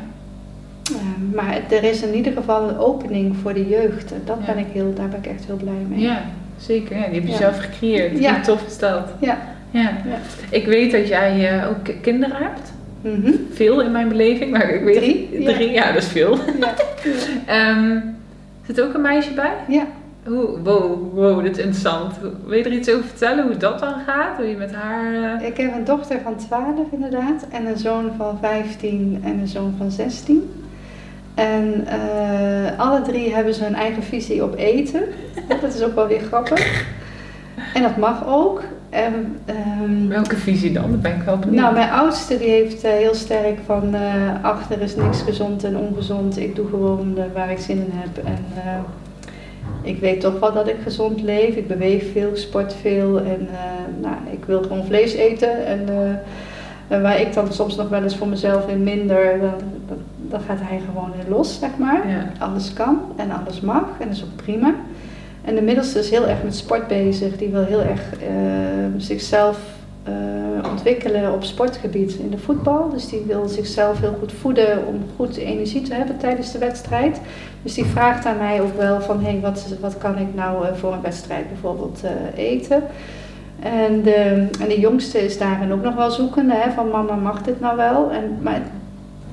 Maar 1.34 1.60
er 1.70 1.84
is 1.84 2.02
in 2.02 2.14
ieder 2.16 2.32
geval 2.34 2.70
een 2.70 2.78
opening 2.78 3.36
voor 3.42 3.54
de 3.54 3.68
jeugd. 3.68 4.14
Dat 4.26 4.38
Ja. 4.46 4.54
ben 4.54 4.58
ik 4.58 4.68
heel, 4.72 4.94
daar 4.94 5.08
ben 5.10 5.20
ik 5.20 5.28
echt 5.28 5.46
heel 5.46 5.56
blij 5.56 5.86
mee. 5.90 6.00
ja, 6.00 6.22
zeker. 6.58 6.98
Ja, 6.98 7.06
die 7.06 7.14
heb 7.14 7.24
je 7.24 7.32
Ja. 7.32 7.38
zelf 7.38 7.58
gecreëerd. 7.60 8.20
Ja. 8.20 8.34
Hoe 8.34 8.42
tof 8.44 8.66
is 8.68 8.78
dat? 8.78 9.10
Ja. 9.20 9.38
Ja. 9.72 9.92
Ik 10.50 10.66
weet 10.66 10.92
dat 10.92 11.08
jij 11.08 11.50
eh, 11.60 11.70
ook 11.70 12.02
kinderen 12.02 12.36
hebt. 12.40 12.74
Mhm. 13.02 13.32
Veel 13.54 13.82
in 13.82 13.92
mijn 13.92 14.08
beleving, 14.08 14.52
maar 14.52 14.70
ik 14.70 14.84
weet 14.84 14.96
Drie, 14.98 15.30
ja. 15.42 15.52
Drie, 15.54 15.72
ja, 15.72 15.92
dat 15.92 16.02
is 16.04 16.08
veel. 16.10 16.38
ja. 16.60 16.74
Ehm, 17.46 17.98
zit 18.66 18.82
ook 18.82 18.94
een 18.94 19.02
meisje 19.02 19.34
bij? 19.34 19.54
ja. 19.68 19.84
Hoe, 20.28 20.60
wow, 20.64 21.14
wow, 21.14 21.44
dit 21.44 21.52
is 21.58 21.64
interessant. 21.64 22.14
Wil 22.46 22.58
je 22.58 22.64
er 22.64 22.72
iets 22.72 22.90
over 22.90 23.04
vertellen 23.06 23.46
hoe 23.46 23.58
dat 23.58 23.80
dan 23.80 23.94
gaat? 24.06 24.38
Hoe 24.38 24.46
je 24.50 24.56
met 24.56 24.74
haar... 24.74 25.14
eh, 25.40 25.48
Ik 25.48 25.58
heb 25.58 25.76
een 25.76 25.84
dochter 25.84 26.20
van 26.24 26.36
12 26.36 26.88
inderdaad 26.92 27.46
en 27.52 27.66
een 27.66 27.78
zoon 27.78 28.12
van 28.18 28.38
15 28.42 29.22
en 29.24 29.40
een 29.40 29.48
zoon 29.48 29.74
van 29.78 29.92
16. 29.92 30.50
En 31.36 31.88
eh, 31.88 32.80
alle 32.80 33.02
drie 33.02 33.34
hebben 33.34 33.54
ze 33.54 33.64
hun 33.64 33.76
eigen 33.76 34.04
visie 34.04 34.44
op 34.44 34.56
eten. 34.58 35.04
Dat 35.62 35.74
is 35.74 35.84
ook 35.84 35.96
wel 35.96 36.08
weer 36.08 36.20
grappig. 36.20 36.86
En 37.74 37.82
dat 37.82 37.98
mag 37.98 38.28
ook. 38.28 38.64
En, 38.90 39.38
ehm, 39.46 40.08
welke 40.08 40.38
visie 40.38 40.72
dan? 40.72 40.92
Dat 40.92 41.02
ben 41.02 41.16
ik 41.16 41.22
wel 41.22 41.38
benieuwd. 41.38 41.62
nou, 41.62 41.74
mijn 41.74 41.90
oudste 41.90 42.38
die 42.38 42.50
heeft 42.50 42.84
eh, 42.84 42.92
heel 42.92 43.16
sterk 43.16 43.60
van 43.66 43.96
eh 43.96 44.44
achter 44.44 44.82
is 44.82 44.96
niks 44.96 45.22
gezond 45.22 45.64
en 45.64 45.78
ongezond. 45.78 46.40
Ik 46.40 46.56
doe 46.56 46.68
gewoon 46.70 47.18
waar 47.34 47.52
ik 47.52 47.58
zin 47.58 47.78
in 47.78 47.92
heb. 47.94 48.26
En 48.26 48.46
ik 49.82 50.00
weet 50.00 50.22
toch 50.22 50.40
wel 50.40 50.54
dat 50.54 50.68
ik 50.68 50.78
gezond 50.84 51.22
leef. 51.22 51.56
Ik 51.56 51.68
beweeg 51.68 52.04
veel, 52.12 52.30
ik 52.30 52.38
sport 52.38 52.76
veel 52.82 53.20
en 53.20 53.48
nou, 54.02 54.16
ik 54.32 54.46
wil 54.46 54.62
gewoon 54.62 54.86
vlees 54.86 55.14
eten. 55.14 55.66
En, 55.66 55.88
en 56.88 57.02
waar 57.02 57.22
ik 57.22 57.34
dan 57.34 57.54
soms 57.54 57.76
nog 57.76 57.90
wel 57.90 58.04
eens 58.04 58.18
voor 58.18 58.28
mezelf 58.28 58.68
in 58.68 58.84
minder, 58.84 59.40
dan, 59.88 59.98
dan, 60.30 60.40
gaat 60.40 60.60
hij 60.62 60.80
gewoon 60.86 61.12
in 61.14 61.30
los, 61.30 61.60
zeg 61.60 61.78
maar. 61.78 62.10
Ja. 62.10 62.32
Alles 62.40 62.74
kan 62.74 63.00
en 63.16 63.32
alles 63.32 63.62
mag 63.62 63.84
en 64.00 64.08
dat 64.08 64.18
is 64.18 64.24
ook 64.24 64.36
prima. 64.36 64.74
En 65.46 65.56
de 65.56 65.62
middelste 65.62 66.00
is 66.00 66.10
heel 66.10 66.28
erg 66.28 66.44
met 66.44 66.56
sport 66.56 66.88
bezig. 66.88 67.38
Die 67.38 67.50
wil 67.50 67.64
heel 67.64 67.82
erg 67.82 68.14
eh, 68.14 68.28
zichzelf 68.98 69.60
eh, 70.04 70.14
ontwikkelen 70.72 71.34
op 71.34 71.44
sportgebied 71.44 72.14
in 72.14 72.30
de 72.30 72.38
voetbal. 72.38 72.90
Dus 72.90 73.08
die 73.08 73.24
wil 73.28 73.48
zichzelf 73.48 74.00
heel 74.00 74.16
goed 74.20 74.32
voeden 74.32 74.88
om 74.88 74.96
goed 75.16 75.36
energie 75.36 75.82
te 75.82 75.94
hebben 75.94 76.18
tijdens 76.18 76.52
de 76.52 76.58
wedstrijd. 76.58 77.22
Dus 77.62 77.74
die 77.74 77.86
vraagt 77.86 78.26
aan 78.26 78.38
mij 78.38 78.62
ook 78.62 78.78
wel 78.78 79.02
van, 79.02 79.24
hé, 79.24 79.32
hey, 79.32 79.40
wat, 79.40 79.66
wat 79.80 79.98
kan 79.98 80.18
ik 80.18 80.36
nou 80.36 80.66
eh, 80.66 80.74
voor 80.74 80.94
een 80.94 81.02
wedstrijd 81.02 81.48
bijvoorbeeld 81.48 82.02
eten? 82.36 82.84
En 83.60 84.02
de, 84.02 84.48
en 84.60 84.68
de 84.68 84.80
jongste 84.80 85.26
is 85.26 85.38
daarin 85.38 85.72
ook 85.72 85.84
nog 85.84 85.96
wel 85.96 86.12
zoekende, 86.12 86.54
hè, 86.54 86.72
van 86.72 86.90
mama 86.90 87.16
mag 87.16 87.42
dit 87.42 87.60
nou 87.60 87.76
wel? 87.76 88.12
En, 88.12 88.38
maar 88.42 88.62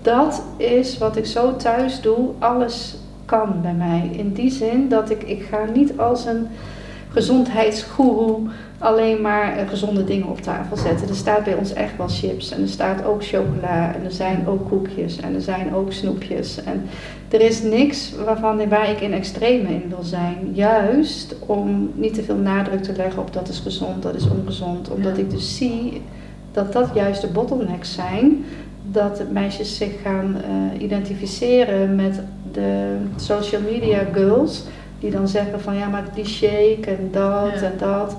dat 0.03 0.43
is 0.57 0.99
wat 0.99 1.17
ik 1.17 1.27
zo 1.27 1.57
thuis 1.57 2.01
doe, 2.01 2.31
alles 2.39 2.97
kan 3.25 3.63
bij 3.63 3.75
mij. 3.75 4.11
In 4.13 4.33
die 4.33 4.51
zin 4.51 4.89
dat 4.89 5.11
ik, 5.11 5.23
ik 5.23 5.43
ga 5.43 5.65
niet 5.75 5.99
als 5.99 6.25
een 6.25 6.47
gezondheidsgoeroe 7.09 8.41
alleen 8.79 9.21
maar 9.21 9.57
eh, 9.57 9.69
gezonde 9.69 10.05
dingen 10.05 10.29
op 10.29 10.41
tafel 10.41 10.77
zetten. 10.77 11.09
Er 11.09 11.15
staat 11.15 11.45
bij 11.45 11.55
ons 11.55 11.73
echt 11.73 11.97
wel 11.97 12.09
chips 12.09 12.51
en 12.51 12.63
er 12.63 12.69
staat 12.69 13.05
ook 13.05 13.25
chocola 13.25 13.95
en 13.95 14.05
er 14.05 14.13
zijn 14.13 14.47
ook 14.47 14.69
koekjes 14.69 15.17
en 15.17 15.35
er 15.35 15.41
zijn 15.41 15.75
ook 15.75 15.93
snoepjes. 15.93 16.65
En 16.65 16.83
er 17.29 17.41
is 17.41 17.63
niks 17.63 18.13
waarvan, 18.25 18.69
waar 18.69 18.91
ik 18.91 19.01
in 19.01 19.13
extreme 19.13 19.69
in 19.69 19.89
wil 19.89 20.03
zijn. 20.03 20.51
Juist 20.53 21.35
om 21.47 21.91
niet 21.95 22.15
te 22.15 22.23
veel 22.23 22.37
nadruk 22.37 22.83
te 22.83 22.93
leggen 22.97 23.23
op 23.23 23.33
dat 23.33 23.49
is 23.49 23.59
gezond, 23.59 24.03
dat 24.03 24.15
is 24.15 24.29
ongezond. 24.29 24.91
Omdat 24.91 25.19
ik 25.19 25.31
dus 25.31 25.57
zie 25.57 26.03
dat 26.53 26.73
dat 26.73 26.91
juist 26.95 27.21
de 27.21 27.29
bottlenecks 27.29 27.95
zijn. 27.95 28.45
Dat 28.93 29.23
meisjes 29.31 29.77
zich 29.77 29.93
gaan 30.03 30.37
uh, 30.37 30.83
identificeren 30.83 31.95
met 31.95 32.21
de 32.53 32.97
social 33.17 33.61
media 33.61 33.99
girls. 34.13 34.65
Die 35.01 35.11
dan 35.11 35.29
zeggen 35.29 35.61
van 35.61 35.75
ja, 35.75 35.89
maar 35.89 36.05
die 36.15 36.27
shake 36.27 36.81
en 36.85 37.09
dat 37.11 37.63
en 37.63 37.73
dat 37.79 38.17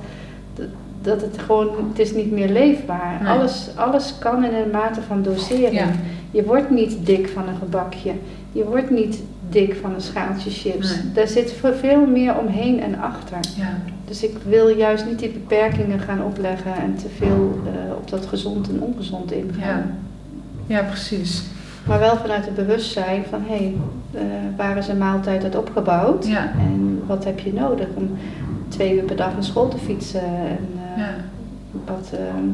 dat 1.04 1.22
het 1.22 1.38
gewoon, 1.38 1.70
het 1.90 2.00
is 2.00 2.14
niet 2.14 2.32
meer 2.32 2.50
leefbaar. 2.50 3.28
Alles, 3.28 3.70
alles 3.76 4.16
kan 4.20 4.46
in 4.46 4.54
een 4.54 4.70
mate 4.72 5.02
van 5.02 5.22
dosering. 5.22 5.92
Je 6.32 6.44
wordt 6.44 6.70
niet 6.70 7.06
dik 7.06 7.28
van 7.28 7.48
een 7.48 7.56
gebakje. 7.56 8.12
Je 8.52 8.64
wordt 8.64 8.90
niet 8.90 9.24
dik 9.50 9.76
van 9.82 9.94
een 9.94 10.02
schaaltje 10.02 10.50
chips. 10.50 10.96
Daar 11.14 11.28
zit 11.28 11.54
veel 11.80 12.06
meer 12.06 12.38
omheen 12.38 12.82
en 12.82 13.00
achter. 13.00 13.38
Ja. 13.58 13.78
Dus 14.08 14.24
ik 14.24 14.38
wil 14.48 14.68
juist 14.68 15.06
niet 15.06 15.20
die 15.20 15.30
beperkingen 15.30 16.00
gaan 16.00 16.24
opleggen 16.24 16.76
en 16.76 16.96
te 16.96 17.10
veel 17.18 17.62
uh, 17.66 17.96
op 17.96 18.10
dat 18.10 18.26
gezond 18.26 18.70
en 18.70 18.82
ongezond 18.82 19.32
ingaan. 19.32 19.98
Ja, 20.68 20.82
precies. 20.82 21.44
Maar 21.88 22.00
wel 22.00 22.18
vanuit 22.18 22.46
het 22.46 22.56
bewustzijn 22.56 23.24
van 23.30 23.42
hé, 23.48 23.56
hey, 23.56 23.76
uh, 24.16 24.22
waar 24.58 24.78
is 24.78 24.88
een 24.88 24.98
maaltijd 24.98 25.44
uit 25.44 25.56
opgebouwd? 25.56 26.28
Ja. 26.28 26.52
En 26.52 27.04
wat 27.08 27.24
heb 27.24 27.40
je 27.40 27.54
nodig 27.54 27.88
om 27.94 28.10
twee 28.68 28.96
uur 28.96 29.04
per 29.04 29.16
dag 29.16 29.34
naar 29.34 29.44
school 29.44 29.68
te 29.68 29.78
fietsen? 29.78 30.24
En, 30.24 30.68
uh, 30.76 30.98
ja. 30.98 31.16
wat, 31.86 32.12
ehm, 32.14 32.46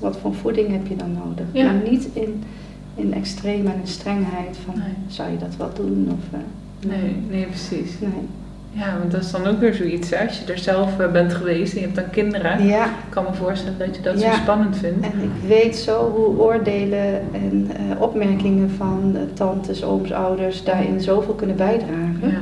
wat 0.00 0.16
voor 0.16 0.34
voeding 0.34 0.70
heb 0.70 0.86
je 0.86 0.96
dan 0.96 1.12
nodig? 1.12 1.46
Ja. 1.52 1.64
Maar 1.64 1.90
niet 1.90 2.08
in, 2.12 2.42
in 2.94 3.14
extreem 3.14 3.66
en 3.66 3.80
in 3.80 3.86
strengheid 3.86 4.56
van 4.64 4.82
zou 5.06 5.30
je 5.30 5.38
dat 5.38 5.56
wel 5.56 5.70
doen? 5.74 6.08
Of, 6.12 6.40
nee, 6.86 7.16
nee, 7.30 7.46
precies. 7.46 8.00
Nee. 8.00 8.28
Ja, 8.76 8.98
want 8.98 9.10
dat 9.10 9.22
is 9.22 9.30
dan 9.30 9.46
ook 9.46 9.60
weer 9.60 9.74
zoiets. 9.74 10.14
Als 10.14 10.38
je 10.38 10.52
er 10.52 10.58
zelf 10.58 10.98
eh, 10.98 11.10
bent 11.10 11.34
geweest 11.34 11.72
en 11.72 11.78
je 11.78 11.84
hebt 11.84 11.96
dan 11.96 12.10
kinderen. 12.10 12.66
Ja. 12.66 12.84
Ik 12.84 12.90
kan 13.08 13.24
me 13.24 13.34
voorstellen 13.34 13.78
dat 13.78 13.96
je 13.96 14.02
dat 14.02 14.20
zo 14.20 14.30
spannend 14.32 14.76
vindt. 14.76 15.04
En 15.04 15.22
ik 15.22 15.48
weet 15.48 15.76
zo 15.76 16.10
hoe 16.10 16.38
oordelen 16.38 17.20
en 17.32 17.70
uh, 17.90 18.00
opmerkingen 18.00 18.70
van 18.70 19.12
uh, 19.14 19.20
tantes, 19.34 19.84
ooms, 19.84 20.12
ouders 20.12 20.64
daarin 20.64 21.00
zoveel 21.00 21.34
kunnen 21.34 21.56
bijdragen. 21.56 22.20
Ja. 22.20 22.40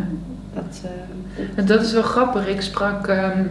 Dat, 0.55 1.67
dat 1.67 1.83
is 1.83 1.93
wel 1.93 2.03
grappig. 2.03 2.49
Ik 2.49 2.61
sprak... 2.61 3.09
Um, 3.09 3.51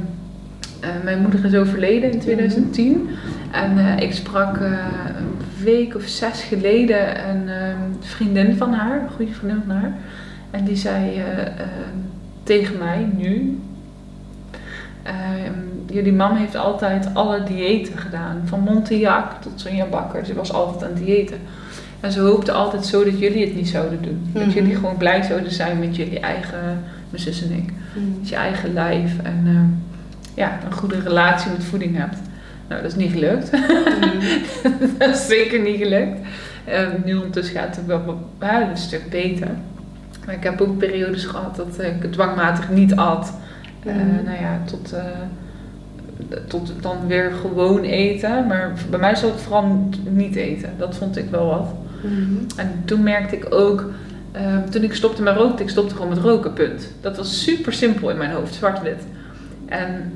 mijn 1.03 1.21
moeder 1.21 1.45
is 1.45 1.55
overleden 1.55 2.11
in 2.11 2.19
2010. 2.19 2.91
Mhm. 2.91 3.09
En 3.51 3.99
ik 3.99 4.13
sprak 4.13 4.59
een 4.59 5.63
week 5.63 5.95
of 5.95 6.03
zes 6.03 6.43
geleden 6.43 7.29
een 7.29 7.49
ehm, 7.49 7.77
vriendin 7.99 8.57
van 8.57 8.73
haar, 8.73 9.01
een 9.01 9.09
goede 9.15 9.31
vriendin 9.31 9.63
van 9.67 9.75
haar. 9.75 9.93
En 10.51 10.63
die 10.63 10.75
zei 10.75 11.17
ehm, 11.17 11.97
tegen 12.43 12.77
mij 12.77 13.09
nu. 13.17 13.59
Uh, 15.05 15.11
jullie 15.91 16.13
mam 16.13 16.35
heeft 16.35 16.55
altijd 16.55 17.07
alle 17.13 17.43
diëten 17.43 17.97
gedaan. 17.97 18.41
Van 18.45 18.59
Montiac 18.59 19.41
tot 19.41 19.51
Sonja 19.55 19.85
Bakker. 19.85 20.25
Ze 20.25 20.33
was 20.33 20.53
altijd 20.53 20.91
aan 20.91 21.03
diëten. 21.03 21.37
En 21.99 22.11
ze 22.11 22.19
hoopte 22.19 22.51
altijd 22.51 22.85
zo 22.85 23.03
dat 23.03 23.19
jullie 23.19 23.45
het 23.45 23.55
niet 23.55 23.67
zouden 23.67 24.01
doen. 24.01 24.29
Dat 24.33 24.45
mhm. 24.45 24.55
jullie 24.55 24.75
gewoon 24.75 24.97
blij 24.97 25.23
zouden 25.23 25.51
zijn 25.51 25.79
met 25.79 25.95
jullie 25.95 26.19
eigen, 26.19 26.83
mijn 27.09 27.23
zus 27.23 27.43
en 27.43 27.51
ik. 27.51 27.69
Mm. 27.93 28.15
Met 28.19 28.29
je 28.29 28.35
eigen 28.35 28.73
lijf. 28.73 29.11
En 29.23 29.43
uh, 29.45 29.59
ja, 30.35 30.59
een 30.65 30.73
goede 30.73 30.99
relatie 30.99 31.51
met 31.51 31.63
voeding 31.63 31.97
hebt. 31.97 32.17
Nou, 32.67 32.81
dat 32.81 32.91
is 32.91 32.97
niet 32.97 33.11
gelukt. 33.11 33.51
Mhm. 33.51 34.97
dat 34.97 35.09
is 35.09 35.27
zeker 35.27 35.59
niet 35.59 35.77
gelukt. 35.77 36.19
Uh, 36.69 36.87
nu 37.05 37.15
ondertussen 37.15 37.55
gaat 37.55 37.75
het 37.75 37.85
wel 37.85 38.29
een 38.39 38.77
stuk 38.77 39.09
beter. 39.09 39.47
Maar 40.31 40.39
ik 40.39 40.45
heb 40.45 40.61
ook 40.61 40.77
periodes 40.77 41.25
gehad 41.25 41.55
dat 41.55 41.79
ik 41.79 42.11
dwangmatig 42.11 42.69
niet 42.69 42.95
at. 42.95 43.33
Uh, 43.83 43.95
nou 44.25 44.41
ja, 44.41 44.61
tot, 44.65 44.93
uh, 44.93 46.39
tot 46.47 46.73
dan 46.81 47.07
weer 47.07 47.31
gewoon 47.41 47.81
eten. 47.81 48.47
Maar 48.47 48.73
bij 48.89 48.99
mij 48.99 49.15
zat 49.15 49.31
het 49.31 49.41
vooral 49.41 49.89
niet 50.09 50.35
eten. 50.35 50.69
Dat 50.77 50.95
vond 50.95 51.17
ik 51.17 51.29
wel 51.29 51.45
wat. 51.45 51.73
Mhm. 52.03 52.59
En 52.59 52.81
toen 52.85 53.03
merkte 53.03 53.35
ik 53.35 53.53
ook, 53.53 53.89
uh, 54.35 54.57
toen 54.69 54.83
ik 54.83 54.93
stopte 54.93 55.21
met 55.21 55.35
roken, 55.35 55.59
ik 55.59 55.69
stopte 55.69 55.95
gewoon 55.95 56.09
met 56.09 56.17
roken, 56.17 56.53
punt. 56.53 56.91
Dat 57.01 57.17
was 57.17 57.43
super 57.43 57.73
simpel 57.73 58.09
in 58.09 58.17
mijn 58.17 58.31
hoofd, 58.31 58.53
zwart-wit. 58.53 59.03
En 59.65 60.13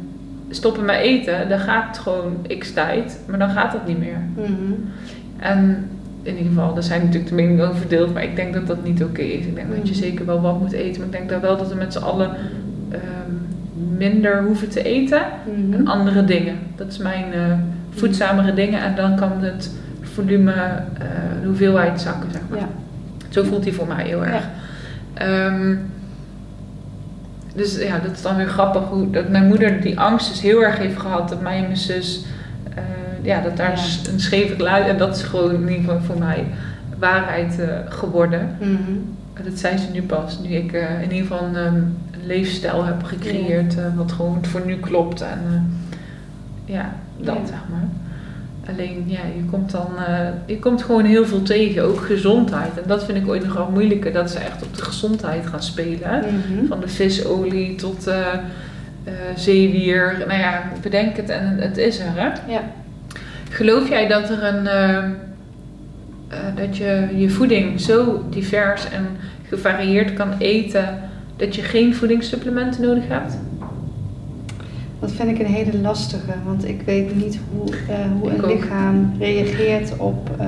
stoppen 0.50 0.86
met 0.86 1.00
eten, 1.00 1.50
dan 1.50 1.60
gaat 1.60 1.88
het 1.88 1.98
gewoon 1.98 2.48
x 2.60 2.74
tijd, 2.74 3.20
maar 3.28 3.40
dan 3.40 3.50
gaat 3.50 3.72
dat 3.72 3.88
niet 3.88 4.00
meer. 4.00 4.22
Mm 4.36 4.90
En 5.38 5.90
in 6.26 6.38
ieder 6.38 6.52
geval, 6.52 6.76
er 6.76 6.84
zijn 6.84 7.02
natuurlijk 7.02 7.30
de 7.30 7.36
meningen 7.36 7.68
over 7.68 7.80
verdeeld, 7.80 8.14
maar 8.14 8.24
ik 8.24 8.36
denk 8.36 8.54
dat 8.54 8.68
dat 8.68 8.84
niet 8.84 9.04
oké 9.04 9.22
is. 9.22 9.46
Ik 9.46 9.56
denk 9.56 9.68
dat 9.70 9.88
je 9.88 9.94
mm. 9.94 10.00
zeker 10.00 10.26
wel 10.26 10.42
wat 10.42 10.60
moet 10.60 10.72
eten, 10.72 10.98
maar 10.98 11.06
ik 11.06 11.18
denk 11.18 11.30
dat 11.30 11.42
wel 11.42 11.58
dat 11.58 11.70
we 11.70 11.76
met 11.76 11.94
z'n 11.94 12.04
allen 12.04 12.30
ehm, 12.90 13.32
minder 13.98 14.44
hoeven 14.44 14.70
te 14.70 14.84
eten 14.84 15.22
mm-hmm. 15.46 15.74
en 15.74 15.88
andere 15.88 16.26
dingen. 16.26 16.56
Dat 16.76 16.88
is 16.88 16.98
mijn 16.98 17.26
uh, 17.36 17.54
voedzamere 17.90 18.54
dingen 18.54 18.82
en 18.82 18.96
dan 18.96 19.16
kan 19.16 19.32
het 19.44 19.72
volume, 20.02 20.54
uh, 20.54 21.42
de 21.42 21.48
hoeveelheid 21.48 22.02
zakken, 22.02 22.32
zeg 22.32 22.42
maar. 22.50 22.60
Ja. 22.60 22.68
Zo 23.30 23.44
voelt 23.44 23.64
hij 23.64 23.74
voor 23.74 23.88
mij 23.88 24.06
heel 24.06 24.26
erg. 24.26 24.48
Ehm, 25.14 25.76
dus 27.56 27.78
ja, 27.78 28.00
dat 28.00 28.12
is 28.12 28.22
dan 28.22 28.36
weer 28.36 28.48
grappig 28.48 28.84
hoe 28.84 29.10
dat 29.10 29.30
mijn 29.30 29.48
moeder 29.48 29.82
die 29.82 30.00
angst 30.00 30.30
dus 30.30 30.42
heel 30.42 30.64
erg 30.64 30.78
heeft 30.78 31.00
gehad 31.00 31.30
dat 31.30 31.42
mij 31.42 31.58
en 31.58 31.62
mijn 31.62 31.78
zus 31.78 32.26
ja, 33.26 33.42
dat 33.42 33.58
daar 33.58 33.72
een 34.14 34.20
scheve 34.20 34.56
geluid 34.56 34.88
en 34.88 34.98
dat 34.98 35.16
is 35.16 35.24
gewoon 35.24 35.54
in 35.54 35.62
ieder 35.62 35.76
geval 35.76 36.02
voor 36.02 36.18
mij 36.18 36.46
waarheid 37.00 37.60
uh, 37.60 37.68
geworden. 37.86 38.58
Mm 38.62 39.14
Dat 39.44 39.60
zei 39.60 39.78
ze 39.78 39.92
nu 39.92 40.02
pas, 40.02 40.40
nu 40.40 40.50
ik 40.50 40.74
uh, 40.74 41.02
in 41.02 41.12
ieder 41.12 41.28
geval 41.28 41.48
een, 41.48 41.56
een 41.56 41.96
leefstijl 42.26 42.86
heb 42.86 43.04
gecreëerd 43.04 43.76
uh, 43.78 43.84
wat 43.96 44.12
gewoon 44.12 44.46
voor 44.46 44.62
nu 44.66 44.76
klopt 44.76 45.22
en 45.22 45.40
ja, 46.66 46.94
dat 47.18 47.38
zeg 47.46 47.60
maar. 47.70 47.88
Alleen 48.74 49.04
ja, 49.08 49.20
je 49.36 49.44
komt 49.52 49.72
dan, 49.72 49.88
je 50.46 50.60
komt 50.60 50.84
gewoon 50.84 51.06
heel 51.06 51.26
veel 51.26 51.42
tegen, 51.42 51.84
ook 51.84 52.00
gezondheid. 52.00 52.82
En 52.82 52.88
dat 52.88 53.06
vind 53.06 53.18
ik 53.18 53.28
ooit 53.28 53.44
nog 53.44 53.54
wel 53.54 53.70
moeilijker, 53.72 54.14
dat 54.14 54.32
ze 54.32 54.40
echt 54.40 54.64
op 54.64 54.76
de 54.76 54.84
gezondheid 54.84 55.48
gaan 55.48 55.64
spelen. 55.64 56.20
Mhm. 56.20 56.68
Van 56.68 56.80
de 56.80 56.88
visolie 56.88 57.76
tot 57.76 58.10
zeewier, 59.36 60.16
nou 60.28 60.40
ja, 60.40 60.64
bedenk 60.82 61.16
het 61.16 61.30
en 61.30 61.58
het 61.58 61.78
is 61.78 62.00
er 62.00 62.12
hè. 62.16 62.54
Ja. 62.54 62.62
Geloof 63.50 63.90
jij 63.90 64.08
dat 64.08 64.30
er 64.30 64.44
een 64.44 64.66
uh, 66.32 66.56
dat 66.56 66.78
je 66.78 67.08
je 67.16 67.30
voeding 67.30 67.80
zo 67.80 68.24
divers 68.30 68.90
en 68.90 69.08
gevarieerd 69.48 70.14
kan 70.14 70.30
eten 70.38 71.00
dat 71.36 71.56
je 71.56 71.62
geen 71.62 71.96
voedingssupplementen 71.96 72.82
nodig 72.82 73.08
hebt? 73.08 73.38
Dat 75.00 75.12
vind 75.12 75.30
ik 75.30 75.40
een 75.40 75.54
hele 75.54 75.78
lastige, 75.78 76.34
want 76.46 76.68
ik 76.68 76.82
weet 76.82 77.16
niet 77.16 77.40
hoe, 77.52 77.70
uh, 77.70 77.96
hoe 78.20 78.30
een 78.30 78.46
lichaam 78.46 79.14
reageert 79.20 79.98
op, 79.98 80.30
uh, 80.40 80.48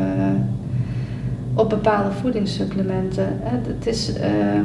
op 1.54 1.70
bepaalde 1.70 2.12
voedingssupplementen. 2.12 3.40
Het 3.44 3.88
is 3.88 4.12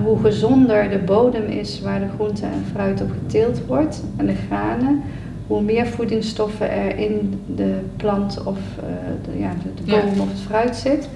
hoe 0.05 0.21
gezonder 0.21 0.91
de 0.91 0.99
bodem 0.99 1.45
is 1.47 1.81
waar 1.81 2.01
de 2.01 2.09
groente 2.15 2.47
en 2.47 2.65
fruit 2.73 3.01
op 3.01 3.11
geteeld 3.11 3.61
wordt 3.67 4.03
en 4.17 4.27
de 4.27 4.35
granen, 4.49 5.03
hoe 5.47 5.63
meer 5.63 5.87
voedingsstoffen 5.87 6.71
er 6.71 6.99
in 6.99 7.41
de 7.57 7.79
plant 7.97 8.43
of 8.45 8.59
uh, 8.59 8.85
de, 9.25 9.39
ja, 9.39 9.53
de, 9.85 9.91
boom 9.91 10.21
of 10.21 10.29
het 10.29 10.41
fruit 10.41 10.77
zit. 10.77 11.09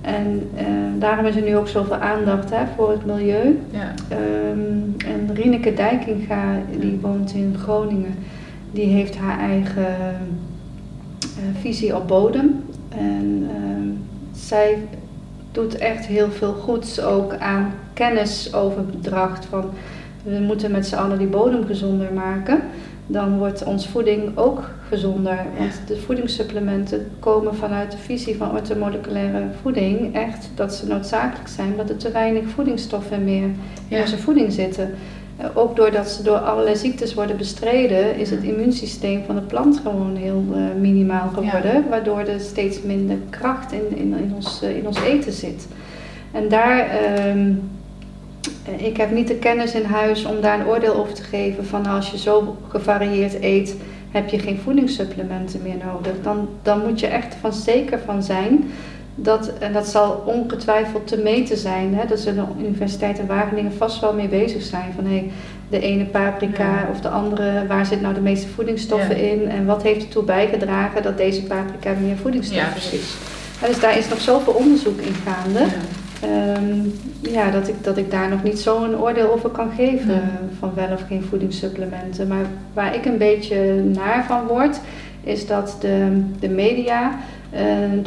En 0.00 0.50
uh, 0.54 0.62
daarom 0.98 1.26
is 1.26 1.36
er 1.36 1.42
nu 1.42 1.56
ook 1.56 1.68
zoveel 1.68 1.96
aandacht 1.96 2.50
hè, 2.50 2.64
voor 2.76 2.90
het 2.90 3.06
milieu. 3.06 3.58
Ja. 3.70 3.94
Um, 4.50 4.94
en 5.06 5.34
Rineke 5.34 5.74
Dijkinga, 5.74 6.60
die 6.78 6.98
woont 7.00 7.32
in 7.34 7.54
Groningen, 7.58 8.14
die 8.70 8.86
heeft 8.86 9.16
haar 9.16 9.38
eigen 9.38 9.96
uh, 11.22 11.60
visie 11.60 11.96
op 11.96 12.08
bodem. 12.08 12.64
En 12.88 13.42
uh, 13.42 13.90
zij 14.32 14.78
doet 15.52 15.76
echt 15.76 16.06
heel 16.06 16.30
veel 16.30 16.52
goeds 16.52 17.00
ook 17.00 17.36
aan 17.36 17.72
kennisoverdracht 17.92 19.44
van 19.44 19.64
we 20.22 20.38
moeten 20.38 20.70
met 20.70 20.86
z'n 20.86 20.94
allen 20.94 21.18
die 21.18 21.26
bodem 21.26 21.64
gezonder 21.64 22.12
maken 22.12 22.60
dan 23.10 23.38
wordt 23.38 23.64
onze 23.64 23.88
voeding 23.88 24.36
ook 24.36 24.70
gezonder. 24.88 25.38
Want 25.58 25.80
de 25.86 25.96
voedingssupplementen 25.96 27.10
komen 27.18 27.54
vanuit 27.54 27.90
de 27.90 27.98
visie 27.98 28.36
van 28.36 28.50
orthomoleculaire 28.50 29.42
voeding 29.62 30.14
echt 30.14 30.50
dat 30.54 30.74
ze 30.74 30.86
noodzakelijk 30.86 31.48
zijn, 31.48 31.70
omdat 31.70 31.90
er 31.90 31.96
te 31.96 32.10
weinig 32.10 32.48
voedingsstoffen 32.48 33.24
meer 33.24 33.48
in 33.88 34.00
onze 34.00 34.18
voeding 34.18 34.52
zitten. 34.52 34.94
Eh, 35.36 35.46
ook 35.54 35.76
doordat 35.76 36.08
ze 36.08 36.22
door 36.22 36.38
allerlei 36.38 36.76
ziektes 36.76 37.14
worden 37.14 37.36
bestreden, 37.36 38.16
is 38.16 38.30
het 38.30 38.42
immuunsysteem 38.42 39.24
van 39.26 39.34
de 39.34 39.40
plant 39.40 39.80
gewoon 39.82 40.16
heel 40.16 40.44
uh, 40.50 40.80
minimaal 40.80 41.28
geworden, 41.28 41.88
waardoor 41.88 42.18
er 42.18 42.40
steeds 42.40 42.82
minder 42.82 43.16
kracht 43.30 43.72
in, 43.72 43.96
in, 43.96 44.14
in, 44.18 44.32
ons, 44.34 44.62
uh, 44.62 44.76
in 44.76 44.86
ons 44.86 45.00
eten 45.00 45.32
zit. 45.32 45.66
En 46.32 46.48
daar. 46.48 46.78
Um, 47.28 47.40
eh, 47.40 47.76
ik 48.76 48.96
heb 48.96 49.10
niet 49.10 49.28
de 49.28 49.34
kennis 49.34 49.74
in 49.74 49.84
huis 49.84 50.24
om 50.24 50.40
daar 50.40 50.60
een 50.60 50.66
oordeel 50.66 50.94
over 50.94 51.14
te 51.14 51.22
geven 51.22 51.66
van 51.66 51.86
als 51.86 52.10
je 52.10 52.18
zo 52.18 52.56
gevarieerd 52.68 53.42
eet, 53.42 53.76
heb 54.10 54.28
je 54.28 54.38
geen 54.38 54.58
voedingssupplementen 54.58 55.62
meer 55.62 55.76
nodig. 55.84 56.12
Dan, 56.22 56.48
dan 56.62 56.86
moet 56.86 57.00
je 57.00 57.06
echt 57.06 57.34
van 57.40 57.52
zeker 57.52 57.98
van 58.04 58.22
zijn 58.22 58.70
dat, 59.14 59.52
en 59.58 59.72
dat 59.72 59.86
zal 59.86 60.22
ongetwijfeld 60.26 61.06
te 61.06 61.16
meten 61.16 61.56
zijn. 61.56 61.94
Hè, 61.94 62.06
dat 62.06 62.18
ze 62.18 62.34
de 62.34 62.44
Universiteit 62.58 63.18
in 63.18 63.26
Wageningen 63.26 63.72
vast 63.72 64.00
wel 64.00 64.12
mee 64.12 64.28
bezig 64.28 64.62
zijn. 64.62 64.92
Van 64.94 65.06
hey, 65.06 65.30
de 65.70 65.80
ene 65.80 66.04
paprika 66.04 66.88
of 66.90 67.00
de 67.00 67.08
andere, 67.08 67.66
waar 67.66 67.86
zit 67.86 68.00
nou 68.00 68.14
de 68.14 68.20
meeste 68.20 68.48
voedingsstoffen 68.48 69.16
in? 69.16 69.48
En 69.48 69.66
wat 69.66 69.82
heeft 69.82 70.04
ertoe 70.04 70.22
bijgedragen 70.22 71.02
dat 71.02 71.16
deze 71.16 71.42
paprika 71.42 71.92
meer 72.00 72.16
voedingsstoffen 72.16 72.72
heeft? 72.72 72.84
Ja, 72.84 72.90
precies. 72.90 73.16
dus 73.66 73.80
daar 73.80 73.98
is 73.98 74.08
nog 74.08 74.20
zoveel 74.20 74.52
onderzoek 74.52 75.00
in 75.00 75.14
gaande. 75.14 75.66
Ehm, 76.20 76.78
ja, 77.20 77.50
dat, 77.50 77.68
ik, 77.68 77.84
dat 77.84 77.96
ik 77.96 78.10
daar 78.10 78.28
nog 78.28 78.42
niet 78.42 78.60
zo 78.60 78.84
een 78.84 78.96
oordeel 78.96 79.32
over 79.32 79.50
kan 79.50 79.70
geven 79.76 80.22
van 80.58 80.72
wel 80.74 80.92
of 80.92 81.04
geen 81.08 81.22
voedingssupplementen. 81.22 82.28
Maar 82.28 82.46
waar 82.72 82.94
ik 82.94 83.04
een 83.04 83.18
beetje 83.18 83.74
naar 83.74 84.24
van 84.24 84.46
word, 84.46 84.80
is 85.24 85.46
dat 85.46 85.76
de, 85.80 86.22
de 86.40 86.48
media 86.48 87.18
uh, 87.54 87.60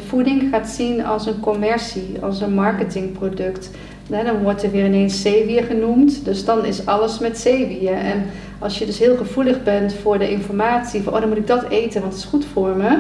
voeding 0.07 0.49
gaat 0.51 0.69
zien 0.69 1.05
als 1.05 1.25
een 1.25 1.39
commercie, 1.39 2.17
als 2.21 2.41
een 2.41 2.53
marketingproduct. 2.53 3.69
dan 4.07 4.41
wordt 4.43 4.63
er 4.63 4.71
weer 4.71 4.85
ineens 4.85 5.21
zeewier 5.21 5.63
genoemd, 5.63 6.25
dus 6.25 6.45
dan 6.45 6.65
is 6.65 6.85
alles 6.85 7.19
met 7.19 7.37
zeewier. 7.37 7.93
En 7.93 8.23
als 8.59 8.79
je 8.79 8.85
dus 8.85 8.99
heel 8.99 9.17
gevoelig 9.17 9.63
bent 9.63 9.93
voor 9.93 10.19
de 10.19 10.31
informatie, 10.31 11.01
van 11.01 11.13
oh 11.13 11.19
dan 11.19 11.29
moet 11.29 11.37
ik 11.37 11.47
dat 11.47 11.69
eten, 11.69 12.01
want 12.01 12.13
het 12.13 12.23
is 12.23 12.29
goed 12.29 12.45
voor 12.53 12.75
me. 12.75 12.97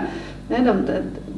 dan, 0.63 0.85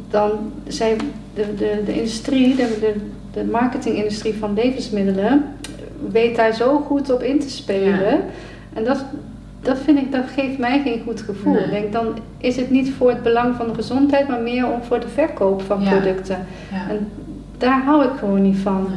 dan 0.09 0.31
zijn 0.67 0.97
de, 1.33 1.53
de, 1.57 1.81
de 1.85 1.93
industrie, 1.93 2.55
de, 2.55 2.77
de, 2.79 2.93
de 3.33 3.43
marketingindustrie 3.43 4.33
van 4.33 4.53
levensmiddelen, 4.53 5.43
weet 6.11 6.35
daar 6.35 6.53
zo 6.53 6.79
goed 6.79 7.11
op 7.11 7.21
in 7.21 7.39
te 7.39 7.49
spelen. 7.49 8.19
En 8.73 8.83
dat, 8.83 9.05
dat, 9.61 9.77
vind 9.77 9.97
ik, 9.97 10.11
dat 10.11 10.25
geeft 10.35 10.57
mij 10.57 10.81
geen 10.81 11.01
goed 11.05 11.21
gevoel. 11.21 11.57
Ik 11.57 11.69
denk, 11.69 11.91
dan 11.91 12.17
is 12.37 12.55
het 12.55 12.69
niet 12.69 12.91
voor 12.91 13.09
het 13.09 13.23
belang 13.23 13.55
van 13.55 13.67
de 13.67 13.73
gezondheid, 13.73 14.27
maar 14.27 14.41
meer 14.41 14.71
om 14.71 14.83
voor 14.83 14.99
de 14.99 15.07
verkoop 15.07 15.61
van 15.61 15.83
producten. 15.83 16.45
En 16.89 17.07
daar 17.57 17.83
hou 17.83 18.03
ik 18.03 18.11
gewoon 18.19 18.41
niet 18.41 18.57
van. 18.57 18.87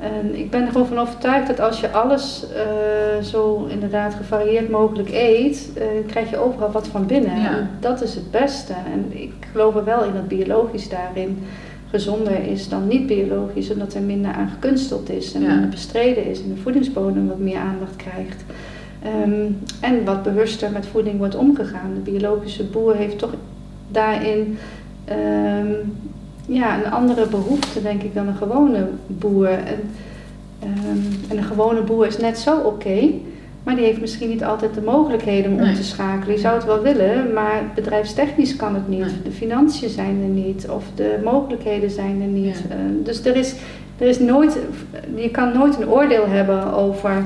En 0.00 0.38
ik 0.38 0.50
ben 0.50 0.62
er 0.62 0.72
gewoon 0.72 0.86
van 0.86 0.98
overtuigd 0.98 1.46
dat 1.46 1.60
als 1.60 1.80
je 1.80 1.90
alles 1.90 2.44
uh, 2.54 3.24
zo 3.24 3.66
inderdaad 3.68 4.14
gevarieerd 4.14 4.70
mogelijk 4.70 5.10
eet, 5.12 5.70
uh, 5.76 5.82
krijg 6.06 6.30
je 6.30 6.38
overal 6.38 6.70
wat 6.70 6.88
van 6.88 7.06
binnen. 7.06 7.32
En 7.32 7.70
dat 7.80 8.02
is 8.02 8.14
het 8.14 8.30
beste. 8.30 8.72
En 8.72 9.22
ik 9.22 9.32
geloof 9.52 9.76
er 9.76 9.84
wel 9.84 10.04
in 10.04 10.12
dat 10.12 10.28
biologisch 10.28 10.88
daarin 10.88 11.42
gezonder 11.90 12.46
is 12.46 12.68
dan 12.68 12.88
niet 12.88 13.06
biologisch, 13.06 13.70
omdat 13.70 13.94
er 13.94 14.02
minder 14.02 14.32
aan 14.32 14.48
gekunsteld 14.48 15.10
is 15.10 15.34
en 15.34 15.40
minder 15.40 15.68
bestreden 15.68 16.26
is 16.26 16.42
en 16.42 16.54
de 16.54 16.60
voedingsbodem 16.60 17.28
wat 17.28 17.38
meer 17.38 17.58
aandacht 17.58 17.96
krijgt. 17.96 18.44
Ehm, 19.02 19.46
en 19.80 20.04
wat 20.04 20.22
bewuster 20.22 20.70
met 20.72 20.86
voeding 20.86 21.18
wordt 21.18 21.36
omgegaan. 21.36 21.94
De 21.94 22.10
biologische 22.10 22.64
boer 22.64 22.94
heeft 22.94 23.18
toch 23.18 23.34
daarin 23.88 24.58
um, 25.10 25.96
ja, 26.46 26.84
een 26.84 26.90
andere 26.90 27.26
behoefte, 27.26 27.82
denk 27.82 28.02
ik, 28.02 28.14
dan 28.14 28.28
een 28.28 28.34
gewone 28.34 28.88
boer. 29.06 29.48
En, 29.48 29.80
um, 30.62 31.04
en 31.28 31.36
een 31.36 31.44
gewone 31.44 31.82
boer 31.82 32.06
is 32.06 32.16
net 32.16 32.38
zo 32.38 32.58
oké, 32.58 33.10
maar 33.62 33.76
die 33.76 33.84
heeft 33.84 34.00
misschien 34.00 34.28
niet 34.28 34.44
altijd 34.44 34.74
de 34.74 34.82
mogelijkheden 34.82 35.52
om 35.52 35.60
om 35.60 35.74
te 35.74 35.84
schakelen. 35.84 36.28
Die 36.28 36.38
zou 36.38 36.54
het 36.54 36.64
wel 36.64 36.82
willen, 36.82 37.32
maar 37.32 37.62
bedrijfstechnisch 37.74 38.56
kan 38.56 38.74
het 38.74 38.88
niet. 38.88 39.12
De 39.24 39.30
financiën 39.30 39.88
zijn 39.88 40.22
er 40.22 40.28
niet 40.28 40.68
of 40.68 40.84
de 40.94 41.20
mogelijkheden 41.24 41.90
zijn 41.90 42.22
er 42.22 42.28
niet. 42.28 42.62
dus 43.04 43.24
er 43.24 43.36
is, 43.36 43.54
er 43.98 44.06
is 44.06 44.18
nooit, 44.18 44.58
je 45.14 45.30
kan 45.30 45.52
nooit 45.52 45.80
een 45.80 45.88
oordeel 45.88 46.26
hebben 46.28 46.72
over 46.72 47.24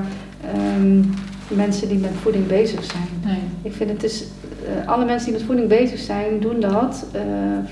mensen 1.47 1.87
die 1.87 1.97
met 1.97 2.11
voeding 2.21 2.47
bezig 2.47 2.83
zijn. 2.83 3.07
Nee. 3.25 3.39
Ik 3.61 3.73
vind 3.73 3.89
het 3.89 4.03
is, 4.03 4.23
uh, 4.63 4.87
alle 4.87 5.05
mensen 5.05 5.25
die 5.25 5.37
met 5.37 5.47
voeding 5.47 5.67
bezig 5.67 5.99
zijn, 5.99 6.39
doen 6.39 6.59
dat 6.59 7.05
uh, 7.15 7.21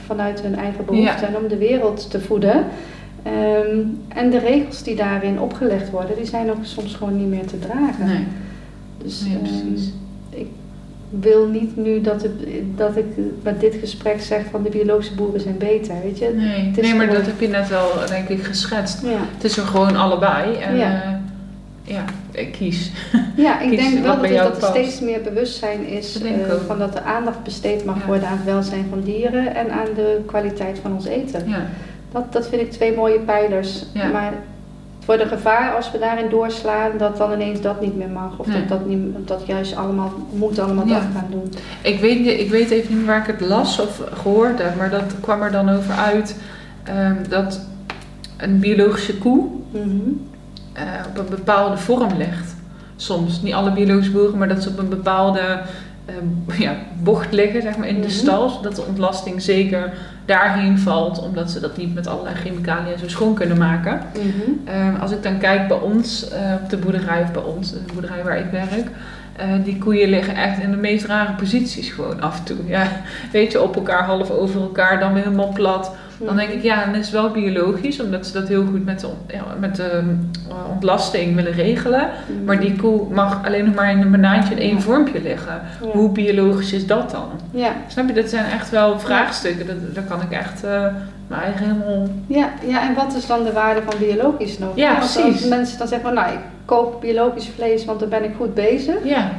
vanuit 0.05 0.41
hun 0.41 0.55
eigen 0.55 0.85
behoeften 0.85 1.27
en 1.27 1.37
om 1.37 1.47
de 1.47 1.57
wereld 1.57 2.09
te 2.11 2.19
voeden. 2.19 2.65
Um, 3.27 4.01
en 4.07 4.29
de 4.29 4.39
regels 4.39 4.83
die 4.83 4.95
daarin 4.95 5.39
opgelegd 5.39 5.89
worden, 5.89 6.15
die 6.15 6.25
zijn 6.25 6.49
ook 6.51 6.57
soms 6.61 6.95
gewoon 6.95 7.17
niet 7.17 7.27
meer 7.27 7.45
te 7.45 7.59
dragen. 7.59 8.27
Dus 9.03 9.21
nee, 9.21 9.35
um, 9.35 9.75
ik 10.29 10.47
wil 11.09 11.47
niet 11.47 11.77
nu 11.77 12.01
dat, 12.01 12.21
het, 12.21 12.31
dat 12.75 12.97
ik 12.97 13.05
met 13.43 13.59
dit 13.59 13.75
gesprek 13.79 14.21
zeg 14.21 14.41
van 14.51 14.63
de 14.63 14.69
biologische 14.69 15.15
boeren 15.15 15.39
zijn 15.39 15.57
beter, 15.57 15.95
weet 16.03 16.17
je? 16.17 16.33
Nee, 16.35 16.71
nee 16.81 16.95
maar 16.95 17.13
dat 17.13 17.25
heb 17.25 17.39
je 17.39 17.47
net 17.47 17.69
wel 17.69 17.87
denk 18.07 18.29
ik 18.29 18.43
geschetst. 18.43 19.01
Ja. 19.01 19.17
Het 19.33 19.43
is 19.43 19.57
er 19.57 19.65
gewoon 19.65 19.95
allebei. 19.95 20.55
En, 20.55 20.77
ja. 20.77 21.03
Uh, 21.05 21.23
ja, 21.83 22.03
kies. 22.51 22.91
Ja, 23.35 23.59
ik 23.59 23.69
denk 23.81 24.03
wel 24.03 24.21
dat, 24.21 24.31
dat 24.31 24.61
er 24.61 24.67
steeds 24.67 24.99
meer 24.99 25.21
bewustzijn 25.21 25.85
is 25.85 26.21
uh, 26.21 26.31
van 26.67 26.79
dat 26.79 26.95
er 26.95 27.01
aandacht 27.01 27.43
besteed 27.43 27.85
mag 27.85 28.05
worden 28.05 28.27
aan 28.27 28.37
het 28.37 28.45
welzijn 28.45 28.85
van 28.89 29.01
dieren 29.01 29.55
en 29.55 29.71
aan 29.71 29.93
de 29.95 30.21
kwaliteit 30.25 30.79
van 30.81 30.93
ons 30.93 31.05
eten. 31.05 31.49
Ja. 31.49 31.65
Dat, 32.11 32.33
dat 32.33 32.47
vind 32.47 32.61
ik 32.61 32.71
twee 32.71 32.95
mooie 32.95 33.19
pijlers. 33.19 33.85
Ja. 33.93 34.07
Maar 34.07 34.33
wordt 35.05 35.21
een 35.21 35.27
gevaar 35.27 35.75
als 35.75 35.91
we 35.91 35.99
daarin 35.99 36.29
doorslaan 36.29 36.91
dat 36.97 37.17
dan 37.17 37.31
ineens 37.31 37.61
dat 37.61 37.81
niet 37.81 37.97
meer 37.97 38.09
mag. 38.09 38.37
Of 38.37 38.47
dat, 38.47 38.67
dat, 38.67 38.85
niet, 38.85 39.27
dat 39.27 39.43
juist 39.45 39.75
allemaal 39.75 40.13
moet 40.33 40.59
allemaal 40.59 40.85
dat 40.85 41.01
gaan 41.13 41.27
doen. 41.29 41.53
Ik 41.81 41.99
weet, 41.99 42.39
ik 42.39 42.49
weet 42.49 42.69
even 42.69 42.97
niet 42.97 43.05
waar 43.05 43.19
ik 43.19 43.27
het 43.37 43.41
las 43.41 43.79
of 43.79 44.01
gehoord 44.13 44.59
heb, 44.59 44.75
maar 44.75 44.89
dat 44.89 45.13
kwam 45.21 45.41
er 45.41 45.51
dan 45.51 45.69
over 45.69 45.93
uit 45.93 46.35
um, 46.89 47.17
dat 47.29 47.65
een 48.37 48.59
biologische 48.59 49.17
koe. 49.17 49.47
Mm 49.71 50.31
uh, 50.77 50.81
op 51.09 51.17
een 51.17 51.35
bepaalde 51.35 51.77
vorm 51.77 52.17
legt. 52.17 52.55
Soms, 52.95 53.41
niet 53.41 53.53
alle 53.53 53.71
biologische 53.71 54.11
boeren, 54.11 54.37
maar 54.37 54.47
dat 54.47 54.63
ze 54.63 54.69
op 54.69 54.77
een 54.77 54.89
bepaalde 54.89 55.61
uh, 56.09 56.59
ja, 56.59 56.75
bocht 57.01 57.31
liggen 57.31 57.61
zeg 57.61 57.77
maar, 57.77 57.87
in 57.87 58.01
de 58.01 58.07
mhm. 58.07 58.09
stal, 58.09 58.49
zodat 58.49 58.75
de 58.75 58.81
ontlasting 58.81 59.41
zeker 59.41 59.93
daarheen 60.25 60.79
valt, 60.79 61.21
omdat 61.21 61.51
ze 61.51 61.59
dat 61.59 61.77
niet 61.77 61.93
met 61.93 62.07
allerlei 62.07 62.35
chemicaliën 62.35 62.99
zo 62.99 63.09
schoon 63.09 63.33
kunnen 63.33 63.57
maken. 63.57 64.01
Mm 64.13 64.61
als 64.99 65.11
ik 65.11 65.23
dan 65.23 65.37
kijk 65.37 65.67
bij 65.67 65.77
ons 65.77 66.31
uh, 66.31 66.37
op 66.63 66.69
de 66.69 66.77
boerderij, 66.77 67.21
of 67.21 67.31
bij 67.31 67.41
ons, 67.41 67.71
de 67.71 67.79
boerderij 67.93 68.23
waar 68.23 68.37
ik 68.37 68.51
werk, 68.51 68.87
uh, 69.39 69.63
die 69.63 69.77
koeien 69.77 70.09
liggen 70.09 70.35
echt 70.35 70.59
in 70.59 70.71
de 70.71 70.77
meest 70.77 71.05
rare 71.05 71.33
posities 71.33 71.89
gewoon 71.89 72.21
af 72.21 72.37
en 72.37 72.43
toe. 72.43 72.57
Ja, 72.65 72.87
weet 73.31 73.51
je, 73.51 73.61
op 73.61 73.75
elkaar, 73.75 74.03
half 74.03 74.29
over 74.29 74.61
elkaar, 74.61 74.99
dan 74.99 75.13
weer 75.13 75.23
helemaal 75.23 75.53
plat. 75.53 75.91
Dan 76.17 76.35
denk 76.35 76.49
ik, 76.49 76.63
ja, 76.63 76.85
dat 76.85 77.01
is 77.01 77.11
wel 77.11 77.31
biologisch, 77.31 78.01
omdat 78.01 78.27
ze 78.27 78.33
dat 78.33 78.47
heel 78.47 78.65
goed 78.65 78.85
met 78.85 78.99
de, 78.99 79.07
ja, 79.27 79.43
met 79.59 79.75
de 79.75 80.03
uh, 80.49 80.55
ontlasting 80.73 81.35
willen 81.35 81.51
regelen. 81.51 82.09
Mm. 82.27 82.43
Maar 82.45 82.59
die 82.59 82.75
koe 82.75 83.13
mag 83.13 83.45
alleen 83.45 83.65
nog 83.65 83.75
maar 83.75 83.91
in 83.91 84.01
een 84.01 84.11
banaantje 84.11 84.53
in 84.55 84.61
één 84.61 84.81
vormpje 84.81 85.21
liggen. 85.21 85.61
Hoe 85.91 86.09
biologisch 86.09 86.73
is 86.73 86.87
dat 86.87 87.11
dan? 87.11 87.29
Ja. 87.51 87.71
Snap 87.87 88.07
je, 88.07 88.13
dat 88.13 88.29
zijn 88.29 88.45
echt 88.45 88.69
wel 88.69 88.99
vraagstukken. 88.99 89.67
Dat, 89.67 89.95
daar 89.95 90.03
kan 90.03 90.21
ik 90.21 90.31
echt 90.31 90.63
uh, 90.65 90.85
mijn 91.27 91.41
eigen 91.41 91.65
helemaal... 91.65 92.07
Ja, 92.27 92.49
ja, 92.67 92.87
en 92.89 92.95
wat 92.95 93.15
is 93.15 93.27
dan 93.27 93.43
de 93.43 93.51
waarde 93.51 93.81
van 93.81 93.99
biologisch 93.99 94.59
nog? 94.59 94.75
Ja, 94.75 94.93
precies. 94.93 95.23
Als 95.23 95.47
mensen 95.47 95.77
dan 95.77 95.87
zeggen, 95.87 96.13
nou, 96.13 96.33
ik 96.33 96.39
koop 96.65 97.01
biologisch 97.01 97.49
vlees, 97.55 97.85
want 97.85 97.99
dan 97.99 98.09
ben 98.09 98.23
ik 98.23 98.31
goed 98.37 98.53
bezig. 98.53 98.95
Ja. 99.03 99.31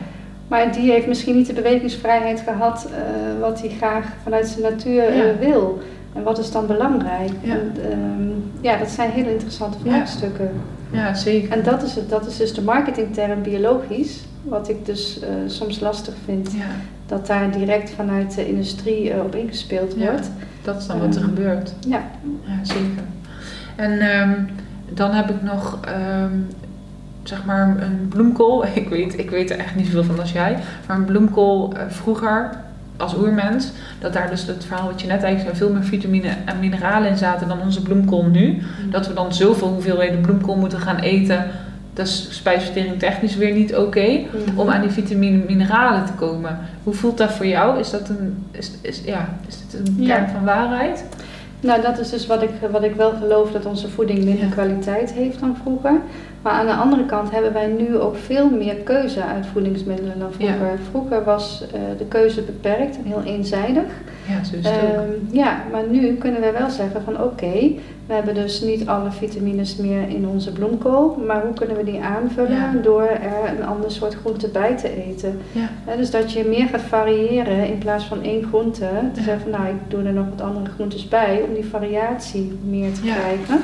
Maar 0.48 0.72
die 0.72 0.90
heeft 0.90 1.06
misschien 1.06 1.36
niet 1.36 1.46
de 1.46 1.52
bewegingsvrijheid 1.52 2.42
gehad 2.46 2.88
uh, 2.90 3.40
wat 3.40 3.60
hij 3.60 3.68
graag 3.68 4.04
vanuit 4.22 4.46
zijn 4.46 4.62
natuur 4.72 5.14
ja. 5.14 5.36
wil. 5.40 5.82
En 6.14 6.22
wat 6.22 6.38
is 6.38 6.50
dan 6.50 6.66
belangrijk? 6.66 7.32
Ja, 7.40 7.52
en, 7.52 7.72
ehm, 7.90 8.30
ja 8.60 8.76
dat 8.76 8.88
zijn 8.88 9.10
hele 9.10 9.32
interessante 9.32 9.78
vraagstukken. 9.78 10.50
Ja, 10.90 11.14
zeker. 11.14 11.50
En 11.50 11.62
dat 11.62 11.82
is, 11.82 11.94
het, 11.94 12.08
dat 12.08 12.26
is 12.26 12.36
dus 12.36 12.54
de 12.54 12.62
marketingterm 12.62 13.42
biologisch, 13.42 14.24
wat 14.42 14.68
ik 14.68 14.86
dus 14.86 15.20
uh, 15.22 15.28
soms 15.46 15.80
lastig 15.80 16.14
vind. 16.24 16.52
Ja. 16.52 16.64
Dat 17.06 17.26
daar 17.26 17.50
direct 17.50 17.90
vanuit 17.90 18.34
de 18.34 18.48
industrie 18.48 19.14
uh, 19.14 19.22
op 19.24 19.34
ingespeeld 19.34 19.96
wordt. 19.96 20.30
dat 20.62 20.80
is 20.80 20.86
dan 20.86 20.98
wat 21.00 21.14
er 21.14 21.20
ehm, 21.20 21.28
gebeurt. 21.28 21.74
Ja. 21.88 22.02
ja 22.44 22.64
zeker. 22.64 23.02
En 23.76 24.20
um, 24.20 24.48
dan 24.90 25.10
heb 25.10 25.30
ik 25.30 25.42
nog 25.42 25.78
zeg 27.22 27.44
maar 27.44 27.82
een 27.82 28.08
bloemkool. 28.08 28.64
Ik 28.74 28.88
weet, 28.88 29.18
ik 29.18 29.30
weet 29.30 29.50
er 29.50 29.58
echt 29.58 29.74
niet 29.74 29.86
zoveel 29.86 30.04
van 30.04 30.20
als 30.20 30.32
jij. 30.32 30.58
Maar 30.86 30.96
een 30.96 31.04
bloemkool 31.04 31.72
uh, 31.76 31.82
vroeger 31.88 32.50
als 32.96 33.14
oermens, 33.16 33.70
dat 33.98 34.12
daar 34.12 34.30
dus 34.30 34.46
het 34.46 34.64
verhaal 34.64 34.86
wat 34.86 35.00
je 35.00 35.06
net 35.06 35.22
eigenlijk 35.22 35.56
zei, 35.56 35.70
veel 35.70 35.78
meer 35.78 35.88
vitamine 35.88 36.28
en 36.44 36.58
mineralen 36.60 37.10
in 37.10 37.16
zaten 37.16 37.48
dan 37.48 37.60
onze 37.60 37.82
bloemkool 37.82 38.24
nu. 38.24 38.48
Mm. 38.48 38.90
Dat 38.90 39.06
we 39.06 39.14
dan 39.14 39.34
zoveel 39.34 39.68
hoeveelheden 39.68 40.20
bloemkool 40.20 40.56
moeten 40.56 40.78
gaan 40.78 40.98
eten. 40.98 41.46
Dat 41.92 42.06
is 42.06 42.26
spijsvertering 42.30 42.98
technisch 42.98 43.36
weer 43.36 43.54
niet 43.54 43.76
oké 43.76 44.08
mm. 44.08 44.58
om 44.58 44.68
aan 44.68 44.80
die 44.80 44.90
vitamine 44.90 45.40
en 45.40 45.46
mineralen 45.46 46.06
te 46.06 46.12
komen. 46.12 46.58
Hoe 46.82 46.94
voelt 46.94 47.18
dat 47.18 47.32
voor 47.32 47.46
jou? 47.46 47.78
Is 47.78 47.90
dat 47.90 48.08
een, 48.08 48.46
is, 48.50 48.70
is, 48.80 49.02
ja, 49.04 49.28
is 49.46 49.56
dit 49.66 49.88
een 49.88 50.06
kern 50.06 50.28
van 50.28 50.44
waarheid? 50.44 51.04
Nou, 51.60 51.82
dat 51.82 51.98
is 51.98 52.10
dus 52.10 52.26
wat 52.26 52.42
ik, 52.42 52.50
wat 52.70 52.82
ik 52.82 52.94
wel 52.94 53.12
geloof 53.12 53.52
dat 53.52 53.66
onze 53.66 53.88
voeding 53.88 54.24
minder 54.24 54.48
kwaliteit 54.48 55.12
heeft 55.12 55.40
dan 55.40 55.56
vroeger. 55.62 56.00
Maar 56.44 56.52
aan 56.52 56.66
de 56.66 56.74
andere 56.74 57.06
kant 57.06 57.30
hebben 57.30 57.52
wij 57.52 57.66
nu 57.66 57.98
ook 57.98 58.16
veel 58.16 58.50
meer 58.50 58.74
keuze 58.74 59.22
uit 59.22 59.46
voedingsmiddelen 59.46 60.18
dan 60.18 60.32
vroeger. 60.32 60.78
Vroeger 60.90 61.24
was 61.24 61.64
uh, 61.66 61.80
de 61.98 62.04
keuze 62.04 62.42
beperkt 62.42 62.96
en 62.96 63.04
heel 63.04 63.22
eenzijdig. 63.22 63.84
Ja, 64.28 64.44
zo 64.44 64.56
is 64.56 64.66
het 64.66 64.74
ook. 64.74 64.90
Ehm, 64.90 65.10
ja, 65.30 65.62
maar 65.72 65.82
nu 65.90 66.14
kunnen 66.14 66.40
we 66.40 66.50
wel 66.58 66.70
zeggen 66.70 67.02
van 67.02 67.22
oké, 67.22 67.72
we 68.06 68.14
hebben 68.14 68.34
dus 68.34 68.60
niet 68.60 68.86
alle 68.86 69.10
vitamines 69.10 69.76
meer 69.76 70.08
in 70.08 70.28
onze 70.28 70.52
bloemkool, 70.52 71.22
maar 71.26 71.42
hoe 71.42 71.54
kunnen 71.54 71.76
we 71.76 71.84
die 71.84 72.00
aanvullen 72.00 72.82
door 72.82 73.02
er 73.02 73.58
een 73.58 73.66
ander 73.66 73.90
soort 73.90 74.14
groente 74.14 74.48
bij 74.48 74.76
te 74.76 75.04
eten? 75.04 75.40
Ja. 75.52 75.96
dus 75.96 76.10
dat 76.10 76.32
je 76.32 76.44
meer 76.44 76.68
gaat 76.68 76.80
variëren 76.80 77.68
in 77.68 77.78
plaats 77.78 78.04
van 78.04 78.22
één 78.22 78.42
groente. 78.42 78.88
Te 79.12 79.22
zeggen 79.22 79.42
van 79.42 79.50
nou, 79.50 79.66
ik 79.66 79.90
doe 79.90 80.02
er 80.02 80.12
nog 80.12 80.26
wat 80.30 80.40
andere 80.40 80.70
groentes 80.70 81.08
bij 81.08 81.42
om 81.48 81.54
die 81.54 81.64
variatie 81.64 82.58
meer 82.64 82.92
te 82.92 83.00
krijgen. 83.00 83.62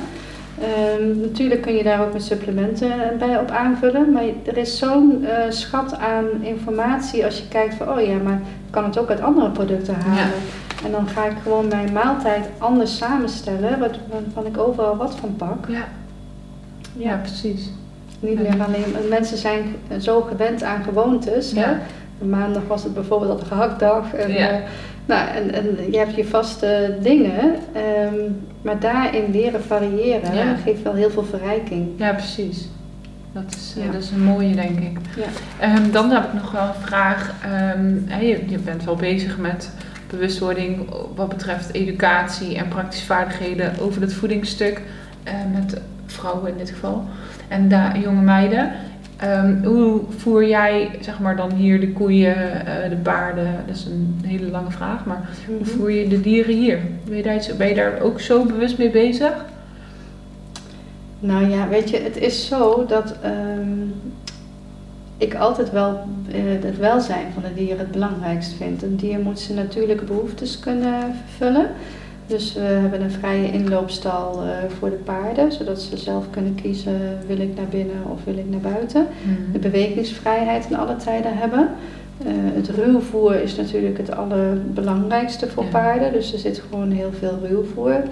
Um, 0.61 1.19
natuurlijk 1.19 1.61
kun 1.61 1.73
je 1.73 1.83
daar 1.83 2.01
ook 2.01 2.13
met 2.13 2.23
supplementen 2.23 2.91
bij 3.19 3.37
op 3.37 3.49
aanvullen, 3.49 4.11
maar 4.11 4.23
er 4.43 4.57
is 4.57 4.77
zo'n 4.77 5.19
uh, 5.21 5.29
schat 5.49 5.97
aan 5.97 6.25
informatie 6.41 7.25
als 7.25 7.37
je 7.37 7.47
kijkt 7.47 7.73
van 7.73 7.89
oh 7.89 8.01
ja, 8.01 8.17
maar 8.17 8.33
ik 8.35 8.71
kan 8.71 8.83
het 8.83 8.99
ook 8.99 9.09
uit 9.09 9.21
andere 9.21 9.49
producten 9.49 9.95
halen. 9.95 10.33
En 10.85 10.91
dan 10.91 11.07
ga 11.07 11.25
ik 11.25 11.35
gewoon 11.43 11.67
mijn 11.67 11.93
maaltijd 11.93 12.49
anders 12.57 12.97
samenstellen, 12.97 13.79
waarvan 13.79 14.45
ik 14.45 14.57
overal 14.57 14.97
wat 14.97 15.15
van 15.15 15.35
pak. 15.35 15.67
Ja, 15.67 15.87
ja. 16.97 17.15
precies. 17.15 17.69
Niet 18.19 18.41
meer 18.41 18.63
alleen, 18.65 19.09
mensen 19.09 19.37
zijn 19.37 19.75
zo 19.99 20.21
gewend 20.21 20.63
aan 20.63 20.83
gewoontes. 20.83 21.51
Hè? 21.51 21.75
Maandag 22.27 22.63
was 22.67 22.83
het 22.83 22.93
bijvoorbeeld 22.93 23.31
al 23.31 23.37
de 23.37 23.45
gehaktdag. 23.45 24.13
En, 24.13 24.31
ja. 24.31 24.51
Uh, 24.51 24.59
nou, 25.05 25.27
en, 25.27 25.53
en 25.53 25.91
je 25.91 25.97
hebt 25.97 26.15
je 26.15 26.25
vaste 26.25 26.97
dingen, 27.01 27.55
um, 28.13 28.47
maar 28.61 28.79
daarin 28.79 29.31
leren 29.31 29.63
variëren 29.63 30.57
geeft 30.57 30.81
wel 30.81 30.93
heel 30.93 31.09
veel 31.09 31.25
verrijking. 31.25 31.87
Ja, 31.95 32.13
precies. 32.13 32.69
Dat 33.33 33.43
is, 33.55 33.75
uh, 33.77 33.91
dat 33.91 34.01
is 34.01 34.11
een 34.11 34.23
mooie, 34.23 34.55
denk 34.55 34.79
ik. 34.79 34.97
Ja. 35.15 35.75
Um, 35.75 35.91
dan 35.91 36.09
heb 36.09 36.23
ik 36.23 36.33
nog 36.33 36.51
wel 36.51 36.67
een 36.67 36.81
vraag. 36.81 37.33
Um, 37.75 38.05
je, 38.19 38.43
je 38.47 38.57
bent 38.57 38.83
wel 38.83 38.95
bezig 38.95 39.37
met 39.37 39.71
bewustwording 40.09 40.89
wat 41.15 41.29
betreft 41.29 41.73
educatie 41.73 42.57
en 42.57 42.67
praktische 42.67 43.05
vaardigheden 43.05 43.73
over 43.79 44.01
het 44.01 44.13
voedingsstuk. 44.13 44.81
Uh, 45.27 45.33
met 45.53 45.81
vrouwen 46.05 46.51
in 46.51 46.57
dit 46.57 46.69
geval. 46.69 47.05
En 47.47 47.69
daar 47.69 47.99
jonge 47.99 48.21
meiden. 48.21 48.71
Um, 49.23 49.63
hoe 49.63 50.01
voer 50.17 50.47
jij 50.47 50.89
zeg 51.01 51.19
maar 51.19 51.35
dan 51.35 51.51
hier 51.51 51.79
de 51.79 51.91
koeien, 51.91 52.35
uh, 52.37 52.89
de 52.89 52.95
paarden? 53.03 53.63
Dat 53.67 53.75
is 53.75 53.85
een 53.85 54.21
hele 54.25 54.49
lange 54.51 54.71
vraag, 54.71 55.05
maar 55.05 55.29
hoe 55.47 55.55
mhm. 55.55 55.65
voer 55.65 55.91
je 55.91 56.07
de 56.07 56.21
dieren 56.21 56.55
hier? 56.55 56.79
Ben 57.03 57.17
je, 57.17 57.23
daar, 57.23 57.41
ben 57.57 57.67
je 57.67 57.75
daar 57.75 57.99
ook 57.99 58.19
zo 58.19 58.45
bewust 58.45 58.77
mee 58.77 58.89
bezig? 58.89 59.45
Nou 61.19 61.49
ja, 61.49 61.67
weet 61.67 61.89
je, 61.89 61.97
het 61.97 62.17
is 62.17 62.47
zo 62.47 62.85
dat 62.85 63.15
um, 63.25 63.93
ik 65.17 65.35
altijd 65.35 65.71
wel 65.71 66.03
uh, 66.35 66.63
het 66.63 66.77
welzijn 66.77 67.27
van 67.33 67.43
de 67.43 67.53
dieren 67.53 67.79
het 67.79 67.91
belangrijkst 67.91 68.53
vind. 68.53 68.83
Een 68.83 68.95
dier 68.95 69.19
moet 69.19 69.39
zijn 69.39 69.57
natuurlijke 69.57 70.05
behoeftes 70.05 70.59
kunnen 70.59 71.15
vervullen. 71.25 71.69
Dus 72.31 72.53
we 72.53 72.59
hebben 72.59 73.01
een 73.01 73.11
vrije 73.11 73.51
inloopstal 73.51 74.43
uh, 74.43 74.49
voor 74.79 74.89
de 74.89 74.95
paarden, 74.95 75.51
zodat 75.51 75.81
ze 75.81 75.97
zelf 75.97 76.29
kunnen 76.29 76.55
kiezen: 76.55 76.99
wil 77.27 77.39
ik 77.39 77.55
naar 77.55 77.67
binnen 77.69 78.05
of 78.11 78.23
wil 78.23 78.37
ik 78.37 78.49
naar 78.49 78.59
buiten. 78.59 79.07
Mm. 79.23 79.51
De 79.51 79.59
bewegingsvrijheid 79.59 80.65
in 80.69 80.77
alle 80.77 80.95
tijden 80.95 81.37
hebben. 81.37 81.69
Uh, 82.25 82.27
het 82.33 82.69
ruwvoer 82.69 83.35
is 83.35 83.55
natuurlijk 83.55 83.97
het 83.97 84.11
allerbelangrijkste 84.11 85.47
voor 85.47 85.65
paarden, 85.65 86.13
dus 86.13 86.33
er 86.33 86.39
zit 86.39 86.63
gewoon 86.69 86.91
heel 86.91 87.11
veel 87.19 87.39
ruwvoer. 87.47 88.03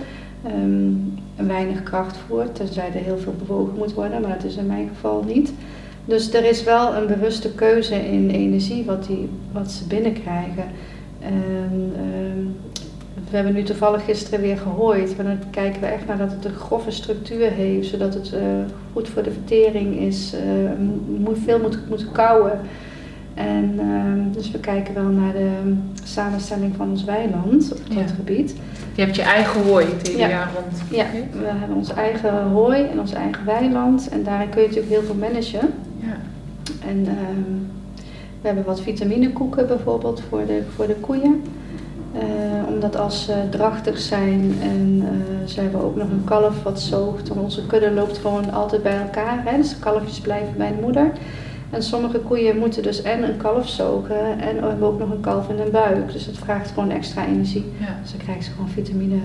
Um, 0.63 1.13
weinig 1.35 1.83
krachtvoer, 1.83 2.51
tenzij 2.51 2.87
er 2.93 3.03
heel 3.03 3.17
veel 3.17 3.35
bewogen 3.47 3.77
moet 3.77 3.93
worden, 3.93 4.21
maar 4.21 4.33
dat 4.33 4.43
is 4.43 4.55
in 4.55 4.65
mijn 4.65 4.89
geval 4.93 5.23
niet. 5.27 5.53
Dus 6.05 6.33
er 6.33 6.45
is 6.45 6.63
wel 6.63 6.95
een 6.95 7.07
bewuste 7.07 7.51
keuze 7.51 7.95
in 7.95 8.29
energie 8.29 8.85
wat, 8.85 9.05
die, 9.05 9.29
wat 9.51 9.71
ze 9.71 9.87
binnenkrijgen. 9.87 10.65
En, 11.19 11.93
um, 11.99 12.55
we 13.30 13.35
hebben 13.35 13.53
nu 13.53 13.64
toevallig 13.64 14.06
gisteren 14.06 14.41
weer 14.41 14.57
gehooid, 14.57 15.15
maar 15.15 15.26
dan 15.26 15.39
kijken 15.49 15.81
we 15.81 15.88
echt 15.88 16.07
naar 16.07 16.18
dat 16.18 16.31
het 16.31 16.45
een 16.45 16.53
grove 16.53 16.91
structuur 16.91 17.51
heeft, 17.51 17.88
zodat 17.88 18.14
het 18.14 18.31
uh, 18.34 18.39
goed 18.93 19.10
voor 19.10 19.23
de 19.23 19.31
vertering 19.31 19.99
is, 19.99 20.34
uh, 20.34 20.39
moet, 21.19 21.38
veel 21.43 21.60
moet, 21.60 21.89
moet 21.89 22.11
kouwen. 22.11 22.60
En 23.34 23.80
uh, 23.80 24.34
dus 24.35 24.51
we 24.51 24.60
kijken 24.60 24.93
wel 24.93 25.03
naar 25.03 25.34
de 25.34 25.49
samenstelling 26.03 26.76
van 26.76 26.89
ons 26.89 27.03
weiland 27.03 27.73
op 27.73 27.95
dat 27.95 28.11
gebied. 28.15 28.56
Je 28.95 29.01
hebt 29.01 29.15
je 29.15 29.22
eigen 29.22 29.64
hooi 29.64 29.85
het 29.85 30.07
hele 30.07 30.27
jaar 30.27 30.49
rond. 30.56 30.81
Ja, 30.89 31.06
we 31.31 31.45
hebben 31.45 31.77
ons 31.77 31.93
eigen 31.93 32.43
hooi 32.43 32.84
en 32.84 32.99
ons 32.99 33.14
eigen 33.14 33.45
weiland. 33.45 34.10
En 34.10 34.23
daarin 34.23 34.49
kun 34.49 34.61
je 34.61 34.68
natuurlijk 34.68 34.93
heel 34.93 35.03
veel 35.03 35.15
managen. 35.15 35.73
Ja. 35.99 36.18
En 36.88 36.97
um, 36.97 37.68
we 38.41 38.47
hebben 38.47 38.65
wat 38.65 38.81
vitaminekoeken 38.81 39.68
bijvoorbeeld 39.68 40.22
voor 40.30 40.45
de, 40.45 40.61
voor 40.76 40.88
de 40.88 40.95
koeien. 40.95 41.43
Uh, 42.14 42.22
omdat 42.68 42.95
als 42.95 43.26
ze 43.26 43.34
drachtig 43.49 43.98
zijn 43.98 44.56
en 44.61 45.03
uh, 45.03 45.48
ze 45.48 45.61
hebben 45.61 45.84
ook 45.84 45.95
nog 45.95 46.10
een 46.10 46.23
kalf 46.23 46.64
wat 46.64 46.80
zoogt, 46.80 47.27
dan 47.27 47.38
onze 47.38 47.65
kudde 47.65 47.91
loopt 47.91 48.18
gewoon 48.18 48.52
altijd 48.52 48.84
bij 48.84 48.98
elkaar. 48.98 49.41
Hè? 49.45 49.57
Dus 49.57 49.69
de 49.69 49.80
kalfjes 49.80 50.19
blijven 50.19 50.53
bij 50.57 50.68
de 50.68 50.81
moeder. 50.81 51.11
En 51.69 51.84
sommige 51.84 52.19
koeien 52.19 52.57
moeten 52.57 52.84
dus 52.84 53.02
en 53.02 53.23
een 53.23 53.38
kalf 53.38 53.69
zogen 53.69 54.40
en 54.40 54.64
hebben 54.64 54.88
ook 54.88 54.99
nog 54.99 55.10
een 55.10 55.19
kalf 55.19 55.49
in 55.49 55.57
hun 55.57 55.72
buik. 55.72 56.11
Dus 56.11 56.26
dat 56.26 56.38
vraagt 56.38 56.69
gewoon 56.69 56.91
extra 56.91 57.26
energie. 57.26 57.65
Ja. 57.80 57.98
Dus 58.02 58.11
dan 58.11 58.19
krijgen 58.19 58.44
ze 58.44 58.52
gewoon 58.52 58.69
vitamine 58.69 59.18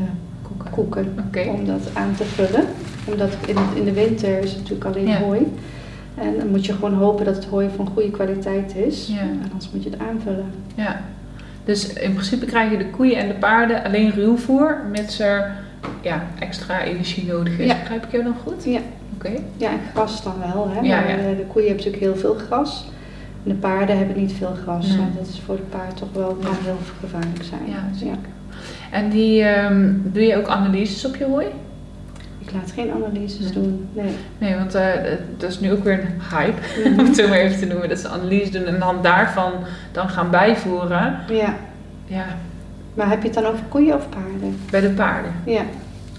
koeken, 0.71 1.15
om 1.49 1.67
dat 1.67 1.91
aan 1.93 2.15
te 2.15 2.25
vullen. 2.25 2.65
Omdat 3.05 3.31
in, 3.47 3.57
in 3.75 3.85
de 3.85 3.93
winter 3.93 4.39
is 4.39 4.51
het 4.51 4.59
natuurlijk 4.59 4.85
alleen 4.85 5.07
ja. 5.07 5.21
hooi. 5.21 5.53
En 6.15 6.39
dan 6.39 6.49
moet 6.49 6.67
je 6.67 6.73
gewoon 6.73 6.95
hopen 6.95 7.25
dat 7.25 7.35
het 7.35 7.45
hooi 7.45 7.69
van 7.77 7.87
goede 7.87 8.11
kwaliteit 8.11 8.77
is. 8.77 9.07
Ja. 9.07 9.21
En 9.21 9.41
anders 9.53 9.71
moet 9.73 9.83
je 9.83 9.91
het 9.91 9.99
aanvullen. 9.99 10.47
Ja. 10.75 11.01
Dus 11.65 11.93
in 11.93 12.13
principe 12.13 12.47
krijgen 12.47 12.79
de 12.79 12.91
koeien 12.91 13.17
en 13.17 13.29
de 13.29 13.35
paarden 13.35 13.85
alleen 13.85 14.11
ruwvoer, 14.11 14.81
mits 14.91 15.21
er 15.21 15.57
ja, 16.01 16.27
extra 16.39 16.83
energie 16.83 17.27
nodig 17.27 17.59
is. 17.59 17.79
Begrijp 17.79 18.05
ik 18.05 18.13
jou 18.13 18.25
nog 18.25 18.37
goed? 18.43 18.65
Ja. 18.65 18.81
Oké. 19.15 19.33
Ja, 19.57 19.71
en 19.71 19.81
gras 19.93 20.23
dan 20.23 20.35
wel. 20.39 20.69
Hè? 20.71 20.81
Ja, 20.81 21.09
ja. 21.09 21.17
de 21.17 21.45
koeien 21.49 21.69
hebben 21.69 21.85
natuurlijk 21.85 22.03
heel 22.03 22.17
veel 22.17 22.35
gras. 22.35 22.85
En 23.45 23.51
de 23.51 23.55
paarden 23.55 23.99
hebben 23.99 24.17
niet 24.17 24.33
veel 24.33 24.57
gras. 24.63 24.89
Dat 24.89 25.29
is 25.29 25.41
voor 25.45 25.57
de 25.57 25.63
paard 25.63 25.97
toch 25.97 26.13
wel 26.13 26.35
kan 26.43 26.57
heel 26.63 26.79
gevaarlijk 27.01 27.45
zijn. 27.45 27.61
Ja, 27.67 27.89
zeker. 27.99 28.33
En 28.91 29.11
die, 29.11 29.59
um, 29.59 30.03
doe 30.13 30.23
je 30.23 30.37
ook 30.37 30.49
analyses 30.49 31.05
op 31.05 31.17
je 31.17 31.25
hooi? 31.25 31.47
Ik 32.45 32.53
laat 32.53 32.73
geen 32.75 32.91
analyses 32.93 33.53
doen, 33.53 33.89
nee. 33.93 34.15
Nee, 34.39 34.55
want 34.55 34.75
uh, 34.75 34.89
dat 35.37 35.51
is 35.51 35.61
nu 35.61 35.73
ook 35.73 35.85
weer 35.85 36.01
een 36.01 36.37
hype, 36.37 36.61
-hmm. 36.83 36.93
om 36.99 37.07
het 37.07 37.17
zo 37.17 37.29
maar 37.29 37.39
even 37.39 37.59
te 37.59 37.67
noemen. 37.67 37.89
Dat 37.89 37.99
ze 37.99 38.09
analyse 38.09 38.51
doen 38.51 38.65
en 38.65 38.79
dan 38.79 39.03
daarvan 39.03 39.53
dan 39.93 40.09
gaan 40.09 40.31
bijvoeren. 40.31 41.19
Ja. 41.29 41.55
Ja. 42.07 42.25
Maar 42.95 43.09
heb 43.09 43.21
je 43.21 43.29
het 43.29 43.35
dan 43.35 43.47
over 43.47 43.65
koeien 43.69 43.95
of 43.95 44.09
paarden? 44.09 44.59
Bij 44.71 44.81
de 44.81 44.91
paarden. 44.91 45.33
Ja. 45.45 45.63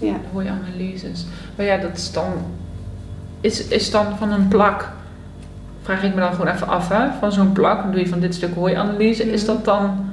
ja. 0.00 0.12
De 0.12 0.28
hooianalyses. 0.32 1.26
Maar 1.56 1.66
ja, 1.66 1.76
dat 1.76 1.96
is 1.96 2.12
dan 2.12 2.32
is, 3.40 3.68
is 3.68 3.90
dan 3.90 4.16
van 4.16 4.32
een 4.32 4.48
plak, 4.48 4.88
vraag 5.82 6.02
ik 6.02 6.14
me 6.14 6.20
dan 6.20 6.30
gewoon 6.30 6.54
even 6.54 6.68
af, 6.68 6.88
hè, 6.88 7.08
van 7.18 7.32
zo'n 7.32 7.52
plak, 7.52 7.82
dan 7.82 7.90
doe 7.90 8.00
je 8.00 8.08
van 8.08 8.20
dit 8.20 8.34
stuk 8.34 8.54
hooianalyse, 8.54 9.24
mm. 9.24 9.30
is 9.30 9.44
dat 9.44 9.64
dan 9.64 10.10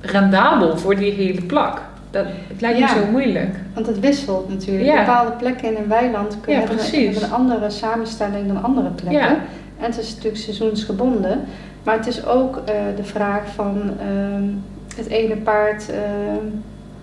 rendabel 0.00 0.78
voor 0.78 0.96
die 0.96 1.12
hele 1.12 1.42
plak? 1.42 1.80
Dat, 2.16 2.26
het 2.48 2.60
lijkt 2.60 2.78
ja, 2.78 2.94
me 2.94 3.00
zo 3.00 3.10
moeilijk. 3.10 3.56
Want 3.74 3.86
het 3.86 4.00
wisselt 4.00 4.48
natuurlijk. 4.48 4.86
Ja. 4.86 5.04
Bepaalde 5.04 5.30
plekken 5.30 5.68
in 5.70 5.82
een 5.82 5.88
weiland 5.88 6.40
kunnen 6.40 6.62
ja, 6.62 6.68
hebben, 6.68 7.22
een 7.22 7.30
andere 7.30 7.70
samenstelling 7.70 8.46
dan 8.46 8.62
andere 8.62 8.88
plekken. 8.88 9.20
Ja. 9.20 9.36
En 9.78 9.84
het 9.84 9.98
is 9.98 10.14
natuurlijk 10.14 10.42
seizoensgebonden. 10.42 11.40
Maar 11.82 11.96
het 11.96 12.06
is 12.06 12.26
ook 12.26 12.56
uh, 12.56 12.62
de 12.96 13.04
vraag 13.04 13.42
van 13.54 13.82
uh, 13.82 14.48
het 14.96 15.06
ene 15.06 15.36
paard 15.36 15.90
uh, 15.90 15.96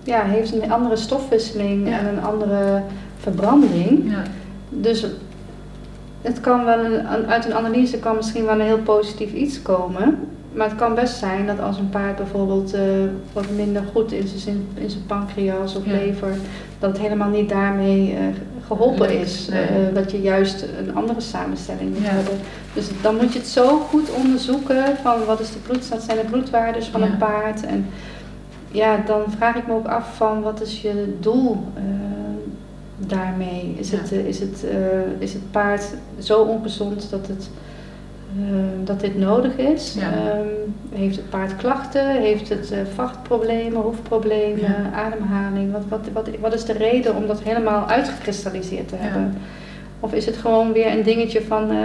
ja, 0.03 0.23
heeft 0.23 0.53
een 0.53 0.71
andere 0.71 0.95
stofwisseling 0.95 1.87
en 1.87 2.05
een 2.05 2.23
andere 2.23 2.81
verbranding. 3.17 4.11
Ja. 4.11 4.21
Dus 4.69 5.05
het 6.21 6.39
kan 6.39 6.65
wel 6.65 6.85
een, 6.85 7.27
uit 7.27 7.45
een 7.45 7.53
analyse 7.53 7.99
kan 7.99 8.15
misschien 8.15 8.45
wel 8.45 8.53
een 8.53 8.65
heel 8.65 8.81
positief 8.81 9.33
iets 9.33 9.61
komen. 9.61 10.19
Maar 10.53 10.67
het 10.67 10.77
kan 10.77 10.95
best 10.95 11.17
zijn 11.17 11.47
dat 11.47 11.59
als 11.59 11.77
een 11.77 11.89
paard 11.89 12.15
bijvoorbeeld 12.15 12.75
uh, 12.75 12.81
wat 13.33 13.49
minder 13.55 13.83
goed 13.93 14.11
is 14.11 14.33
in 14.33 14.39
zijn, 14.39 14.67
in 14.73 14.89
zijn 14.89 15.05
pancreas 15.05 15.75
of 15.75 15.85
ja. 15.85 15.91
lever, 15.91 16.35
dat 16.79 16.89
het 16.91 16.99
helemaal 16.99 17.29
niet 17.29 17.49
daarmee 17.49 18.11
uh, 18.11 18.19
geholpen 18.67 19.07
Leuk, 19.07 19.19
is. 19.19 19.47
Nee. 19.47 19.61
Uh, 19.61 19.95
dat 19.95 20.11
je 20.11 20.21
juist 20.21 20.65
een 20.79 20.95
andere 20.95 21.21
samenstelling 21.21 21.89
moet 21.89 22.03
ja. 22.03 22.09
hebben. 22.09 22.33
Dus 22.73 22.89
dan 23.01 23.15
moet 23.15 23.33
je 23.33 23.39
het 23.39 23.47
zo 23.47 23.79
goed 23.79 24.11
onderzoeken 24.11 24.97
van 25.01 25.25
wat 25.25 25.39
is 25.39 25.51
de 25.51 25.59
bloed, 25.59 25.89
wat 25.89 26.03
zijn 26.03 26.17
de 26.17 26.29
bloedwaardes 26.29 26.87
van 26.87 27.01
ja. 27.01 27.07
een 27.07 27.17
paard. 27.17 27.65
En 27.65 27.85
ja, 28.71 28.97
dan 29.05 29.21
vraag 29.37 29.55
ik 29.55 29.67
me 29.67 29.73
ook 29.73 29.87
af 29.87 30.15
van 30.15 30.41
wat 30.41 30.61
is 30.61 30.81
je 30.81 31.17
doel 31.19 31.63
daarmee? 32.97 33.75
Is, 33.77 33.91
het, 33.91 34.11
is, 34.11 34.39
het, 34.39 34.65
is 35.19 35.33
het 35.33 35.51
paard 35.51 35.93
zo 36.19 36.41
ongezond 36.41 37.09
dat, 37.09 37.27
het, 37.27 37.49
dat 38.83 38.99
dit 38.99 39.17
nodig 39.17 39.57
is? 39.57 39.95
Ja. 39.99 40.37
Um, 40.37 40.75
heeft 40.93 41.15
het 41.15 41.29
paard 41.29 41.55
klachten? 41.55 42.21
Heeft 42.21 42.49
het 42.49 42.73
vachtproblemen, 42.95 43.81
hoefproblemen, 43.81 44.59
ja. 44.59 44.91
ademhaling? 44.95 45.71
Wat, 45.71 45.83
wat, 45.87 46.07
wat, 46.13 46.29
wat 46.39 46.53
is 46.53 46.65
de 46.65 46.73
reden 46.73 47.15
om 47.15 47.27
dat 47.27 47.41
helemaal 47.41 47.87
uitgekristalliseerd 47.87 48.87
te 48.87 48.95
hebben? 48.95 49.37
Of 50.03 50.13
is 50.13 50.25
het 50.25 50.37
gewoon 50.37 50.71
weer 50.71 50.91
een 50.91 51.03
dingetje 51.03 51.41
van, 51.41 51.71
eh, 51.71 51.77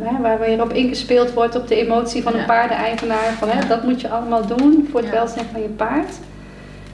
hè, 0.00 0.20
waar 0.22 0.38
weer 0.38 0.62
op 0.62 0.72
ingespeeld 0.72 1.32
wordt 1.32 1.56
op 1.56 1.68
de 1.68 1.76
emotie 1.76 2.22
van 2.22 2.34
een 2.34 2.44
paardeneigenaar. 2.44 3.32
Van, 3.38 3.48
hè, 3.48 3.68
dat 3.68 3.84
moet 3.84 4.00
je 4.00 4.08
allemaal 4.08 4.46
doen 4.46 4.88
voor 4.90 5.00
het 5.00 5.10
welzijn 5.10 5.46
van 5.52 5.62
je 5.62 5.68
paard. 5.68 6.18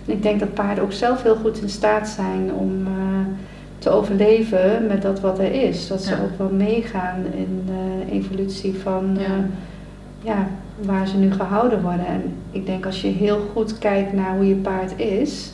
En 0.06 0.12
ik 0.12 0.22
denk 0.22 0.40
dat 0.40 0.54
paarden 0.54 0.84
ook 0.84 0.92
zelf 0.92 1.22
heel 1.22 1.36
goed 1.36 1.62
in 1.62 1.68
staat 1.68 2.08
zijn 2.08 2.52
om 2.52 2.86
eh, 2.86 3.11
te 3.82 3.90
overleven 3.90 4.86
met 4.86 5.02
dat 5.02 5.20
wat 5.20 5.38
er 5.38 5.52
is. 5.52 5.86
Dat 5.88 6.02
ze 6.02 6.10
Ja. 6.10 6.20
ook 6.22 6.38
wel 6.38 6.50
meegaan 6.52 7.24
in 7.36 7.62
de 7.66 8.12
evolutie 8.12 8.74
van 8.82 9.16
Ja. 9.18 9.24
eh, 9.24 9.30
ja, 10.22 10.46
waar 10.80 11.06
ze 11.08 11.16
nu 11.16 11.32
gehouden 11.32 11.82
worden. 11.82 12.06
En 12.06 12.22
ik 12.50 12.66
denk 12.66 12.86
als 12.86 13.00
je 13.02 13.08
heel 13.08 13.38
goed 13.52 13.78
kijkt 13.78 14.12
naar 14.12 14.36
hoe 14.36 14.48
je 14.48 14.54
paard 14.54 14.98
is, 15.00 15.52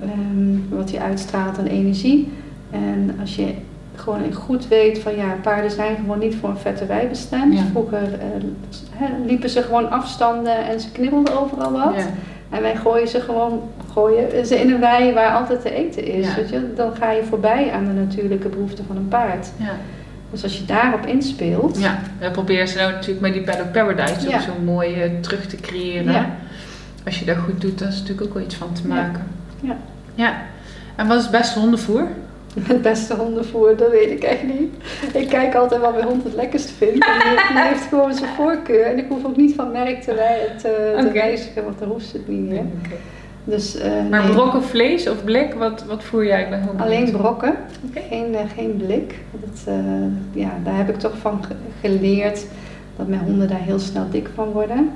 ehm, 0.00 0.76
wat 0.76 0.90
hij 0.90 1.00
uitstraalt 1.00 1.58
aan 1.58 1.66
energie. 1.66 2.32
En 2.70 3.16
als 3.20 3.36
je 3.36 3.46
gewoon 3.94 4.32
goed 4.32 4.68
weet 4.68 4.98
van 4.98 5.16
ja, 5.16 5.36
paarden 5.42 5.70
zijn 5.70 5.96
gewoon 5.96 6.18
niet 6.18 6.34
voor 6.34 6.48
een 6.48 6.56
vette 6.56 6.86
wei 6.86 7.08
bestemd. 7.08 7.54
Ja. 7.58 7.64
Vroeger 7.70 8.02
eh, 8.12 9.08
liepen 9.26 9.50
ze 9.50 9.62
gewoon 9.62 9.90
afstanden 9.90 10.64
en 10.66 10.80
ze 10.80 10.90
knibbelden 10.92 11.40
overal 11.40 11.72
wat. 11.72 11.94
En 12.50 12.62
wij 12.62 12.76
gooien 12.76 13.08
ze 13.08 13.20
gewoon 13.20 13.60
gooien 13.92 14.46
ze 14.46 14.60
in 14.60 14.70
een 14.72 14.80
wei 14.80 15.12
waar 15.12 15.34
altijd 15.34 15.60
te 15.62 15.74
eten 15.74 16.04
is. 16.04 16.26
Ja. 16.26 16.34
Weet 16.34 16.48
je? 16.48 16.72
Dan 16.74 16.94
ga 16.96 17.10
je 17.10 17.24
voorbij 17.24 17.70
aan 17.72 17.84
de 17.84 17.92
natuurlijke 17.92 18.48
behoeften 18.48 18.84
van 18.86 18.96
een 18.96 19.08
paard. 19.08 19.50
Ja. 19.56 19.70
Dus 20.30 20.42
als 20.42 20.58
je 20.58 20.64
daarop 20.64 21.06
inspeelt, 21.06 21.80
Ja, 21.80 21.98
we 22.18 22.30
proberen 22.30 22.68
ze 22.68 22.78
nou 22.78 22.92
natuurlijk 22.92 23.20
met 23.20 23.32
die 23.32 23.42
Paddock 23.42 23.72
Paradise 23.72 24.26
ook 24.34 24.40
zo 24.40 24.52
mooi 24.64 24.94
eh, 25.02 25.10
terug 25.20 25.46
te 25.46 25.56
creëren. 25.56 26.12
Ja. 26.12 26.30
Als 27.04 27.18
je 27.18 27.24
dat 27.24 27.36
goed 27.36 27.60
doet, 27.60 27.78
dan 27.78 27.88
is 27.88 27.98
natuurlijk 27.98 28.26
ook 28.26 28.34
wel 28.34 28.42
iets 28.42 28.54
van 28.54 28.72
te 28.72 28.86
maken. 28.86 29.26
Ja. 29.60 29.76
Ja. 30.14 30.42
En 30.96 31.06
wat 31.06 31.16
is 31.16 31.22
het 31.22 31.32
beste 31.32 31.58
hondenvoer? 31.58 32.06
Het 32.62 32.82
beste 32.82 33.14
hondenvoer, 33.14 33.76
dat 33.76 33.90
weet 33.90 34.10
ik 34.10 34.22
echt 34.22 34.42
niet. 34.42 34.74
Ik 35.12 35.28
kijk 35.28 35.54
altijd 35.54 35.80
wat 35.80 35.94
mijn 35.94 36.04
hond 36.06 36.24
het 36.24 36.34
lekkerst 36.34 36.70
vindt. 36.70 37.06
En 37.06 37.18
die, 37.28 37.54
die 37.54 37.62
heeft 37.62 37.82
gewoon 37.88 38.14
zijn 38.14 38.30
voorkeur. 38.36 38.84
En 38.84 38.98
ik 38.98 39.04
hoef 39.08 39.24
ook 39.24 39.36
niet 39.36 39.54
van 39.54 39.70
merk 39.72 40.02
te, 40.02 40.14
wij- 40.14 40.48
te, 40.56 40.94
te 41.00 41.04
Oké. 41.06 41.12
wijzigen, 41.12 41.64
want 41.64 41.78
dan 41.78 41.88
hoeft 41.88 42.06
ze 42.06 42.16
het 42.16 42.28
niet 42.28 42.48
meer. 42.48 42.62
Dus, 43.44 43.76
eh, 43.76 43.90
Maar 44.10 44.24
nee, 44.24 44.32
brok 44.32 44.54
of 44.54 44.66
vlees 44.70 45.08
of 45.08 45.24
blik, 45.24 45.54
wat, 45.54 45.84
wat 45.84 46.04
voer 46.04 46.26
jij 46.26 46.48
bij 46.48 46.60
alleen 46.76 47.10
brokken, 47.10 47.54
geen, 48.08 48.34
eh, 48.34 48.40
geen 48.54 48.76
blik. 48.76 49.18
Dat, 49.40 49.62
eh, 49.66 49.74
ja, 50.32 50.50
daar 50.64 50.76
heb 50.76 50.88
ik 50.88 50.96
toch 50.98 51.18
van 51.18 51.44
ge- 51.44 51.54
geleerd 51.80 52.46
dat 52.96 53.08
mijn 53.08 53.20
honden 53.20 53.48
daar 53.48 53.60
heel 53.62 53.78
snel 53.78 54.06
dik 54.10 54.28
van 54.34 54.48
worden. 54.52 54.90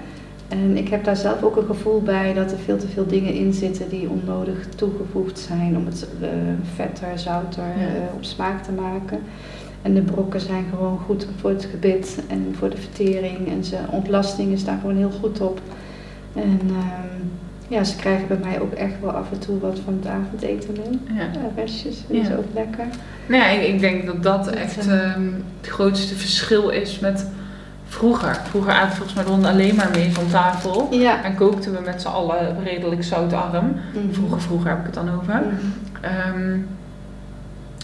En 0.49 0.77
ik 0.77 0.89
heb 0.89 1.05
daar 1.05 1.17
zelf 1.17 1.43
ook 1.43 1.57
een 1.57 1.67
gevoel 1.67 2.03
bij 2.03 2.33
dat 2.35 2.53
er 2.53 2.59
veel 2.59 2.77
te 2.79 2.89
veel 2.89 3.07
dingen 3.07 3.33
in 3.35 3.53
zitten 3.53 3.89
die 3.89 4.09
onnodig 4.09 4.69
toegevoegd 4.77 5.39
zijn 5.39 5.77
om 5.77 5.87
het 5.87 6.07
vetter, 6.75 7.19
zouter 7.19 7.63
Ja. 7.63 7.87
op 8.15 8.25
smaak 8.25 8.63
te 8.63 8.73
maken. 8.73 9.19
En 9.83 9.95
de 9.95 10.03
brokken 10.03 10.41
zijn 10.41 10.65
gewoon 10.71 10.99
goed 11.07 11.27
voor 11.41 11.51
het 11.51 11.65
gebit 11.71 12.19
en 12.29 12.55
voor 12.59 12.71
de 12.71 12.77
vertering. 12.77 13.49
En 13.49 13.65
zijn 13.65 13.89
ontlasting 13.91 14.53
is 14.53 14.65
daar 14.65 14.79
gewoon 14.81 14.97
heel 14.97 15.13
goed 15.21 15.41
op. 15.41 15.61
En 16.35 16.61
ehm, 16.69 17.23
ja, 17.69 17.85
ze 17.85 17.97
krijgen 17.97 18.27
bij 18.29 18.39
mij 18.43 18.61
ook 18.61 18.73
echt 18.73 18.93
wel 19.01 19.11
af 19.11 19.33
en 19.33 19.39
toe 19.39 19.59
wat 19.61 19.79
van 19.85 19.99
het 20.03 20.07
avondeten 20.07 20.75
mee. 20.77 21.17
Ja. 21.19 21.23
Ja, 21.23 21.51
restjes 21.57 22.03
Ja. 22.11 22.25
ze 22.25 22.39
ook 22.39 22.55
lekker. 22.55 22.85
Nou 23.27 23.43
ja, 23.43 23.49
ik, 23.49 23.63
ik 23.75 23.81
denk 23.81 24.07
dat 24.07 24.23
dat 24.23 24.45
Dat, 24.45 24.55
echt 24.55 24.79
eh, 24.79 25.03
ehm, 25.11 25.23
het 25.61 25.71
grootste 25.71 26.15
verschil 26.15 26.69
is 26.69 26.99
met 26.99 27.27
vroeger. 27.87 28.41
Vroeger 28.49 28.73
aten 28.73 28.97
volgens 28.97 29.15
mij 29.15 29.25
de 29.25 29.31
honden 29.31 29.51
alleen 29.51 29.75
maar 29.75 29.91
mee 29.95 30.13
van 30.13 30.27
tafel. 30.27 30.89
Ja. 30.95 31.25
En 31.25 31.35
kookten 31.35 31.73
we 31.73 31.79
met 31.85 32.01
z'n 32.03 32.09
allen 32.09 32.63
redelijk 32.65 33.05
zoutarm. 33.05 33.67
Mhm. 33.95 34.13
Vroeger, 34.13 34.41
vroeger 34.41 34.69
heb 34.71 34.79
ik 34.79 34.85
het 34.85 34.95
dan 34.95 35.11
over. 35.15 35.35
Mhm. 35.35 36.05
Ehm, 36.05 36.57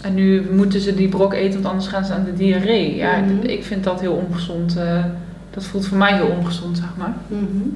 en 0.03 0.13
nu 0.13 0.47
moeten 0.51 0.79
ze 0.79 0.95
die 0.95 1.07
brok 1.09 1.33
eten, 1.33 1.53
want 1.53 1.65
anders 1.73 1.87
gaan 1.87 2.05
ze 2.05 2.13
aan 2.13 2.23
de 2.23 2.33
diarree. 2.33 2.95
Ja, 2.95 3.17
Mhm. 3.17 3.41
ik 3.45 3.63
vind 3.63 3.83
dat 3.83 3.99
heel 4.01 4.13
ongezond. 4.27 4.77
eh, 4.77 5.03
dat 5.49 5.63
voelt 5.63 5.87
voor 5.87 5.97
mij 5.97 6.13
heel 6.13 6.35
ongezond, 6.39 6.77
zeg 6.77 6.89
maar. 6.97 7.13
Mhm. 7.27 7.67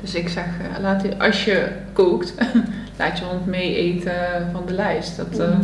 Dus 0.00 0.14
ik 0.14 0.28
zeg, 0.28 0.44
eh, 0.44 0.80
laat 0.82 1.18
als 1.18 1.44
je 1.44 1.68
kookt, 1.92 2.34
laat 2.98 3.18
je 3.18 3.24
hond 3.24 3.46
mee 3.46 3.76
eten 3.76 4.12
van 4.52 4.62
de 4.66 4.72
lijst. 4.72 5.16
Dat 5.16 5.38
eh, 5.38 5.48
Mhm. 5.48 5.60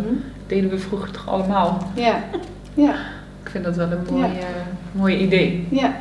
deden 0.46 0.70
we 0.70 0.78
vroeger 0.78 1.10
toch 1.10 1.28
allemaal. 1.28 1.90
Ja. 1.94 2.14
Ja. 2.74 2.94
Ik 3.42 3.50
vind 3.50 3.64
dat 3.64 3.76
wel 3.76 3.90
een 3.92 4.06
mooi, 4.10 4.22
Ja. 4.32 4.46
mooi 4.92 5.16
idee. 5.16 5.66
Ja. 5.70 5.92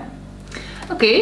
Oké. 0.92 1.22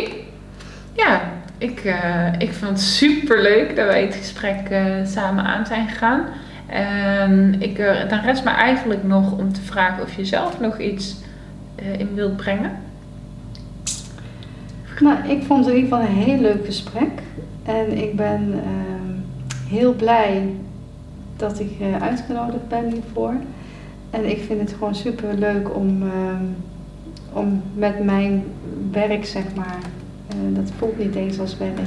Ja, 0.94 1.22
ik, 1.58 1.80
eh, 1.80 2.28
ik 2.38 2.54
vond 2.54 2.72
het 2.72 2.82
super 2.82 3.42
leuk 3.42 3.76
dat 3.76 3.86
wij 3.88 4.02
het 4.02 4.16
gesprek 4.16 4.58
samen 5.06 5.44
aan 5.44 5.66
zijn 5.66 5.88
gegaan. 5.88 6.26
En 6.68 7.56
ik, 7.60 7.78
eh, 7.80 8.10
dan 8.10 8.20
rest 8.20 8.44
me 8.44 8.50
eigenlijk 8.50 9.04
nog 9.04 9.32
om 9.32 9.54
te 9.54 9.62
vragen 9.62 10.04
of 10.04 10.14
je 10.16 10.26
zelf 10.26 10.60
nog 10.60 10.80
iets 10.80 11.16
in 11.98 12.10
wilt 12.16 12.36
brengen. 12.38 12.72
Nou, 15.02 15.28
ik 15.28 15.44
vond 15.44 15.66
het 15.66 15.76
in 15.76 15.82
ieder 15.82 15.98
geval 15.98 16.10
een 16.10 16.24
heel 16.24 16.40
leuk 16.40 16.66
gesprek. 16.66 17.12
En 17.64 17.98
ik 17.98 18.16
ben 18.16 18.54
ehm, 18.54 19.18
heel 19.68 19.94
blij 19.94 20.50
dat 21.36 21.60
ik 21.60 21.72
eh, 21.80 22.02
uitgenodigd 22.02 22.68
ben 22.68 22.92
hiervoor. 22.92 23.34
En 24.10 24.30
ik 24.30 24.42
vind 24.42 24.60
het 24.60 24.74
gewoon 24.74 24.96
super 24.96 25.34
leuk 25.34 25.76
om, 25.76 26.02
ehm, 26.02 26.44
om 27.34 27.62
met 27.74 28.04
mijn 28.04 28.44
werk, 28.92 29.26
zeg 29.26 29.44
maar, 29.56 29.80
eh, 30.28 30.36
dat 30.56 30.72
voelt 30.78 30.98
niet 30.98 31.16
eens 31.16 31.40
als 31.40 31.58
werk, 31.58 31.80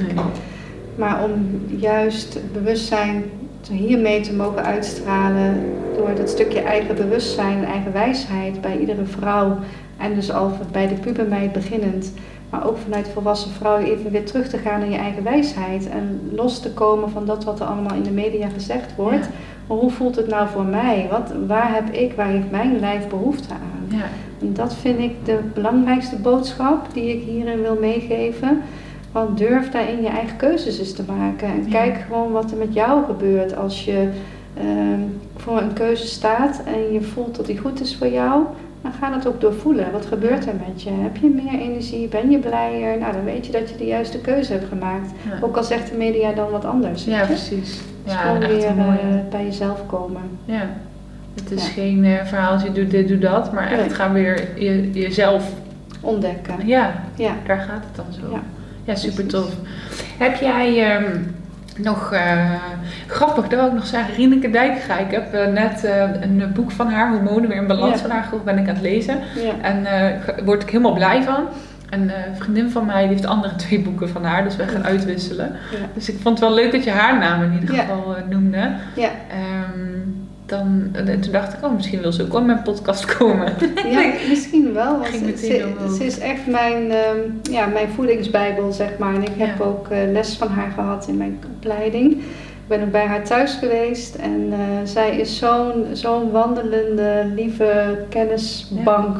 maar 0.95 1.23
om 1.23 1.61
juist 1.77 2.39
bewustzijn 2.53 3.23
hiermee 3.71 4.21
te 4.21 4.33
mogen 4.33 4.63
uitstralen 4.63 5.63
door 5.97 6.15
dat 6.15 6.29
stukje 6.29 6.59
eigen 6.59 6.95
bewustzijn 6.95 7.57
en 7.57 7.65
eigen 7.65 7.93
wijsheid 7.93 8.61
bij 8.61 8.77
iedere 8.77 9.05
vrouw 9.05 9.57
en 9.97 10.15
dus 10.15 10.31
al 10.31 10.51
bij 10.71 10.87
de 10.87 10.93
pubermeid 10.95 11.53
beginnend, 11.53 12.11
maar 12.49 12.67
ook 12.67 12.77
vanuit 12.77 13.07
volwassen 13.07 13.51
vrouw 13.51 13.77
even 13.77 14.11
weer 14.11 14.25
terug 14.25 14.47
te 14.49 14.57
gaan 14.57 14.79
naar 14.79 14.89
je 14.89 14.97
eigen 14.97 15.23
wijsheid 15.23 15.89
en 15.89 16.29
los 16.35 16.59
te 16.59 16.71
komen 16.71 17.09
van 17.09 17.25
dat 17.25 17.43
wat 17.43 17.59
er 17.59 17.65
allemaal 17.65 17.95
in 17.95 18.03
de 18.03 18.11
media 18.11 18.47
gezegd 18.49 18.95
wordt. 18.95 19.25
Ja. 19.25 19.31
Maar 19.67 19.77
hoe 19.77 19.91
voelt 19.91 20.15
het 20.15 20.27
nou 20.27 20.47
voor 20.47 20.65
mij? 20.65 21.07
Wat, 21.11 21.33
waar 21.47 21.73
heb 21.73 21.89
ik, 21.93 22.13
waar 22.13 22.27
heeft 22.27 22.51
mijn 22.51 22.79
lijf 22.79 23.07
behoefte 23.07 23.53
aan? 23.53 23.97
Ja, 23.97 24.03
En 24.41 24.53
dat 24.53 24.75
vind 24.75 24.99
ik 24.99 25.11
de 25.25 25.39
belangrijkste 25.53 26.15
boodschap 26.15 26.87
die 26.93 27.17
ik 27.17 27.23
hierin 27.23 27.61
wil 27.61 27.77
meegeven. 27.79 28.61
Want 29.11 29.37
durf 29.37 29.69
daarin 29.71 30.01
je 30.01 30.07
eigen 30.07 30.37
keuzes 30.37 30.79
eens 30.79 30.93
te 30.93 31.03
maken. 31.17 31.47
En 31.47 31.63
Ja. 31.63 31.69
kijk 31.69 31.97
gewoon 32.07 32.31
wat 32.31 32.51
er 32.51 32.57
met 32.57 32.73
jou 32.73 33.05
gebeurt 33.05 33.57
als 33.57 33.85
je 33.85 34.09
ehm, 34.57 34.99
voor 35.35 35.61
een 35.61 35.73
keuze 35.73 36.07
staat 36.07 36.61
en 36.65 36.93
je 36.93 37.01
voelt 37.01 37.35
dat 37.35 37.45
die 37.45 37.57
goed 37.57 37.81
is 37.81 37.95
voor 37.95 38.07
jou. 38.07 38.43
Dan 38.85 38.93
ga 38.93 39.09
dat 39.09 39.27
ook 39.27 39.41
doorvoelen. 39.41 39.91
Wat 39.91 40.05
gebeurt 40.05 40.45
er 40.45 40.53
met 40.67 40.81
je? 40.83 40.89
Heb 40.91 41.17
je 41.17 41.27
meer 41.43 41.59
energie? 41.61 42.07
Ben 42.07 42.31
je 42.31 42.37
blijer? 42.39 42.97
Nou, 42.99 43.13
dan 43.13 43.23
weet 43.23 43.45
je 43.45 43.51
dat 43.51 43.69
je 43.69 43.75
de 43.77 43.85
juiste 43.85 44.17
keuze 44.21 44.51
hebt 44.51 44.67
gemaakt. 44.67 45.09
ja. 45.29 45.45
Ook 45.45 45.57
al 45.57 45.63
zegt 45.63 45.89
de 45.89 45.95
media 45.97 46.31
dan 46.31 46.49
wat 46.51 46.65
anders. 46.65 47.03
ja 47.05 47.25
precies. 47.25 47.79
Dus 48.03 48.13
Ja, 48.13 48.17
gewoon 48.17 48.39
weer 48.39 48.65
eh, 48.67 48.75
bij 49.29 49.43
jezelf 49.45 49.85
komen. 49.87 50.21
Ja. 50.45 50.69
Het 51.35 51.51
is 51.51 51.65
Ja. 51.65 51.71
geen 51.71 52.03
eh, 52.03 52.25
verhaaltje, 52.25 52.71
doe 52.71 52.87
dit, 52.87 53.07
doe 53.07 53.17
dat, 53.17 53.53
maar 53.53 53.71
echt 53.71 53.93
gaan 53.93 54.13
weer 54.13 54.47
je, 54.63 54.91
jezelf. 54.91 55.51
Ontdekken. 56.01 56.67
Ja, 56.67 57.03
Ja. 57.15 57.31
daar 57.47 57.59
gaat 57.59 57.83
het 57.87 57.95
dan 57.95 58.05
zo. 58.09 58.39
Ja. 58.85 58.95
Super 58.95 59.25
tof. 59.25 59.55
Heb 60.17 60.35
jij 60.35 60.95
ehm, 60.95 61.17
nog, 61.77 62.11
eh, 62.13 62.51
grappig, 63.07 63.47
dat 63.47 63.59
wil 63.59 63.67
ik 63.67 63.73
nog 63.73 63.85
zeggen, 63.87 64.15
Rieneke 64.15 64.49
Dijkga. 64.49 64.97
Ik 64.97 65.11
heb 65.11 65.33
eh, 65.33 65.47
net 65.47 65.83
eh, 65.83 66.01
een 66.21 66.51
boek 66.53 66.71
van 66.71 66.87
haar, 66.89 67.09
Hormonen 67.09 67.49
weer 67.49 67.57
in 67.57 67.67
balans, 67.67 67.93
Ja. 67.93 67.97
van 68.01 68.09
haar 68.09 68.23
gehoord, 68.23 68.43
ben 68.43 68.57
ik 68.57 68.67
aan 68.67 68.73
het 68.73 68.83
lezen. 68.83 69.19
Ja. 69.35 69.51
En 69.61 69.83
daar 69.83 70.35
word 70.45 70.61
ik 70.63 70.69
helemaal 70.69 70.93
blij 70.93 71.23
van. 71.23 71.45
En 71.89 72.01
een 72.01 72.35
vriendin 72.35 72.69
van 72.69 72.85
mij 72.85 72.99
die 72.99 73.09
heeft 73.09 73.21
de 73.21 73.27
andere 73.27 73.55
twee 73.55 73.79
boeken 73.79 74.09
van 74.09 74.23
haar, 74.25 74.43
dus 74.43 74.55
we 74.55 74.67
gaan 74.67 74.85
uitwisselen. 74.85 75.51
Ja. 75.71 75.77
Dus 75.93 76.09
ik 76.09 76.19
vond 76.21 76.39
het 76.39 76.47
wel 76.47 76.57
leuk 76.57 76.71
dat 76.71 76.83
je 76.83 76.89
haar 76.91 77.19
naam 77.19 77.43
in 77.43 77.53
ieder 77.59 77.75
geval 77.75 78.15
noemde. 78.29 78.71
Ja. 78.95 79.09
Ehm, 79.29 79.99
dan, 80.45 80.89
en 80.93 81.21
toen 81.21 81.31
dacht 81.31 81.53
ik, 81.53 81.63
oh, 81.63 81.73
misschien 81.75 82.01
wil 82.01 82.11
ze 82.11 82.23
ook 82.23 82.31
wel 82.31 82.39
in 82.41 82.45
mijn 82.47 82.61
podcast 82.61 83.05
komen. 83.17 83.53
Ja, 83.89 84.11
misschien 84.29 84.73
wel. 84.73 84.91
Want 84.99 85.05
Ging 85.07 85.37
ze, 85.39 85.73
ze, 85.97 86.05
is 86.05 86.19
echt 86.19 86.47
mijn, 86.47 86.91
ehm, 86.91 87.19
ja, 87.51 87.65
mijn 87.65 87.89
voedingsbijbel, 87.89 88.71
zeg 88.71 88.97
maar. 88.97 89.13
En 89.15 89.21
ik 89.23 89.31
heb 89.37 89.57
Ja. 89.57 89.63
ook 89.65 89.87
eh, 89.89 89.97
les 90.11 90.37
van 90.37 90.47
haar 90.47 90.71
gehad 90.71 91.07
in 91.07 91.17
mijn 91.17 91.39
opleiding. 91.57 92.11
Ik 92.11 92.71
ben 92.71 92.81
ook 92.83 92.91
bij 92.91 93.05
haar 93.05 93.23
thuis 93.23 93.53
geweest. 93.53 94.15
En 94.15 94.47
eh, 94.51 94.57
zij 94.83 95.17
is 95.17 95.37
zo'n 95.37 95.85
zo'n 95.93 96.31
wandelende, 96.31 97.31
lieve 97.35 97.97
kennisbank. 98.09 99.17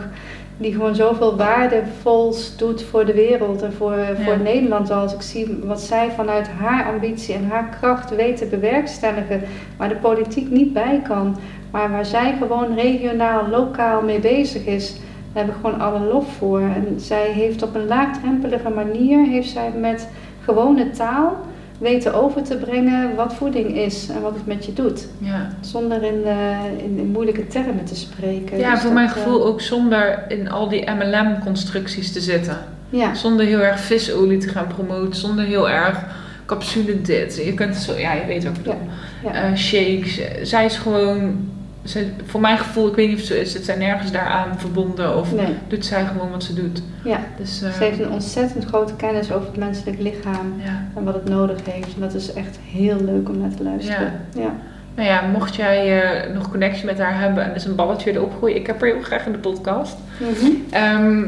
Die 0.57 0.73
gewoon 0.73 0.95
zoveel 0.95 1.37
waardevols 1.37 2.57
doet 2.57 2.83
voor 2.83 3.05
de 3.05 3.13
wereld 3.13 3.61
en 3.61 3.73
voor, 3.73 3.97
voor 4.25 4.37
Nederland. 4.39 4.91
Als 4.91 5.13
ik 5.13 5.21
zie 5.21 5.59
wat 5.63 5.81
zij 5.81 6.11
vanuit 6.11 6.47
haar 6.47 6.93
ambitie 6.93 7.35
en 7.35 7.47
haar 7.49 7.69
kracht 7.79 8.15
weet 8.15 8.37
te 8.37 8.45
bewerkstelligen. 8.45 9.41
Waar 9.77 9.89
de 9.89 9.95
politiek 9.95 10.49
niet 10.49 10.73
bij 10.73 11.01
kan. 11.07 11.37
Maar 11.71 11.91
waar 11.91 12.05
zij 12.05 12.35
gewoon 12.39 12.75
regionaal, 12.75 13.47
lokaal 13.47 14.01
mee 14.01 14.19
bezig 14.19 14.65
is, 14.65 14.93
daar 15.33 15.45
heb 15.45 15.55
ik 15.55 15.61
gewoon 15.61 15.79
alle 15.79 15.99
lof 15.99 16.33
voor. 16.37 16.59
En 16.59 16.93
zij 16.97 17.31
heeft 17.31 17.63
op 17.63 17.75
een 17.75 17.87
laagdrempelige 17.87 18.69
manier, 18.69 19.25
heeft 19.25 19.49
zij 19.49 19.71
met 19.79 20.07
gewone 20.41 20.89
taal, 20.89 21.37
weten 21.77 22.13
over 22.13 22.43
te 22.43 22.55
brengen 22.57 23.15
wat 23.15 23.33
voeding 23.33 23.75
is 23.77 24.09
en 24.09 24.21
wat 24.21 24.33
het 24.35 24.45
met 24.45 24.65
je 24.65 24.73
doet. 24.73 25.07
Ja, 25.17 25.49
Zonder 25.61 26.03
in, 26.03 26.23
eh, 26.25 26.57
in, 26.83 26.97
in 26.97 27.07
moeilijke 27.07 27.47
termen 27.47 27.85
te 27.85 27.95
spreken. 27.95 28.57
ja 28.57 28.71
Dus 28.71 28.81
voor 28.81 28.93
mijn 28.93 29.07
eh, 29.07 29.13
gevoel 29.13 29.45
ook 29.45 29.61
zonder 29.61 30.23
in 30.27 30.49
al 30.51 30.69
die 30.69 30.89
MLM-constructies 30.91 32.11
te 32.13 32.19
zitten. 32.21 32.57
ja, 32.89 33.13
Zonder 33.13 33.45
heel 33.45 33.59
erg 33.59 33.79
visolie 33.79 34.37
te 34.37 34.47
gaan 34.49 34.67
promoten, 34.67 35.15
zonder 35.15 35.45
heel 35.45 35.69
erg 35.69 36.03
capsule 36.45 37.01
dit. 37.01 37.41
Je 37.45 37.53
kunt 37.53 37.73
het 37.73 37.83
zo, 37.83 37.97
ja, 37.97 38.13
je 38.13 38.25
weet 38.25 38.43
wat 38.43 38.57
ik 38.57 38.63
bedoel. 38.63 38.79
ja. 39.23 39.31
Eh, 39.33 39.55
shakes. 39.55 40.21
Zij 40.41 40.65
is 40.65 40.77
gewoon, 40.77 41.49
ze, 41.85 42.07
voor 42.25 42.41
mijn 42.41 42.57
gevoel, 42.57 42.87
ik 42.87 42.95
weet 42.95 43.09
niet 43.09 43.21
of 43.21 43.29
is, 43.29 43.53
het 43.53 43.65
zijn 43.65 43.79
nergens 43.79 44.11
daaraan 44.11 44.59
verbonden 44.59 45.17
of 45.17 45.33
nee, 45.33 45.55
doet 45.67 45.85
zij 45.85 46.05
gewoon 46.05 46.31
wat 46.31 46.43
ze 46.43 46.53
doet. 46.53 46.81
ja. 47.03 47.19
Dus, 47.37 47.61
eh, 47.61 47.71
Ze 47.71 47.83
heeft 47.83 47.99
een 47.99 48.11
ontzettend 48.11 48.65
grote 48.65 48.95
kennis 48.95 49.31
over 49.31 49.47
het 49.47 49.57
menselijk 49.57 49.99
lichaam 49.99 50.53
ja. 50.63 50.83
en 50.95 51.03
wat 51.03 51.13
het 51.13 51.29
nodig 51.29 51.57
heeft. 51.65 51.93
En 51.95 52.01
dat 52.01 52.13
is 52.13 52.33
echt 52.33 52.57
heel 52.71 52.97
leuk 53.03 53.29
om 53.29 53.37
naar 53.37 53.55
te 53.55 53.63
luisteren. 53.63 54.13
Ja. 54.33 54.55
Nou 54.95 55.07
ja, 55.07 55.21
mocht 55.21 55.55
jij 55.55 56.01
eh, 56.01 56.33
nog 56.33 56.49
connectie 56.49 56.85
met 56.85 56.99
haar 56.99 57.19
hebben 57.19 57.43
en 57.43 57.53
dus 57.53 57.65
een 57.65 57.75
balletje 57.75 58.11
erop 58.11 58.33
gooien, 58.39 58.55
ik 58.55 58.67
heb 58.67 58.81
haar 58.81 58.89
heel 58.89 59.01
graag 59.01 59.25
in 59.25 59.31
de 59.31 59.37
podcast. 59.37 59.95
Mhm. 60.19 60.51
Ehm, 60.69 61.23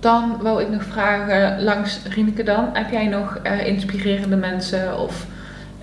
dan 0.00 0.36
wou 0.42 0.62
ik 0.62 0.68
nog 0.70 0.84
vragen, 0.84 1.62
langs 1.62 2.00
Rieneke 2.08 2.42
dan, 2.42 2.68
heb 2.72 2.90
jij 2.90 3.06
nog 3.06 3.38
eh, 3.42 3.66
inspirerende 3.66 4.36
mensen 4.36 4.98
of 4.98 5.26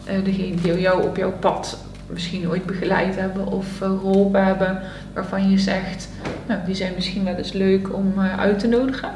eh 0.05 0.15
degene 0.23 0.55
die 0.55 0.79
jou 0.81 1.03
op 1.03 1.17
jouw 1.17 1.33
pad 1.39 1.77
misschien 2.13 2.49
ooit 2.49 2.65
begeleid 2.65 3.15
hebben 3.15 3.47
of 3.47 3.81
eh, 3.81 3.87
geholpen 3.99 4.45
hebben, 4.45 4.81
waarvan 5.13 5.49
je 5.49 5.57
zegt, 5.57 6.09
nou 6.47 6.59
die 6.65 6.75
zijn 6.75 6.93
misschien 6.95 7.23
wel 7.23 7.35
eens 7.35 7.51
leuk 7.51 7.93
om 7.93 8.13
eh, 8.17 8.39
uit 8.39 8.59
te 8.59 8.67
nodigen? 8.67 9.09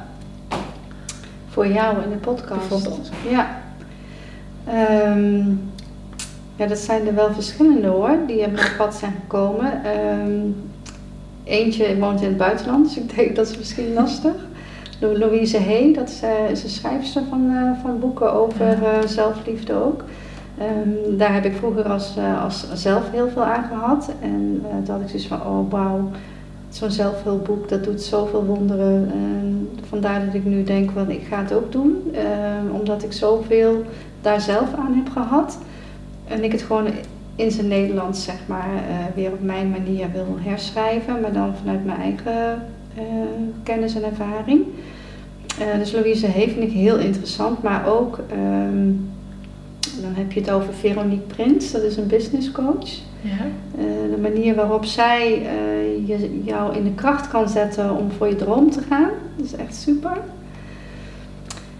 Voor 1.49 1.67
jou 1.67 2.03
in 2.03 2.09
de 2.09 2.15
podcast. 2.15 2.69
Bijvoorbeeld. 2.69 3.09
Ja. 3.29 3.61
Ehm, 4.67 5.47
ja, 6.55 6.65
dat 6.67 6.77
zijn 6.77 7.07
er 7.07 7.15
wel 7.15 7.33
verschillende 7.33 7.87
hoor, 7.87 8.17
die 8.27 8.45
op 8.45 8.51
mijn 8.51 8.75
pad 8.77 8.95
zijn 8.95 9.13
gekomen. 9.21 9.83
Ehm, 9.83 10.39
eentje 11.43 11.97
woont 11.97 12.21
in 12.21 12.27
het 12.27 12.37
buitenland, 12.37 12.85
dus 12.87 12.97
ik 12.97 13.15
denk 13.15 13.35
dat 13.35 13.49
is 13.49 13.57
misschien 13.57 13.93
lastig. 13.93 14.33
Lo- 14.99 15.17
Louise 15.17 15.59
Hay, 15.59 15.93
dat 15.93 16.09
is, 16.09 16.21
eh, 16.21 16.49
is 16.51 16.63
een 16.63 16.69
schrijfster 16.69 17.21
van, 17.29 17.49
eh, 17.55 17.81
van 17.81 17.99
boeken 17.99 18.33
over 18.33 18.65
eh, 18.83 19.07
zelfliefde 19.07 19.73
ook. 19.73 20.03
Ehm, 20.57 21.17
daar 21.17 21.33
heb 21.33 21.45
ik 21.45 21.55
vroeger 21.55 21.83
als, 21.83 22.17
eh, 22.17 22.43
als 22.43 22.67
zelf 22.73 23.11
heel 23.11 23.29
veel 23.29 23.43
aan 23.43 23.63
gehad. 23.63 24.11
En 24.21 24.61
eh 24.63 24.77
toen 24.83 24.93
had 24.93 25.01
ik 25.01 25.07
zoiets 25.07 25.27
van, 25.27 25.41
oh 25.41 25.71
wauw, 25.71 26.09
zo'n 26.69 26.91
zelfhulpboek, 26.91 27.69
dat 27.69 27.83
doet 27.83 28.01
zoveel 28.01 28.45
wonderen. 28.45 29.11
En 29.11 29.69
vandaar 29.87 30.25
dat 30.25 30.33
ik 30.33 30.45
nu 30.45 30.63
denk, 30.63 30.91
van 30.91 31.09
ik 31.09 31.21
ga 31.29 31.41
het 31.41 31.53
ook 31.53 31.71
doen. 31.71 32.11
Ehm, 32.13 32.75
omdat 32.79 33.03
ik 33.03 33.13
zoveel 33.13 33.83
daar 34.21 34.41
zelf 34.41 34.73
aan 34.73 34.93
heb 34.93 35.09
gehad. 35.13 35.57
En 36.27 36.43
ik 36.43 36.51
het 36.51 36.61
gewoon 36.61 36.87
in 37.35 37.51
zijn 37.51 37.67
Nederlands, 37.67 38.23
zeg 38.23 38.39
maar, 38.45 38.69
eh, 38.75 39.15
weer 39.15 39.31
op 39.31 39.41
mijn 39.41 39.69
manier 39.69 40.11
wil 40.11 40.37
herschrijven. 40.39 41.21
Maar 41.21 41.33
dan 41.33 41.53
vanuit 41.55 41.85
mijn 41.85 41.99
eigen 41.99 42.61
kennis 43.63 43.95
en 43.95 44.03
ervaring. 44.03 44.65
Dus 45.77 45.91
Louise 45.91 46.27
ik 46.61 46.71
heel 46.71 46.97
interessant. 46.97 47.63
Maar 47.63 47.87
ook, 47.87 48.19
ehm, 48.29 48.91
dan 50.01 50.13
heb 50.13 50.31
je 50.31 50.39
het 50.39 50.51
over 50.51 50.73
Veronique 50.73 51.35
Prins. 51.35 51.71
Dat 51.71 51.81
is 51.81 51.97
een 51.97 52.07
business 52.07 52.51
coach. 52.51 52.89
Ja. 53.21 53.45
Eh, 53.77 53.85
de 54.11 54.17
manier 54.21 54.55
waarop 54.55 54.85
zij 54.85 55.41
eh, 55.45 56.07
je, 56.07 56.41
jou 56.43 56.75
in 56.75 56.83
de 56.83 56.93
kracht 56.93 57.27
kan 57.27 57.49
zetten 57.49 57.97
om 57.97 58.11
voor 58.11 58.27
je 58.27 58.35
droom 58.35 58.71
te 58.71 58.81
gaan. 58.81 59.09
Dat 59.35 59.45
is 59.45 59.55
echt 59.55 59.75
super. 59.75 60.17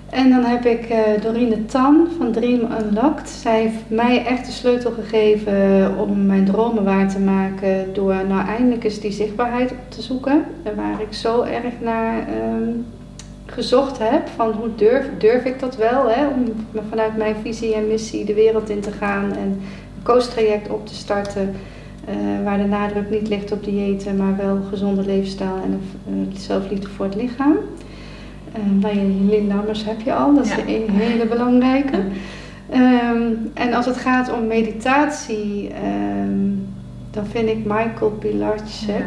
En 0.10 0.30
dan 0.30 0.44
heb 0.44 0.66
ik 0.66 0.86
eh 0.86 1.22
Dorine 1.22 1.66
Tan 1.66 2.08
van 2.18 2.32
Dream 2.32 2.68
Unlocked. 2.82 3.30
Zij 3.30 3.62
heeft 3.62 3.84
mij 3.88 4.26
echt 4.26 4.46
de 4.46 4.52
sleutel 4.52 4.92
gegeven 4.92 5.92
om 5.98 6.26
mijn 6.26 6.46
dromen 6.46 6.84
waar 6.84 7.10
te 7.10 7.20
maken. 7.20 7.94
Door 7.94 8.16
nou 8.28 8.48
eindelijk 8.48 8.84
eens 8.84 9.00
die 9.00 9.12
zichtbaarheid 9.12 9.72
op 9.72 9.78
te 9.88 10.02
zoeken. 10.02 10.44
En 10.64 10.76
waar 10.76 11.02
ik 11.02 11.14
zo 11.14 11.42
erg 11.42 11.74
naar 11.82 12.28
ehm, 12.28 12.70
gezocht 13.56 13.98
heb. 14.00 14.28
Van 14.36 14.52
hoe 14.52 14.70
durf, 14.76 15.06
durf 15.18 15.44
ik 15.46 15.60
dat 15.60 15.76
wel? 15.76 16.10
Hè? 16.10 16.28
Om 16.28 16.44
vanuit 16.90 17.18
mijn 17.18 17.36
visie 17.42 17.76
en 17.76 17.88
missie 17.88 18.26
de 18.26 18.34
wereld 18.34 18.70
in 18.70 18.80
te 18.80 18.92
gaan. 18.92 19.32
En 19.32 19.38
een 19.48 20.04
coach-traject 20.04 20.70
op 20.70 20.88
te 20.88 20.96
starten. 20.96 21.56
eh, 22.08 22.16
waar 22.44 22.58
de 22.58 22.64
nadruk 22.66 23.10
niet 23.10 23.28
ligt 23.28 23.52
op 23.52 23.64
diëten, 23.64 24.16
maar 24.18 24.36
wel 24.38 24.58
gezonde 24.70 25.02
leefstijl 25.06 25.56
en 25.64 25.82
eh, 26.08 26.38
zelfliefde 26.40 26.88
voor 26.88 27.06
het 27.06 27.16
lichaam. 27.16 27.56
Uh, 28.58 28.62
bij 28.82 29.44
Lammers 29.48 29.86
heb 29.86 30.02
je 30.02 30.14
al, 30.14 30.36
dat 30.36 30.46
is 30.46 30.52
Ja. 30.52 30.58
een 30.68 30.90
hele 30.90 31.26
belangrijke. 31.26 31.98
Ehm, 32.70 33.22
en 33.54 33.74
als 33.74 33.86
het 33.86 33.98
gaat 33.98 34.34
om 34.34 34.48
meditatie, 34.48 35.70
ehm, 35.70 36.50
dan 37.12 37.26
vind 37.26 37.50
ik 37.50 37.58
Michael 37.66 38.12
Pilarczyk, 38.20 39.06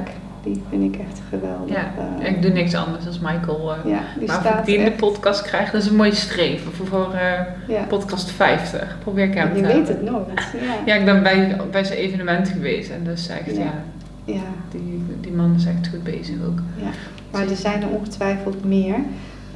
die 0.52 0.62
vind 0.70 0.94
ik 0.94 1.00
echt 1.00 1.20
geweldig. 1.28 1.76
Ja, 1.76 1.90
Eh, 2.20 2.30
ik 2.30 2.42
doe 2.42 2.50
niks 2.50 2.74
anders 2.74 3.04
dan 3.04 3.14
Michael. 3.22 3.72
eh, 3.74 3.90
ja, 3.90 4.00
die 4.18 4.26
maar 4.26 4.40
staat 4.40 4.58
ik 4.58 4.64
die 4.64 4.76
in 4.76 4.84
de 4.84 4.90
podcast 4.90 5.42
krijg, 5.42 5.70
dat 5.70 5.82
is 5.82 5.88
een 5.88 5.96
mooie 5.96 6.14
streven 6.14 6.72
voor, 6.72 6.86
voor 6.86 7.12
eh, 7.12 7.40
ja. 7.68 7.82
podcast 7.88 8.30
50. 8.30 8.96
Probeer 9.02 9.24
ik 9.24 9.34
hem 9.34 9.48
Je 9.48 9.54
te 9.54 9.60
weet 9.66 9.72
hebben. 9.88 9.94
het 9.94 10.02
nooit. 10.02 10.46
Ja. 10.52 10.74
Ja, 10.86 10.94
ik 10.94 11.04
ben 11.04 11.22
bij, 11.22 11.56
bij 11.70 11.84
zijn 11.84 11.98
evenement 11.98 12.48
geweest 12.48 12.90
en 12.90 13.04
dat 13.04 13.18
is 13.18 13.28
echt, 13.28 13.56
ja, 13.56 13.62
Ja. 13.62 13.72
Ja. 14.24 14.40
die, 14.70 15.04
die 15.20 15.32
man 15.32 15.54
is 15.56 15.64
echt 15.66 15.88
goed 15.88 16.02
bezig 16.04 16.34
ook. 16.46 16.58
Ja. 16.76 16.88
Maar 17.30 17.48
er 17.48 17.56
zijn 17.56 17.82
er 17.82 17.88
ongetwijfeld 17.88 18.64
meer. 18.64 18.94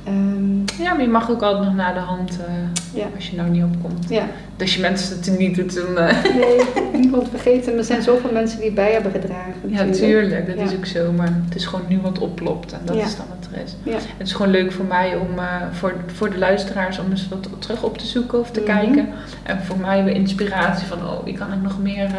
Ehm, 0.04 0.60
Ja, 0.82 0.92
maar 0.94 1.00
je 1.02 1.08
mag 1.08 1.30
ook 1.30 1.42
altijd 1.42 1.64
nog 1.64 1.74
naar 1.74 1.94
de 1.94 2.00
hand 2.00 2.30
eh, 2.46 3.00
Ja. 3.00 3.06
als 3.14 3.28
je 3.30 3.36
nou 3.36 3.50
niet 3.50 3.62
opkomt. 3.64 4.08
ja, 4.08 4.24
Dus 4.56 4.74
je 4.74 4.80
mensen 4.80 5.16
het 5.16 5.38
niet 5.38 5.54
doet, 5.54 5.74
dan... 5.74 5.98
eh, 5.98 6.22
nee, 6.34 6.60
niemand 7.00 7.28
vergeten. 7.28 7.76
Er 7.78 7.84
zijn 7.84 8.02
zoveel 8.02 8.32
mensen 8.32 8.60
die 8.60 8.72
bij 8.72 8.92
hebben 8.92 9.12
gedragen. 9.12 9.52
ja, 9.66 9.84
tuurlijk, 9.90 10.46
dat 10.46 10.56
Ja. 10.56 10.62
is 10.62 10.74
ook 10.76 10.86
zo. 10.86 11.12
Maar 11.12 11.28
het 11.44 11.54
is 11.54 11.64
gewoon 11.66 11.84
nu 11.88 12.00
wat 12.00 12.18
oplopt 12.18 12.72
en 12.72 12.80
dat 12.84 12.96
is 12.96 13.16
dan 13.16 13.26
wat 13.28 13.48
er 13.52 13.62
is. 13.64 13.74
Ja. 13.82 13.92
Het 14.16 14.26
is 14.26 14.32
gewoon 14.32 14.50
leuk 14.52 14.72
voor 14.72 14.84
mij 14.84 15.16
om, 15.16 15.38
eh, 15.38 15.44
voor, 15.72 15.94
voor 16.06 16.30
de 16.30 16.38
luisteraars, 16.38 16.98
om 16.98 17.10
eens 17.10 17.28
wat 17.28 17.48
terug 17.58 17.82
op 17.82 17.98
te 17.98 18.06
zoeken 18.06 18.38
of 18.40 18.50
te 18.50 18.60
Mhm. 18.60 18.68
kijken. 18.68 19.08
En 19.42 19.62
voor 19.62 19.78
mij 19.78 20.04
weer 20.04 20.14
inspiratie 20.14 20.86
van, 20.86 20.98
oh, 20.98 21.24
wie 21.24 21.34
kan 21.34 21.52
ik 21.52 21.62
nog 21.62 21.78
meer, 21.82 22.10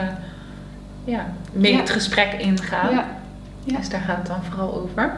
ja, 1.06 1.26
meer 1.52 1.78
het 1.78 1.90
gesprek 1.90 2.34
ingaan. 2.34 2.92
Ja. 2.94 3.06
Ja. 3.64 3.78
Dus 3.78 3.90
daar 3.90 4.02
gaat 4.02 4.18
het 4.18 4.28
dan 4.28 4.44
vooral 4.50 4.74
over. 4.82 5.12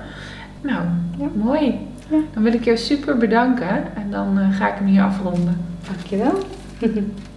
Nou, 0.61 0.81
Ja. 1.17 1.25
mooi. 1.35 1.79
Dan 2.10 2.44
wil 2.44 2.53
ik 2.53 2.64
je 2.64 2.77
super 2.77 3.18
bedanken 3.18 3.95
en 3.95 4.11
dan 4.11 4.40
eh, 4.40 4.57
ga 4.57 4.72
ik 4.72 4.77
hem 4.77 4.88
hier 4.88 5.02
afronden. 5.02 5.57
Dankjewel. 5.88 6.38